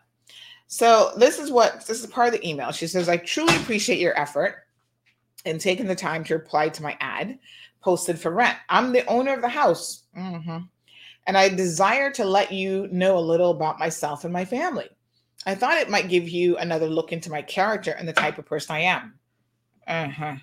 So 0.67 1.11
this 1.17 1.37
is 1.37 1.51
what 1.51 1.85
this 1.85 2.01
is 2.01 2.07
part 2.07 2.27
of 2.27 2.33
the 2.33 2.47
email. 2.47 2.71
She 2.71 2.87
says 2.87 3.09
i 3.09 3.17
truly 3.17 3.55
appreciate 3.57 3.99
your 3.99 4.17
effort 4.19 4.65
in 5.45 5.59
taking 5.59 5.87
the 5.87 5.95
time 5.95 6.23
to 6.25 6.35
reply 6.35 6.69
to 6.69 6.83
my 6.83 6.97
ad 6.99 7.37
posted 7.81 8.19
for 8.19 8.31
rent. 8.31 8.57
I'm 8.69 8.91
the 8.91 9.05
owner 9.05 9.33
of 9.33 9.41
the 9.41 9.49
house 9.49 10.03
mm-hmm. 10.17 10.59
and 11.27 11.37
i 11.37 11.49
desire 11.49 12.11
to 12.11 12.25
let 12.25 12.51
you 12.51 12.87
know 12.91 13.17
a 13.17 13.19
little 13.19 13.51
about 13.51 13.79
myself 13.79 14.23
and 14.23 14.33
my 14.33 14.45
family. 14.45 14.89
I 15.45 15.55
thought 15.55 15.79
it 15.79 15.89
might 15.89 16.09
give 16.09 16.29
you 16.29 16.57
another 16.57 16.87
look 16.87 17.11
into 17.11 17.31
my 17.31 17.41
character 17.41 17.91
and 17.91 18.07
the 18.07 18.13
type 18.13 18.37
of 18.37 18.45
person 18.45 18.75
i 18.75 18.79
am. 18.79 19.13
Uh-huh 19.87 20.35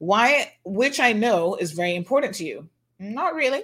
why, 0.00 0.50
which 0.64 0.98
I 0.98 1.12
know 1.12 1.56
is 1.56 1.72
very 1.72 1.94
important 1.94 2.34
to 2.36 2.44
you. 2.44 2.66
Not 2.98 3.34
really. 3.34 3.62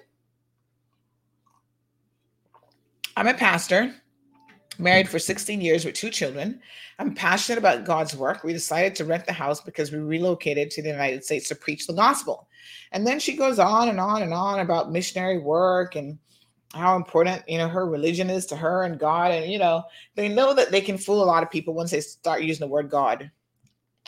I'm 3.17 3.27
a 3.27 3.33
pastor, 3.33 3.95
married 4.79 5.09
for 5.09 5.19
16 5.19 5.63
years 5.63 5.87
with 5.87 5.95
two 5.95 6.11
children. 6.11 6.61
I'm 6.99 7.15
passionate 7.15 7.59
about 7.59 7.87
God's 7.87 8.15
work. 8.15 8.45
We 8.45 8.53
decided 8.53 8.95
to 8.97 9.07
rent 9.07 9.25
the 9.25 9.33
house 9.33 9.63
because 9.63 9.91
we 9.91 9.99
relocated 9.99 10.71
to 10.73 10.83
the 10.83 10.91
United 10.91 11.25
States 11.25 11.49
to 11.49 11.55
preach 11.55 11.87
the 11.87 11.95
gospel. 11.95 12.49
And 12.93 13.07
then 13.07 13.19
she 13.19 13.35
goes 13.35 13.59
on 13.59 13.89
and 13.89 13.99
on 13.99 14.21
and 14.21 14.35
on 14.35 14.61
about 14.61 14.93
missionary 14.93 15.39
work 15.39 15.97
and 15.97 16.19
how 16.75 16.97
important 16.97 17.49
you 17.49 17.57
know 17.57 17.69
her 17.69 17.89
religion 17.89 18.29
is 18.29 18.45
to 18.47 18.57
her 18.57 18.83
and 18.83 18.99
God. 18.99 19.33
And 19.33 19.51
you 19.51 19.59
know 19.59 19.85
they 20.17 20.29
know 20.29 20.53
that 20.53 20.71
they 20.71 20.83
can 20.83 20.99
fool 20.99 21.25
a 21.25 21.25
lot 21.25 21.43
of 21.43 21.51
people 21.51 21.73
once 21.73 21.93
they 21.93 22.01
start 22.03 22.43
using 22.43 22.67
the 22.67 22.71
word 22.71 22.91
God. 22.91 23.31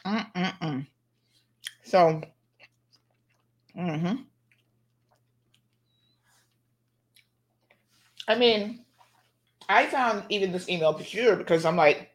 Mm-mm-mm. 0.04 0.86
So, 1.84 2.20
mm-hmm. 3.76 4.16
I 8.28 8.34
mean, 8.34 8.84
I 9.68 9.86
found 9.86 10.24
even 10.28 10.52
this 10.52 10.68
email 10.68 10.92
peculiar 10.92 11.36
because 11.36 11.64
I'm 11.64 11.76
like, 11.76 12.10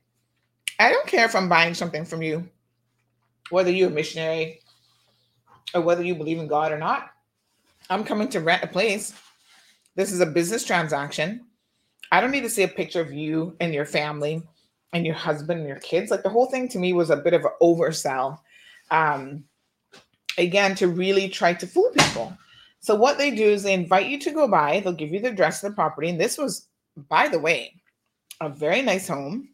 I 0.80 0.92
don't 0.92 1.08
care 1.08 1.26
if 1.26 1.36
I'm 1.36 1.50
buying 1.50 1.74
something 1.74 2.06
from 2.06 2.22
you, 2.22 2.48
whether 3.50 3.72
you're 3.72 3.90
a 3.90 3.94
missionary 3.94 4.62
or 5.74 5.82
whether 5.82 6.04
you 6.04 6.16
believe 6.16 6.40
in 6.40 6.48
God 6.48 6.72
or 6.72 6.78
not. 6.78 7.12
I'm 7.90 8.04
coming 8.04 8.30
to 8.30 8.40
rent 8.40 8.64
a 8.64 8.68
place. 8.68 9.14
This 9.96 10.12
is 10.12 10.20
a 10.20 10.26
business 10.26 10.64
transaction. 10.64 11.46
I 12.12 12.22
don't 12.22 12.32
need 12.32 12.42
to 12.42 12.50
see 12.50 12.64
a 12.64 12.68
picture 12.68 13.02
of 13.02 13.12
you 13.12 13.56
and 13.60 13.74
your 13.74 13.86
family 13.86 14.44
and 14.94 15.06
your 15.06 15.16
husband 15.16 15.60
and 15.60 15.68
your 15.68 15.80
kids. 15.80 16.12
Like 16.12 16.24
the 16.24 16.30
whole 16.30 16.46
thing 16.46 16.68
to 16.70 16.80
me 16.80 16.94
was 16.94 17.10
a 17.10 17.18
bit 17.18 17.34
of 17.34 17.44
an 17.44 17.52
oversell. 17.62 18.40
Um, 18.92 19.46
again 20.38 20.76
to 20.76 20.88
really 20.88 21.30
try 21.30 21.54
to 21.54 21.68
fool 21.68 21.92
people. 21.92 22.36
So 22.80 22.96
what 22.96 23.18
they 23.18 23.32
do 23.32 23.46
is 23.46 23.64
they 23.64 23.74
invite 23.74 24.08
you 24.08 24.20
to 24.20 24.32
go 24.32 24.48
by, 24.48 24.80
they'll 24.80 24.94
give 24.94 25.12
you 25.12 25.20
the 25.20 25.30
address 25.30 25.64
of 25.64 25.72
the 25.72 25.76
property. 25.76 26.10
And 26.10 26.20
this 26.20 26.38
was, 26.38 26.68
by 27.10 27.28
the 27.28 27.40
way, 27.40 27.76
a 28.42 28.50
very 28.50 28.82
nice 28.82 29.08
home 29.08 29.50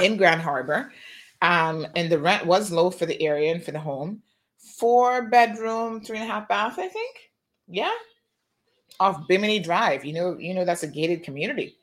in 0.00 0.16
Grand 0.16 0.42
Harbor. 0.42 0.92
Um, 1.40 1.86
and 1.96 2.10
the 2.10 2.18
rent 2.18 2.46
was 2.46 2.70
low 2.70 2.90
for 2.90 3.06
the 3.06 3.20
area 3.22 3.52
and 3.52 3.62
for 3.62 3.72
the 3.72 3.80
home. 3.80 4.22
Four 4.78 5.22
bedroom, 5.22 6.00
three 6.00 6.18
and 6.18 6.28
a 6.28 6.32
half 6.32 6.48
bath, 6.48 6.78
I 6.78 6.88
think. 6.88 7.16
Yeah. 7.66 7.90
Off 9.00 9.26
Bimini 9.26 9.58
Drive. 9.58 10.04
You 10.04 10.12
know, 10.12 10.38
you 10.38 10.54
know 10.54 10.64
that's 10.64 10.82
a 10.82 10.88
gated 10.88 11.24
community. 11.24 11.76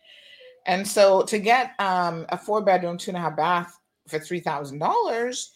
And 0.65 0.87
so 0.87 1.23
to 1.23 1.39
get 1.39 1.73
um, 1.79 2.25
a 2.29 2.37
four 2.37 2.61
bedroom, 2.61 2.97
two 2.97 3.11
and 3.11 3.17
a 3.17 3.21
half 3.21 3.35
bath 3.35 3.77
for 4.07 4.19
three 4.19 4.39
thousand 4.39 4.79
dollars, 4.79 5.51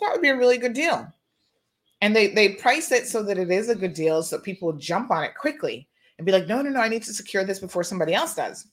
that 0.00 0.12
would 0.12 0.22
be 0.22 0.28
a 0.28 0.36
really 0.36 0.58
good 0.58 0.74
deal. 0.74 1.12
And 2.00 2.14
they 2.14 2.28
they 2.28 2.50
price 2.50 2.92
it 2.92 3.06
so 3.06 3.22
that 3.24 3.38
it 3.38 3.50
is 3.50 3.68
a 3.68 3.74
good 3.74 3.94
deal 3.94 4.22
so 4.22 4.38
people 4.38 4.72
jump 4.74 5.10
on 5.10 5.24
it 5.24 5.34
quickly 5.34 5.88
and 6.16 6.24
be 6.26 6.32
like 6.32 6.46
no 6.46 6.62
no 6.62 6.70
no 6.70 6.80
i 6.80 6.88
need 6.88 7.02
to 7.02 7.12
secure 7.12 7.44
this 7.44 7.58
before 7.58 7.82
somebody 7.82 8.14
else 8.14 8.34
does. 8.34 8.66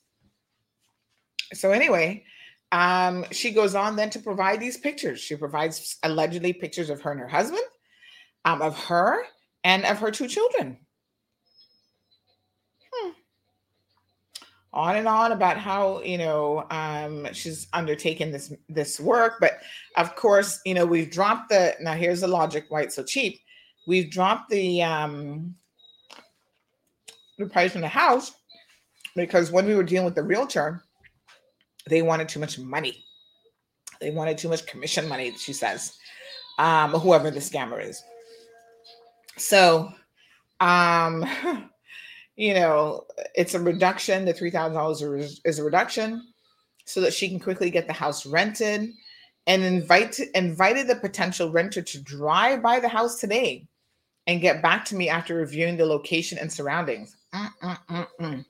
So 1.53 1.71
anyway 1.71 2.23
um, 2.71 3.25
she 3.31 3.51
goes 3.51 3.75
on 3.75 3.95
then 3.95 4.09
to 4.09 4.19
provide 4.19 4.59
these 4.59 4.77
pictures. 4.77 5.19
She 5.19 5.35
provides 5.35 5.97
allegedly 6.03 6.51
pictures 6.51 6.89
of 6.89 7.01
her 7.01 7.11
and 7.11 7.19
her 7.19 7.27
husband 7.27 7.61
um, 8.43 8.61
of 8.61 8.77
her 8.85 9.23
and 9.63 9.85
of 9.85 9.99
her 9.99 10.11
two 10.11 10.27
children 10.27 10.77
on 14.75 14.97
and 14.97 15.07
on 15.07 15.31
about 15.31 15.57
how 15.57 16.01
you 16.01 16.17
know 16.17 16.65
um, 16.69 17.27
she's 17.31 17.67
undertaken 17.73 18.31
this 18.31 18.53
this 18.67 18.99
work 18.99 19.35
but 19.39 19.59
of 19.95 20.15
course 20.15 20.59
you 20.65 20.73
know 20.73 20.85
we've 20.85 21.09
dropped 21.09 21.49
the 21.49 21.75
now 21.79 21.93
here's 21.93 22.21
the 22.21 22.27
logic 22.27 22.65
why 22.69 22.81
it's 22.81 22.95
so 22.95 23.03
cheap. 23.03 23.39
We've 23.87 24.11
dropped 24.11 24.49
the 24.49 24.83
um 24.83 25.55
the 27.37 27.47
price 27.47 27.75
in 27.75 27.81
the 27.81 27.87
house 27.87 28.33
because 29.15 29.51
when 29.51 29.65
we 29.65 29.75
were 29.75 29.83
dealing 29.83 30.05
with 30.05 30.15
the 30.15 30.23
realtor 30.23 30.83
they 31.87 32.01
wanted 32.01 32.27
too 32.27 32.39
much 32.39 32.57
money. 32.59 33.03
They 34.01 34.11
wanted 34.11 34.37
too 34.37 34.49
much 34.49 34.65
commission 34.65 35.07
money 35.07 35.33
she 35.37 35.53
says 35.53 35.97
um 36.59 36.91
whoever 36.91 37.31
the 37.31 37.39
scammer 37.39 37.81
is. 37.81 38.03
So 39.37 39.93
um 40.59 41.25
you 42.35 42.53
know, 42.53 43.05
it's 43.33 43.53
a 43.53 43.59
reduction. 43.59 44.25
The 44.25 44.33
three 44.33 44.51
thousand 44.51 44.75
dollars 44.75 45.39
is 45.45 45.59
a 45.59 45.63
reduction, 45.63 46.21
so 46.85 47.01
that 47.01 47.13
she 47.13 47.29
can 47.29 47.39
quickly 47.39 47.69
get 47.69 47.87
the 47.87 47.93
house 47.93 48.25
rented, 48.25 48.89
and 49.47 49.63
invite 49.63 50.19
invited 50.33 50.87
the 50.87 50.95
potential 50.95 51.51
renter 51.51 51.81
to 51.81 52.01
drive 52.01 52.61
by 52.61 52.79
the 52.79 52.89
house 52.89 53.19
today, 53.19 53.67
and 54.27 54.41
get 54.41 54.61
back 54.61 54.85
to 54.85 54.95
me 54.95 55.09
after 55.09 55.35
reviewing 55.35 55.77
the 55.77 55.85
location 55.85 56.37
and 56.37 56.51
surroundings. 56.51 57.15
Mm-mm-mm-mm. 57.33 58.45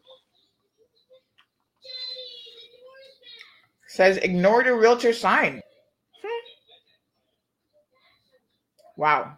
Says 3.88 4.18
ignore 4.18 4.64
the 4.64 4.74
realtor 4.74 5.14
sign. 5.14 5.62
Hmm. 6.22 6.45
Wow. 8.98 9.38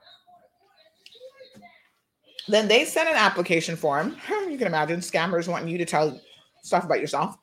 Then 2.48 2.68
they 2.68 2.86
send 2.86 3.10
an 3.10 3.16
application 3.16 3.76
form. 3.76 4.16
You 4.48 4.58
can 4.58 4.68
imagine 4.68 5.02
scammers 5.02 5.48
wanting 5.48 5.68
you 5.68 5.78
to 5.78 5.86
tell 5.86 6.20
stuff 6.64 6.84
about 6.84 7.00
yourself. 7.00 7.38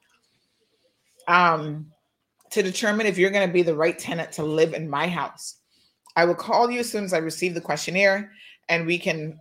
Um, 1.28 1.86
to 2.50 2.62
determine 2.62 3.06
if 3.06 3.18
you're 3.18 3.30
going 3.30 3.46
to 3.46 3.52
be 3.52 3.62
the 3.62 3.74
right 3.74 3.96
tenant 3.98 4.32
to 4.32 4.42
live 4.42 4.74
in 4.74 4.88
my 4.88 5.06
house. 5.06 5.56
I 6.16 6.24
will 6.24 6.34
call 6.34 6.70
you 6.70 6.80
as 6.80 6.90
soon 6.90 7.04
as 7.04 7.12
I 7.12 7.18
receive 7.18 7.54
the 7.54 7.60
questionnaire 7.60 8.32
and 8.68 8.86
we 8.86 8.98
can 8.98 9.38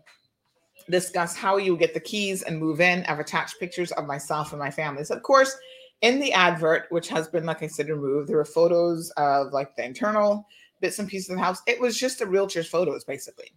discuss 0.89 1.35
how 1.35 1.57
you 1.57 1.77
get 1.77 1.93
the 1.93 1.99
keys 1.99 2.43
and 2.43 2.59
move 2.59 2.81
in. 2.81 3.03
I've 3.05 3.19
attached 3.19 3.59
pictures 3.59 3.91
of 3.93 4.05
myself 4.05 4.51
and 4.51 4.59
my 4.59 4.71
family. 4.71 5.03
So, 5.03 5.15
of 5.15 5.23
course, 5.23 5.55
in 6.01 6.19
the 6.19 6.33
advert, 6.33 6.87
which 6.89 7.07
has 7.09 7.27
been, 7.27 7.45
like 7.45 7.63
I 7.63 7.67
said, 7.67 7.87
removed, 7.87 8.29
there 8.29 8.37
were 8.37 8.45
photos 8.45 9.09
of 9.11 9.53
like 9.53 9.75
the 9.75 9.85
internal 9.85 10.45
bits 10.81 10.99
and 10.99 11.07
pieces 11.07 11.29
of 11.29 11.37
the 11.37 11.43
house. 11.43 11.61
It 11.65 11.79
was 11.79 11.97
just 11.97 12.21
a 12.21 12.25
realtor's 12.25 12.67
photos, 12.67 13.03
basically. 13.03 13.51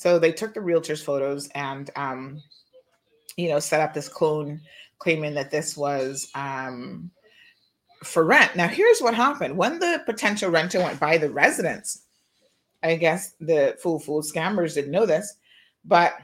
So 0.00 0.18
they 0.18 0.32
took 0.32 0.54
the 0.54 0.62
realtor's 0.62 1.02
photos 1.02 1.48
and, 1.48 1.90
um, 1.94 2.42
you 3.36 3.50
know, 3.50 3.58
set 3.58 3.82
up 3.82 3.92
this 3.92 4.08
clone 4.08 4.62
claiming 4.98 5.34
that 5.34 5.50
this 5.50 5.76
was 5.76 6.30
um, 6.34 7.10
for 8.02 8.24
rent. 8.24 8.56
Now, 8.56 8.66
here's 8.66 9.00
what 9.00 9.14
happened 9.14 9.58
when 9.58 9.78
the 9.78 10.02
potential 10.06 10.50
renter 10.50 10.78
went 10.78 10.98
by 10.98 11.18
the 11.18 11.28
residence. 11.28 12.06
I 12.82 12.96
guess 12.96 13.34
the 13.40 13.76
fool 13.78 13.98
fool 13.98 14.22
scammers 14.22 14.72
didn't 14.72 14.90
know 14.90 15.04
this, 15.04 15.36
but 15.84 16.14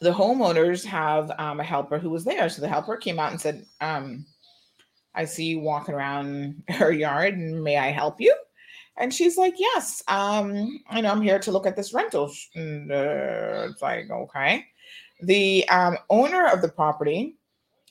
the 0.00 0.10
homeowners 0.10 0.84
have 0.84 1.30
um, 1.38 1.60
a 1.60 1.64
helper 1.64 2.00
who 2.00 2.10
was 2.10 2.24
there. 2.24 2.48
So 2.48 2.60
the 2.60 2.68
helper 2.68 2.96
came 2.96 3.20
out 3.20 3.30
and 3.30 3.40
said, 3.40 3.66
um, 3.80 4.26
I 5.14 5.26
see 5.26 5.44
you 5.44 5.60
walking 5.60 5.94
around 5.94 6.64
her 6.70 6.90
yard. 6.90 7.38
May 7.38 7.76
I 7.76 7.92
help 7.92 8.20
you? 8.20 8.34
And 9.00 9.12
she's 9.12 9.36
like, 9.36 9.54
Yes. 9.58 10.02
Um, 10.08 10.80
I 10.88 11.00
know 11.00 11.10
I'm 11.10 11.22
here 11.22 11.38
to 11.38 11.50
look 11.50 11.66
at 11.66 11.76
this 11.76 11.94
rental. 11.94 12.32
And 12.54 12.92
uh, 12.92 13.68
it's 13.70 13.82
like, 13.82 14.10
okay. 14.10 14.66
The 15.22 15.68
um, 15.68 15.98
owner 16.08 16.46
of 16.46 16.62
the 16.62 16.68
property 16.68 17.36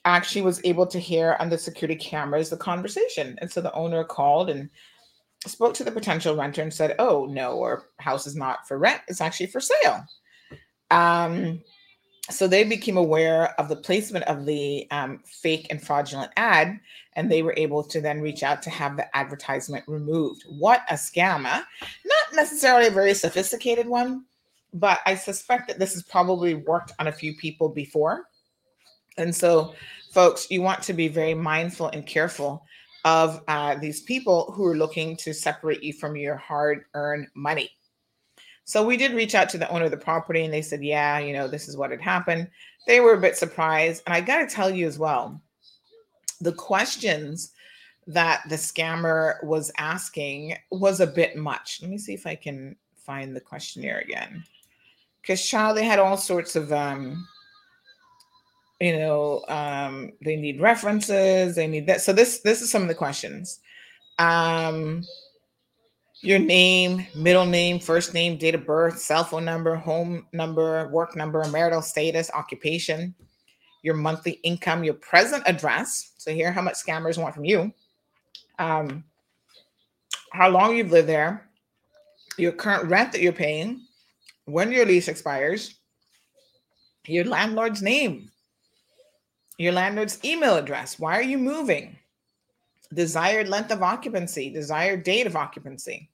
actually 0.06 0.42
was 0.42 0.62
able 0.64 0.88
to 0.88 1.00
hear 1.00 1.36
on 1.40 1.50
the 1.50 1.58
security 1.58 1.96
cameras 1.96 2.50
the 2.50 2.58
conversation. 2.58 3.38
And 3.42 3.52
so 3.52 3.62
the 3.62 3.74
owner 3.74 4.04
called 4.04 4.50
and 4.50 4.70
spoke 5.46 5.74
to 5.76 5.84
the 5.84 5.92
potential 5.92 6.36
renter 6.36 6.62
and 6.62 6.74
said, 6.74 6.96
Oh, 7.00 7.26
no, 7.26 7.62
our 7.62 7.84
house 8.00 8.28
is 8.28 8.36
not 8.36 8.68
for 8.68 8.78
rent, 8.78 9.02
it's 9.08 9.22
actually 9.22 9.48
for 9.48 9.62
sale. 9.62 10.06
Um, 10.92 11.62
so 12.30 12.48
they 12.48 12.64
became 12.64 12.98
aware 12.98 13.60
of 13.60 13.70
the 13.70 13.76
placement 13.76 14.26
of 14.26 14.46
the 14.46 14.88
um, 14.92 15.22
fake 15.26 15.68
and 15.70 15.82
fraudulent 15.82 16.32
ad, 16.38 16.80
and 17.20 17.30
they 17.30 17.44
were 17.44 17.54
able 17.58 17.84
to 17.84 18.00
then 18.00 18.22
reach 18.22 18.44
out 18.44 18.62
to 18.62 18.70
have 18.70 18.96
the 18.96 19.14
advertisement 19.14 19.84
removed. 19.88 20.46
What 20.48 20.84
a 20.90 20.94
scam! 20.94 21.44
Huh? 21.44 21.64
Not 22.06 22.34
necessarily 22.34 22.88
a 22.88 22.92
very 22.92 23.14
sophisticated 23.14 23.88
one, 23.90 24.24
but 24.74 25.00
I 25.06 25.16
suspect 25.16 25.68
that 25.68 25.80
this 25.80 25.92
has 25.96 26.04
probably 26.04 26.56
worked 26.56 26.94
on 26.98 27.08
a 27.08 27.12
few 27.12 27.36
people 27.36 27.68
before. 27.68 28.28
And 29.18 29.36
so, 29.36 29.76
folks, 30.14 30.50
you 30.50 30.62
want 30.62 30.82
to 30.84 30.94
be 30.94 31.10
very 31.10 31.34
mindful 31.34 31.88
and 31.88 32.06
careful 32.06 32.64
of 33.04 33.44
uh, 33.50 33.76
these 33.76 34.02
people 34.04 34.54
who 34.54 34.66
are 34.66 34.78
looking 34.78 35.18
to 35.18 35.34
separate 35.34 35.84
you 35.84 35.92
from 35.92 36.16
your 36.16 36.38
hard 36.38 36.86
earned 36.94 37.28
money. 37.36 37.70
So 38.64 38.86
we 38.86 38.96
did 38.96 39.12
reach 39.12 39.36
out 39.36 39.50
to 39.50 39.58
the 39.58 39.70
owner 39.70 39.86
of 39.86 39.92
the 39.92 39.98
property 39.98 40.46
and 40.46 40.54
they 40.54 40.62
said, 40.62 40.86
yeah, 40.86 41.20
you 41.20 41.34
know, 41.34 41.50
this 41.50 41.68
is 41.68 41.76
what 41.76 41.92
had 41.92 42.00
happened. 42.00 42.48
They 42.88 43.02
were 43.02 43.16
a 43.16 43.20
bit 43.20 43.36
surprised. 43.36 44.04
And 44.06 44.16
I 44.16 44.22
got 44.22 44.38
to 44.38 44.56
tell 44.56 44.70
you 44.70 44.88
as 44.88 44.98
well, 44.98 45.42
the 46.42 46.54
questions 46.54 47.52
that 48.08 48.42
the 48.50 48.56
scammer 48.56 49.44
was 49.44 49.72
asking 49.78 50.56
was 50.72 51.00
a 51.00 51.08
bit 51.08 51.38
much. 51.38 51.80
Let 51.82 51.92
me 51.92 51.98
see 51.98 52.14
if 52.14 52.26
I 52.26 52.36
can 52.36 52.76
find 52.96 53.36
the 53.36 53.42
questionnaire 53.42 54.00
again. 54.00 54.44
Because, 55.22 55.46
child, 55.46 55.78
they 55.78 55.86
had 55.86 56.00
all 56.00 56.18
sorts 56.18 56.56
of, 56.56 56.72
um, 56.72 57.28
you 58.80 58.98
know, 58.98 59.44
um, 59.48 60.12
they 60.24 60.38
need 60.38 60.62
references, 60.62 61.56
they 61.56 61.68
need 61.68 61.86
that. 61.88 62.02
So 62.02 62.14
this 62.14 62.40
this 62.40 62.62
is 62.62 62.72
some 62.72 62.82
of 62.82 62.88
the 62.88 62.96
questions. 62.96 63.60
Um, 64.18 65.04
your 66.22 66.40
name, 66.40 67.06
middle 67.16 67.46
name, 67.46 67.80
first 67.80 68.14
name, 68.14 68.38
date 68.38 68.56
of 68.56 68.66
birth, 68.66 69.00
cell 69.00 69.24
phone 69.24 69.46
number, 69.46 69.76
home 69.76 70.28
number, 70.34 70.88
work 70.90 71.16
number, 71.16 71.46
marital 71.50 71.82
status, 71.82 72.32
occupation, 72.34 73.14
your 73.82 73.96
monthly 73.96 74.34
income, 74.44 74.84
your 74.84 74.96
present 74.96 75.44
address. 75.46 76.12
So 76.18 76.32
here, 76.32 76.52
how 76.52 76.62
much 76.62 76.76
scammers 76.76 77.18
want 77.18 77.34
from 77.34 77.46
you. 77.46 77.72
Um, 78.58 79.04
how 80.32 80.50
long 80.50 80.76
you've 80.76 80.92
lived 80.92 81.10
there, 81.10 81.50
your 82.38 82.52
current 82.52 82.90
rent 82.90 83.12
that 83.14 83.22
you're 83.22 83.32
paying, 83.32 83.82
when 84.46 84.72
your 84.72 84.86
lease 84.86 85.08
expires, 85.08 85.76
your 87.08 87.26
landlord's 87.26 87.82
name, 87.82 88.30
your 89.58 89.74
landlord's 89.74 90.24
email 90.24 90.56
address. 90.56 91.00
Why 91.00 91.18
are 91.18 91.24
you 91.24 91.38
moving? 91.38 92.00
desired 92.94 93.48
length 93.48 93.72
of 93.72 93.84
occupancy, 93.84 94.50
desired 94.50 95.04
date 95.04 95.28
of 95.28 95.36
occupancy, 95.36 96.10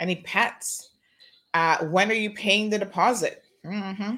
any 0.00 0.16
pets, 0.16 0.90
uh, 1.54 1.78
when 1.86 2.10
are 2.10 2.14
you 2.14 2.30
paying 2.30 2.70
the 2.70 2.78
deposit? 2.78 3.42
Mm-hmm. 3.64 4.14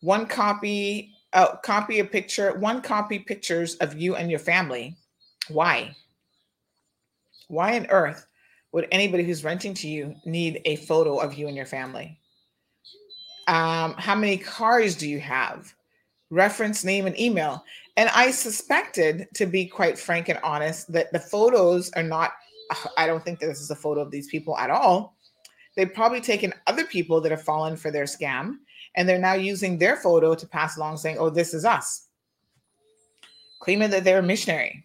One 0.00 0.26
copy, 0.26 1.12
uh, 1.32 1.56
copy 1.56 1.98
a 2.00 2.04
picture, 2.04 2.58
one 2.58 2.80
copy 2.80 3.18
pictures 3.18 3.74
of 3.76 3.96
you 3.96 4.16
and 4.16 4.30
your 4.30 4.40
family. 4.40 4.96
Why? 5.48 5.94
Why 7.48 7.76
on 7.76 7.86
earth 7.86 8.26
would 8.72 8.88
anybody 8.90 9.24
who's 9.24 9.44
renting 9.44 9.74
to 9.74 9.88
you 9.88 10.14
need 10.24 10.60
a 10.64 10.76
photo 10.76 11.18
of 11.18 11.34
you 11.34 11.48
and 11.48 11.56
your 11.56 11.66
family? 11.66 12.18
Um, 13.48 13.94
how 13.94 14.14
many 14.14 14.36
cars 14.36 14.96
do 14.96 15.08
you 15.08 15.20
have? 15.20 15.72
Reference 16.30 16.84
name 16.84 17.06
and 17.06 17.18
email. 17.18 17.64
And 17.96 18.10
I 18.10 18.30
suspected, 18.30 19.28
to 19.34 19.46
be 19.46 19.66
quite 19.66 19.98
frank 19.98 20.28
and 20.28 20.40
honest, 20.42 20.92
that 20.92 21.12
the 21.12 21.20
photos 21.20 21.90
are 21.92 22.02
not, 22.02 22.32
I 22.96 23.06
don't 23.06 23.24
think 23.24 23.38
that 23.38 23.46
this 23.46 23.60
is 23.60 23.70
a 23.70 23.76
photo 23.76 24.00
of 24.00 24.10
these 24.10 24.26
people 24.26 24.58
at 24.58 24.70
all. 24.70 25.16
They've 25.76 25.92
probably 25.92 26.20
taken 26.20 26.52
other 26.66 26.84
people 26.84 27.20
that 27.20 27.30
have 27.30 27.42
fallen 27.42 27.76
for 27.76 27.90
their 27.90 28.04
scam 28.04 28.56
and 28.96 29.08
they're 29.08 29.18
now 29.18 29.34
using 29.34 29.78
their 29.78 29.96
photo 29.96 30.34
to 30.34 30.46
pass 30.46 30.76
along 30.76 30.96
saying, 30.96 31.18
oh, 31.18 31.30
this 31.30 31.54
is 31.54 31.64
us, 31.64 32.08
claiming 33.60 33.90
that 33.90 34.04
they're 34.04 34.20
a 34.20 34.22
missionary. 34.22 34.84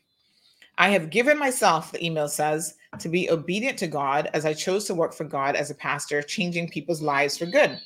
I 0.78 0.90
have 0.90 1.10
given 1.10 1.38
myself, 1.38 1.92
the 1.92 2.06
email 2.06 2.28
says, 2.28 2.76
to 3.00 3.10
be 3.10 3.30
obedient 3.30 3.78
to 3.80 3.88
God 3.88 4.30
as 4.34 4.46
I 4.46 4.54
chose 4.54 4.86
to 4.86 4.96
work 4.96 5.14
for 5.14 5.24
God 5.24 5.56
as 5.56 5.70
a 5.70 5.76
pastor, 5.76 6.22
changing 6.22 6.70
people's 6.70 7.02
lives 7.02 7.38
for 7.38 7.46
good. 7.46 7.80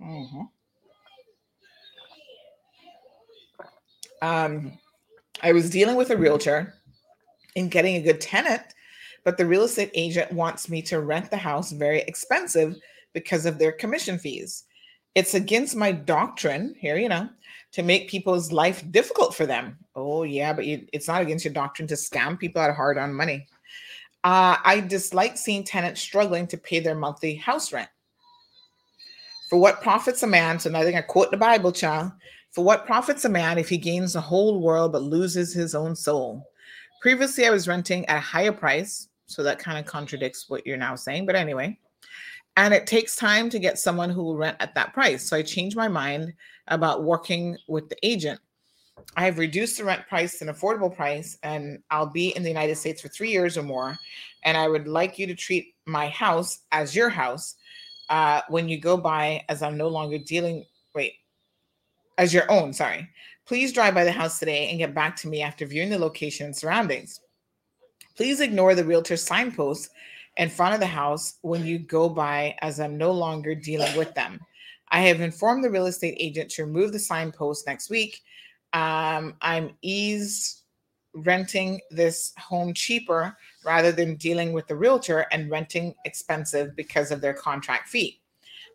Mm-hmm. 0.00 0.42
um, 4.22 4.72
I 5.42 5.52
was 5.52 5.70
dealing 5.70 5.96
with 5.96 6.10
a 6.10 6.16
realtor 6.16 6.74
and 7.56 7.70
getting 7.70 7.96
a 7.96 8.02
good 8.02 8.20
tenant, 8.20 8.62
but 9.24 9.36
the 9.36 9.46
real 9.46 9.64
estate 9.64 9.90
agent 9.94 10.32
wants 10.32 10.68
me 10.68 10.82
to 10.82 11.00
rent 11.00 11.30
the 11.30 11.36
house 11.36 11.72
very 11.72 12.00
expensive 12.02 12.76
because 13.12 13.46
of 13.46 13.58
their 13.58 13.72
commission 13.72 14.18
fees. 14.18 14.64
It's 15.14 15.34
against 15.34 15.76
my 15.76 15.92
doctrine 15.92 16.74
here, 16.78 16.96
you 16.96 17.08
know, 17.08 17.28
to 17.72 17.82
make 17.82 18.08
people's 18.08 18.52
life 18.52 18.82
difficult 18.90 19.34
for 19.34 19.46
them. 19.46 19.78
Oh, 19.94 20.22
yeah, 20.22 20.52
but 20.52 20.66
you, 20.66 20.86
it's 20.92 21.08
not 21.08 21.22
against 21.22 21.44
your 21.44 21.54
doctrine 21.54 21.88
to 21.88 21.94
scam 21.94 22.38
people 22.38 22.62
out 22.62 22.70
of 22.70 22.76
hard 22.76 22.98
on 22.98 23.12
money. 23.12 23.46
Uh, 24.24 24.56
I 24.64 24.80
dislike 24.80 25.36
seeing 25.36 25.64
tenants 25.64 26.00
struggling 26.00 26.46
to 26.46 26.56
pay 26.56 26.80
their 26.80 26.94
monthly 26.94 27.34
house 27.34 27.72
rent. 27.72 27.88
For 29.50 29.58
what 29.58 29.82
profits 29.82 30.22
a 30.22 30.26
man? 30.26 30.58
So 30.58 30.70
now 30.70 30.80
I 30.80 30.84
think 30.84 30.96
I 30.96 31.02
quote 31.02 31.30
the 31.30 31.36
Bible, 31.36 31.72
child. 31.72 32.12
For 32.52 32.64
what 32.64 32.86
profits 32.86 33.24
a 33.24 33.28
man 33.28 33.58
if 33.58 33.68
he 33.68 33.76
gains 33.76 34.12
the 34.12 34.20
whole 34.20 34.60
world 34.60 34.92
but 34.92 35.02
loses 35.02 35.52
his 35.52 35.74
own 35.74 35.96
soul? 35.96 36.46
Previously, 37.02 37.46
I 37.46 37.50
was 37.50 37.68
renting 37.68 38.06
at 38.06 38.18
a 38.18 38.20
higher 38.20 38.52
price. 38.52 39.08
So 39.26 39.42
that 39.42 39.58
kind 39.58 39.78
of 39.78 39.86
contradicts 39.86 40.48
what 40.48 40.66
you're 40.66 40.76
now 40.76 40.94
saying. 40.94 41.26
But 41.26 41.36
anyway, 41.36 41.78
and 42.56 42.74
it 42.74 42.86
takes 42.86 43.16
time 43.16 43.48
to 43.50 43.58
get 43.58 43.78
someone 43.78 44.10
who 44.10 44.22
will 44.22 44.36
rent 44.36 44.56
at 44.60 44.74
that 44.74 44.92
price. 44.92 45.28
So 45.28 45.36
I 45.36 45.42
changed 45.42 45.76
my 45.76 45.88
mind 45.88 46.34
about 46.68 47.04
working 47.04 47.56
with 47.66 47.88
the 47.88 47.96
agent. 48.02 48.40
I 49.16 49.24
have 49.24 49.38
reduced 49.38 49.78
the 49.78 49.84
rent 49.84 50.06
price 50.06 50.38
to 50.38 50.48
an 50.48 50.54
affordable 50.54 50.94
price, 50.94 51.38
and 51.42 51.82
I'll 51.90 52.06
be 52.06 52.36
in 52.36 52.42
the 52.42 52.48
United 52.48 52.76
States 52.76 53.00
for 53.00 53.08
three 53.08 53.30
years 53.30 53.56
or 53.56 53.62
more. 53.62 53.98
And 54.44 54.56
I 54.56 54.68
would 54.68 54.86
like 54.86 55.18
you 55.18 55.26
to 55.26 55.34
treat 55.34 55.74
my 55.86 56.08
house 56.08 56.60
as 56.72 56.94
your 56.94 57.08
house 57.08 57.56
uh, 58.10 58.42
when 58.48 58.68
you 58.68 58.78
go 58.78 58.96
by, 58.96 59.44
as 59.48 59.62
I'm 59.62 59.76
no 59.76 59.88
longer 59.88 60.18
dealing. 60.18 60.64
Wait, 60.94 61.14
as 62.18 62.34
your 62.34 62.50
own, 62.50 62.72
sorry. 62.72 63.08
Please 63.46 63.72
drive 63.72 63.94
by 63.94 64.04
the 64.04 64.12
house 64.12 64.38
today 64.38 64.68
and 64.68 64.78
get 64.78 64.94
back 64.94 65.16
to 65.16 65.28
me 65.28 65.42
after 65.42 65.66
viewing 65.66 65.90
the 65.90 65.98
location 65.98 66.46
and 66.46 66.56
surroundings. 66.56 67.20
Please 68.14 68.40
ignore 68.40 68.74
the 68.74 68.84
realtor 68.84 69.16
signposts 69.16 69.90
in 70.36 70.48
front 70.48 70.74
of 70.74 70.80
the 70.80 70.86
house 70.86 71.38
when 71.42 71.66
you 71.66 71.78
go 71.78 72.08
by, 72.08 72.56
as 72.62 72.80
I'm 72.80 72.96
no 72.96 73.12
longer 73.12 73.54
dealing 73.54 73.96
with 73.96 74.14
them. 74.14 74.40
I 74.90 75.00
have 75.02 75.20
informed 75.20 75.64
the 75.64 75.70
real 75.70 75.86
estate 75.86 76.16
agent 76.18 76.50
to 76.52 76.64
remove 76.64 76.92
the 76.92 76.98
signpost 76.98 77.66
next 77.66 77.90
week. 77.90 78.20
Um, 78.72 79.34
I'm 79.40 79.70
ease 79.82 80.62
renting 81.14 81.80
this 81.90 82.32
home 82.38 82.72
cheaper 82.72 83.36
rather 83.64 83.92
than 83.92 84.16
dealing 84.16 84.52
with 84.52 84.66
the 84.66 84.76
realtor 84.76 85.26
and 85.30 85.50
renting 85.50 85.94
expensive 86.04 86.74
because 86.74 87.10
of 87.10 87.20
their 87.20 87.34
contract 87.34 87.88
fee. 87.88 88.20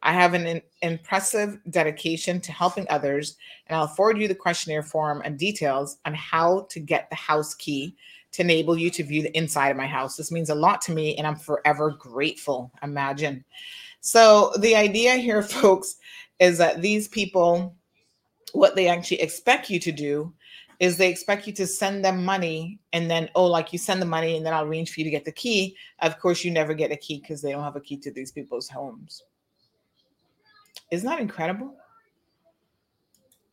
I 0.03 0.13
have 0.13 0.35
an 0.35 0.45
in- 0.45 0.61
impressive 0.84 1.59
dedication 1.69 2.39
to 2.41 2.51
helping 2.51 2.85
others, 2.89 3.35
and 3.65 3.75
I'll 3.75 3.88
forward 3.88 4.19
you 4.19 4.27
the 4.27 4.35
questionnaire 4.35 4.84
form 4.84 5.21
and 5.25 5.38
details 5.38 5.97
on 6.05 6.13
how 6.13 6.67
to 6.69 6.79
get 6.79 7.09
the 7.09 7.15
house 7.15 7.55
key 7.55 7.95
to 8.38 8.43
enable 8.43 8.77
you 8.77 8.89
to 8.91 9.03
view 9.03 9.22
the 9.22 9.38
inside 9.38 9.69
of 9.69 9.77
my 9.77 9.85
house. 9.85 10.15
This 10.15 10.31
means 10.31 10.49
a 10.49 10.55
lot 10.55 10.81
to 10.81 10.91
me, 10.91 11.15
and 11.18 11.27
I'm 11.27 11.35
forever 11.35 11.91
grateful. 11.91 12.72
Imagine. 12.81 13.43
So, 14.01 14.53
the 14.59 14.76
idea 14.76 15.15
here, 15.15 15.43
folks, 15.61 15.97
is 16.39 16.57
that 16.57 16.81
these 16.81 17.07
people, 17.07 17.76
what 18.53 18.76
they 18.76 18.88
actually 18.88 19.22
expect 19.22 19.69
you 19.69 19.80
to 19.80 19.91
do 19.91 20.34
is 20.80 20.95
they 20.95 21.09
expect 21.09 21.47
you 21.47 21.53
to 21.53 21.65
send 21.65 22.05
them 22.05 22.23
money 22.23 22.80
and 22.93 23.09
then 23.09 23.27
oh 23.34 23.47
like 23.47 23.73
you 23.73 23.80
send 23.80 23.99
the 23.99 24.05
money 24.05 24.38
and 24.38 24.45
then 24.45 24.53
i'll 24.53 24.64
arrange 24.64 24.93
for 24.93 24.99
you 24.99 25.03
to 25.03 25.09
get 25.09 25.26
the 25.26 25.31
key 25.31 25.76
of 26.03 26.19
course 26.19 26.43
you 26.43 26.51
never 26.51 26.76
get 26.76 26.91
a 26.91 26.95
key 26.95 27.19
because 27.19 27.41
they 27.41 27.51
don't 27.51 27.64
have 27.64 27.76
a 27.76 27.81
key 27.81 27.97
to 27.97 28.11
these 28.11 28.31
people's 28.31 28.69
homes 28.69 29.23
isn't 30.91 31.07
that 31.07 31.19
incredible? 31.19 31.76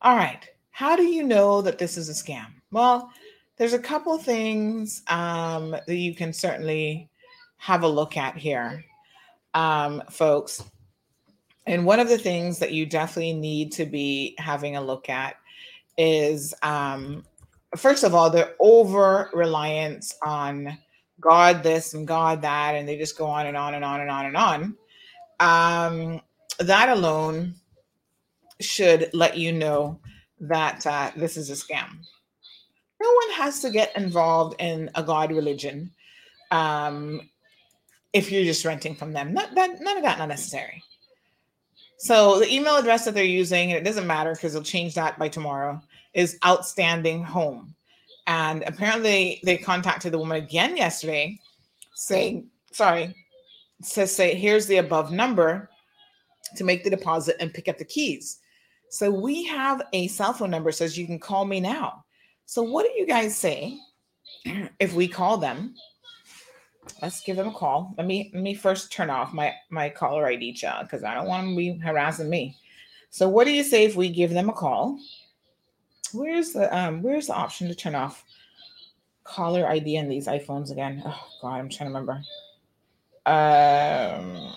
All 0.02 0.16
right. 0.16 0.48
How 0.70 0.96
do 0.96 1.04
you 1.04 1.22
know 1.22 1.62
that 1.62 1.78
this 1.78 1.96
is 1.96 2.08
a 2.08 2.12
scam? 2.12 2.46
Well, 2.70 3.10
there's 3.56 3.72
a 3.72 3.78
couple 3.78 4.16
things 4.18 5.02
um, 5.08 5.70
that 5.70 5.96
you 5.96 6.14
can 6.14 6.32
certainly 6.32 7.08
have 7.56 7.82
a 7.82 7.88
look 7.88 8.16
at 8.16 8.36
here, 8.36 8.84
um, 9.54 10.02
folks. 10.10 10.62
And 11.66 11.86
one 11.86 12.00
of 12.00 12.08
the 12.08 12.18
things 12.18 12.58
that 12.58 12.72
you 12.72 12.84
definitely 12.84 13.32
need 13.32 13.72
to 13.72 13.86
be 13.86 14.34
having 14.38 14.76
a 14.76 14.82
look 14.82 15.08
at 15.08 15.36
is 15.96 16.52
um, 16.62 17.24
first 17.76 18.04
of 18.04 18.14
all, 18.14 18.30
their 18.30 18.54
over 18.60 19.30
reliance 19.32 20.14
on 20.22 20.76
God 21.20 21.62
this 21.62 21.94
and 21.94 22.06
God 22.06 22.42
that, 22.42 22.74
and 22.74 22.88
they 22.88 22.98
just 22.98 23.16
go 23.16 23.26
on 23.26 23.46
and 23.46 23.56
on 23.56 23.74
and 23.74 23.84
on 23.84 24.00
and 24.00 24.10
on 24.10 24.26
and 24.26 24.36
on. 24.36 24.76
Um, 25.40 26.20
that 26.58 26.88
alone 26.88 27.54
should 28.60 29.10
let 29.12 29.36
you 29.36 29.52
know 29.52 30.00
that 30.40 30.86
uh, 30.86 31.10
this 31.16 31.36
is 31.36 31.50
a 31.50 31.54
scam. 31.54 32.04
No 33.04 33.12
one 33.12 33.30
has 33.36 33.60
to 33.60 33.70
get 33.70 33.94
involved 33.96 34.56
in 34.60 34.90
a 34.94 35.02
God 35.02 35.30
religion 35.30 35.90
um, 36.50 37.20
if 38.14 38.32
you're 38.32 38.44
just 38.44 38.64
renting 38.64 38.94
from 38.94 39.12
them. 39.12 39.34
Not, 39.34 39.54
that, 39.54 39.80
none 39.82 39.98
of 39.98 40.02
that 40.04 40.18
not 40.18 40.28
necessary. 40.28 40.82
So 41.98 42.38
the 42.38 42.52
email 42.52 42.76
address 42.76 43.04
that 43.04 43.14
they're 43.14 43.24
using, 43.24 43.70
and 43.70 43.78
it 43.78 43.84
doesn't 43.84 44.06
matter 44.06 44.32
because 44.32 44.54
they'll 44.54 44.62
change 44.62 44.94
that 44.94 45.18
by 45.18 45.28
tomorrow, 45.28 45.82
is 46.14 46.38
outstanding 46.46 47.22
home. 47.22 47.74
And 48.26 48.64
apparently 48.66 49.40
they 49.44 49.58
contacted 49.58 50.12
the 50.12 50.18
woman 50.18 50.42
again 50.42 50.76
yesterday 50.76 51.38
saying, 51.94 52.46
sorry, 52.72 53.14
says 53.82 54.14
say, 54.14 54.34
here's 54.34 54.66
the 54.66 54.78
above 54.78 55.12
number 55.12 55.68
to 56.56 56.64
make 56.64 56.84
the 56.84 56.90
deposit 56.90 57.36
and 57.38 57.52
pick 57.52 57.68
up 57.68 57.76
the 57.76 57.84
keys. 57.84 58.38
So 58.88 59.10
we 59.10 59.44
have 59.44 59.82
a 59.92 60.08
cell 60.08 60.32
phone 60.32 60.50
number 60.50 60.72
says 60.72 60.96
you 60.96 61.06
can 61.06 61.18
call 61.18 61.44
me 61.44 61.60
now. 61.60 62.03
So 62.46 62.62
what 62.62 62.84
do 62.86 62.92
you 62.92 63.06
guys 63.06 63.36
say 63.36 63.78
if 64.80 64.94
we 64.94 65.08
call 65.08 65.38
them? 65.38 65.74
Let's 67.00 67.22
give 67.22 67.36
them 67.36 67.48
a 67.48 67.52
call. 67.52 67.94
Let 67.96 68.06
me 68.06 68.30
let 68.34 68.42
me 68.42 68.54
first 68.54 68.92
turn 68.92 69.10
off 69.10 69.32
my 69.32 69.54
my 69.70 69.88
caller 69.88 70.26
ID 70.26 70.52
child 70.54 70.86
because 70.86 71.02
I 71.02 71.14
don't 71.14 71.26
want 71.26 71.44
them 71.44 71.52
to 71.52 71.56
be 71.56 71.78
harassing 71.78 72.28
me. 72.28 72.56
So 73.10 73.28
what 73.28 73.44
do 73.44 73.52
you 73.52 73.64
say 73.64 73.84
if 73.84 73.96
we 73.96 74.08
give 74.08 74.30
them 74.30 74.48
a 74.48 74.52
call? 74.52 74.98
Where's 76.12 76.52
the 76.52 76.74
um 76.76 77.02
where's 77.02 77.28
the 77.28 77.34
option 77.34 77.68
to 77.68 77.74
turn 77.74 77.94
off 77.94 78.24
caller 79.24 79.66
ID 79.66 79.96
in 79.96 80.08
these 80.08 80.26
iPhones 80.26 80.70
again? 80.70 81.02
Oh 81.04 81.26
god, 81.40 81.54
I'm 81.54 81.68
trying 81.68 81.90
to 81.90 81.94
remember. 81.94 82.22
Um 83.26 84.52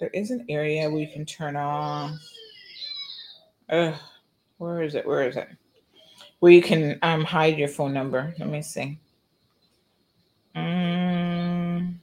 there 0.00 0.10
is 0.12 0.30
an 0.30 0.44
area 0.48 0.90
we 0.90 1.06
can 1.06 1.24
turn 1.24 1.56
off. 1.56 2.10
Uh, 3.68 3.96
where 4.58 4.82
is 4.82 4.94
it? 4.94 5.06
Where 5.06 5.26
is 5.28 5.36
it? 5.36 5.48
Where 6.44 6.52
you 6.52 6.60
can 6.60 6.98
um 7.00 7.24
hide 7.24 7.56
your 7.56 7.68
phone 7.68 7.94
number. 7.94 8.34
Let 8.38 8.50
me 8.50 8.60
see. 8.60 8.98
Um, 10.54 11.98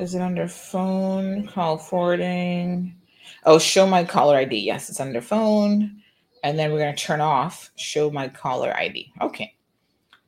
is 0.00 0.14
it 0.14 0.22
under 0.22 0.48
phone 0.48 1.46
call 1.46 1.76
forwarding? 1.76 2.96
Oh, 3.44 3.58
show 3.58 3.86
my 3.86 4.02
caller 4.02 4.34
ID. 4.34 4.56
Yes, 4.56 4.88
it's 4.88 4.98
under 4.98 5.20
phone. 5.20 6.00
And 6.42 6.58
then 6.58 6.72
we're 6.72 6.78
going 6.78 6.96
to 6.96 7.04
turn 7.04 7.20
off 7.20 7.70
show 7.76 8.10
my 8.10 8.28
caller 8.28 8.74
ID. 8.74 9.12
Okay. 9.20 9.54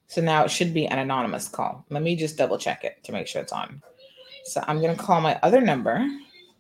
So 0.09 0.21
now 0.21 0.45
it 0.45 0.51
should 0.51 0.75
be 0.75 0.87
an 0.89 0.99
anonymous 0.99 1.49
call. 1.49 1.87
Let 1.89 2.03
me 2.03 2.17
just 2.17 2.37
double 2.37 2.59
check 2.59 2.85
it 2.85 3.03
to 3.05 3.13
make 3.13 3.29
sure 3.29 3.41
it's 3.41 3.51
on. 3.51 3.81
So 4.45 4.63
I'm 4.69 4.83
going 4.83 4.95
to 4.95 5.03
call 5.03 5.23
my 5.23 5.41
other 5.43 5.63
number. 5.63 6.07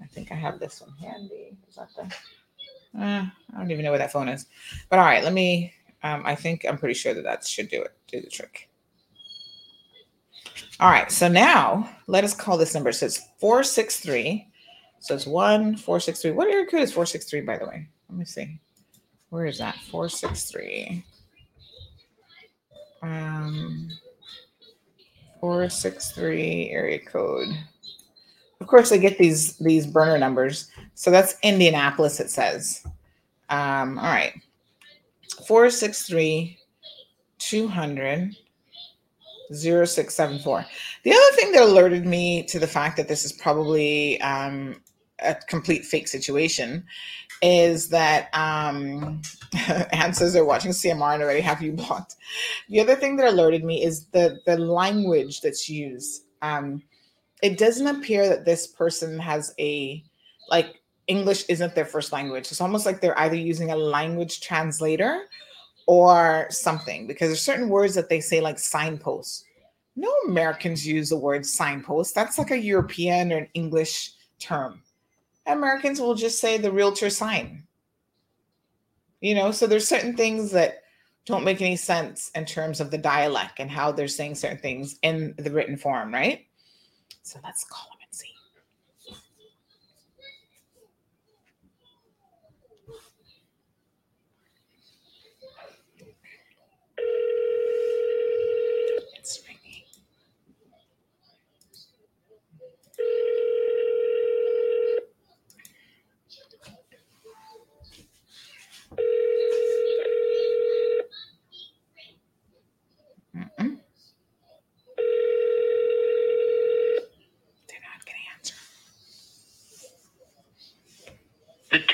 I 0.02 0.06
think 0.06 0.32
I 0.32 0.34
have 0.34 0.60
this 0.60 0.80
one 0.80 0.92
handy. 1.00 1.56
Is 1.68 1.76
that 1.76 1.88
the? 1.96 2.02
Uh, 2.98 3.26
I 3.52 3.58
don't 3.58 3.70
even 3.70 3.84
know 3.84 3.90
where 3.90 3.98
that 3.98 4.12
phone 4.12 4.28
is. 4.28 4.46
But 4.88 4.98
all 4.98 5.04
right, 5.04 5.24
let 5.24 5.32
me. 5.32 5.72
Um, 6.02 6.22
I 6.24 6.34
think 6.34 6.64
I'm 6.68 6.78
pretty 6.78 6.94
sure 6.94 7.14
that 7.14 7.24
that 7.24 7.46
should 7.46 7.68
do 7.68 7.82
it. 7.82 7.92
Do 8.08 8.20
the 8.20 8.28
trick. 8.28 8.68
All 10.80 10.90
right. 10.90 11.10
So 11.10 11.28
now 11.28 11.88
let 12.06 12.24
us 12.24 12.34
call 12.34 12.58
this 12.58 12.74
number. 12.74 12.92
So 12.92 13.06
it's 13.06 13.28
four 13.38 13.62
six 13.62 14.00
three. 14.00 14.48
So 15.00 15.14
it's 15.14 15.26
one 15.26 15.76
four 15.76 16.00
six 16.00 16.20
three. 16.20 16.32
What 16.32 16.48
area 16.48 16.66
code 16.66 16.82
is 16.82 16.92
four 16.92 17.06
six 17.06 17.24
three? 17.26 17.40
By 17.40 17.58
the 17.58 17.66
way, 17.66 17.88
let 18.08 18.18
me 18.18 18.24
see. 18.24 18.60
Where 19.30 19.46
is 19.46 19.58
that? 19.58 19.76
Four 19.90 20.08
six 20.08 20.50
three. 20.50 21.04
Um, 23.02 23.90
four 25.40 25.68
six 25.68 26.12
three 26.12 26.70
area 26.70 26.98
code. 26.98 27.48
Of 28.60 28.66
course, 28.66 28.92
I 28.92 28.96
get 28.96 29.18
these 29.18 29.56
these 29.58 29.86
burner 29.86 30.18
numbers. 30.18 30.70
So 30.94 31.10
that's 31.10 31.36
Indianapolis. 31.42 32.20
It 32.20 32.30
says. 32.30 32.86
Um, 33.50 33.98
all 33.98 34.04
right. 34.06 34.32
463 35.46 36.58
200 37.38 38.36
0674. 39.52 40.66
The 41.02 41.12
other 41.12 41.36
thing 41.36 41.52
that 41.52 41.62
alerted 41.62 42.06
me 42.06 42.42
to 42.44 42.58
the 42.58 42.66
fact 42.66 42.96
that 42.96 43.08
this 43.08 43.24
is 43.24 43.32
probably 43.32 44.20
um, 44.22 44.80
a 45.20 45.34
complete 45.34 45.84
fake 45.84 46.08
situation 46.08 46.84
is 47.42 47.88
that 47.90 48.28
um, 48.32 49.20
Anne 49.92 50.14
says 50.14 50.32
they're 50.32 50.44
watching 50.44 50.70
CMR 50.70 51.14
and 51.14 51.22
already 51.22 51.40
have 51.40 51.62
you 51.62 51.72
blocked. 51.72 52.16
The 52.68 52.80
other 52.80 52.96
thing 52.96 53.16
that 53.16 53.28
alerted 53.28 53.64
me 53.64 53.84
is 53.84 54.06
the 54.06 54.38
the 54.46 54.56
language 54.56 55.40
that's 55.40 55.68
used. 55.68 56.24
Um, 56.42 56.82
it 57.42 57.58
doesn't 57.58 57.86
appear 57.86 58.28
that 58.28 58.44
this 58.44 58.66
person 58.66 59.18
has 59.18 59.54
a 59.58 60.02
like 60.48 60.80
English 61.06 61.44
isn't 61.48 61.74
their 61.74 61.84
first 61.84 62.12
language. 62.12 62.50
It's 62.50 62.60
almost 62.60 62.86
like 62.86 63.00
they're 63.00 63.18
either 63.18 63.36
using 63.36 63.70
a 63.70 63.76
language 63.76 64.40
translator 64.40 65.24
or 65.86 66.46
something 66.50 67.06
because 67.06 67.28
there's 67.28 67.42
certain 67.42 67.68
words 67.68 67.94
that 67.94 68.08
they 68.08 68.20
say 68.20 68.40
like 68.40 68.58
signposts. 68.58 69.44
No 69.96 70.12
Americans 70.26 70.86
use 70.86 71.10
the 71.10 71.16
word 71.16 71.46
signpost. 71.46 72.14
That's 72.14 72.38
like 72.38 72.50
a 72.50 72.58
European 72.58 73.32
or 73.32 73.38
an 73.38 73.48
English 73.54 74.12
term. 74.38 74.82
Americans 75.46 76.00
will 76.00 76.14
just 76.14 76.40
say 76.40 76.56
the 76.56 76.72
realtor 76.72 77.10
sign. 77.10 77.64
You 79.20 79.34
know, 79.34 79.52
so 79.52 79.66
there's 79.66 79.86
certain 79.86 80.16
things 80.16 80.50
that 80.52 80.82
don't 81.26 81.44
make 81.44 81.62
any 81.62 81.76
sense 81.76 82.30
in 82.34 82.44
terms 82.44 82.80
of 82.80 82.90
the 82.90 82.98
dialect 82.98 83.60
and 83.60 83.70
how 83.70 83.92
they're 83.92 84.08
saying 84.08 84.34
certain 84.34 84.58
things 84.58 84.98
in 85.02 85.34
the 85.38 85.50
written 85.50 85.76
form, 85.76 86.12
right? 86.12 86.46
So 87.26 87.40
let's 87.42 87.64
call 87.64 87.88
them 87.90 87.98
and 88.06 88.14
see. 88.14 88.34
It's 99.16 99.40
ringing. 99.48 99.84
Mm-mm. 113.34 113.78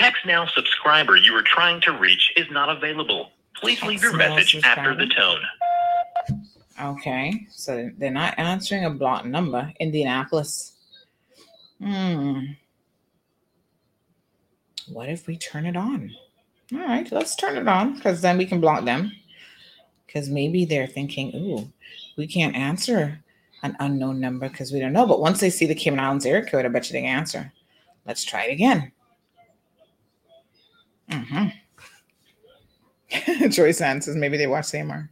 TextNow 0.01 0.49
subscriber 0.51 1.17
you 1.17 1.35
are 1.35 1.43
trying 1.43 1.79
to 1.83 1.93
reach 1.93 2.33
is 2.35 2.51
not 2.51 2.75
available. 2.75 3.31
Please 3.55 3.83
leave 3.83 4.03
your 4.03 4.17
message 4.17 4.59
after 4.65 4.97
the 4.97 5.07
tone. 5.07 5.41
Okay, 6.81 7.47
so 7.51 7.91
they're 7.99 8.11
not 8.11 8.39
answering 8.39 8.87
a 8.87 8.91
blocked 8.91 9.27
number. 9.27 9.71
Indianapolis. 9.79 10.73
Hmm. 11.79 12.41
What 14.89 15.11
if 15.11 15.27
we 15.27 15.37
turn 15.37 15.67
it 15.67 15.77
on? 15.77 16.11
All 16.73 16.79
right, 16.79 17.11
let's 17.13 17.37
turn 17.37 17.59
it 17.59 17.69
on 17.69 17.97
because 17.97 18.23
then 18.23 18.39
we 18.39 18.47
can 18.47 18.61
block 18.61 18.87
them. 18.87 19.13
Because 20.07 20.31
maybe 20.31 20.65
they're 20.65 20.87
thinking, 20.87 21.31
ooh, 21.35 21.71
we 22.17 22.27
can't 22.27 22.57
answer 22.57 23.23
an 23.63 23.77
unknown 23.81 24.19
number 24.19 24.49
because 24.49 24.73
we 24.73 24.81
don't 24.81 24.95
know. 24.95 25.07
But 25.07 25.21
once 25.21 25.41
they 25.41 25.51
see 25.51 25.67
the 25.67 25.75
Cayman 25.75 26.01
Islands 26.01 26.25
area 26.25 26.49
code, 26.49 26.65
I 26.65 26.69
bet 26.69 26.89
you 26.89 26.95
they 26.95 27.05
answer. 27.05 27.53
Let's 28.07 28.25
try 28.25 28.45
it 28.45 28.53
again. 28.53 28.93
Mm-hmm. 31.11 31.49
Joyce 33.51 33.81
Ann 33.81 34.01
says 34.01 34.17
maybe 34.17 34.37
they 34.37 34.47
watch 34.47 34.67
CMR. 34.67 35.09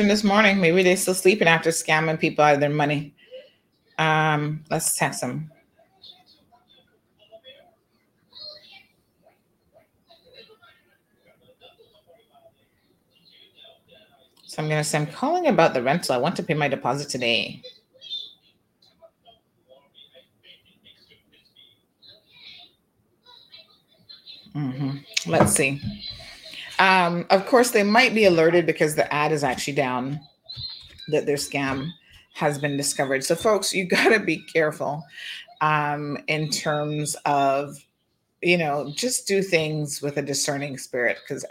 this 0.00 0.24
morning. 0.24 0.60
Maybe 0.60 0.82
they're 0.82 0.96
still 0.96 1.14
sleeping 1.14 1.48
after 1.48 1.70
scamming 1.70 2.18
people 2.18 2.44
out 2.44 2.54
of 2.54 2.60
their 2.60 2.70
money. 2.70 3.14
Um, 3.98 4.64
let's 4.70 4.96
text 4.96 5.20
them. 5.20 5.50
So 14.44 14.62
I'm 14.62 14.68
going 14.68 14.82
to 14.82 14.84
say, 14.84 14.98
I'm 14.98 15.06
calling 15.06 15.46
about 15.46 15.72
the 15.72 15.82
rental. 15.82 16.14
I 16.14 16.18
want 16.18 16.36
to 16.36 16.42
pay 16.42 16.54
my 16.54 16.68
deposit 16.68 17.08
today. 17.08 17.62
Mm-hmm. 24.54 25.30
Let's 25.30 25.52
see. 25.52 25.80
Um, 26.82 27.26
of 27.30 27.46
course, 27.46 27.70
they 27.70 27.84
might 27.84 28.12
be 28.12 28.24
alerted 28.24 28.66
because 28.66 28.96
the 28.96 29.10
ad 29.14 29.30
is 29.30 29.44
actually 29.44 29.74
down 29.74 30.18
that 31.12 31.26
their 31.26 31.36
scam 31.36 31.92
has 32.34 32.58
been 32.58 32.76
discovered. 32.76 33.22
So, 33.22 33.36
folks, 33.36 33.72
you 33.72 33.84
got 33.88 34.08
to 34.08 34.18
be 34.18 34.38
careful 34.52 35.04
um, 35.60 36.18
in 36.26 36.50
terms 36.50 37.14
of, 37.24 37.76
you 38.42 38.58
know, 38.58 38.92
just 38.96 39.28
do 39.28 39.42
things 39.42 40.02
with 40.02 40.16
a 40.16 40.22
discerning 40.22 40.76
spirit 40.76 41.18
because 41.22 41.44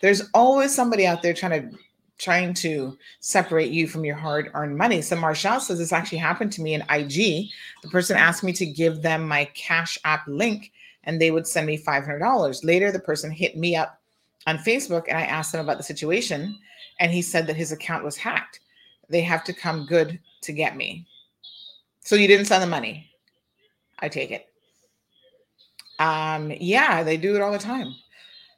there's 0.00 0.30
always 0.32 0.72
somebody 0.72 1.08
out 1.08 1.22
there 1.22 1.34
trying 1.34 1.72
to 1.72 1.78
trying 2.18 2.52
to 2.52 2.96
separate 3.18 3.70
you 3.70 3.88
from 3.88 4.04
your 4.04 4.16
hard-earned 4.16 4.76
money. 4.76 5.02
So 5.02 5.16
Marshall 5.16 5.60
says 5.60 5.78
this 5.78 5.92
actually 5.92 6.18
happened 6.18 6.52
to 6.52 6.62
me 6.62 6.74
in 6.74 6.82
IG. 6.82 7.48
The 7.82 7.88
person 7.90 8.16
asked 8.16 8.42
me 8.44 8.52
to 8.54 8.66
give 8.66 9.02
them 9.02 9.26
my 9.26 9.44
Cash 9.54 9.98
App 10.04 10.26
link 10.26 10.72
and 11.04 11.20
they 11.20 11.30
would 11.30 11.46
send 11.46 11.66
me 11.66 11.78
$500. 11.78 12.64
Later, 12.64 12.90
the 12.90 12.98
person 12.98 13.30
hit 13.30 13.56
me 13.56 13.76
up 13.76 13.97
on 14.48 14.56
Facebook 14.58 15.04
and 15.08 15.18
I 15.18 15.22
asked 15.24 15.54
him 15.54 15.60
about 15.60 15.76
the 15.76 15.84
situation 15.84 16.58
and 17.00 17.12
he 17.12 17.20
said 17.20 17.46
that 17.46 17.56
his 17.56 17.70
account 17.70 18.02
was 18.02 18.16
hacked. 18.16 18.60
They 19.10 19.20
have 19.20 19.44
to 19.44 19.52
come 19.52 19.84
good 19.86 20.18
to 20.42 20.52
get 20.52 20.74
me. 20.74 21.06
So 22.00 22.16
you 22.16 22.26
didn't 22.26 22.46
send 22.46 22.62
the 22.62 22.66
money. 22.66 23.10
I 23.98 24.08
take 24.08 24.30
it. 24.30 24.46
Um, 25.98 26.50
yeah, 26.58 27.02
they 27.02 27.18
do 27.18 27.36
it 27.36 27.42
all 27.42 27.52
the 27.52 27.58
time. 27.58 27.94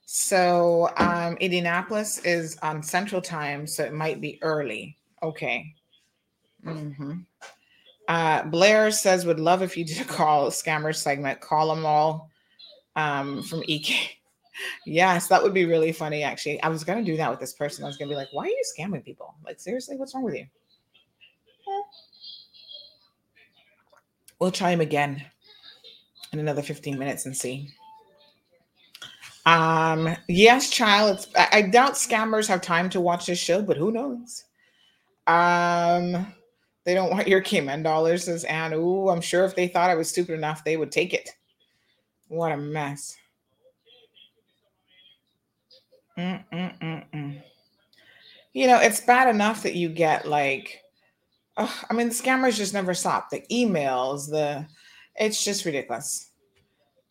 So 0.06 0.90
um, 0.96 1.36
Indianapolis 1.38 2.18
is 2.18 2.56
on 2.58 2.82
Central 2.82 3.20
Time, 3.20 3.66
so 3.66 3.84
it 3.84 3.92
might 3.92 4.20
be 4.20 4.38
early. 4.42 4.96
Okay. 5.22 5.74
hmm 6.62 7.20
Uh, 8.06 8.44
Blair 8.44 8.92
says, 8.92 9.26
would 9.26 9.40
love 9.40 9.62
if 9.62 9.76
you 9.76 9.84
did 9.84 10.00
a 10.00 10.04
call 10.04 10.50
scammer 10.50 10.94
segment. 10.94 11.40
Call 11.40 11.74
them 11.74 11.84
all 11.84 12.30
um, 12.94 13.42
from 13.42 13.64
EK. 13.66 14.19
Yes, 14.86 15.28
that 15.28 15.42
would 15.42 15.54
be 15.54 15.64
really 15.64 15.92
funny. 15.92 16.22
Actually, 16.22 16.62
I 16.62 16.68
was 16.68 16.84
gonna 16.84 17.04
do 17.04 17.16
that 17.16 17.30
with 17.30 17.40
this 17.40 17.52
person. 17.52 17.84
I 17.84 17.86
was 17.88 17.96
gonna 17.96 18.10
be 18.10 18.16
like, 18.16 18.28
"Why 18.32 18.44
are 18.44 18.48
you 18.48 18.62
scamming 18.78 19.04
people? 19.04 19.34
Like, 19.44 19.60
seriously, 19.60 19.96
what's 19.96 20.14
wrong 20.14 20.24
with 20.24 20.34
you?" 20.34 20.46
Eh. 21.68 21.82
We'll 24.38 24.50
try 24.50 24.70
him 24.70 24.80
again 24.80 25.24
in 26.32 26.38
another 26.38 26.62
15 26.62 26.98
minutes 26.98 27.26
and 27.26 27.36
see. 27.36 27.70
Um, 29.46 30.16
yes, 30.28 30.70
child. 30.70 31.16
It's, 31.16 31.28
I, 31.36 31.48
I 31.52 31.62
doubt 31.62 31.92
scammers 31.94 32.48
have 32.48 32.60
time 32.60 32.88
to 32.90 33.00
watch 33.00 33.26
this 33.26 33.38
show, 33.38 33.62
but 33.62 33.76
who 33.76 33.90
knows? 33.90 34.44
Um, 35.26 36.32
they 36.84 36.94
don't 36.94 37.10
want 37.10 37.28
your 37.28 37.40
Cayman 37.40 37.82
dollars, 37.82 38.24
says 38.24 38.44
Anne. 38.44 38.74
Ooh, 38.74 39.08
I'm 39.08 39.20
sure 39.20 39.44
if 39.44 39.54
they 39.54 39.68
thought 39.68 39.90
I 39.90 39.94
was 39.94 40.08
stupid 40.08 40.34
enough, 40.34 40.64
they 40.64 40.76
would 40.76 40.92
take 40.92 41.14
it. 41.14 41.30
What 42.28 42.52
a 42.52 42.56
mess. 42.56 43.16
Mm-mm-mm-mm. 46.18 47.42
You 48.52 48.66
know, 48.66 48.80
it's 48.80 49.00
bad 49.00 49.32
enough 49.32 49.62
that 49.62 49.74
you 49.74 49.88
get 49.88 50.26
like, 50.26 50.82
I 51.56 51.92
mean, 51.92 52.08
the 52.08 52.14
scammers 52.14 52.56
just 52.56 52.74
never 52.74 52.94
stop. 52.94 53.30
The 53.30 53.44
emails, 53.50 54.28
the, 54.28 54.66
it's 55.16 55.44
just 55.44 55.64
ridiculous. 55.64 56.30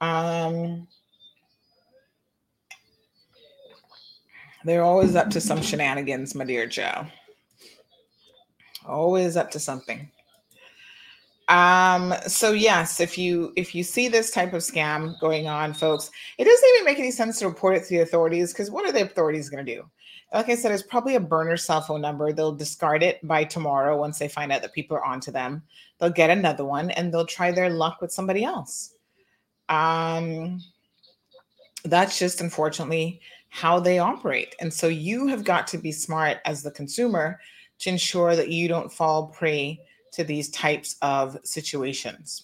Um, 0.02 0.88
they're 4.66 4.84
always 4.84 5.16
up 5.16 5.30
to 5.32 5.42
some 5.42 5.62
shenanigans, 5.62 6.36
my 6.36 6.46
dear 6.46 6.68
Joe. 6.68 7.06
Always 8.86 9.38
up 9.38 9.52
to 9.52 9.60
something. 9.60 10.12
Um, 11.50 12.14
so 12.28 12.52
yes, 12.52 13.00
if 13.00 13.18
you 13.18 13.52
if 13.56 13.74
you 13.74 13.84
see 13.84 14.08
this 14.08 14.30
type 14.30 14.54
of 14.54 14.62
scam 14.62 15.20
going 15.20 15.48
on, 15.48 15.74
folks, 15.74 16.12
it 16.38 16.46
doesn't 16.46 16.70
even 16.76 16.86
make 16.86 17.00
any 17.00 17.12
sense 17.12 17.40
to 17.40 17.48
report 17.48 17.76
it 17.76 17.84
to 17.86 17.90
the 17.90 18.00
authorities 18.02 18.54
because 18.54 18.70
what 18.70 18.86
are 18.86 18.92
the 18.92 19.02
authorities 19.02 19.50
going 19.50 19.66
to 19.66 19.76
do? 19.76 19.84
Like 20.32 20.50
I 20.50 20.56
said, 20.56 20.72
it's 20.72 20.84
probably 20.84 21.16
a 21.16 21.20
burner 21.20 21.58
cell 21.58 21.82
phone 21.82 22.02
number. 22.02 22.32
They'll 22.32 22.52
discard 22.52 23.02
it 23.02 23.26
by 23.28 23.46
tomorrow 23.46 23.98
once 23.98 24.20
they 24.20 24.28
find 24.28 24.52
out 24.52 24.62
that 24.62 24.74
people 24.74 24.96
are 24.96 25.04
onto 25.04 25.32
them. 25.32 25.64
They'll 25.98 26.12
get 26.12 26.30
another 26.30 26.66
one 26.66 26.92
and 26.92 27.12
they'll 27.12 27.26
try 27.26 27.52
their 27.52 27.72
luck 27.72 28.00
with 28.00 28.12
somebody 28.12 28.44
else. 28.44 28.94
Um, 29.70 30.62
that's 31.84 32.20
just 32.20 32.42
unfortunately 32.42 33.22
how 33.50 33.80
they 33.80 33.98
operate. 33.98 34.54
And 34.60 34.72
so 34.72 34.88
you 34.88 35.26
have 35.26 35.44
got 35.44 35.66
to 35.68 35.80
be 35.80 35.92
smart 35.92 36.38
as 36.46 36.62
the 36.62 36.70
consumer 36.70 37.40
to 37.80 37.90
ensure 37.90 38.36
that 38.36 38.50
you 38.50 38.68
don't 38.68 38.94
fall 38.94 39.28
prey 39.28 39.80
to 40.14 40.24
these 40.24 40.50
types 40.50 40.96
of 41.02 41.38
situations. 41.44 42.44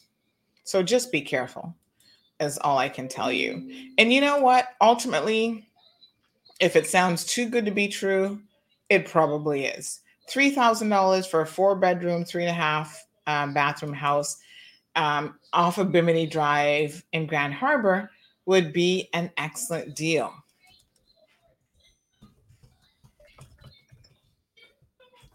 So 0.64 0.82
just 0.82 1.12
be 1.12 1.22
careful, 1.22 1.76
is 2.40 2.58
all 2.60 2.78
I 2.78 2.90
can 2.90 3.08
tell 3.08 3.32
you. 3.32 3.92
And 3.98 4.12
you 4.12 4.22
know 4.22 4.40
what? 4.40 4.70
Ultimately, 4.82 5.68
if 6.60 6.76
it 6.76 6.88
sounds 6.88 7.26
too 7.26 7.50
good 7.50 7.66
to 7.66 7.72
be 7.72 7.88
true, 7.88 8.42
it 8.90 9.08
probably 9.08 9.66
is. 9.66 10.00
$3,000 10.30 11.28
for 11.28 11.42
a 11.42 11.48
four 11.48 11.76
bedroom, 11.76 12.26
three 12.26 12.44
and 12.44 12.52
a 12.52 12.54
half 12.54 13.06
um, 13.28 13.54
bathroom 13.54 13.94
house 13.94 14.38
um, 14.96 15.38
off 15.54 15.78
of 15.78 15.92
Bimini 15.92 16.26
Drive 16.26 17.04
in 17.14 17.28
Grand 17.28 17.54
Harbor 17.54 18.10
would 18.46 18.74
be 18.74 19.10
an 19.14 19.32
excellent 19.38 19.96
deal. 19.96 20.34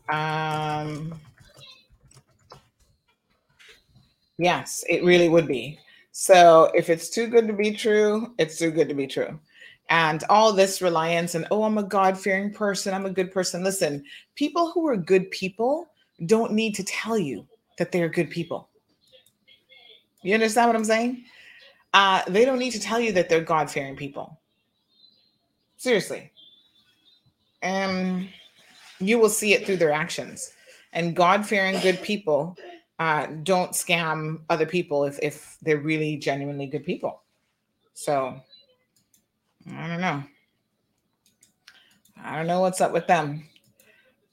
Um, 0.09 1.21
Yes, 4.41 4.83
it 4.89 5.05
really 5.05 5.29
would 5.29 5.47
be. 5.47 5.79
So 6.13 6.73
if 6.75 6.89
it's 6.89 7.11
too 7.11 7.27
good 7.27 7.47
to 7.47 7.53
be 7.53 7.73
true, 7.73 8.35
it's 8.39 8.57
too 8.57 8.71
good 8.71 8.89
to 8.89 8.95
be 8.95 9.07
true. 9.07 9.39
And 9.91 10.25
all 10.31 10.55
this 10.55 10.81
reliance 10.81 11.35
and, 11.35 11.47
oh, 11.51 11.63
I'm 11.63 11.77
a 11.77 11.83
God 11.83 12.19
fearing 12.19 12.51
person, 12.51 12.95
I'm 12.95 13.05
a 13.05 13.11
good 13.11 13.31
person. 13.31 13.63
Listen, 13.63 14.03
people 14.37 14.71
who 14.71 14.89
are 14.89 14.97
good 14.97 15.31
people 15.31 15.91
don't 16.25 16.53
need 16.53 16.75
to 16.77 16.85
tell 16.85 17.19
you 17.19 17.47
that 17.77 17.93
they're 17.93 18.09
good 18.09 18.31
people. 18.31 18.71
You 20.23 20.33
understand 20.33 20.69
what 20.69 20.77
I'm 20.77 20.85
saying? 20.85 21.23
Uh, 21.93 22.23
they 22.27 22.47
don't 22.47 22.59
need 22.59 22.71
to 22.71 22.81
tell 22.81 22.99
you 22.99 23.13
that 23.13 23.29
they're 23.29 23.43
God 23.43 23.71
fearing 23.71 23.95
people. 23.95 24.41
Seriously. 25.77 26.33
And 27.61 28.31
you 29.01 29.19
will 29.19 29.29
see 29.29 29.53
it 29.53 29.67
through 29.67 29.77
their 29.77 29.93
actions. 29.93 30.51
And 30.95 31.15
God 31.15 31.45
fearing 31.45 31.79
good 31.81 32.01
people 32.01 32.57
uh, 33.01 33.27
don't 33.45 33.73
scam 33.73 34.43
other 34.51 34.67
people 34.67 35.05
if, 35.05 35.19
if 35.23 35.57
they're 35.63 35.81
really 35.81 36.19
genuinely 36.19 36.67
good 36.67 36.85
people. 36.85 37.23
So 37.95 38.39
I 39.75 39.89
don't 39.89 40.03
know. 40.03 40.23
I 42.23 42.37
don't 42.37 42.47
know 42.47 42.61
what's 42.61 42.83
up 42.83 42.93
with 42.93 43.07
them. 43.07 43.49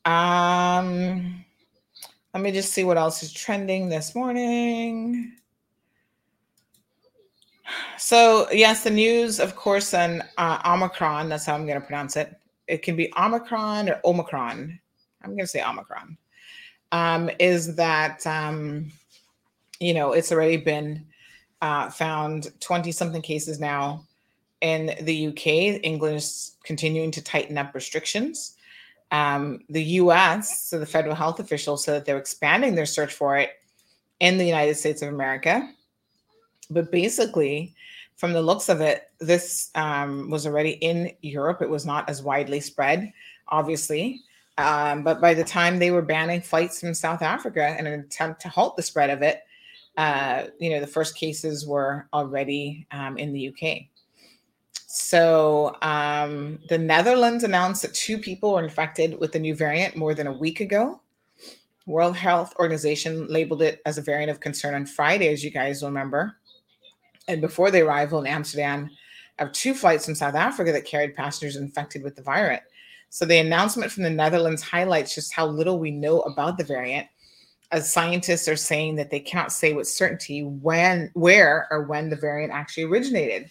Um, 0.04 1.46
let 2.34 2.44
me 2.44 2.52
just 2.52 2.74
see 2.74 2.84
what 2.84 2.98
else 2.98 3.24
is 3.24 3.32
trending 3.32 3.88
this 3.88 4.14
morning. 4.14 5.32
So 7.98 8.52
yes, 8.52 8.84
the 8.84 8.90
news, 8.92 9.40
of 9.40 9.56
course, 9.56 9.94
on 9.94 10.24
uh, 10.38 10.62
Omicron. 10.66 11.30
That's 11.30 11.46
how 11.46 11.56
I'm 11.56 11.66
going 11.66 11.80
to 11.80 11.88
pronounce 11.88 12.18
it. 12.18 12.36
It 12.68 12.82
can 12.82 12.98
be 12.98 13.14
Omicron 13.18 13.90
or 13.90 14.02
Omicron. 14.04 14.78
I'm 15.22 15.30
going 15.30 15.40
to 15.40 15.48
say 15.48 15.64
Omicron 15.64 16.18
um, 16.92 17.30
is 17.40 17.76
that 17.76 18.26
um, 18.26 18.92
you 19.80 19.94
know 19.94 20.14
it's 20.14 20.32
already 20.32 20.58
been 20.58 21.06
uh, 21.62 21.90
found 21.90 22.52
20 22.60 22.92
something 22.92 23.22
cases 23.22 23.60
now 23.60 24.04
in 24.62 24.96
the 25.02 25.28
UK. 25.28 25.48
England 25.84 26.18
is 26.18 26.56
continuing 26.64 27.12
to 27.12 27.24
tighten 27.24 27.58
up 27.58 27.74
restrictions. 27.74 28.56
Um, 29.12 29.62
the 29.70 29.84
US, 29.84 30.68
so 30.68 30.80
the 30.80 30.86
federal 30.86 31.16
health 31.16 31.40
officials 31.40 31.84
said 31.84 31.96
that 31.96 32.06
they're 32.06 32.18
expanding 32.18 32.76
their 32.76 32.86
search 32.86 33.14
for 33.14 33.38
it 33.38 33.52
in 34.20 34.38
the 34.38 34.46
United 34.46 34.76
States 34.76 35.02
of 35.02 35.10
America. 35.10 35.70
But 36.70 36.92
basically, 36.92 37.74
from 38.18 38.34
the 38.34 38.42
looks 38.42 38.68
of 38.68 38.82
it, 38.82 39.10
this 39.20 39.70
um, 39.76 40.30
was 40.30 40.46
already 40.46 40.72
in 40.72 41.12
Europe. 41.22 41.62
It 41.62 41.70
was 41.70 41.86
not 41.86 42.10
as 42.10 42.22
widely 42.22 42.60
spread, 42.60 43.14
obviously. 43.48 44.22
Um, 44.58 45.04
but 45.04 45.22
by 45.22 45.34
the 45.34 45.44
time 45.44 45.78
they 45.78 45.92
were 45.92 46.02
banning 46.02 46.42
flights 46.42 46.80
from 46.80 46.94
South 46.94 47.22
Africa 47.22 47.76
in 47.78 47.86
an 47.86 48.00
attempt 48.00 48.42
to 48.42 48.50
halt 48.50 48.76
the 48.76 48.84
spread 48.84 49.10
of 49.10 49.22
it, 49.22 49.44
uh, 49.98 50.46
you 50.60 50.70
know, 50.70 50.80
the 50.80 50.88
first 50.88 51.16
cases 51.16 51.66
were 51.66 52.08
already 52.14 52.88
um, 52.92 53.18
in 53.18 53.34
the 53.34 53.50
UK. 53.50 53.88
So 54.86 55.76
um, 55.82 56.60
the 56.70 56.78
Netherlands 56.78 57.44
announced 57.44 57.82
that 57.82 57.94
two 57.94 58.18
people 58.18 58.54
were 58.54 58.64
infected 58.64 59.20
with 59.20 59.32
the 59.32 59.40
new 59.40 59.54
variant 59.54 59.96
more 59.96 60.14
than 60.14 60.28
a 60.28 60.32
week 60.32 60.60
ago. 60.60 61.02
World 61.86 62.16
Health 62.16 62.54
Organization 62.60 63.28
labeled 63.28 63.62
it 63.62 63.82
as 63.86 63.98
a 63.98 64.02
variant 64.02 64.32
of 64.32 64.40
concern 64.40 64.74
on 64.74 64.86
Friday, 64.86 65.30
as 65.30 65.44
you 65.44 65.52
guys 65.52 65.84
remember. 65.84 66.38
And 67.28 67.42
before 67.42 67.72
the 67.72 67.82
arrival 67.82 68.20
in 68.20 68.28
Amsterdam 68.28 68.90
of 69.40 69.52
two 69.52 69.74
flights 69.74 70.06
from 70.06 70.16
South 70.16 70.36
Africa 70.36 70.72
that 70.72 70.86
carried 70.86 71.16
passengers 71.16 71.56
infected 71.56 72.04
with 72.04 72.16
the 72.16 72.22
virus. 72.22 72.62
So 73.10 73.26
the 73.26 73.38
announcement 73.38 73.92
from 73.92 74.04
the 74.04 74.10
Netherlands 74.10 74.62
highlights 74.62 75.16
just 75.16 75.34
how 75.34 75.48
little 75.48 75.80
we 75.80 75.92
know 75.92 76.22
about 76.22 76.58
the 76.58 76.64
variant, 76.64 77.08
as 77.72 77.92
scientists 77.92 78.48
are 78.48 78.56
saying 78.56 78.96
that 78.96 79.10
they 79.10 79.20
cannot 79.20 79.52
say 79.52 79.74
with 79.74 79.88
certainty 79.88 80.44
when, 80.44 81.10
where, 81.14 81.68
or 81.72 81.84
when 81.84 82.10
the 82.10 82.16
variant 82.16 82.54
actually 82.54 82.84
originated. 82.84 83.50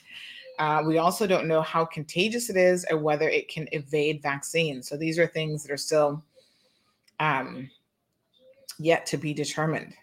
Uh, 0.59 0.83
we 0.87 0.99
also 0.99 1.27
don't 1.27 1.49
know 1.49 1.61
how 1.61 1.85
contagious 1.85 2.49
it 2.49 2.57
is 2.57 2.87
or 2.91 2.99
whether 2.99 3.28
it 3.28 3.49
can 3.49 3.69
evade 3.73 4.23
vaccines. 4.23 4.89
So 4.89 4.97
these 4.97 5.19
are 5.19 5.27
things 5.27 5.62
that 5.62 5.73
are 5.73 5.77
still 5.77 6.23
um, 7.20 7.70
yet 8.78 9.05
to 9.07 9.16
be 9.16 9.35
determined. 9.35 9.95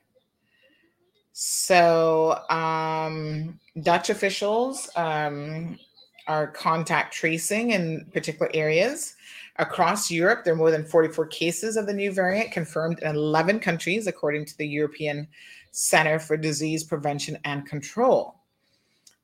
So 1.32 2.40
um, 2.52 3.60
Dutch 3.82 4.12
officials 4.12 4.90
um, 4.96 5.80
are 6.28 6.48
contact 6.48 7.14
tracing 7.14 7.72
in 7.72 8.06
particular 8.14 8.52
areas. 8.54 9.16
Across 9.58 10.10
Europe, 10.10 10.44
there 10.44 10.54
are 10.54 10.58
more 10.58 10.72
than 10.72 10.84
44 10.84 11.28
cases 11.28 11.78
of 11.78 11.86
the 11.86 11.94
new 11.94 12.12
variant 12.12 12.52
confirmed 12.52 13.00
in 13.00 13.16
11 13.16 13.60
countries, 13.60 14.08
according 14.08 14.46
to 14.46 14.58
the 14.58 14.68
European 14.68 15.28
Center 15.72 16.18
for 16.18 16.38
Disease 16.38 16.84
Prevention 16.84 17.38
and 17.46 17.66
Control. 17.66 18.36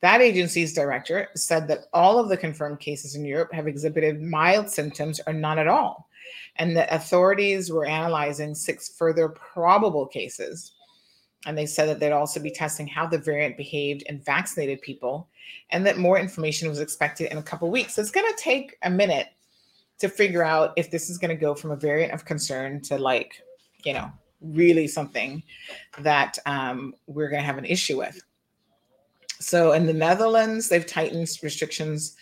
That 0.01 0.21
agency's 0.21 0.73
director 0.73 1.29
said 1.35 1.67
that 1.67 1.85
all 1.93 2.19
of 2.19 2.29
the 2.29 2.37
confirmed 2.37 2.79
cases 2.79 3.15
in 3.15 3.25
Europe 3.25 3.51
have 3.53 3.67
exhibited 3.67 4.21
mild 4.21 4.69
symptoms 4.69 5.19
or 5.25 5.33
none 5.33 5.57
at 5.57 5.67
all, 5.67 6.07
and 6.57 6.77
that 6.77 6.93
authorities 6.93 7.71
were 7.71 7.87
analyzing 7.87 8.53
six 8.53 8.89
further 8.89 9.29
probable 9.29 10.05
cases. 10.05 10.73
And 11.45 11.57
they 11.57 11.65
said 11.65 11.87
that 11.89 11.99
they'd 11.99 12.11
also 12.11 12.39
be 12.39 12.51
testing 12.51 12.85
how 12.85 13.07
the 13.07 13.17
variant 13.17 13.57
behaved 13.57 14.03
in 14.03 14.19
vaccinated 14.19 14.81
people, 14.81 15.27
and 15.71 15.85
that 15.87 15.97
more 15.97 16.19
information 16.19 16.69
was 16.69 16.79
expected 16.79 17.31
in 17.31 17.39
a 17.39 17.43
couple 17.43 17.69
weeks. 17.71 17.95
So 17.95 18.01
it's 18.01 18.11
going 18.11 18.31
to 18.31 18.41
take 18.43 18.77
a 18.83 18.89
minute 18.89 19.27
to 19.99 20.09
figure 20.09 20.43
out 20.43 20.73
if 20.77 20.89
this 20.91 21.09
is 21.09 21.17
going 21.17 21.29
to 21.29 21.35
go 21.35 21.53
from 21.53 21.71
a 21.71 21.75
variant 21.75 22.13
of 22.13 22.25
concern 22.25 22.81
to 22.81 22.97
like, 22.97 23.41
you 23.83 23.93
know, 23.93 24.11
really 24.41 24.87
something 24.87 25.43
that 25.99 26.37
um, 26.45 26.93
we're 27.07 27.29
going 27.29 27.41
to 27.41 27.45
have 27.45 27.57
an 27.57 27.65
issue 27.65 27.97
with. 27.97 28.21
So 29.39 29.73
in 29.73 29.85
the 29.85 29.93
Netherlands, 29.93 30.69
they've 30.69 30.85
tightened 30.85 31.29
restrictions 31.43 32.15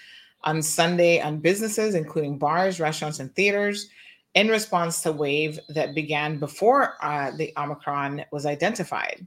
on 0.44 0.62
Sunday 0.62 1.20
on 1.20 1.40
businesses, 1.40 1.95
including 1.95 2.38
bars, 2.38 2.80
restaurants, 2.80 3.20
and 3.20 3.34
theaters, 3.36 3.90
in 4.36 4.49
response 4.49 5.02
to 5.02 5.12
wave 5.12 5.60
that 5.70 5.95
began 5.95 6.38
before 6.38 6.94
uh, 7.02 7.32
the 7.32 7.52
Omicron 7.58 8.24
was 8.32 8.45
identified. 8.45 9.26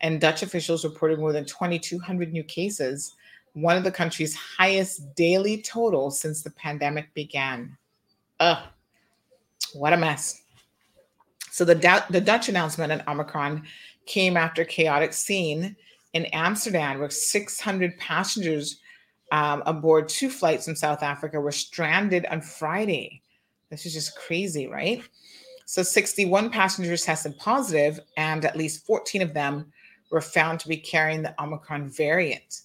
And 0.00 0.20
Dutch 0.20 0.42
officials 0.42 0.84
reported 0.84 1.18
more 1.18 1.32
than 1.32 1.46
2,200 1.46 2.32
new 2.32 2.44
cases, 2.44 3.16
one 3.56 3.78
of 3.78 3.84
the 3.84 3.90
country's 3.90 4.36
highest 4.36 5.14
daily 5.14 5.62
totals 5.62 6.20
since 6.20 6.42
the 6.42 6.50
pandemic 6.50 7.12
began. 7.14 7.74
Ugh, 8.38 8.62
what 9.72 9.94
a 9.94 9.96
mess. 9.96 10.42
So 11.50 11.64
the, 11.64 12.04
the 12.10 12.20
Dutch 12.20 12.50
announcement 12.50 12.92
on 12.92 13.02
Omicron 13.08 13.62
came 14.04 14.36
after 14.36 14.62
chaotic 14.62 15.14
scene 15.14 15.74
in 16.12 16.26
Amsterdam, 16.26 16.98
where 16.98 17.08
600 17.08 17.98
passengers 17.98 18.78
um, 19.32 19.62
aboard 19.64 20.10
two 20.10 20.28
flights 20.28 20.66
from 20.66 20.76
South 20.76 21.02
Africa 21.02 21.40
were 21.40 21.50
stranded 21.50 22.26
on 22.26 22.42
Friday. 22.42 23.22
This 23.70 23.86
is 23.86 23.94
just 23.94 24.18
crazy, 24.18 24.66
right? 24.66 25.02
So 25.64 25.82
61 25.82 26.50
passengers 26.50 27.04
tested 27.04 27.38
positive, 27.38 28.00
and 28.18 28.44
at 28.44 28.54
least 28.54 28.84
14 28.84 29.22
of 29.22 29.32
them 29.32 29.72
were 30.10 30.20
found 30.20 30.60
to 30.60 30.68
be 30.68 30.76
carrying 30.76 31.22
the 31.22 31.34
Omicron 31.42 31.88
variant. 31.88 32.60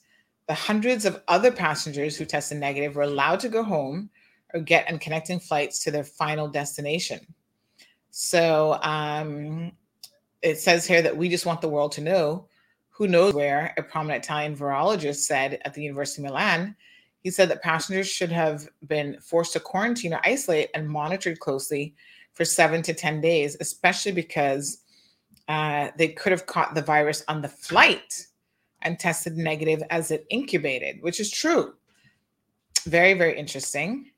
The 0.51 0.55
hundreds 0.55 1.05
of 1.05 1.21
other 1.29 1.49
passengers 1.49 2.17
who 2.17 2.25
tested 2.25 2.57
negative 2.57 2.97
were 2.97 3.03
allowed 3.03 3.39
to 3.39 3.47
go 3.47 3.63
home 3.63 4.09
or 4.53 4.59
get 4.59 4.91
on 4.91 4.99
connecting 4.99 5.39
flights 5.39 5.81
to 5.85 5.91
their 5.91 6.03
final 6.03 6.49
destination. 6.49 7.21
So 8.09 8.77
um, 8.83 9.71
it 10.41 10.59
says 10.59 10.85
here 10.85 11.01
that 11.03 11.15
we 11.15 11.29
just 11.29 11.45
want 11.45 11.61
the 11.61 11.69
world 11.69 11.93
to 11.93 12.01
know 12.01 12.49
who 12.89 13.07
knows 13.07 13.33
where, 13.33 13.73
a 13.77 13.81
prominent 13.81 14.25
Italian 14.25 14.53
virologist 14.53 15.19
said 15.19 15.61
at 15.63 15.73
the 15.73 15.83
University 15.83 16.21
of 16.21 16.25
Milan. 16.25 16.75
He 17.23 17.31
said 17.31 17.47
that 17.47 17.63
passengers 17.63 18.09
should 18.09 18.33
have 18.33 18.67
been 18.87 19.21
forced 19.21 19.53
to 19.53 19.61
quarantine 19.61 20.13
or 20.13 20.19
isolate 20.25 20.69
and 20.73 20.85
monitored 20.85 21.39
closely 21.39 21.95
for 22.33 22.43
seven 22.43 22.81
to 22.81 22.93
10 22.93 23.21
days, 23.21 23.55
especially 23.61 24.11
because 24.11 24.81
uh, 25.47 25.91
they 25.97 26.09
could 26.09 26.33
have 26.33 26.45
caught 26.45 26.75
the 26.75 26.81
virus 26.81 27.23
on 27.29 27.41
the 27.41 27.47
flight 27.47 28.27
and 28.81 28.99
tested 28.99 29.37
negative 29.37 29.83
as 29.89 30.11
it 30.11 30.25
incubated, 30.29 31.01
which 31.01 31.19
is 31.19 31.31
true. 31.31 31.73
Very, 32.85 33.13
very 33.13 33.37
interesting. 33.37 34.11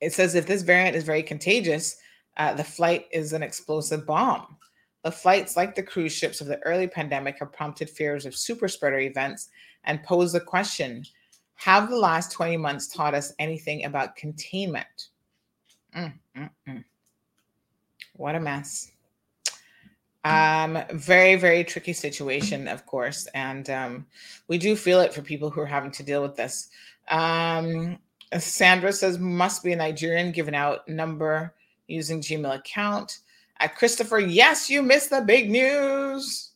It 0.00 0.12
says 0.12 0.34
if 0.34 0.46
this 0.46 0.62
variant 0.62 0.96
is 0.96 1.04
very 1.04 1.22
contagious, 1.22 1.96
uh, 2.36 2.54
the 2.54 2.64
flight 2.64 3.06
is 3.12 3.32
an 3.32 3.42
explosive 3.42 4.06
bomb. 4.06 4.56
The 5.02 5.12
flights, 5.12 5.56
like 5.56 5.74
the 5.74 5.82
cruise 5.82 6.12
ships 6.12 6.40
of 6.40 6.48
the 6.48 6.58
early 6.60 6.88
pandemic, 6.88 7.38
have 7.38 7.52
prompted 7.52 7.88
fears 7.88 8.26
of 8.26 8.34
super 8.34 8.68
spreader 8.68 8.98
events 8.98 9.48
and 9.84 10.02
pose 10.02 10.32
the 10.32 10.40
question 10.40 11.04
Have 11.54 11.88
the 11.88 11.96
last 11.96 12.32
20 12.32 12.56
months 12.56 12.88
taught 12.88 13.14
us 13.14 13.32
anything 13.38 13.84
about 13.84 14.16
containment? 14.16 15.08
Mm, 15.96 16.12
mm, 16.36 16.50
mm. 16.68 16.84
What 18.14 18.34
a 18.34 18.40
mess. 18.40 18.90
Um, 20.26 20.82
very, 20.90 21.36
very 21.36 21.62
tricky 21.62 21.92
situation, 21.92 22.66
of 22.66 22.84
course. 22.84 23.26
And 23.34 23.70
um, 23.70 24.06
we 24.48 24.58
do 24.58 24.74
feel 24.74 25.00
it 25.00 25.14
for 25.14 25.22
people 25.22 25.50
who 25.50 25.60
are 25.60 25.66
having 25.66 25.92
to 25.92 26.02
deal 26.02 26.20
with 26.20 26.34
this. 26.34 26.68
Um, 27.08 27.98
Sandra 28.36 28.92
says, 28.92 29.20
must 29.20 29.62
be 29.62 29.72
a 29.72 29.76
Nigerian 29.76 30.32
given 30.32 30.54
out 30.54 30.88
number 30.88 31.54
using 31.86 32.20
Gmail 32.20 32.56
account. 32.56 33.20
Uh, 33.60 33.68
Christopher, 33.68 34.18
yes, 34.18 34.68
you 34.68 34.82
missed 34.82 35.10
the 35.10 35.20
big 35.20 35.48
news, 35.48 36.50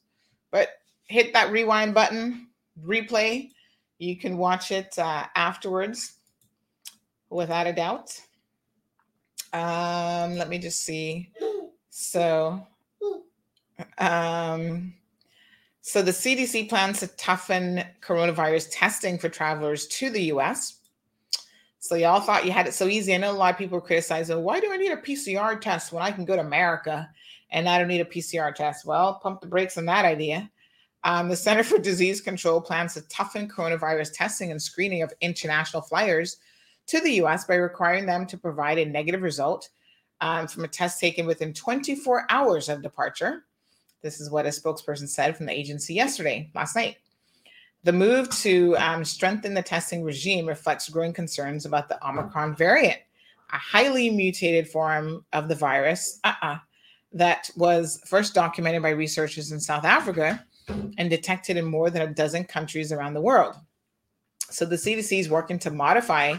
but 0.50 0.70
hit 1.04 1.32
that 1.32 1.52
rewind 1.52 1.94
button, 1.94 2.48
replay. 2.84 3.50
You 3.98 4.16
can 4.16 4.36
watch 4.36 4.72
it 4.72 4.98
uh, 4.98 5.26
afterwards 5.36 6.14
without 7.28 7.68
a 7.68 7.72
doubt. 7.72 8.20
Um, 9.52 10.36
let 10.36 10.48
me 10.48 10.58
just 10.58 10.82
see. 10.82 11.30
So, 11.90 12.66
um, 13.98 14.94
so 15.82 16.02
the 16.02 16.10
CDC 16.10 16.68
plans 16.68 17.00
to 17.00 17.06
toughen 17.08 17.84
coronavirus 18.00 18.68
testing 18.70 19.18
for 19.18 19.28
travelers 19.28 19.86
to 19.88 20.10
the 20.10 20.24
US. 20.24 20.78
So 21.78 21.94
y'all 21.94 22.20
thought 22.20 22.44
you 22.44 22.52
had 22.52 22.66
it 22.66 22.74
so 22.74 22.86
easy. 22.86 23.14
I 23.14 23.18
know 23.18 23.30
a 23.30 23.32
lot 23.32 23.54
of 23.54 23.58
people 23.58 23.78
were 23.78 23.86
criticizing, 23.86 24.42
why 24.42 24.60
do 24.60 24.70
I 24.70 24.76
need 24.76 24.92
a 24.92 24.96
PCR 24.96 25.58
test 25.60 25.92
when 25.92 26.02
I 26.02 26.10
can 26.10 26.26
go 26.26 26.36
to 26.36 26.42
America 26.42 27.08
and 27.50 27.68
I 27.68 27.78
don't 27.78 27.88
need 27.88 28.02
a 28.02 28.04
PCR 28.04 28.54
test? 28.54 28.84
Well, 28.84 29.18
pump 29.22 29.40
the 29.40 29.46
brakes 29.46 29.78
on 29.78 29.86
that 29.86 30.04
idea. 30.04 30.50
Um, 31.04 31.28
the 31.28 31.36
Center 31.36 31.62
for 31.62 31.78
Disease 31.78 32.20
Control 32.20 32.60
plans 32.60 32.94
to 32.94 33.00
toughen 33.08 33.48
coronavirus 33.48 34.12
testing 34.14 34.50
and 34.50 34.60
screening 34.60 35.02
of 35.02 35.14
international 35.22 35.82
flyers 35.82 36.36
to 36.88 37.00
the 37.00 37.14
US 37.22 37.44
by 37.46 37.54
requiring 37.54 38.04
them 38.04 38.26
to 38.26 38.36
provide 38.36 38.78
a 38.78 38.84
negative 38.84 39.22
result 39.22 39.70
um, 40.20 40.46
from 40.46 40.64
a 40.64 40.68
test 40.68 41.00
taken 41.00 41.26
within 41.26 41.54
24 41.54 42.26
hours 42.28 42.68
of 42.68 42.82
departure. 42.82 43.44
This 44.02 44.20
is 44.20 44.30
what 44.30 44.46
a 44.46 44.50
spokesperson 44.50 45.08
said 45.08 45.36
from 45.36 45.46
the 45.46 45.52
agency 45.52 45.94
yesterday, 45.94 46.50
last 46.54 46.74
night. 46.74 46.96
The 47.84 47.92
move 47.92 48.30
to 48.42 48.76
um, 48.76 49.04
strengthen 49.04 49.54
the 49.54 49.62
testing 49.62 50.02
regime 50.02 50.46
reflects 50.46 50.88
growing 50.88 51.12
concerns 51.12 51.64
about 51.64 51.88
the 51.88 52.06
Omicron 52.06 52.54
variant, 52.56 52.98
a 53.52 53.56
highly 53.56 54.10
mutated 54.10 54.68
form 54.68 55.24
of 55.32 55.48
the 55.48 55.54
virus 55.54 56.20
uh-uh, 56.24 56.58
that 57.12 57.50
was 57.56 58.00
first 58.06 58.34
documented 58.34 58.82
by 58.82 58.90
researchers 58.90 59.52
in 59.52 59.60
South 59.60 59.84
Africa 59.84 60.44
and 60.98 61.10
detected 61.10 61.56
in 61.56 61.64
more 61.64 61.90
than 61.90 62.02
a 62.02 62.14
dozen 62.14 62.44
countries 62.44 62.92
around 62.92 63.14
the 63.14 63.20
world. 63.20 63.56
So 64.50 64.64
the 64.64 64.76
CDC 64.76 65.18
is 65.18 65.28
working 65.30 65.58
to 65.60 65.70
modify 65.70 66.36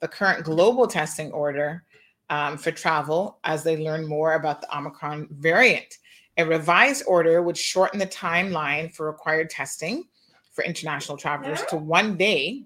the 0.00 0.08
current 0.08 0.44
global 0.44 0.86
testing 0.86 1.32
order 1.32 1.84
um, 2.30 2.56
for 2.56 2.70
travel 2.70 3.38
as 3.44 3.62
they 3.62 3.76
learn 3.76 4.06
more 4.06 4.34
about 4.34 4.60
the 4.60 4.76
Omicron 4.76 5.28
variant. 5.30 5.98
A 6.36 6.44
revised 6.44 7.04
order 7.06 7.42
would 7.42 7.56
shorten 7.56 7.98
the 7.98 8.06
timeline 8.06 8.92
for 8.92 9.06
required 9.06 9.50
testing 9.50 10.04
for 10.52 10.64
international 10.64 11.16
travelers 11.16 11.62
to 11.68 11.76
one 11.76 12.16
day 12.16 12.64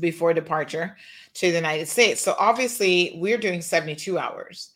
before 0.00 0.34
departure 0.34 0.96
to 1.34 1.50
the 1.50 1.56
United 1.56 1.88
States. 1.88 2.20
So 2.20 2.34
obviously, 2.38 3.16
we're 3.16 3.38
doing 3.38 3.60
72 3.60 4.18
hours. 4.18 4.70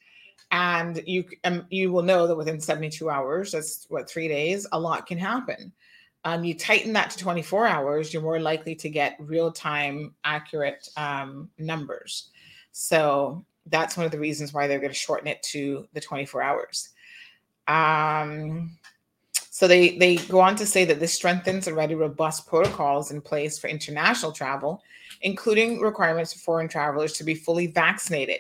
And 0.51 1.03
you 1.07 1.25
um, 1.45 1.67
you 1.69 1.93
will 1.93 2.03
know 2.03 2.27
that 2.27 2.37
within 2.37 2.59
72 2.59 3.11
hours, 3.11 3.53
that's 3.53 3.85
what 3.91 4.09
three 4.09 4.29
days, 4.29 4.67
a 4.73 4.81
lot 4.81 5.07
can 5.07 5.19
happen. 5.19 5.73
Um, 6.25 6.43
you 6.43 6.55
tighten 6.55 6.93
that 6.95 7.11
to 7.11 7.19
24 7.19 7.67
hours, 7.67 8.13
you're 8.13 8.23
more 8.23 8.41
likely 8.41 8.75
to 8.77 8.89
get 8.89 9.17
real 9.19 9.53
time, 9.53 10.15
accurate 10.25 10.89
um, 10.97 11.51
numbers. 11.59 12.31
So 12.73 13.45
that's 13.67 13.97
one 13.97 14.07
of 14.07 14.13
the 14.13 14.19
reasons 14.19 14.53
why 14.53 14.67
they're 14.67 14.79
going 14.79 14.91
to 14.91 14.95
shorten 14.95 15.29
it 15.29 15.43
to 15.45 15.87
the 15.93 16.01
24 16.01 16.43
hours. 16.43 16.91
Um, 17.69 18.79
So 19.51 19.67
they 19.67 19.99
they 19.99 20.17
go 20.29 20.39
on 20.39 20.55
to 20.55 20.65
say 20.65 20.85
that 20.85 21.01
this 21.01 21.13
strengthens 21.13 21.67
already 21.67 21.97
robust 21.97 22.47
protocols 22.47 23.11
in 23.11 23.21
place 23.21 23.59
for 23.59 23.67
international 23.67 24.31
travel, 24.31 24.83
including 25.23 25.81
requirements 25.81 26.33
for 26.33 26.39
foreign 26.39 26.69
travelers 26.69 27.13
to 27.15 27.25
be 27.25 27.35
fully 27.35 27.67
vaccinated. 27.67 28.39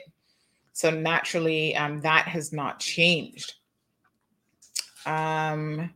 So 0.75 0.91
naturally, 0.91 1.75
um, 1.75 2.01
that 2.03 2.29
has 2.29 2.53
not 2.53 2.79
changed. 2.79 3.55
Um, 5.07 5.93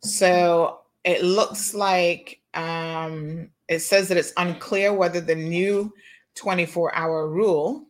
so 0.00 0.80
it 1.02 1.24
looks 1.24 1.72
like 1.72 2.42
um, 2.52 3.48
it 3.68 3.78
says 3.78 4.06
that 4.08 4.18
it's 4.18 4.34
unclear 4.36 4.92
whether 4.92 5.22
the 5.22 5.34
new 5.34 5.90
24 6.34 6.94
hour 6.94 7.26
rule 7.26 7.86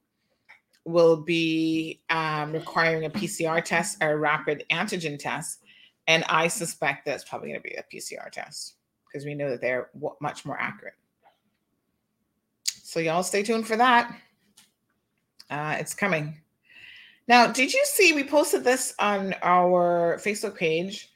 will 0.84 1.16
be 1.16 2.00
um, 2.10 2.52
requiring 2.52 3.04
a 3.04 3.10
PCR 3.10 3.64
test 3.64 4.02
or 4.02 4.12
a 4.12 4.16
rapid 4.16 4.64
antigen 4.70 5.18
test. 5.18 5.60
And 6.09 6.24
I 6.28 6.48
suspect 6.48 7.06
that's 7.06 7.24
probably 7.24 7.48
going 7.50 7.60
to 7.60 7.68
be 7.68 7.76
a 7.76 7.84
PCR 7.92 8.30
test 8.30 8.74
because 9.06 9.24
we 9.24 9.34
know 9.34 9.50
that 9.50 9.60
they're 9.60 9.90
w- 9.94 10.16
much 10.20 10.44
more 10.44 10.60
accurate. 10.60 10.94
So, 12.64 13.00
y'all 13.00 13.22
stay 13.22 13.42
tuned 13.42 13.66
for 13.66 13.76
that. 13.76 14.14
Uh, 15.48 15.76
it's 15.78 15.94
coming. 15.94 16.36
Now, 17.28 17.46
did 17.46 17.72
you 17.72 17.82
see 17.84 18.12
we 18.12 18.24
posted 18.24 18.64
this 18.64 18.94
on 18.98 19.34
our 19.42 20.18
Facebook 20.22 20.56
page 20.56 21.10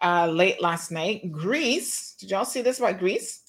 uh, 0.00 0.28
late 0.28 0.62
last 0.62 0.90
night? 0.90 1.32
Greece, 1.32 2.14
did 2.18 2.30
y'all 2.30 2.44
see 2.44 2.62
this 2.62 2.78
about 2.78 2.98
Greece? 2.98 3.47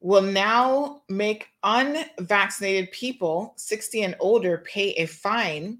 Will 0.00 0.22
now 0.22 1.02
make 1.08 1.48
unvaccinated 1.62 2.92
people 2.92 3.54
60 3.56 4.02
and 4.02 4.16
older 4.20 4.58
pay 4.58 4.90
a 4.92 5.06
fine 5.06 5.78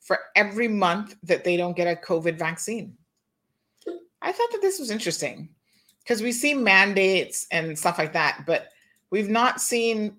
for 0.00 0.18
every 0.36 0.68
month 0.68 1.16
that 1.24 1.42
they 1.42 1.56
don't 1.56 1.76
get 1.76 1.88
a 1.88 2.00
COVID 2.00 2.38
vaccine. 2.38 2.96
I 4.22 4.32
thought 4.32 4.52
that 4.52 4.62
this 4.62 4.78
was 4.78 4.90
interesting 4.90 5.48
because 6.00 6.22
we 6.22 6.32
see 6.32 6.54
mandates 6.54 7.46
and 7.50 7.76
stuff 7.78 7.98
like 7.98 8.12
that, 8.12 8.44
but 8.46 8.68
we've 9.10 9.28
not 9.28 9.60
seen 9.60 10.16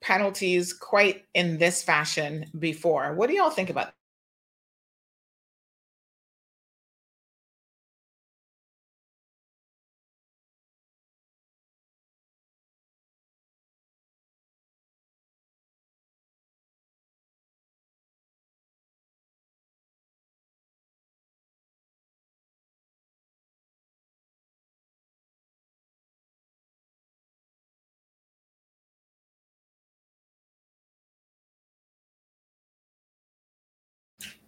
penalties 0.00 0.72
quite 0.72 1.24
in 1.34 1.58
this 1.58 1.82
fashion 1.82 2.46
before. 2.58 3.14
What 3.14 3.28
do 3.28 3.36
y'all 3.36 3.50
think 3.50 3.70
about 3.70 3.92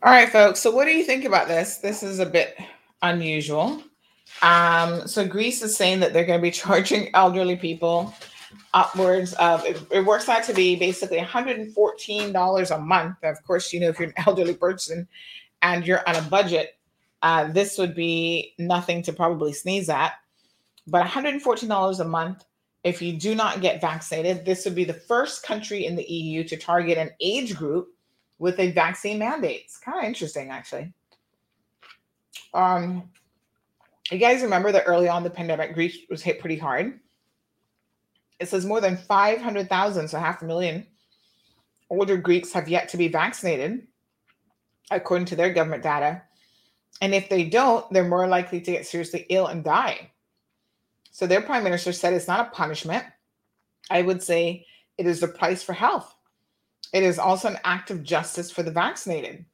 All 0.05 0.11
right, 0.11 0.29
folks. 0.29 0.61
So, 0.61 0.71
what 0.71 0.85
do 0.85 0.91
you 0.91 1.03
think 1.03 1.25
about 1.25 1.49
this? 1.49 1.79
This 1.79 2.03
is 2.03 2.19
a 2.19 2.27
bit 2.27 2.59
unusual. 3.01 3.83
Um, 4.43 5.09
so, 5.09 5.27
Greece 5.27 5.63
is 5.63 5.75
saying 5.75 6.01
that 6.01 6.13
they're 6.13 6.27
going 6.27 6.39
to 6.39 6.43
be 6.43 6.51
charging 6.65 7.09
elderly 7.15 7.57
people 7.57 8.15
upwards 8.75 9.33
of 9.35 9.65
it, 9.65 9.81
it 9.91 10.05
works 10.05 10.29
out 10.29 10.45
to 10.45 10.53
be 10.53 10.77
basically 10.77 11.19
$114 11.19 12.77
a 12.77 12.79
month. 12.81 13.17
Of 13.23 13.43
course, 13.45 13.73
you 13.73 13.81
know, 13.81 13.89
if 13.89 13.99
you're 13.99 14.09
an 14.09 14.15
elderly 14.27 14.53
person 14.53 15.09
and 15.63 15.87
you're 15.87 16.07
on 16.07 16.17
a 16.17 16.23
budget, 16.23 16.79
uh, 17.23 17.51
this 17.51 17.79
would 17.79 17.95
be 17.95 18.53
nothing 18.59 19.03
to 19.05 19.13
probably 19.15 19.55
sneeze 19.55 19.89
at. 19.89 20.13
But 20.87 21.07
$114 21.07 22.01
a 22.01 22.05
month 22.05 22.45
if 22.85 23.01
you 23.01 23.15
do 23.15 23.35
not 23.35 23.63
get 23.63 23.81
vaccinated, 23.81 24.45
this 24.45 24.67
would 24.67 24.75
be 24.75 24.85
the 24.85 24.93
first 24.93 25.43
country 25.43 25.87
in 25.87 25.97
the 25.97 26.05
EU 26.05 26.45
to 26.45 26.57
target 26.59 26.99
an 26.99 27.11
age 27.19 27.57
group 27.57 27.94
with 28.39 28.59
a 28.59 28.73
vaccine 28.73 29.19
mandate. 29.19 29.63
It's 29.65 29.79
kind 29.79 29.99
of 29.99 30.05
interesting, 30.05 30.51
actually. 30.51 30.93
Um, 32.53 33.11
you 34.11 34.19
guys 34.19 34.43
remember 34.43 34.73
that 34.73 34.85
early 34.87 35.09
on 35.09 35.23
the 35.23 35.31
pandemic, 35.31 35.75
Greece 35.75 35.99
was 36.11 36.23
hit 36.23 36.41
pretty 36.41 36.59
hard. 36.59 37.01
It 38.41 38.49
says 38.49 38.67
more 38.67 38.81
than 38.81 38.97
500,000, 38.97 40.09
so 40.09 40.19
half 40.19 40.43
a 40.43 40.45
million 40.45 40.87
older 41.91 42.17
Greeks 42.17 42.53
have 42.53 42.69
yet 42.69 42.89
to 42.91 42.97
be 42.97 43.09
vaccinated, 43.09 43.87
according 44.91 45.27
to 45.27 45.37
their 45.37 45.53
government 45.53 45.83
data. 45.83 46.23
And 47.01 47.15
if 47.15 47.29
they 47.29 47.45
don't, 47.45 47.91
they're 47.93 48.05
more 48.05 48.27
likely 48.27 48.61
to 48.61 48.73
get 48.73 48.87
seriously 48.87 49.27
ill 49.29 49.47
and 49.47 49.65
die. 49.65 50.11
So 51.11 51.27
their 51.27 51.43
prime 51.43 51.65
minister 51.65 51.93
said 51.93 52.13
it's 52.13 52.29
not 52.29 52.47
a 52.47 52.51
punishment. 52.51 53.05
I 53.91 54.03
would 54.03 54.23
say 54.23 54.67
it 54.99 55.07
is 55.07 55.21
the 55.21 55.29
price 55.29 55.63
for 55.63 55.73
health. 55.73 56.14
It 56.95 57.03
is 57.03 57.19
also 57.19 57.49
an 57.49 57.59
act 57.65 57.91
of 57.91 58.05
justice 58.05 58.53
for 58.53 58.63
the 58.63 58.71
vaccinated. 58.71 59.45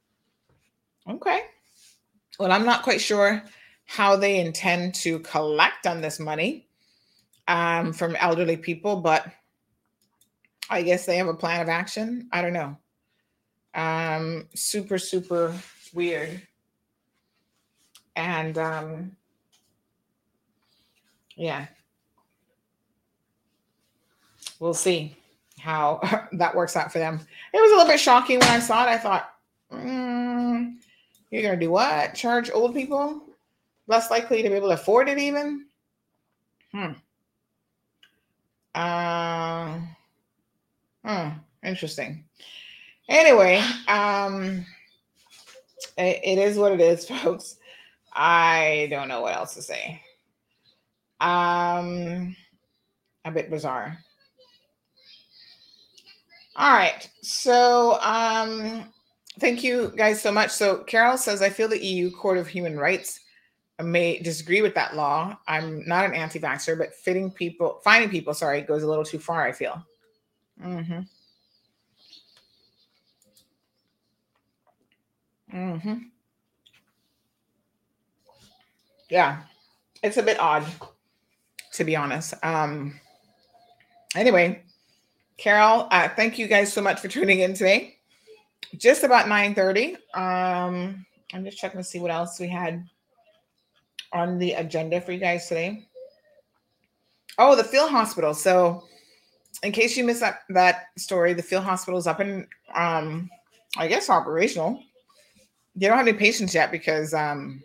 Okay. 1.08 1.40
Well, 2.38 2.52
I'm 2.52 2.66
not 2.66 2.82
quite 2.82 3.00
sure 3.00 3.42
how 3.86 4.14
they 4.14 4.38
intend 4.38 4.94
to 4.96 5.20
collect 5.20 5.86
on 5.86 6.02
this 6.02 6.20
money 6.20 6.68
um, 7.48 7.94
from 7.94 8.14
elderly 8.16 8.58
people, 8.58 8.96
but 8.96 9.26
I 10.68 10.82
guess 10.82 11.06
they 11.06 11.16
have 11.16 11.28
a 11.28 11.34
plan 11.34 11.62
of 11.62 11.70
action. 11.70 12.28
I 12.30 12.42
don't 12.42 12.52
know. 12.52 12.76
Um, 13.74 14.46
super, 14.54 14.98
super 14.98 15.58
weird. 15.94 16.42
And 18.16 18.58
um, 18.58 19.16
yeah, 21.36 21.68
we'll 24.58 24.74
see 24.74 25.16
how 25.60 26.00
that 26.32 26.54
works 26.54 26.76
out 26.76 26.92
for 26.92 26.98
them. 26.98 27.20
It 27.52 27.60
was 27.60 27.70
a 27.70 27.76
little 27.76 27.90
bit 27.90 28.00
shocking 28.00 28.38
when 28.38 28.48
I 28.48 28.58
saw 28.58 28.84
it. 28.84 28.88
I 28.88 28.98
thought, 28.98 29.34
mm, 29.72 30.74
you're 31.30 31.42
going 31.42 31.58
to 31.58 31.64
do 31.64 31.70
what? 31.70 32.14
Charge 32.14 32.50
old 32.50 32.74
people? 32.74 33.22
Less 33.86 34.10
likely 34.10 34.42
to 34.42 34.48
be 34.48 34.54
able 34.54 34.68
to 34.68 34.74
afford 34.74 35.08
it, 35.08 35.18
even? 35.18 35.66
Hmm. 36.72 36.92
Uh, 38.74 39.80
hmm. 41.04 41.28
Interesting. 41.62 42.24
Anyway, 43.08 43.62
um, 43.88 44.64
it, 45.98 46.20
it 46.22 46.38
is 46.38 46.56
what 46.56 46.72
it 46.72 46.80
is, 46.80 47.06
folks. 47.08 47.56
I 48.12 48.88
don't 48.90 49.08
know 49.08 49.20
what 49.20 49.34
else 49.34 49.54
to 49.54 49.62
say. 49.62 50.02
Um, 51.20 52.34
a 53.24 53.30
bit 53.30 53.50
bizarre. 53.50 53.98
All 56.56 56.72
right. 56.72 57.08
So 57.22 57.98
um, 58.00 58.84
thank 59.38 59.62
you 59.62 59.92
guys 59.96 60.20
so 60.20 60.32
much. 60.32 60.50
So 60.50 60.78
Carol 60.84 61.16
says, 61.16 61.42
I 61.42 61.48
feel 61.48 61.68
the 61.68 61.84
EU 61.84 62.10
Court 62.10 62.38
of 62.38 62.48
Human 62.48 62.78
Rights 62.78 63.20
may 63.82 64.18
disagree 64.18 64.60
with 64.62 64.74
that 64.74 64.94
law. 64.94 65.38
I'm 65.48 65.86
not 65.86 66.04
an 66.04 66.14
anti-vaxxer, 66.14 66.76
but 66.76 66.94
fitting 66.94 67.30
people, 67.30 67.80
finding 67.82 68.10
people, 68.10 68.34
sorry, 68.34 68.60
goes 68.62 68.82
a 68.82 68.86
little 68.88 69.04
too 69.04 69.18
far, 69.18 69.46
I 69.46 69.52
feel. 69.52 69.82
Mm-hmm. 70.62 71.00
Mm-hmm. 75.54 75.94
Yeah. 79.08 79.42
It's 80.02 80.16
a 80.16 80.22
bit 80.22 80.38
odd, 80.38 80.64
to 81.72 81.84
be 81.84 81.96
honest. 81.96 82.34
Um 82.42 83.00
anyway, 84.14 84.62
Carol, 85.40 85.88
uh, 85.90 86.06
thank 86.06 86.38
you 86.38 86.46
guys 86.46 86.70
so 86.70 86.82
much 86.82 87.00
for 87.00 87.08
tuning 87.08 87.40
in 87.40 87.54
today. 87.54 87.96
Just 88.76 89.04
about 89.04 89.26
9:30. 89.26 89.96
Um, 90.12 91.06
I'm 91.32 91.44
just 91.46 91.56
checking 91.56 91.80
to 91.80 91.84
see 91.84 91.98
what 91.98 92.10
else 92.10 92.38
we 92.38 92.46
had 92.46 92.86
on 94.12 94.38
the 94.38 94.52
agenda 94.52 95.00
for 95.00 95.12
you 95.12 95.18
guys 95.18 95.48
today. 95.48 95.88
Oh, 97.38 97.56
the 97.56 97.64
field 97.64 97.90
hospital. 97.90 98.34
So, 98.34 98.84
in 99.62 99.72
case 99.72 99.96
you 99.96 100.04
missed 100.04 100.20
that 100.20 100.42
that 100.50 100.88
story, 100.98 101.32
the 101.32 101.42
field 101.42 101.64
hospital 101.64 101.98
is 101.98 102.06
up 102.06 102.20
and 102.20 102.46
um, 102.74 103.30
I 103.78 103.88
guess 103.88 104.10
operational. 104.10 104.82
They 105.74 105.86
don't 105.86 105.96
have 105.96 106.06
any 106.06 106.18
patients 106.18 106.54
yet 106.54 106.70
because 106.70 107.14
um, 107.14 107.62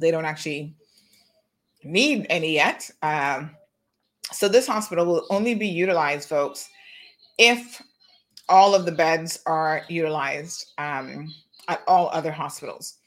they 0.00 0.10
don't 0.10 0.24
actually 0.24 0.74
need 1.84 2.26
any 2.28 2.54
yet. 2.54 2.90
Um, 3.02 3.52
so 4.30 4.48
this 4.48 4.66
hospital 4.66 5.04
will 5.04 5.26
only 5.30 5.54
be 5.54 5.66
utilized, 5.66 6.28
folks, 6.28 6.68
if 7.38 7.82
all 8.48 8.74
of 8.74 8.84
the 8.84 8.92
beds 8.92 9.40
are 9.46 9.82
utilized 9.88 10.72
um, 10.78 11.32
at 11.68 11.82
all 11.86 12.10
other 12.12 12.32
hospitals. 12.32 12.98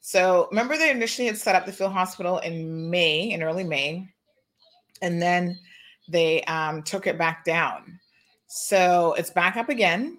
So 0.00 0.48
remember 0.50 0.76
they 0.76 0.90
initially 0.90 1.26
had 1.26 1.36
set 1.36 1.54
up 1.54 1.66
the 1.66 1.72
field 1.72 1.92
hospital 1.92 2.38
in 2.38 2.88
May, 2.88 3.30
in 3.30 3.42
early 3.42 3.64
May, 3.64 4.08
and 5.02 5.20
then 5.20 5.58
they 6.08 6.42
um, 6.44 6.82
took 6.82 7.06
it 7.06 7.18
back 7.18 7.44
down. 7.44 8.00
So 8.46 9.14
it's 9.18 9.30
back 9.30 9.56
up 9.56 9.68
again. 9.68 10.18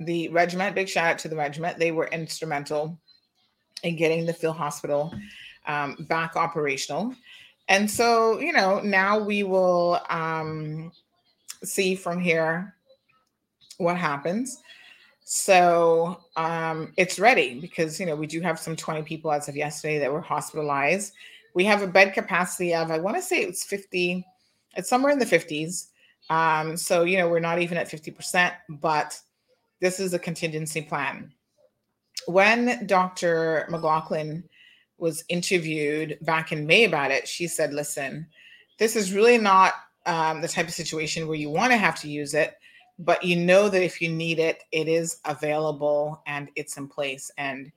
The 0.00 0.28
regiment, 0.28 0.74
big 0.74 0.88
shout 0.88 1.06
out 1.06 1.18
to 1.20 1.28
the 1.28 1.36
regiment. 1.36 1.78
They 1.78 1.92
were 1.92 2.08
instrumental 2.08 2.98
in 3.82 3.96
getting 3.96 4.26
the 4.26 4.34
field 4.34 4.56
hospital 4.56 5.14
um, 5.66 5.96
back 6.08 6.36
operational. 6.36 7.14
And 7.68 7.90
so, 7.90 8.38
you 8.38 8.52
know, 8.52 8.80
now 8.80 9.18
we 9.18 9.42
will 9.42 10.00
um, 10.10 10.92
see 11.64 11.94
from 11.94 12.20
here 12.20 12.74
what 13.78 13.96
happens. 13.96 14.62
So 15.24 16.20
um, 16.36 16.92
it's 16.96 17.18
ready 17.18 17.58
because, 17.60 17.98
you 17.98 18.06
know, 18.06 18.16
we 18.16 18.26
do 18.26 18.40
have 18.40 18.58
some 18.58 18.76
20 18.76 19.02
people 19.02 19.32
as 19.32 19.48
of 19.48 19.56
yesterday 19.56 19.98
that 19.98 20.12
were 20.12 20.20
hospitalized. 20.20 21.14
We 21.54 21.64
have 21.64 21.82
a 21.82 21.86
bed 21.86 22.12
capacity 22.12 22.74
of, 22.74 22.90
I 22.90 22.98
want 22.98 23.16
to 23.16 23.22
say 23.22 23.42
it's 23.42 23.64
50, 23.64 24.26
it's 24.76 24.88
somewhere 24.88 25.12
in 25.12 25.18
the 25.18 25.24
50s. 25.24 25.88
Um, 26.30 26.76
so, 26.76 27.04
you 27.04 27.18
know, 27.18 27.28
we're 27.28 27.40
not 27.40 27.60
even 27.60 27.78
at 27.78 27.90
50%, 27.90 28.52
but 28.68 29.18
this 29.80 30.00
is 30.00 30.14
a 30.14 30.18
contingency 30.18 30.82
plan. 30.82 31.32
When 32.26 32.86
Dr. 32.86 33.66
McLaughlin 33.68 34.44
was 35.02 35.24
interviewed 35.28 36.16
back 36.22 36.52
in 36.52 36.64
May 36.64 36.84
about 36.84 37.10
it, 37.10 37.26
she 37.26 37.48
said, 37.48 37.74
listen, 37.74 38.24
this 38.78 38.94
is 38.94 39.12
really 39.12 39.36
not 39.36 39.74
um, 40.06 40.40
the 40.40 40.48
type 40.48 40.68
of 40.68 40.72
situation 40.72 41.26
where 41.26 41.36
you 41.36 41.50
want 41.50 41.72
to 41.72 41.76
have 41.76 42.00
to 42.00 42.08
use 42.08 42.34
it, 42.34 42.54
but 43.00 43.22
you 43.24 43.34
know 43.34 43.68
that 43.68 43.82
if 43.82 44.00
you 44.00 44.08
need 44.08 44.38
it, 44.38 44.62
it 44.70 44.86
is 44.86 45.18
available 45.24 46.22
and 46.28 46.50
it's 46.54 46.76
in 46.76 46.86
place. 46.86 47.32
And 47.36 47.72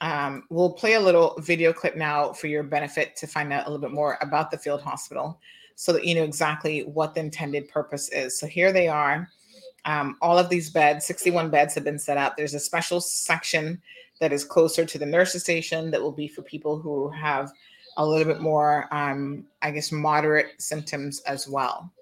um, 0.00 0.44
we'll 0.48 0.72
play 0.72 0.94
a 0.94 1.00
little 1.00 1.34
video 1.38 1.70
clip 1.70 1.96
now 1.96 2.32
for 2.32 2.46
your 2.46 2.62
benefit 2.62 3.14
to 3.16 3.26
find 3.26 3.52
out 3.52 3.66
a 3.66 3.70
little 3.70 3.86
bit 3.86 3.94
more 3.94 4.16
about 4.22 4.50
the 4.50 4.58
field 4.58 4.80
hospital 4.80 5.38
so 5.76 5.92
that 5.92 6.04
you 6.06 6.14
know 6.14 6.24
exactly 6.24 6.80
what 6.80 7.14
the 7.14 7.20
intended 7.20 7.68
purpose 7.68 8.08
is. 8.08 8.38
So 8.38 8.46
here 8.46 8.72
they 8.72 8.88
are. 8.88 9.28
Um, 9.84 10.16
all 10.22 10.38
of 10.38 10.48
these 10.48 10.70
beds, 10.70 11.04
61 11.04 11.50
beds, 11.50 11.74
have 11.74 11.84
been 11.84 11.98
set 11.98 12.16
up. 12.16 12.38
There's 12.38 12.54
a 12.54 12.60
special 12.60 13.02
section 13.02 13.82
that 14.24 14.32
is 14.32 14.42
closer 14.42 14.86
to 14.86 14.98
the 14.98 15.04
nurses 15.04 15.42
station 15.42 15.90
that 15.90 16.00
will 16.00 16.10
be 16.10 16.26
for 16.26 16.40
people 16.40 16.78
who 16.78 17.10
have 17.10 17.52
a 17.98 18.06
little 18.06 18.24
bit 18.24 18.40
more, 18.40 18.88
um, 18.90 19.44
I 19.60 19.70
guess, 19.70 19.92
moderate 19.92 20.46
symptoms 20.56 21.20
as 21.26 21.46
well. 21.46 21.92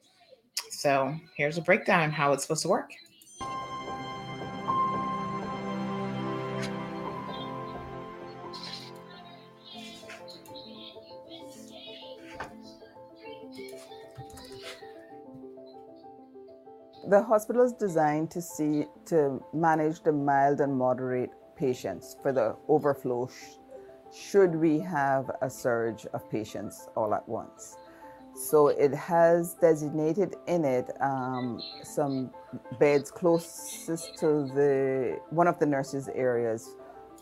So 0.70 1.16
here's 1.36 1.58
a 1.58 1.62
breakdown 1.62 2.02
on 2.02 2.10
how 2.12 2.32
it's 2.32 2.44
supposed 2.44 2.62
to 2.62 2.68
work. 2.68 2.92
The 17.08 17.20
hospital 17.20 17.64
is 17.64 17.72
designed 17.72 18.30
to 18.30 18.40
see 18.40 18.86
to 19.06 19.42
manage 19.52 20.04
the 20.04 20.12
mild 20.12 20.60
and 20.60 20.78
moderate 20.78 21.30
patients 21.62 22.16
for 22.22 22.32
the 22.32 22.56
overflow 22.68 23.28
sh- 23.28 23.58
should 24.12 24.54
we 24.56 24.80
have 24.80 25.30
a 25.42 25.48
surge 25.48 26.06
of 26.12 26.20
patients 26.28 26.88
all 26.96 27.14
at 27.14 27.26
once. 27.28 27.76
So 28.34 28.68
it 28.68 28.92
has 28.94 29.54
designated 29.54 30.34
in 30.46 30.64
it 30.64 30.90
um, 31.00 31.62
some 31.84 32.32
beds 32.80 33.10
closest 33.10 34.18
to 34.18 34.28
the 34.58 35.20
one 35.30 35.46
of 35.46 35.58
the 35.60 35.66
nurses' 35.66 36.08
areas 36.28 36.62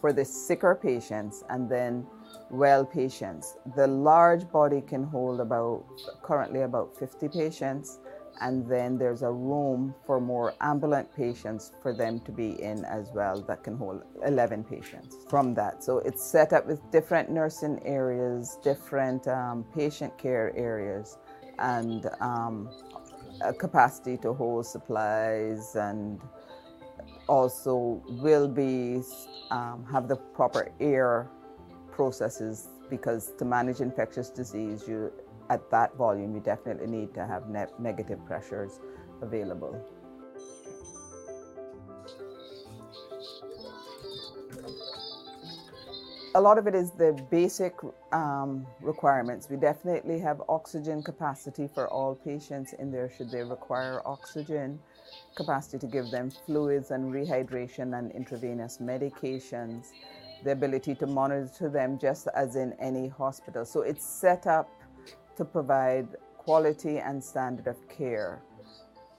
for 0.00 0.10
the 0.12 0.24
sicker 0.24 0.74
patients 0.74 1.44
and 1.50 1.68
then 1.68 2.06
well 2.50 2.84
patients. 2.84 3.58
The 3.76 3.86
large 3.86 4.44
body 4.50 4.80
can 4.80 5.04
hold 5.04 5.40
about 5.40 5.84
currently 6.22 6.62
about 6.62 6.96
50 6.96 7.28
patients 7.28 7.98
and 8.40 8.66
then 8.66 8.96
there's 8.96 9.22
a 9.22 9.30
room 9.30 9.94
for 10.06 10.20
more 10.20 10.54
ambulant 10.60 11.14
patients 11.14 11.72
for 11.82 11.92
them 11.92 12.20
to 12.20 12.32
be 12.32 12.60
in 12.62 12.84
as 12.86 13.10
well 13.14 13.40
that 13.42 13.62
can 13.62 13.76
hold 13.76 14.02
11 14.24 14.64
patients 14.64 15.16
from 15.28 15.54
that. 15.54 15.84
So 15.84 15.98
it's 15.98 16.24
set 16.24 16.52
up 16.52 16.66
with 16.66 16.80
different 16.90 17.30
nursing 17.30 17.80
areas 17.84 18.58
different 18.62 19.26
um, 19.28 19.64
patient 19.74 20.16
care 20.18 20.52
areas 20.56 21.18
and 21.58 22.08
um, 22.20 22.70
a 23.42 23.52
capacity 23.52 24.16
to 24.18 24.32
hold 24.32 24.66
supplies 24.66 25.76
and 25.76 26.20
also 27.28 28.02
will 28.08 28.48
be 28.48 29.02
um, 29.50 29.84
have 29.90 30.08
the 30.08 30.16
proper 30.16 30.72
air 30.80 31.30
processes 31.90 32.68
because 32.88 33.32
to 33.38 33.44
manage 33.44 33.80
infectious 33.80 34.30
disease 34.30 34.88
you 34.88 35.12
at 35.50 35.68
that 35.70 35.96
volume, 35.96 36.34
you 36.34 36.40
definitely 36.40 36.86
need 36.86 37.12
to 37.14 37.26
have 37.26 37.48
ne- 37.48 37.66
negative 37.78 38.24
pressures 38.24 38.78
available. 39.20 39.84
A 46.36 46.40
lot 46.40 46.58
of 46.58 46.68
it 46.68 46.76
is 46.76 46.92
the 46.92 47.20
basic 47.28 47.74
um, 48.12 48.64
requirements. 48.80 49.50
We 49.50 49.56
definitely 49.56 50.20
have 50.20 50.40
oxygen 50.48 51.02
capacity 51.02 51.66
for 51.66 51.88
all 51.88 52.14
patients 52.14 52.72
in 52.74 52.92
there 52.92 53.10
should 53.10 53.32
they 53.32 53.42
require 53.42 54.00
oxygen, 54.06 54.78
capacity 55.34 55.78
to 55.78 55.86
give 55.88 56.12
them 56.12 56.30
fluids 56.30 56.92
and 56.92 57.12
rehydration 57.12 57.98
and 57.98 58.12
intravenous 58.12 58.78
medications, 58.78 59.88
the 60.44 60.52
ability 60.52 60.94
to 60.94 61.06
monitor 61.08 61.68
them 61.68 61.98
just 61.98 62.28
as 62.36 62.54
in 62.54 62.74
any 62.74 63.08
hospital. 63.08 63.64
So 63.64 63.82
it's 63.82 64.06
set 64.06 64.46
up 64.46 64.70
to 65.36 65.44
provide 65.44 66.08
quality 66.36 66.98
and 66.98 67.22
standard 67.22 67.66
of 67.66 67.76
care 67.88 68.42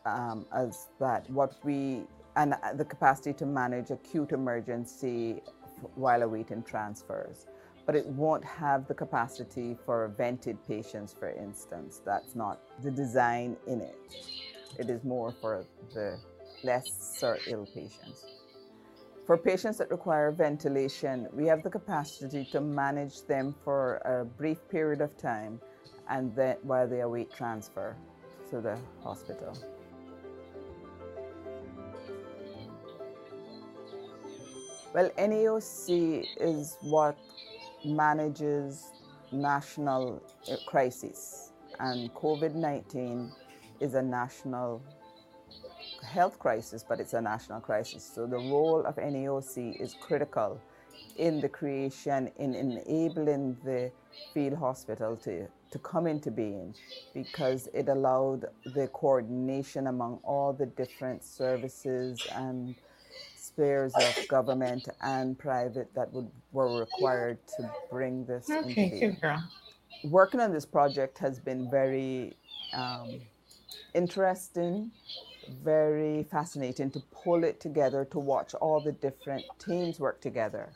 um, 0.05 0.45
as 0.53 0.89
that 0.99 1.29
what 1.29 1.53
we 1.63 2.03
and 2.35 2.55
the 2.75 2.85
capacity 2.85 3.33
to 3.33 3.45
manage 3.45 3.91
acute 3.91 4.31
emergency 4.31 5.41
while 5.95 6.21
awaiting 6.21 6.63
transfers. 6.63 7.45
But 7.85 7.95
it 7.95 8.05
won't 8.05 8.45
have 8.45 8.87
the 8.87 8.93
capacity 8.93 9.77
for 9.85 10.07
vented 10.17 10.57
patients 10.67 11.13
for 11.13 11.29
instance. 11.29 12.01
That's 12.05 12.35
not 12.35 12.59
the 12.83 12.91
design 12.91 13.57
in 13.67 13.81
it. 13.81 13.97
It 14.79 14.89
is 14.89 15.03
more 15.03 15.33
for 15.41 15.65
the 15.93 16.17
lesser 16.63 17.37
ill 17.47 17.65
patients. 17.65 18.25
For 19.25 19.37
patients 19.37 19.77
that 19.77 19.91
require 19.91 20.31
ventilation 20.31 21.27
we 21.33 21.45
have 21.47 21.63
the 21.63 21.69
capacity 21.69 22.47
to 22.51 22.61
manage 22.61 23.23
them 23.23 23.55
for 23.63 23.97
a 24.05 24.25
brief 24.25 24.59
period 24.69 25.01
of 25.01 25.17
time 25.17 25.59
and 26.11 26.35
then 26.35 26.57
while 26.61 26.87
they 26.87 26.99
await 26.99 27.33
transfer 27.33 27.95
to 28.49 28.61
the 28.61 28.77
hospital. 29.01 29.57
Well, 34.93 35.09
NAOC 35.17 36.27
is 36.37 36.77
what 36.81 37.17
manages 37.85 38.91
national 39.31 40.21
uh, 40.51 40.55
crises, 40.67 41.53
and 41.79 42.13
COVID 42.13 42.55
19 42.55 43.31
is 43.79 43.93
a 43.93 44.01
national 44.01 44.81
health 46.05 46.37
crisis, 46.39 46.83
but 46.87 46.99
it's 46.99 47.13
a 47.13 47.21
national 47.21 47.61
crisis. 47.61 48.03
So 48.03 48.27
the 48.27 48.35
role 48.35 48.83
of 48.85 48.97
NAOC 48.97 49.81
is 49.81 49.95
critical 50.01 50.59
in 51.15 51.39
the 51.39 51.47
creation, 51.47 52.29
in 52.37 52.53
enabling 52.53 53.55
the 53.63 53.91
field 54.33 54.55
hospital 54.55 55.15
to 55.15 55.47
to 55.71 55.79
come 55.79 56.05
into 56.05 56.29
being 56.29 56.75
because 57.13 57.67
it 57.73 57.87
allowed 57.87 58.45
the 58.75 58.87
coordination 58.87 59.87
among 59.87 60.19
all 60.23 60.53
the 60.53 60.65
different 60.65 61.23
services 61.23 62.19
and 62.35 62.75
spheres 63.35 63.93
of 63.95 64.27
government 64.27 64.87
and 65.01 65.37
private 65.37 65.93
that 65.95 66.11
would 66.13 66.29
were 66.51 66.79
required 66.79 67.37
to 67.47 67.69
bring 67.89 68.25
this 68.25 68.49
okay, 68.49 68.83
into 68.83 68.99
being. 68.99 69.17
girl. 69.21 69.43
Working 70.05 70.39
on 70.39 70.51
this 70.51 70.65
project 70.65 71.17
has 71.19 71.39
been 71.39 71.69
very 71.69 72.35
um, 72.73 73.21
interesting, 73.93 74.91
very 75.63 76.23
fascinating 76.23 76.91
to 76.91 77.01
pull 77.11 77.43
it 77.43 77.59
together, 77.59 78.05
to 78.11 78.19
watch 78.19 78.53
all 78.55 78.79
the 78.79 78.93
different 78.93 79.43
teams 79.59 79.99
work 79.99 80.21
together 80.21 80.69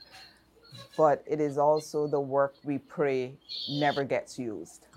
but 0.97 1.23
it 1.25 1.39
is 1.39 1.57
also 1.57 2.07
the 2.07 2.19
work 2.19 2.55
we 2.63 2.77
pray 2.77 3.33
never 3.69 4.03
gets 4.03 4.37
used. 4.39 4.87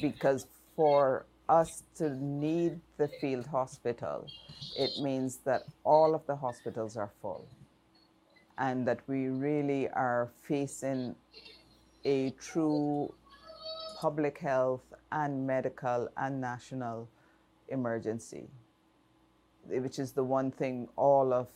Because 0.00 0.46
for 0.74 1.26
us 1.48 1.84
to 1.96 2.10
need 2.22 2.80
the 2.98 3.08
field 3.20 3.46
hospital, 3.46 4.26
it 4.76 4.90
means 5.00 5.38
that 5.44 5.62
all 5.84 6.14
of 6.14 6.26
the 6.26 6.36
hospitals 6.36 6.96
are 6.96 7.10
full 7.22 7.46
and 8.58 8.86
that 8.86 9.00
we 9.06 9.28
really 9.28 9.88
are 9.90 10.30
facing 10.48 11.14
a 12.04 12.30
true 12.30 13.12
public 14.00 14.38
health 14.38 14.84
and 15.12 15.46
medical 15.46 16.08
and 16.16 16.40
national 16.40 17.08
emergency, 17.68 18.48
which 19.66 19.98
is 19.98 20.12
the 20.12 20.24
one 20.24 20.50
thing 20.50 20.88
all 20.96 21.32
of 21.32 21.48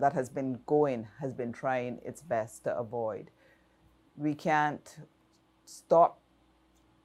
that 0.00 0.12
has 0.12 0.28
been 0.28 0.58
going 0.66 1.06
has 1.20 1.32
been 1.34 1.52
trying 1.52 1.98
its 2.04 2.22
best 2.22 2.64
to 2.64 2.76
avoid. 2.76 3.30
We 4.16 4.34
can't 4.34 4.96
stop. 5.64 6.20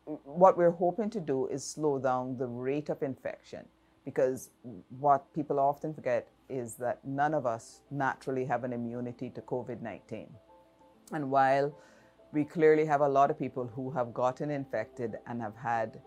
What 0.06 0.58
we're 0.58 0.72
hoping 0.72 1.10
to 1.12 1.20
do 1.20 1.48
is 1.48 1.64
slow 1.64 2.00
down 2.00 2.38
the 2.38 2.48
rate 2.48 2.90
of 2.90 3.02
infection 3.02 3.66
because 4.04 4.52
what 5.00 5.34
people 5.34 5.60
often 5.60 5.94
forget 5.94 6.28
is 6.48 6.76
that 6.76 7.04
none 7.04 7.34
of 7.34 7.46
us 7.46 7.82
naturally 7.90 8.46
have 8.46 8.64
an 8.64 8.74
immunity 8.74 9.30
to 9.32 9.42
COVID 9.42 9.82
19. 9.82 10.28
And 11.12 11.32
while 11.32 11.74
we 12.32 12.44
clearly 12.44 12.86
have 12.86 13.02
a 13.02 13.08
lot 13.08 13.32
of 13.32 13.40
people 13.40 13.66
who 13.66 13.90
have 13.92 14.14
gotten 14.14 14.52
infected 14.52 15.16
and 15.26 15.42
have 15.42 15.56
had 15.56 16.02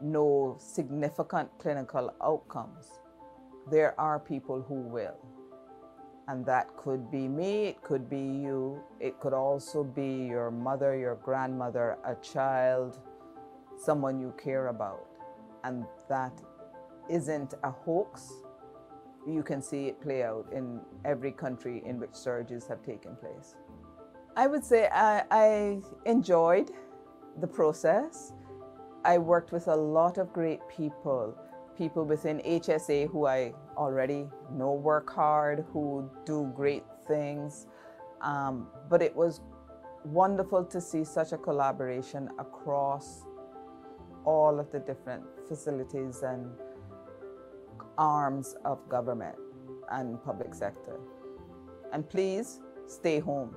no 0.00 0.56
significant 0.58 1.48
clinical 1.58 2.12
outcomes. 2.22 2.98
There 3.70 3.98
are 3.98 4.18
people 4.18 4.62
who 4.62 4.74
will. 4.74 5.16
And 6.26 6.46
that 6.46 6.74
could 6.76 7.10
be 7.10 7.28
me, 7.28 7.66
it 7.66 7.82
could 7.82 8.08
be 8.08 8.16
you, 8.16 8.82
it 8.98 9.20
could 9.20 9.34
also 9.34 9.84
be 9.84 10.26
your 10.26 10.50
mother, 10.50 10.96
your 10.96 11.16
grandmother, 11.16 11.98
a 12.04 12.14
child, 12.16 12.98
someone 13.76 14.18
you 14.18 14.32
care 14.42 14.68
about. 14.68 15.06
And 15.64 15.84
that 16.08 16.40
isn't 17.10 17.54
a 17.62 17.70
hoax. 17.70 18.32
You 19.26 19.42
can 19.42 19.60
see 19.60 19.86
it 19.86 20.00
play 20.00 20.22
out 20.22 20.46
in 20.52 20.80
every 21.04 21.32
country 21.32 21.82
in 21.84 21.98
which 21.98 22.14
surges 22.14 22.66
have 22.68 22.82
taken 22.82 23.16
place. 23.16 23.56
I 24.36 24.46
would 24.46 24.64
say 24.64 24.88
I, 24.92 25.24
I 25.30 25.80
enjoyed 26.06 26.70
the 27.40 27.46
process. 27.46 28.32
I 29.04 29.18
worked 29.18 29.52
with 29.52 29.68
a 29.68 29.76
lot 29.76 30.18
of 30.18 30.32
great 30.32 30.60
people, 30.68 31.36
people 31.76 32.04
within 32.04 32.38
HSA 32.40 33.10
who 33.10 33.26
I 33.26 33.52
already 33.76 34.26
know 34.52 34.72
work 34.72 35.10
hard, 35.10 35.64
who 35.72 36.10
do 36.24 36.52
great 36.54 36.84
things. 37.06 37.66
Um, 38.20 38.68
but 38.88 39.02
it 39.02 39.14
was 39.14 39.40
wonderful 40.04 40.64
to 40.64 40.80
see 40.80 41.04
such 41.04 41.32
a 41.32 41.38
collaboration 41.38 42.28
across 42.38 43.24
all 44.24 44.58
of 44.58 44.70
the 44.70 44.80
different 44.80 45.24
facilities 45.48 46.22
and 46.22 46.50
arms 47.98 48.56
of 48.64 48.86
government 48.88 49.36
and 49.90 50.22
public 50.24 50.54
sector. 50.54 50.98
And 51.92 52.08
please 52.08 52.60
stay 52.86 53.20
home, 53.20 53.54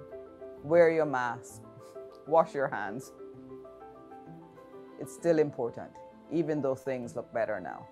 wear 0.64 0.92
your 0.92 1.06
mask, 1.06 1.62
wash 2.28 2.54
your 2.54 2.68
hands. 2.68 3.12
It's 5.00 5.14
still 5.14 5.40
important, 5.40 5.92
even 6.32 6.62
though 6.62 6.76
things 6.76 7.16
look 7.16 7.32
better 7.34 7.60
now. 7.60 7.88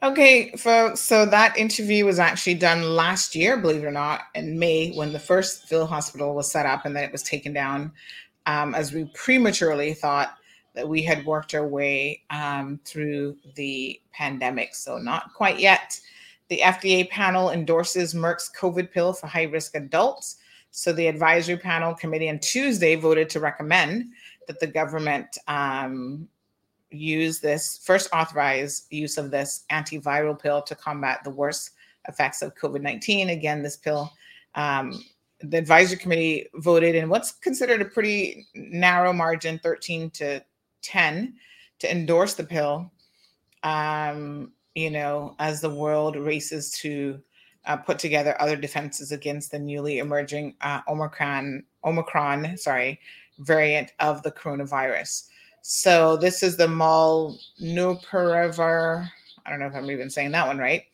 Okay, 0.00 0.52
folks. 0.52 1.00
So 1.00 1.26
that 1.26 1.56
interview 1.56 2.04
was 2.04 2.20
actually 2.20 2.54
done 2.54 2.82
last 2.94 3.34
year, 3.34 3.56
believe 3.56 3.82
it 3.82 3.86
or 3.86 3.90
not, 3.90 4.22
in 4.34 4.56
May 4.56 4.92
when 4.92 5.12
the 5.12 5.18
first 5.18 5.68
field 5.68 5.88
hospital 5.88 6.36
was 6.36 6.50
set 6.50 6.66
up 6.66 6.84
and 6.84 6.94
then 6.94 7.02
it 7.02 7.10
was 7.10 7.24
taken 7.24 7.52
down 7.52 7.90
um, 8.46 8.76
as 8.76 8.92
we 8.92 9.10
prematurely 9.14 9.94
thought 9.94 10.36
that 10.74 10.88
we 10.88 11.02
had 11.02 11.26
worked 11.26 11.52
our 11.52 11.66
way 11.66 12.22
um, 12.30 12.78
through 12.84 13.36
the 13.56 14.00
pandemic. 14.12 14.76
So, 14.76 14.98
not 14.98 15.34
quite 15.34 15.58
yet. 15.58 16.00
The 16.48 16.60
FDA 16.62 17.10
panel 17.10 17.50
endorses 17.50 18.14
Merck's 18.14 18.50
COVID 18.58 18.92
pill 18.92 19.12
for 19.12 19.26
high 19.26 19.44
risk 19.44 19.74
adults. 19.74 20.37
So, 20.70 20.92
the 20.92 21.06
advisory 21.06 21.56
panel 21.56 21.94
committee 21.94 22.28
on 22.28 22.38
Tuesday 22.38 22.94
voted 22.94 23.28
to 23.30 23.40
recommend 23.40 24.12
that 24.46 24.60
the 24.60 24.66
government 24.66 25.38
um, 25.48 26.28
use 26.90 27.40
this 27.40 27.80
first 27.84 28.08
authorize 28.12 28.86
use 28.90 29.18
of 29.18 29.30
this 29.30 29.64
antiviral 29.70 30.40
pill 30.40 30.62
to 30.62 30.74
combat 30.74 31.22
the 31.24 31.30
worst 31.30 31.72
effects 32.08 32.42
of 32.42 32.54
COVID 32.54 32.82
19. 32.82 33.30
Again, 33.30 33.62
this 33.62 33.76
pill. 33.76 34.12
Um, 34.54 35.02
the 35.40 35.58
advisory 35.58 35.98
committee 35.98 36.46
voted 36.54 36.94
in 36.94 37.08
what's 37.08 37.32
considered 37.32 37.80
a 37.80 37.84
pretty 37.84 38.46
narrow 38.54 39.12
margin 39.12 39.58
13 39.58 40.10
to 40.10 40.42
10 40.82 41.34
to 41.78 41.90
endorse 41.90 42.34
the 42.34 42.44
pill 42.44 42.90
um, 43.62 44.52
you 44.74 44.90
know 44.90 45.36
as 45.38 45.60
the 45.60 45.70
world 45.70 46.16
races 46.16 46.72
to 46.72 47.20
uh, 47.66 47.76
put 47.76 47.98
together 47.98 48.40
other 48.40 48.56
defenses 48.56 49.12
against 49.12 49.50
the 49.50 49.58
newly 49.58 49.98
emerging 49.98 50.54
uh, 50.60 50.80
omicron 50.88 51.62
omicron 51.84 52.56
sorry 52.56 52.98
variant 53.38 53.92
of 54.00 54.22
the 54.22 54.32
coronavirus 54.32 55.28
so 55.62 56.16
this 56.16 56.42
is 56.42 56.56
the 56.56 56.66
molnupiravir 56.66 59.08
i 59.44 59.50
don't 59.50 59.60
know 59.60 59.66
if 59.66 59.74
i'm 59.74 59.90
even 59.90 60.10
saying 60.10 60.30
that 60.30 60.46
one 60.46 60.58
right 60.58 60.84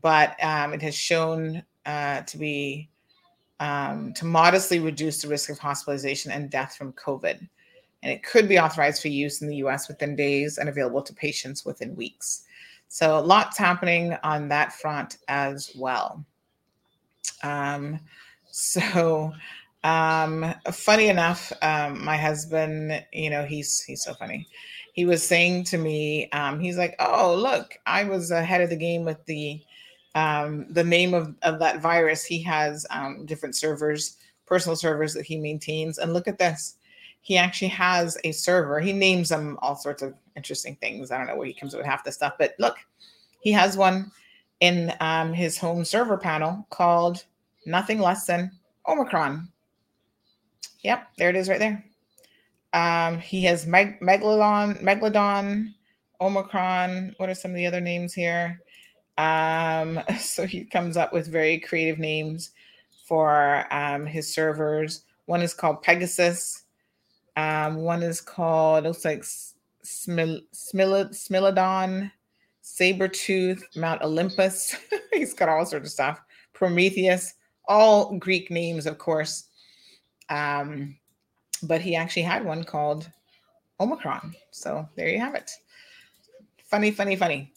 but 0.00 0.36
um, 0.44 0.72
it 0.72 0.80
has 0.80 0.94
shown 0.94 1.60
uh, 1.84 2.22
to 2.22 2.38
be 2.38 2.88
um, 3.60 4.12
to 4.14 4.24
modestly 4.24 4.78
reduce 4.78 5.22
the 5.22 5.28
risk 5.28 5.50
of 5.50 5.58
hospitalization 5.58 6.30
and 6.30 6.50
death 6.50 6.76
from 6.76 6.92
covid 6.92 7.48
and 8.02 8.12
it 8.12 8.22
could 8.22 8.48
be 8.48 8.58
authorized 8.58 9.02
for 9.02 9.08
use 9.08 9.42
in 9.42 9.48
the 9.48 9.56
US 9.56 9.88
within 9.88 10.14
days 10.14 10.58
and 10.58 10.68
available 10.68 11.02
to 11.02 11.12
patients 11.12 11.64
within 11.64 11.96
weeks. 11.96 12.44
So, 12.88 13.20
lots 13.20 13.58
happening 13.58 14.16
on 14.22 14.48
that 14.48 14.72
front 14.72 15.18
as 15.28 15.72
well. 15.76 16.24
Um, 17.42 18.00
so, 18.50 19.32
um, 19.84 20.54
funny 20.72 21.08
enough, 21.08 21.52
um, 21.62 22.04
my 22.04 22.16
husband, 22.16 23.04
you 23.12 23.30
know, 23.30 23.44
he's 23.44 23.80
he's 23.82 24.02
so 24.02 24.14
funny. 24.14 24.46
He 24.94 25.04
was 25.06 25.22
saying 25.22 25.64
to 25.64 25.78
me, 25.78 26.28
um, 26.30 26.58
he's 26.58 26.76
like, 26.76 26.96
"Oh, 26.98 27.34
look, 27.34 27.78
I 27.86 28.04
was 28.04 28.30
ahead 28.30 28.60
of 28.60 28.70
the 28.70 28.76
game 28.76 29.04
with 29.04 29.24
the 29.26 29.62
um, 30.14 30.66
the 30.70 30.82
name 30.82 31.14
of, 31.14 31.34
of 31.42 31.58
that 31.60 31.80
virus. 31.80 32.24
He 32.24 32.42
has 32.42 32.84
um, 32.90 33.24
different 33.26 33.54
servers, 33.54 34.16
personal 34.46 34.74
servers 34.74 35.14
that 35.14 35.26
he 35.26 35.38
maintains, 35.38 35.98
and 35.98 36.12
look 36.12 36.26
at 36.26 36.38
this 36.38 36.77
he 37.28 37.36
actually 37.36 37.68
has 37.68 38.16
a 38.24 38.32
server. 38.32 38.80
He 38.80 38.94
names 38.94 39.28
them 39.28 39.58
all 39.60 39.76
sorts 39.76 40.00
of 40.00 40.14
interesting 40.34 40.76
things. 40.76 41.10
I 41.10 41.18
don't 41.18 41.26
know 41.26 41.36
where 41.36 41.46
he 41.46 41.52
comes 41.52 41.74
up 41.74 41.78
with 41.78 41.86
half 41.86 42.02
the 42.02 42.10
stuff, 42.10 42.32
but 42.38 42.54
look, 42.58 42.78
he 43.40 43.52
has 43.52 43.76
one 43.76 44.10
in 44.60 44.94
um, 45.00 45.34
his 45.34 45.58
home 45.58 45.84
server 45.84 46.16
panel 46.16 46.66
called 46.70 47.26
nothing 47.66 47.98
less 47.98 48.24
than 48.24 48.50
Omicron. 48.88 49.46
Yep, 50.80 51.06
there 51.18 51.28
it 51.28 51.36
is 51.36 51.50
right 51.50 51.58
there. 51.58 51.84
Um, 52.72 53.18
he 53.18 53.42
has 53.44 53.66
Meg- 53.66 54.00
Megalodon, 54.00 54.82
Megalodon, 54.82 55.74
Omicron. 56.22 57.14
What 57.18 57.28
are 57.28 57.34
some 57.34 57.50
of 57.50 57.58
the 57.58 57.66
other 57.66 57.82
names 57.82 58.14
here? 58.14 58.58
Um, 59.18 60.00
so 60.18 60.46
he 60.46 60.64
comes 60.64 60.96
up 60.96 61.12
with 61.12 61.26
very 61.28 61.60
creative 61.60 61.98
names 61.98 62.52
for 63.04 63.66
um, 63.70 64.06
his 64.06 64.32
servers. 64.32 65.02
One 65.26 65.42
is 65.42 65.52
called 65.52 65.82
Pegasus. 65.82 66.64
Um, 67.38 67.76
one 67.76 68.02
is 68.02 68.20
called, 68.20 68.84
it 68.84 68.88
looks 68.88 69.04
like 69.04 69.22
Smil- 69.22 70.42
Smil- 70.52 71.14
Smilodon, 71.14 72.10
Sabretooth, 72.64 73.62
Mount 73.76 74.02
Olympus. 74.02 74.74
He's 75.12 75.34
got 75.34 75.48
all 75.48 75.64
sorts 75.64 75.86
of 75.86 75.92
stuff. 75.92 76.20
Prometheus, 76.52 77.34
all 77.68 78.18
Greek 78.18 78.50
names, 78.50 78.86
of 78.86 78.98
course. 78.98 79.44
Um, 80.28 80.98
but 81.62 81.80
he 81.80 81.94
actually 81.94 82.22
had 82.22 82.44
one 82.44 82.64
called 82.64 83.08
Omicron. 83.78 84.34
So 84.50 84.88
there 84.96 85.08
you 85.08 85.20
have 85.20 85.36
it. 85.36 85.52
Funny, 86.64 86.90
funny, 86.90 87.14
funny. 87.14 87.52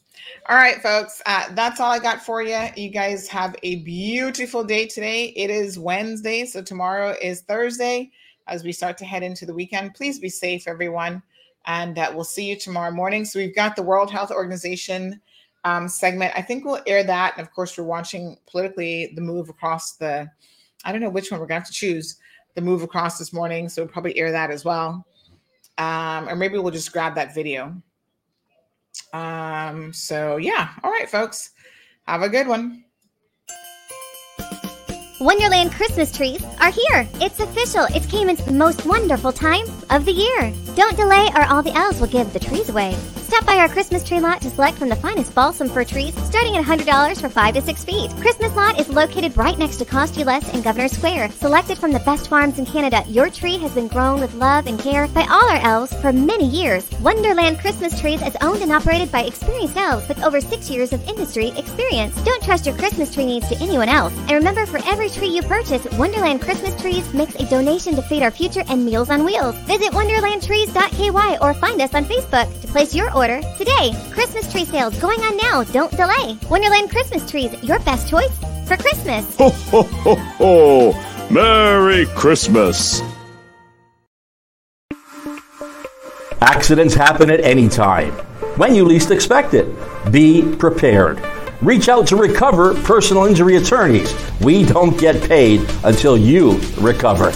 All 0.48 0.58
right, 0.58 0.80
folks. 0.84 1.24
Uh, 1.26 1.46
that's 1.56 1.80
all 1.80 1.92
I 1.92 1.98
got 1.98 2.24
for 2.24 2.44
you. 2.44 2.68
You 2.76 2.90
guys 2.90 3.28
have 3.30 3.56
a 3.64 3.78
beautiful 3.78 4.64
day 4.64 4.86
today. 4.86 5.34
It 5.36 5.50
is 5.50 5.80
Wednesday, 5.80 6.46
so 6.46 6.62
tomorrow 6.62 7.16
is 7.20 7.42
Thursday 7.42 8.12
as 8.48 8.64
we 8.64 8.72
start 8.72 8.98
to 8.98 9.06
head 9.06 9.24
into 9.24 9.46
the 9.46 9.54
weekend. 9.54 9.94
Please 9.94 10.20
be 10.20 10.30
safe, 10.30 10.68
everyone. 10.68 11.22
And 11.66 11.98
uh, 12.00 12.12
we'll 12.14 12.24
see 12.24 12.50
you 12.50 12.58
tomorrow 12.58 12.92
morning. 12.92 13.26
So 13.26 13.40
we've 13.40 13.56
got 13.56 13.76
the 13.76 13.84
World 13.84 14.12
Health 14.12 14.32
Organization 14.32 15.22
um, 15.64 15.88
segment. 15.88 16.34
I 16.36 16.42
think 16.42 16.66
we'll 16.66 16.82
air 16.88 17.04
that. 17.04 17.34
And 17.38 17.46
of 17.46 17.54
course, 17.54 17.78
we're 17.78 17.84
watching 17.84 18.38
politically 18.50 19.14
the 19.16 19.22
move 19.22 19.50
across 19.50 19.94
the, 19.94 20.30
I 20.84 20.92
don't 20.92 21.02
know 21.02 21.10
which 21.10 21.32
one 21.32 21.40
we're 21.40 21.48
going 21.48 21.62
to 21.62 21.66
have 21.66 21.72
to 21.72 21.74
choose, 21.74 22.18
the 22.56 22.62
move 22.62 22.82
across 22.82 23.20
this 23.20 23.32
morning. 23.32 23.70
So 23.70 23.84
we'll 23.84 23.92
probably 23.92 24.18
air 24.18 24.32
that 24.32 24.52
as 24.52 24.66
well. 24.66 25.06
Um, 25.78 26.28
or 26.28 26.36
maybe 26.36 26.58
we'll 26.58 26.72
just 26.72 26.92
grab 26.92 27.16
that 27.16 27.34
video. 27.36 27.76
Um, 29.14 29.94
so 29.94 30.38
yeah. 30.38 30.70
All 30.84 30.92
right, 30.92 31.10
folks. 31.10 31.52
Have 32.08 32.24
a 32.24 32.30
good 32.30 32.48
one. 32.48 32.84
Wonderland 35.22 35.72
Christmas 35.72 36.12
trees 36.12 36.44
are 36.60 36.72
here. 36.72 37.08
It's 37.22 37.40
official. 37.40 37.86
It's 37.94 38.08
Cayman's 38.08 38.50
most 38.50 38.88
wonderful 38.88 39.32
time 39.32 39.68
of 39.92 40.04
the 40.04 40.12
year. 40.12 40.52
Don't 40.76 40.98
delay 40.98 41.30
or 41.36 41.44
all 41.44 41.62
the 41.62 41.78
elves 41.78 42.02
will 42.02 42.08
give 42.08 42.34
the 42.34 42.40
trees 42.40 42.70
away. 42.70 42.98
Stop 43.32 43.46
by 43.46 43.56
our 43.56 43.70
Christmas 43.70 44.04
tree 44.04 44.20
lot 44.20 44.42
to 44.42 44.50
select 44.50 44.78
from 44.78 44.90
the 44.90 44.96
finest 44.98 45.34
balsam 45.34 45.70
fir 45.70 45.86
trees, 45.86 46.14
starting 46.26 46.58
at 46.58 46.66
$100 46.66 47.22
for 47.22 47.30
5 47.30 47.54
to 47.54 47.62
6 47.62 47.84
feet. 47.86 48.12
Christmas 48.20 48.54
lot 48.58 48.78
is 48.78 48.90
located 48.90 49.38
right 49.38 49.58
next 49.58 49.78
to 49.78 49.86
Cost-U-Less 49.86 50.54
in 50.54 50.62
Governor 50.62 50.90
Square. 50.90 51.32
Selected 51.32 51.78
from 51.78 51.94
the 51.94 52.02
best 52.02 52.28
farms 52.28 52.60
in 52.60 52.66
Canada, 52.66 53.06
your 53.08 53.30
tree 53.30 53.58
has 53.60 53.72
been 53.72 53.88
grown 53.88 54.20
with 54.20 54.34
love 54.34 54.68
and 54.68 54.78
care 54.78 55.08
by 55.08 55.22
all 55.22 55.50
our 55.50 55.62
elves 55.62 55.94
for 56.02 56.12
many 56.12 56.46
years. 56.46 56.86
Wonderland 57.00 57.60
Christmas 57.60 57.98
Trees 57.98 58.22
is 58.22 58.36
owned 58.42 58.62
and 58.64 58.74
operated 58.74 59.10
by 59.14 59.24
experienced 59.24 59.78
elves 59.78 60.10
with 60.10 60.22
over 60.26 60.42
6 60.42 60.70
years 60.70 60.92
of 60.92 61.02
industry 61.08 61.54
experience. 61.56 62.22
Don't 62.24 62.44
trust 62.44 62.66
your 62.66 62.76
Christmas 62.76 63.14
tree 63.14 63.26
needs 63.26 63.48
to 63.48 63.58
anyone 63.60 63.88
else. 63.88 64.12
And 64.28 64.32
remember, 64.32 64.66
for 64.66 64.82
every 64.86 65.10
tree 65.10 65.30
you 65.30 65.42
purchase, 65.42 65.86
Wonderland 65.98 66.42
Christmas 66.42 66.76
Trees 66.82 67.14
makes 67.14 67.36
a 67.36 67.46
donation 67.46 67.96
to 67.96 68.02
Feed 68.02 68.24
Our 68.24 68.32
Future 68.32 68.66
and 68.68 68.84
Meals 68.84 69.10
on 69.10 69.24
Wheels. 69.24 69.56
Visit 69.60 69.94
wonderlandtrees.ky 69.94 71.38
or 71.40 71.54
find 71.54 71.82
us 71.82 71.96
on 71.96 72.04
Facebook 72.04 72.62
to 72.62 72.68
place 72.68 72.94
your 72.94 73.08
order 73.08 73.21
today. 73.28 73.94
Christmas 74.12 74.52
tree 74.52 74.66
sales 74.66 74.98
going 75.00 75.20
on 75.22 75.38
now. 75.38 75.64
Don't 75.64 75.92
delay. 75.92 76.38
Wonderland 76.50 76.90
Christmas 76.90 77.30
trees, 77.30 77.52
your 77.64 77.80
best 77.82 78.10
choice 78.10 78.36
for 78.68 78.78
Christmas. 78.78 79.36
Ho, 79.38 79.50
ho, 79.50 79.84
ho, 79.84 80.16
ho! 80.16 81.28
Merry 81.30 82.06
Christmas! 82.08 83.02
Accidents 86.42 86.96
happen 86.96 87.30
at 87.30 87.42
any 87.42 87.70
time, 87.70 88.12
when 88.58 88.74
you 88.74 88.84
least 88.84 89.12
expect 89.12 89.54
it. 89.54 89.68
Be 90.12 90.56
prepared. 90.56 91.22
Reach 91.62 91.90
out 91.90 92.08
to 92.08 92.16
Recover 92.16 92.74
Personal 92.82 93.26
Injury 93.26 93.56
Attorneys. 93.58 94.14
We 94.42 94.66
don't 94.66 95.00
get 95.00 95.22
paid 95.22 95.62
until 95.84 96.18
you 96.18 96.60
recover. 96.80 97.32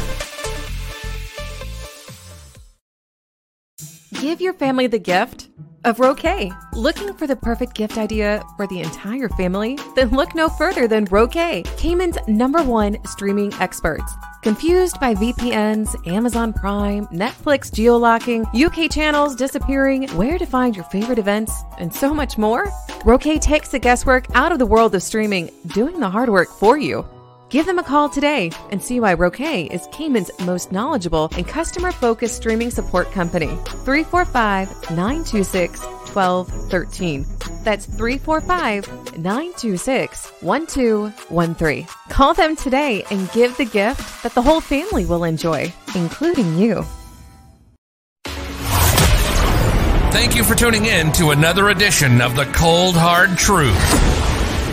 Give 4.20 4.42
your 4.42 4.54
family 4.54 4.88
the 4.88 4.98
gift 4.98 5.50
of 5.86 6.00
Roque. 6.00 6.52
Looking 6.74 7.14
for 7.14 7.28
the 7.28 7.36
perfect 7.36 7.76
gift 7.76 7.98
idea 7.98 8.44
for 8.58 8.68
the 8.68 8.82
entire 8.82 9.30
family? 9.30 9.78
Then 9.96 10.10
look 10.10 10.36
no 10.36 10.50
further 10.50 10.88
than 10.88 11.06
Roque, 11.06 11.64
Cayman's 11.78 12.18
number 12.28 12.62
one 12.64 12.98
streaming 13.06 13.54
experts. 13.62 14.12
Confused 14.42 15.00
by 15.00 15.16
VPNs, 15.16 16.08
Amazon 16.08 16.54
Prime, 16.54 17.08
Netflix 17.08 17.72
geolocking, 17.72 18.46
UK 18.54 18.92
channels 18.92 19.36
disappearing, 19.36 20.08
where 20.10 20.38
to 20.38 20.46
find 20.46 20.76
your 20.76 20.86
favorite 20.86 21.20
events, 21.20 21.64
and 21.80 21.94
so 21.94 22.14
much 22.14 22.38
more? 22.38 22.72
Roque 23.06 23.40
takes 23.40 23.70
the 23.70 23.80
guesswork 23.80 24.26
out 24.36 24.52
of 24.52 24.60
the 24.60 24.66
world 24.66 24.94
of 24.96 25.04
streaming, 25.04 25.50
doing 25.68 26.00
the 26.00 26.10
hard 26.10 26.30
work 26.30 26.50
for 26.50 26.78
you. 26.78 27.08
Give 27.50 27.66
them 27.66 27.78
a 27.78 27.84
call 27.84 28.10
today 28.10 28.52
and 28.72 28.82
see 28.82 29.00
why 29.00 29.14
Roque 29.14 29.40
is 29.40 29.88
Cayman's 29.92 30.32
most 30.46 30.72
knowledgeable 30.72 31.30
and 31.38 31.48
customer 31.48 31.92
focused 31.92 32.36
streaming 32.36 32.72
support 32.72 33.12
company. 33.12 33.56
345 33.86 34.92
926 34.92 35.80
1213. 36.16 37.26
That's 37.64 37.86
345 37.86 39.18
926 39.20 40.32
1213. 40.42 41.88
Call 42.10 42.34
them 42.34 42.56
today 42.56 43.04
and 43.12 43.32
give 43.32 43.56
the 43.58 43.66
gift 43.66 44.24
that 44.24 44.34
the 44.34 44.42
whole 44.42 44.62
family 44.62 45.06
will 45.06 45.24
enjoy, 45.24 45.72
including 45.94 46.58
you. 46.58 46.84
Thank 50.12 50.36
you 50.36 50.44
for 50.44 50.56
tuning 50.56 50.86
in 50.86 51.12
to 51.14 51.30
another 51.30 51.70
edition 51.70 52.22
of 52.22 52.36
The 52.36 52.46
Cold 52.46 52.96
Hard 52.96 53.38
Truth. 53.38 54.15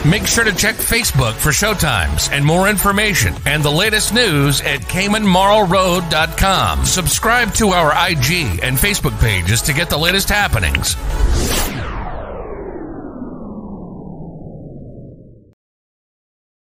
Make 0.05 0.27
sure 0.27 0.43
to 0.43 0.53
check 0.53 0.75
Facebook 0.75 1.35
for 1.35 1.51
showtimes 1.51 2.29
and 2.33 2.45
more 2.45 2.69
information 2.69 3.37
and 3.47 3.63
the 3.63 3.71
latest 3.71 4.13
news 4.13 4.61
at 4.61 4.81
CaymanMarlRoad.com. 4.81 6.85
Subscribe 6.85 7.55
to 7.55 7.69
our 7.69 7.93
IG 8.11 8.59
and 8.65 8.77
Facebook 8.77 9.17
pages 9.21 9.63
to 9.63 9.73
get 9.73 9.91
the 9.91 9.99
latest 9.99 10.29
happenings. 10.29 10.97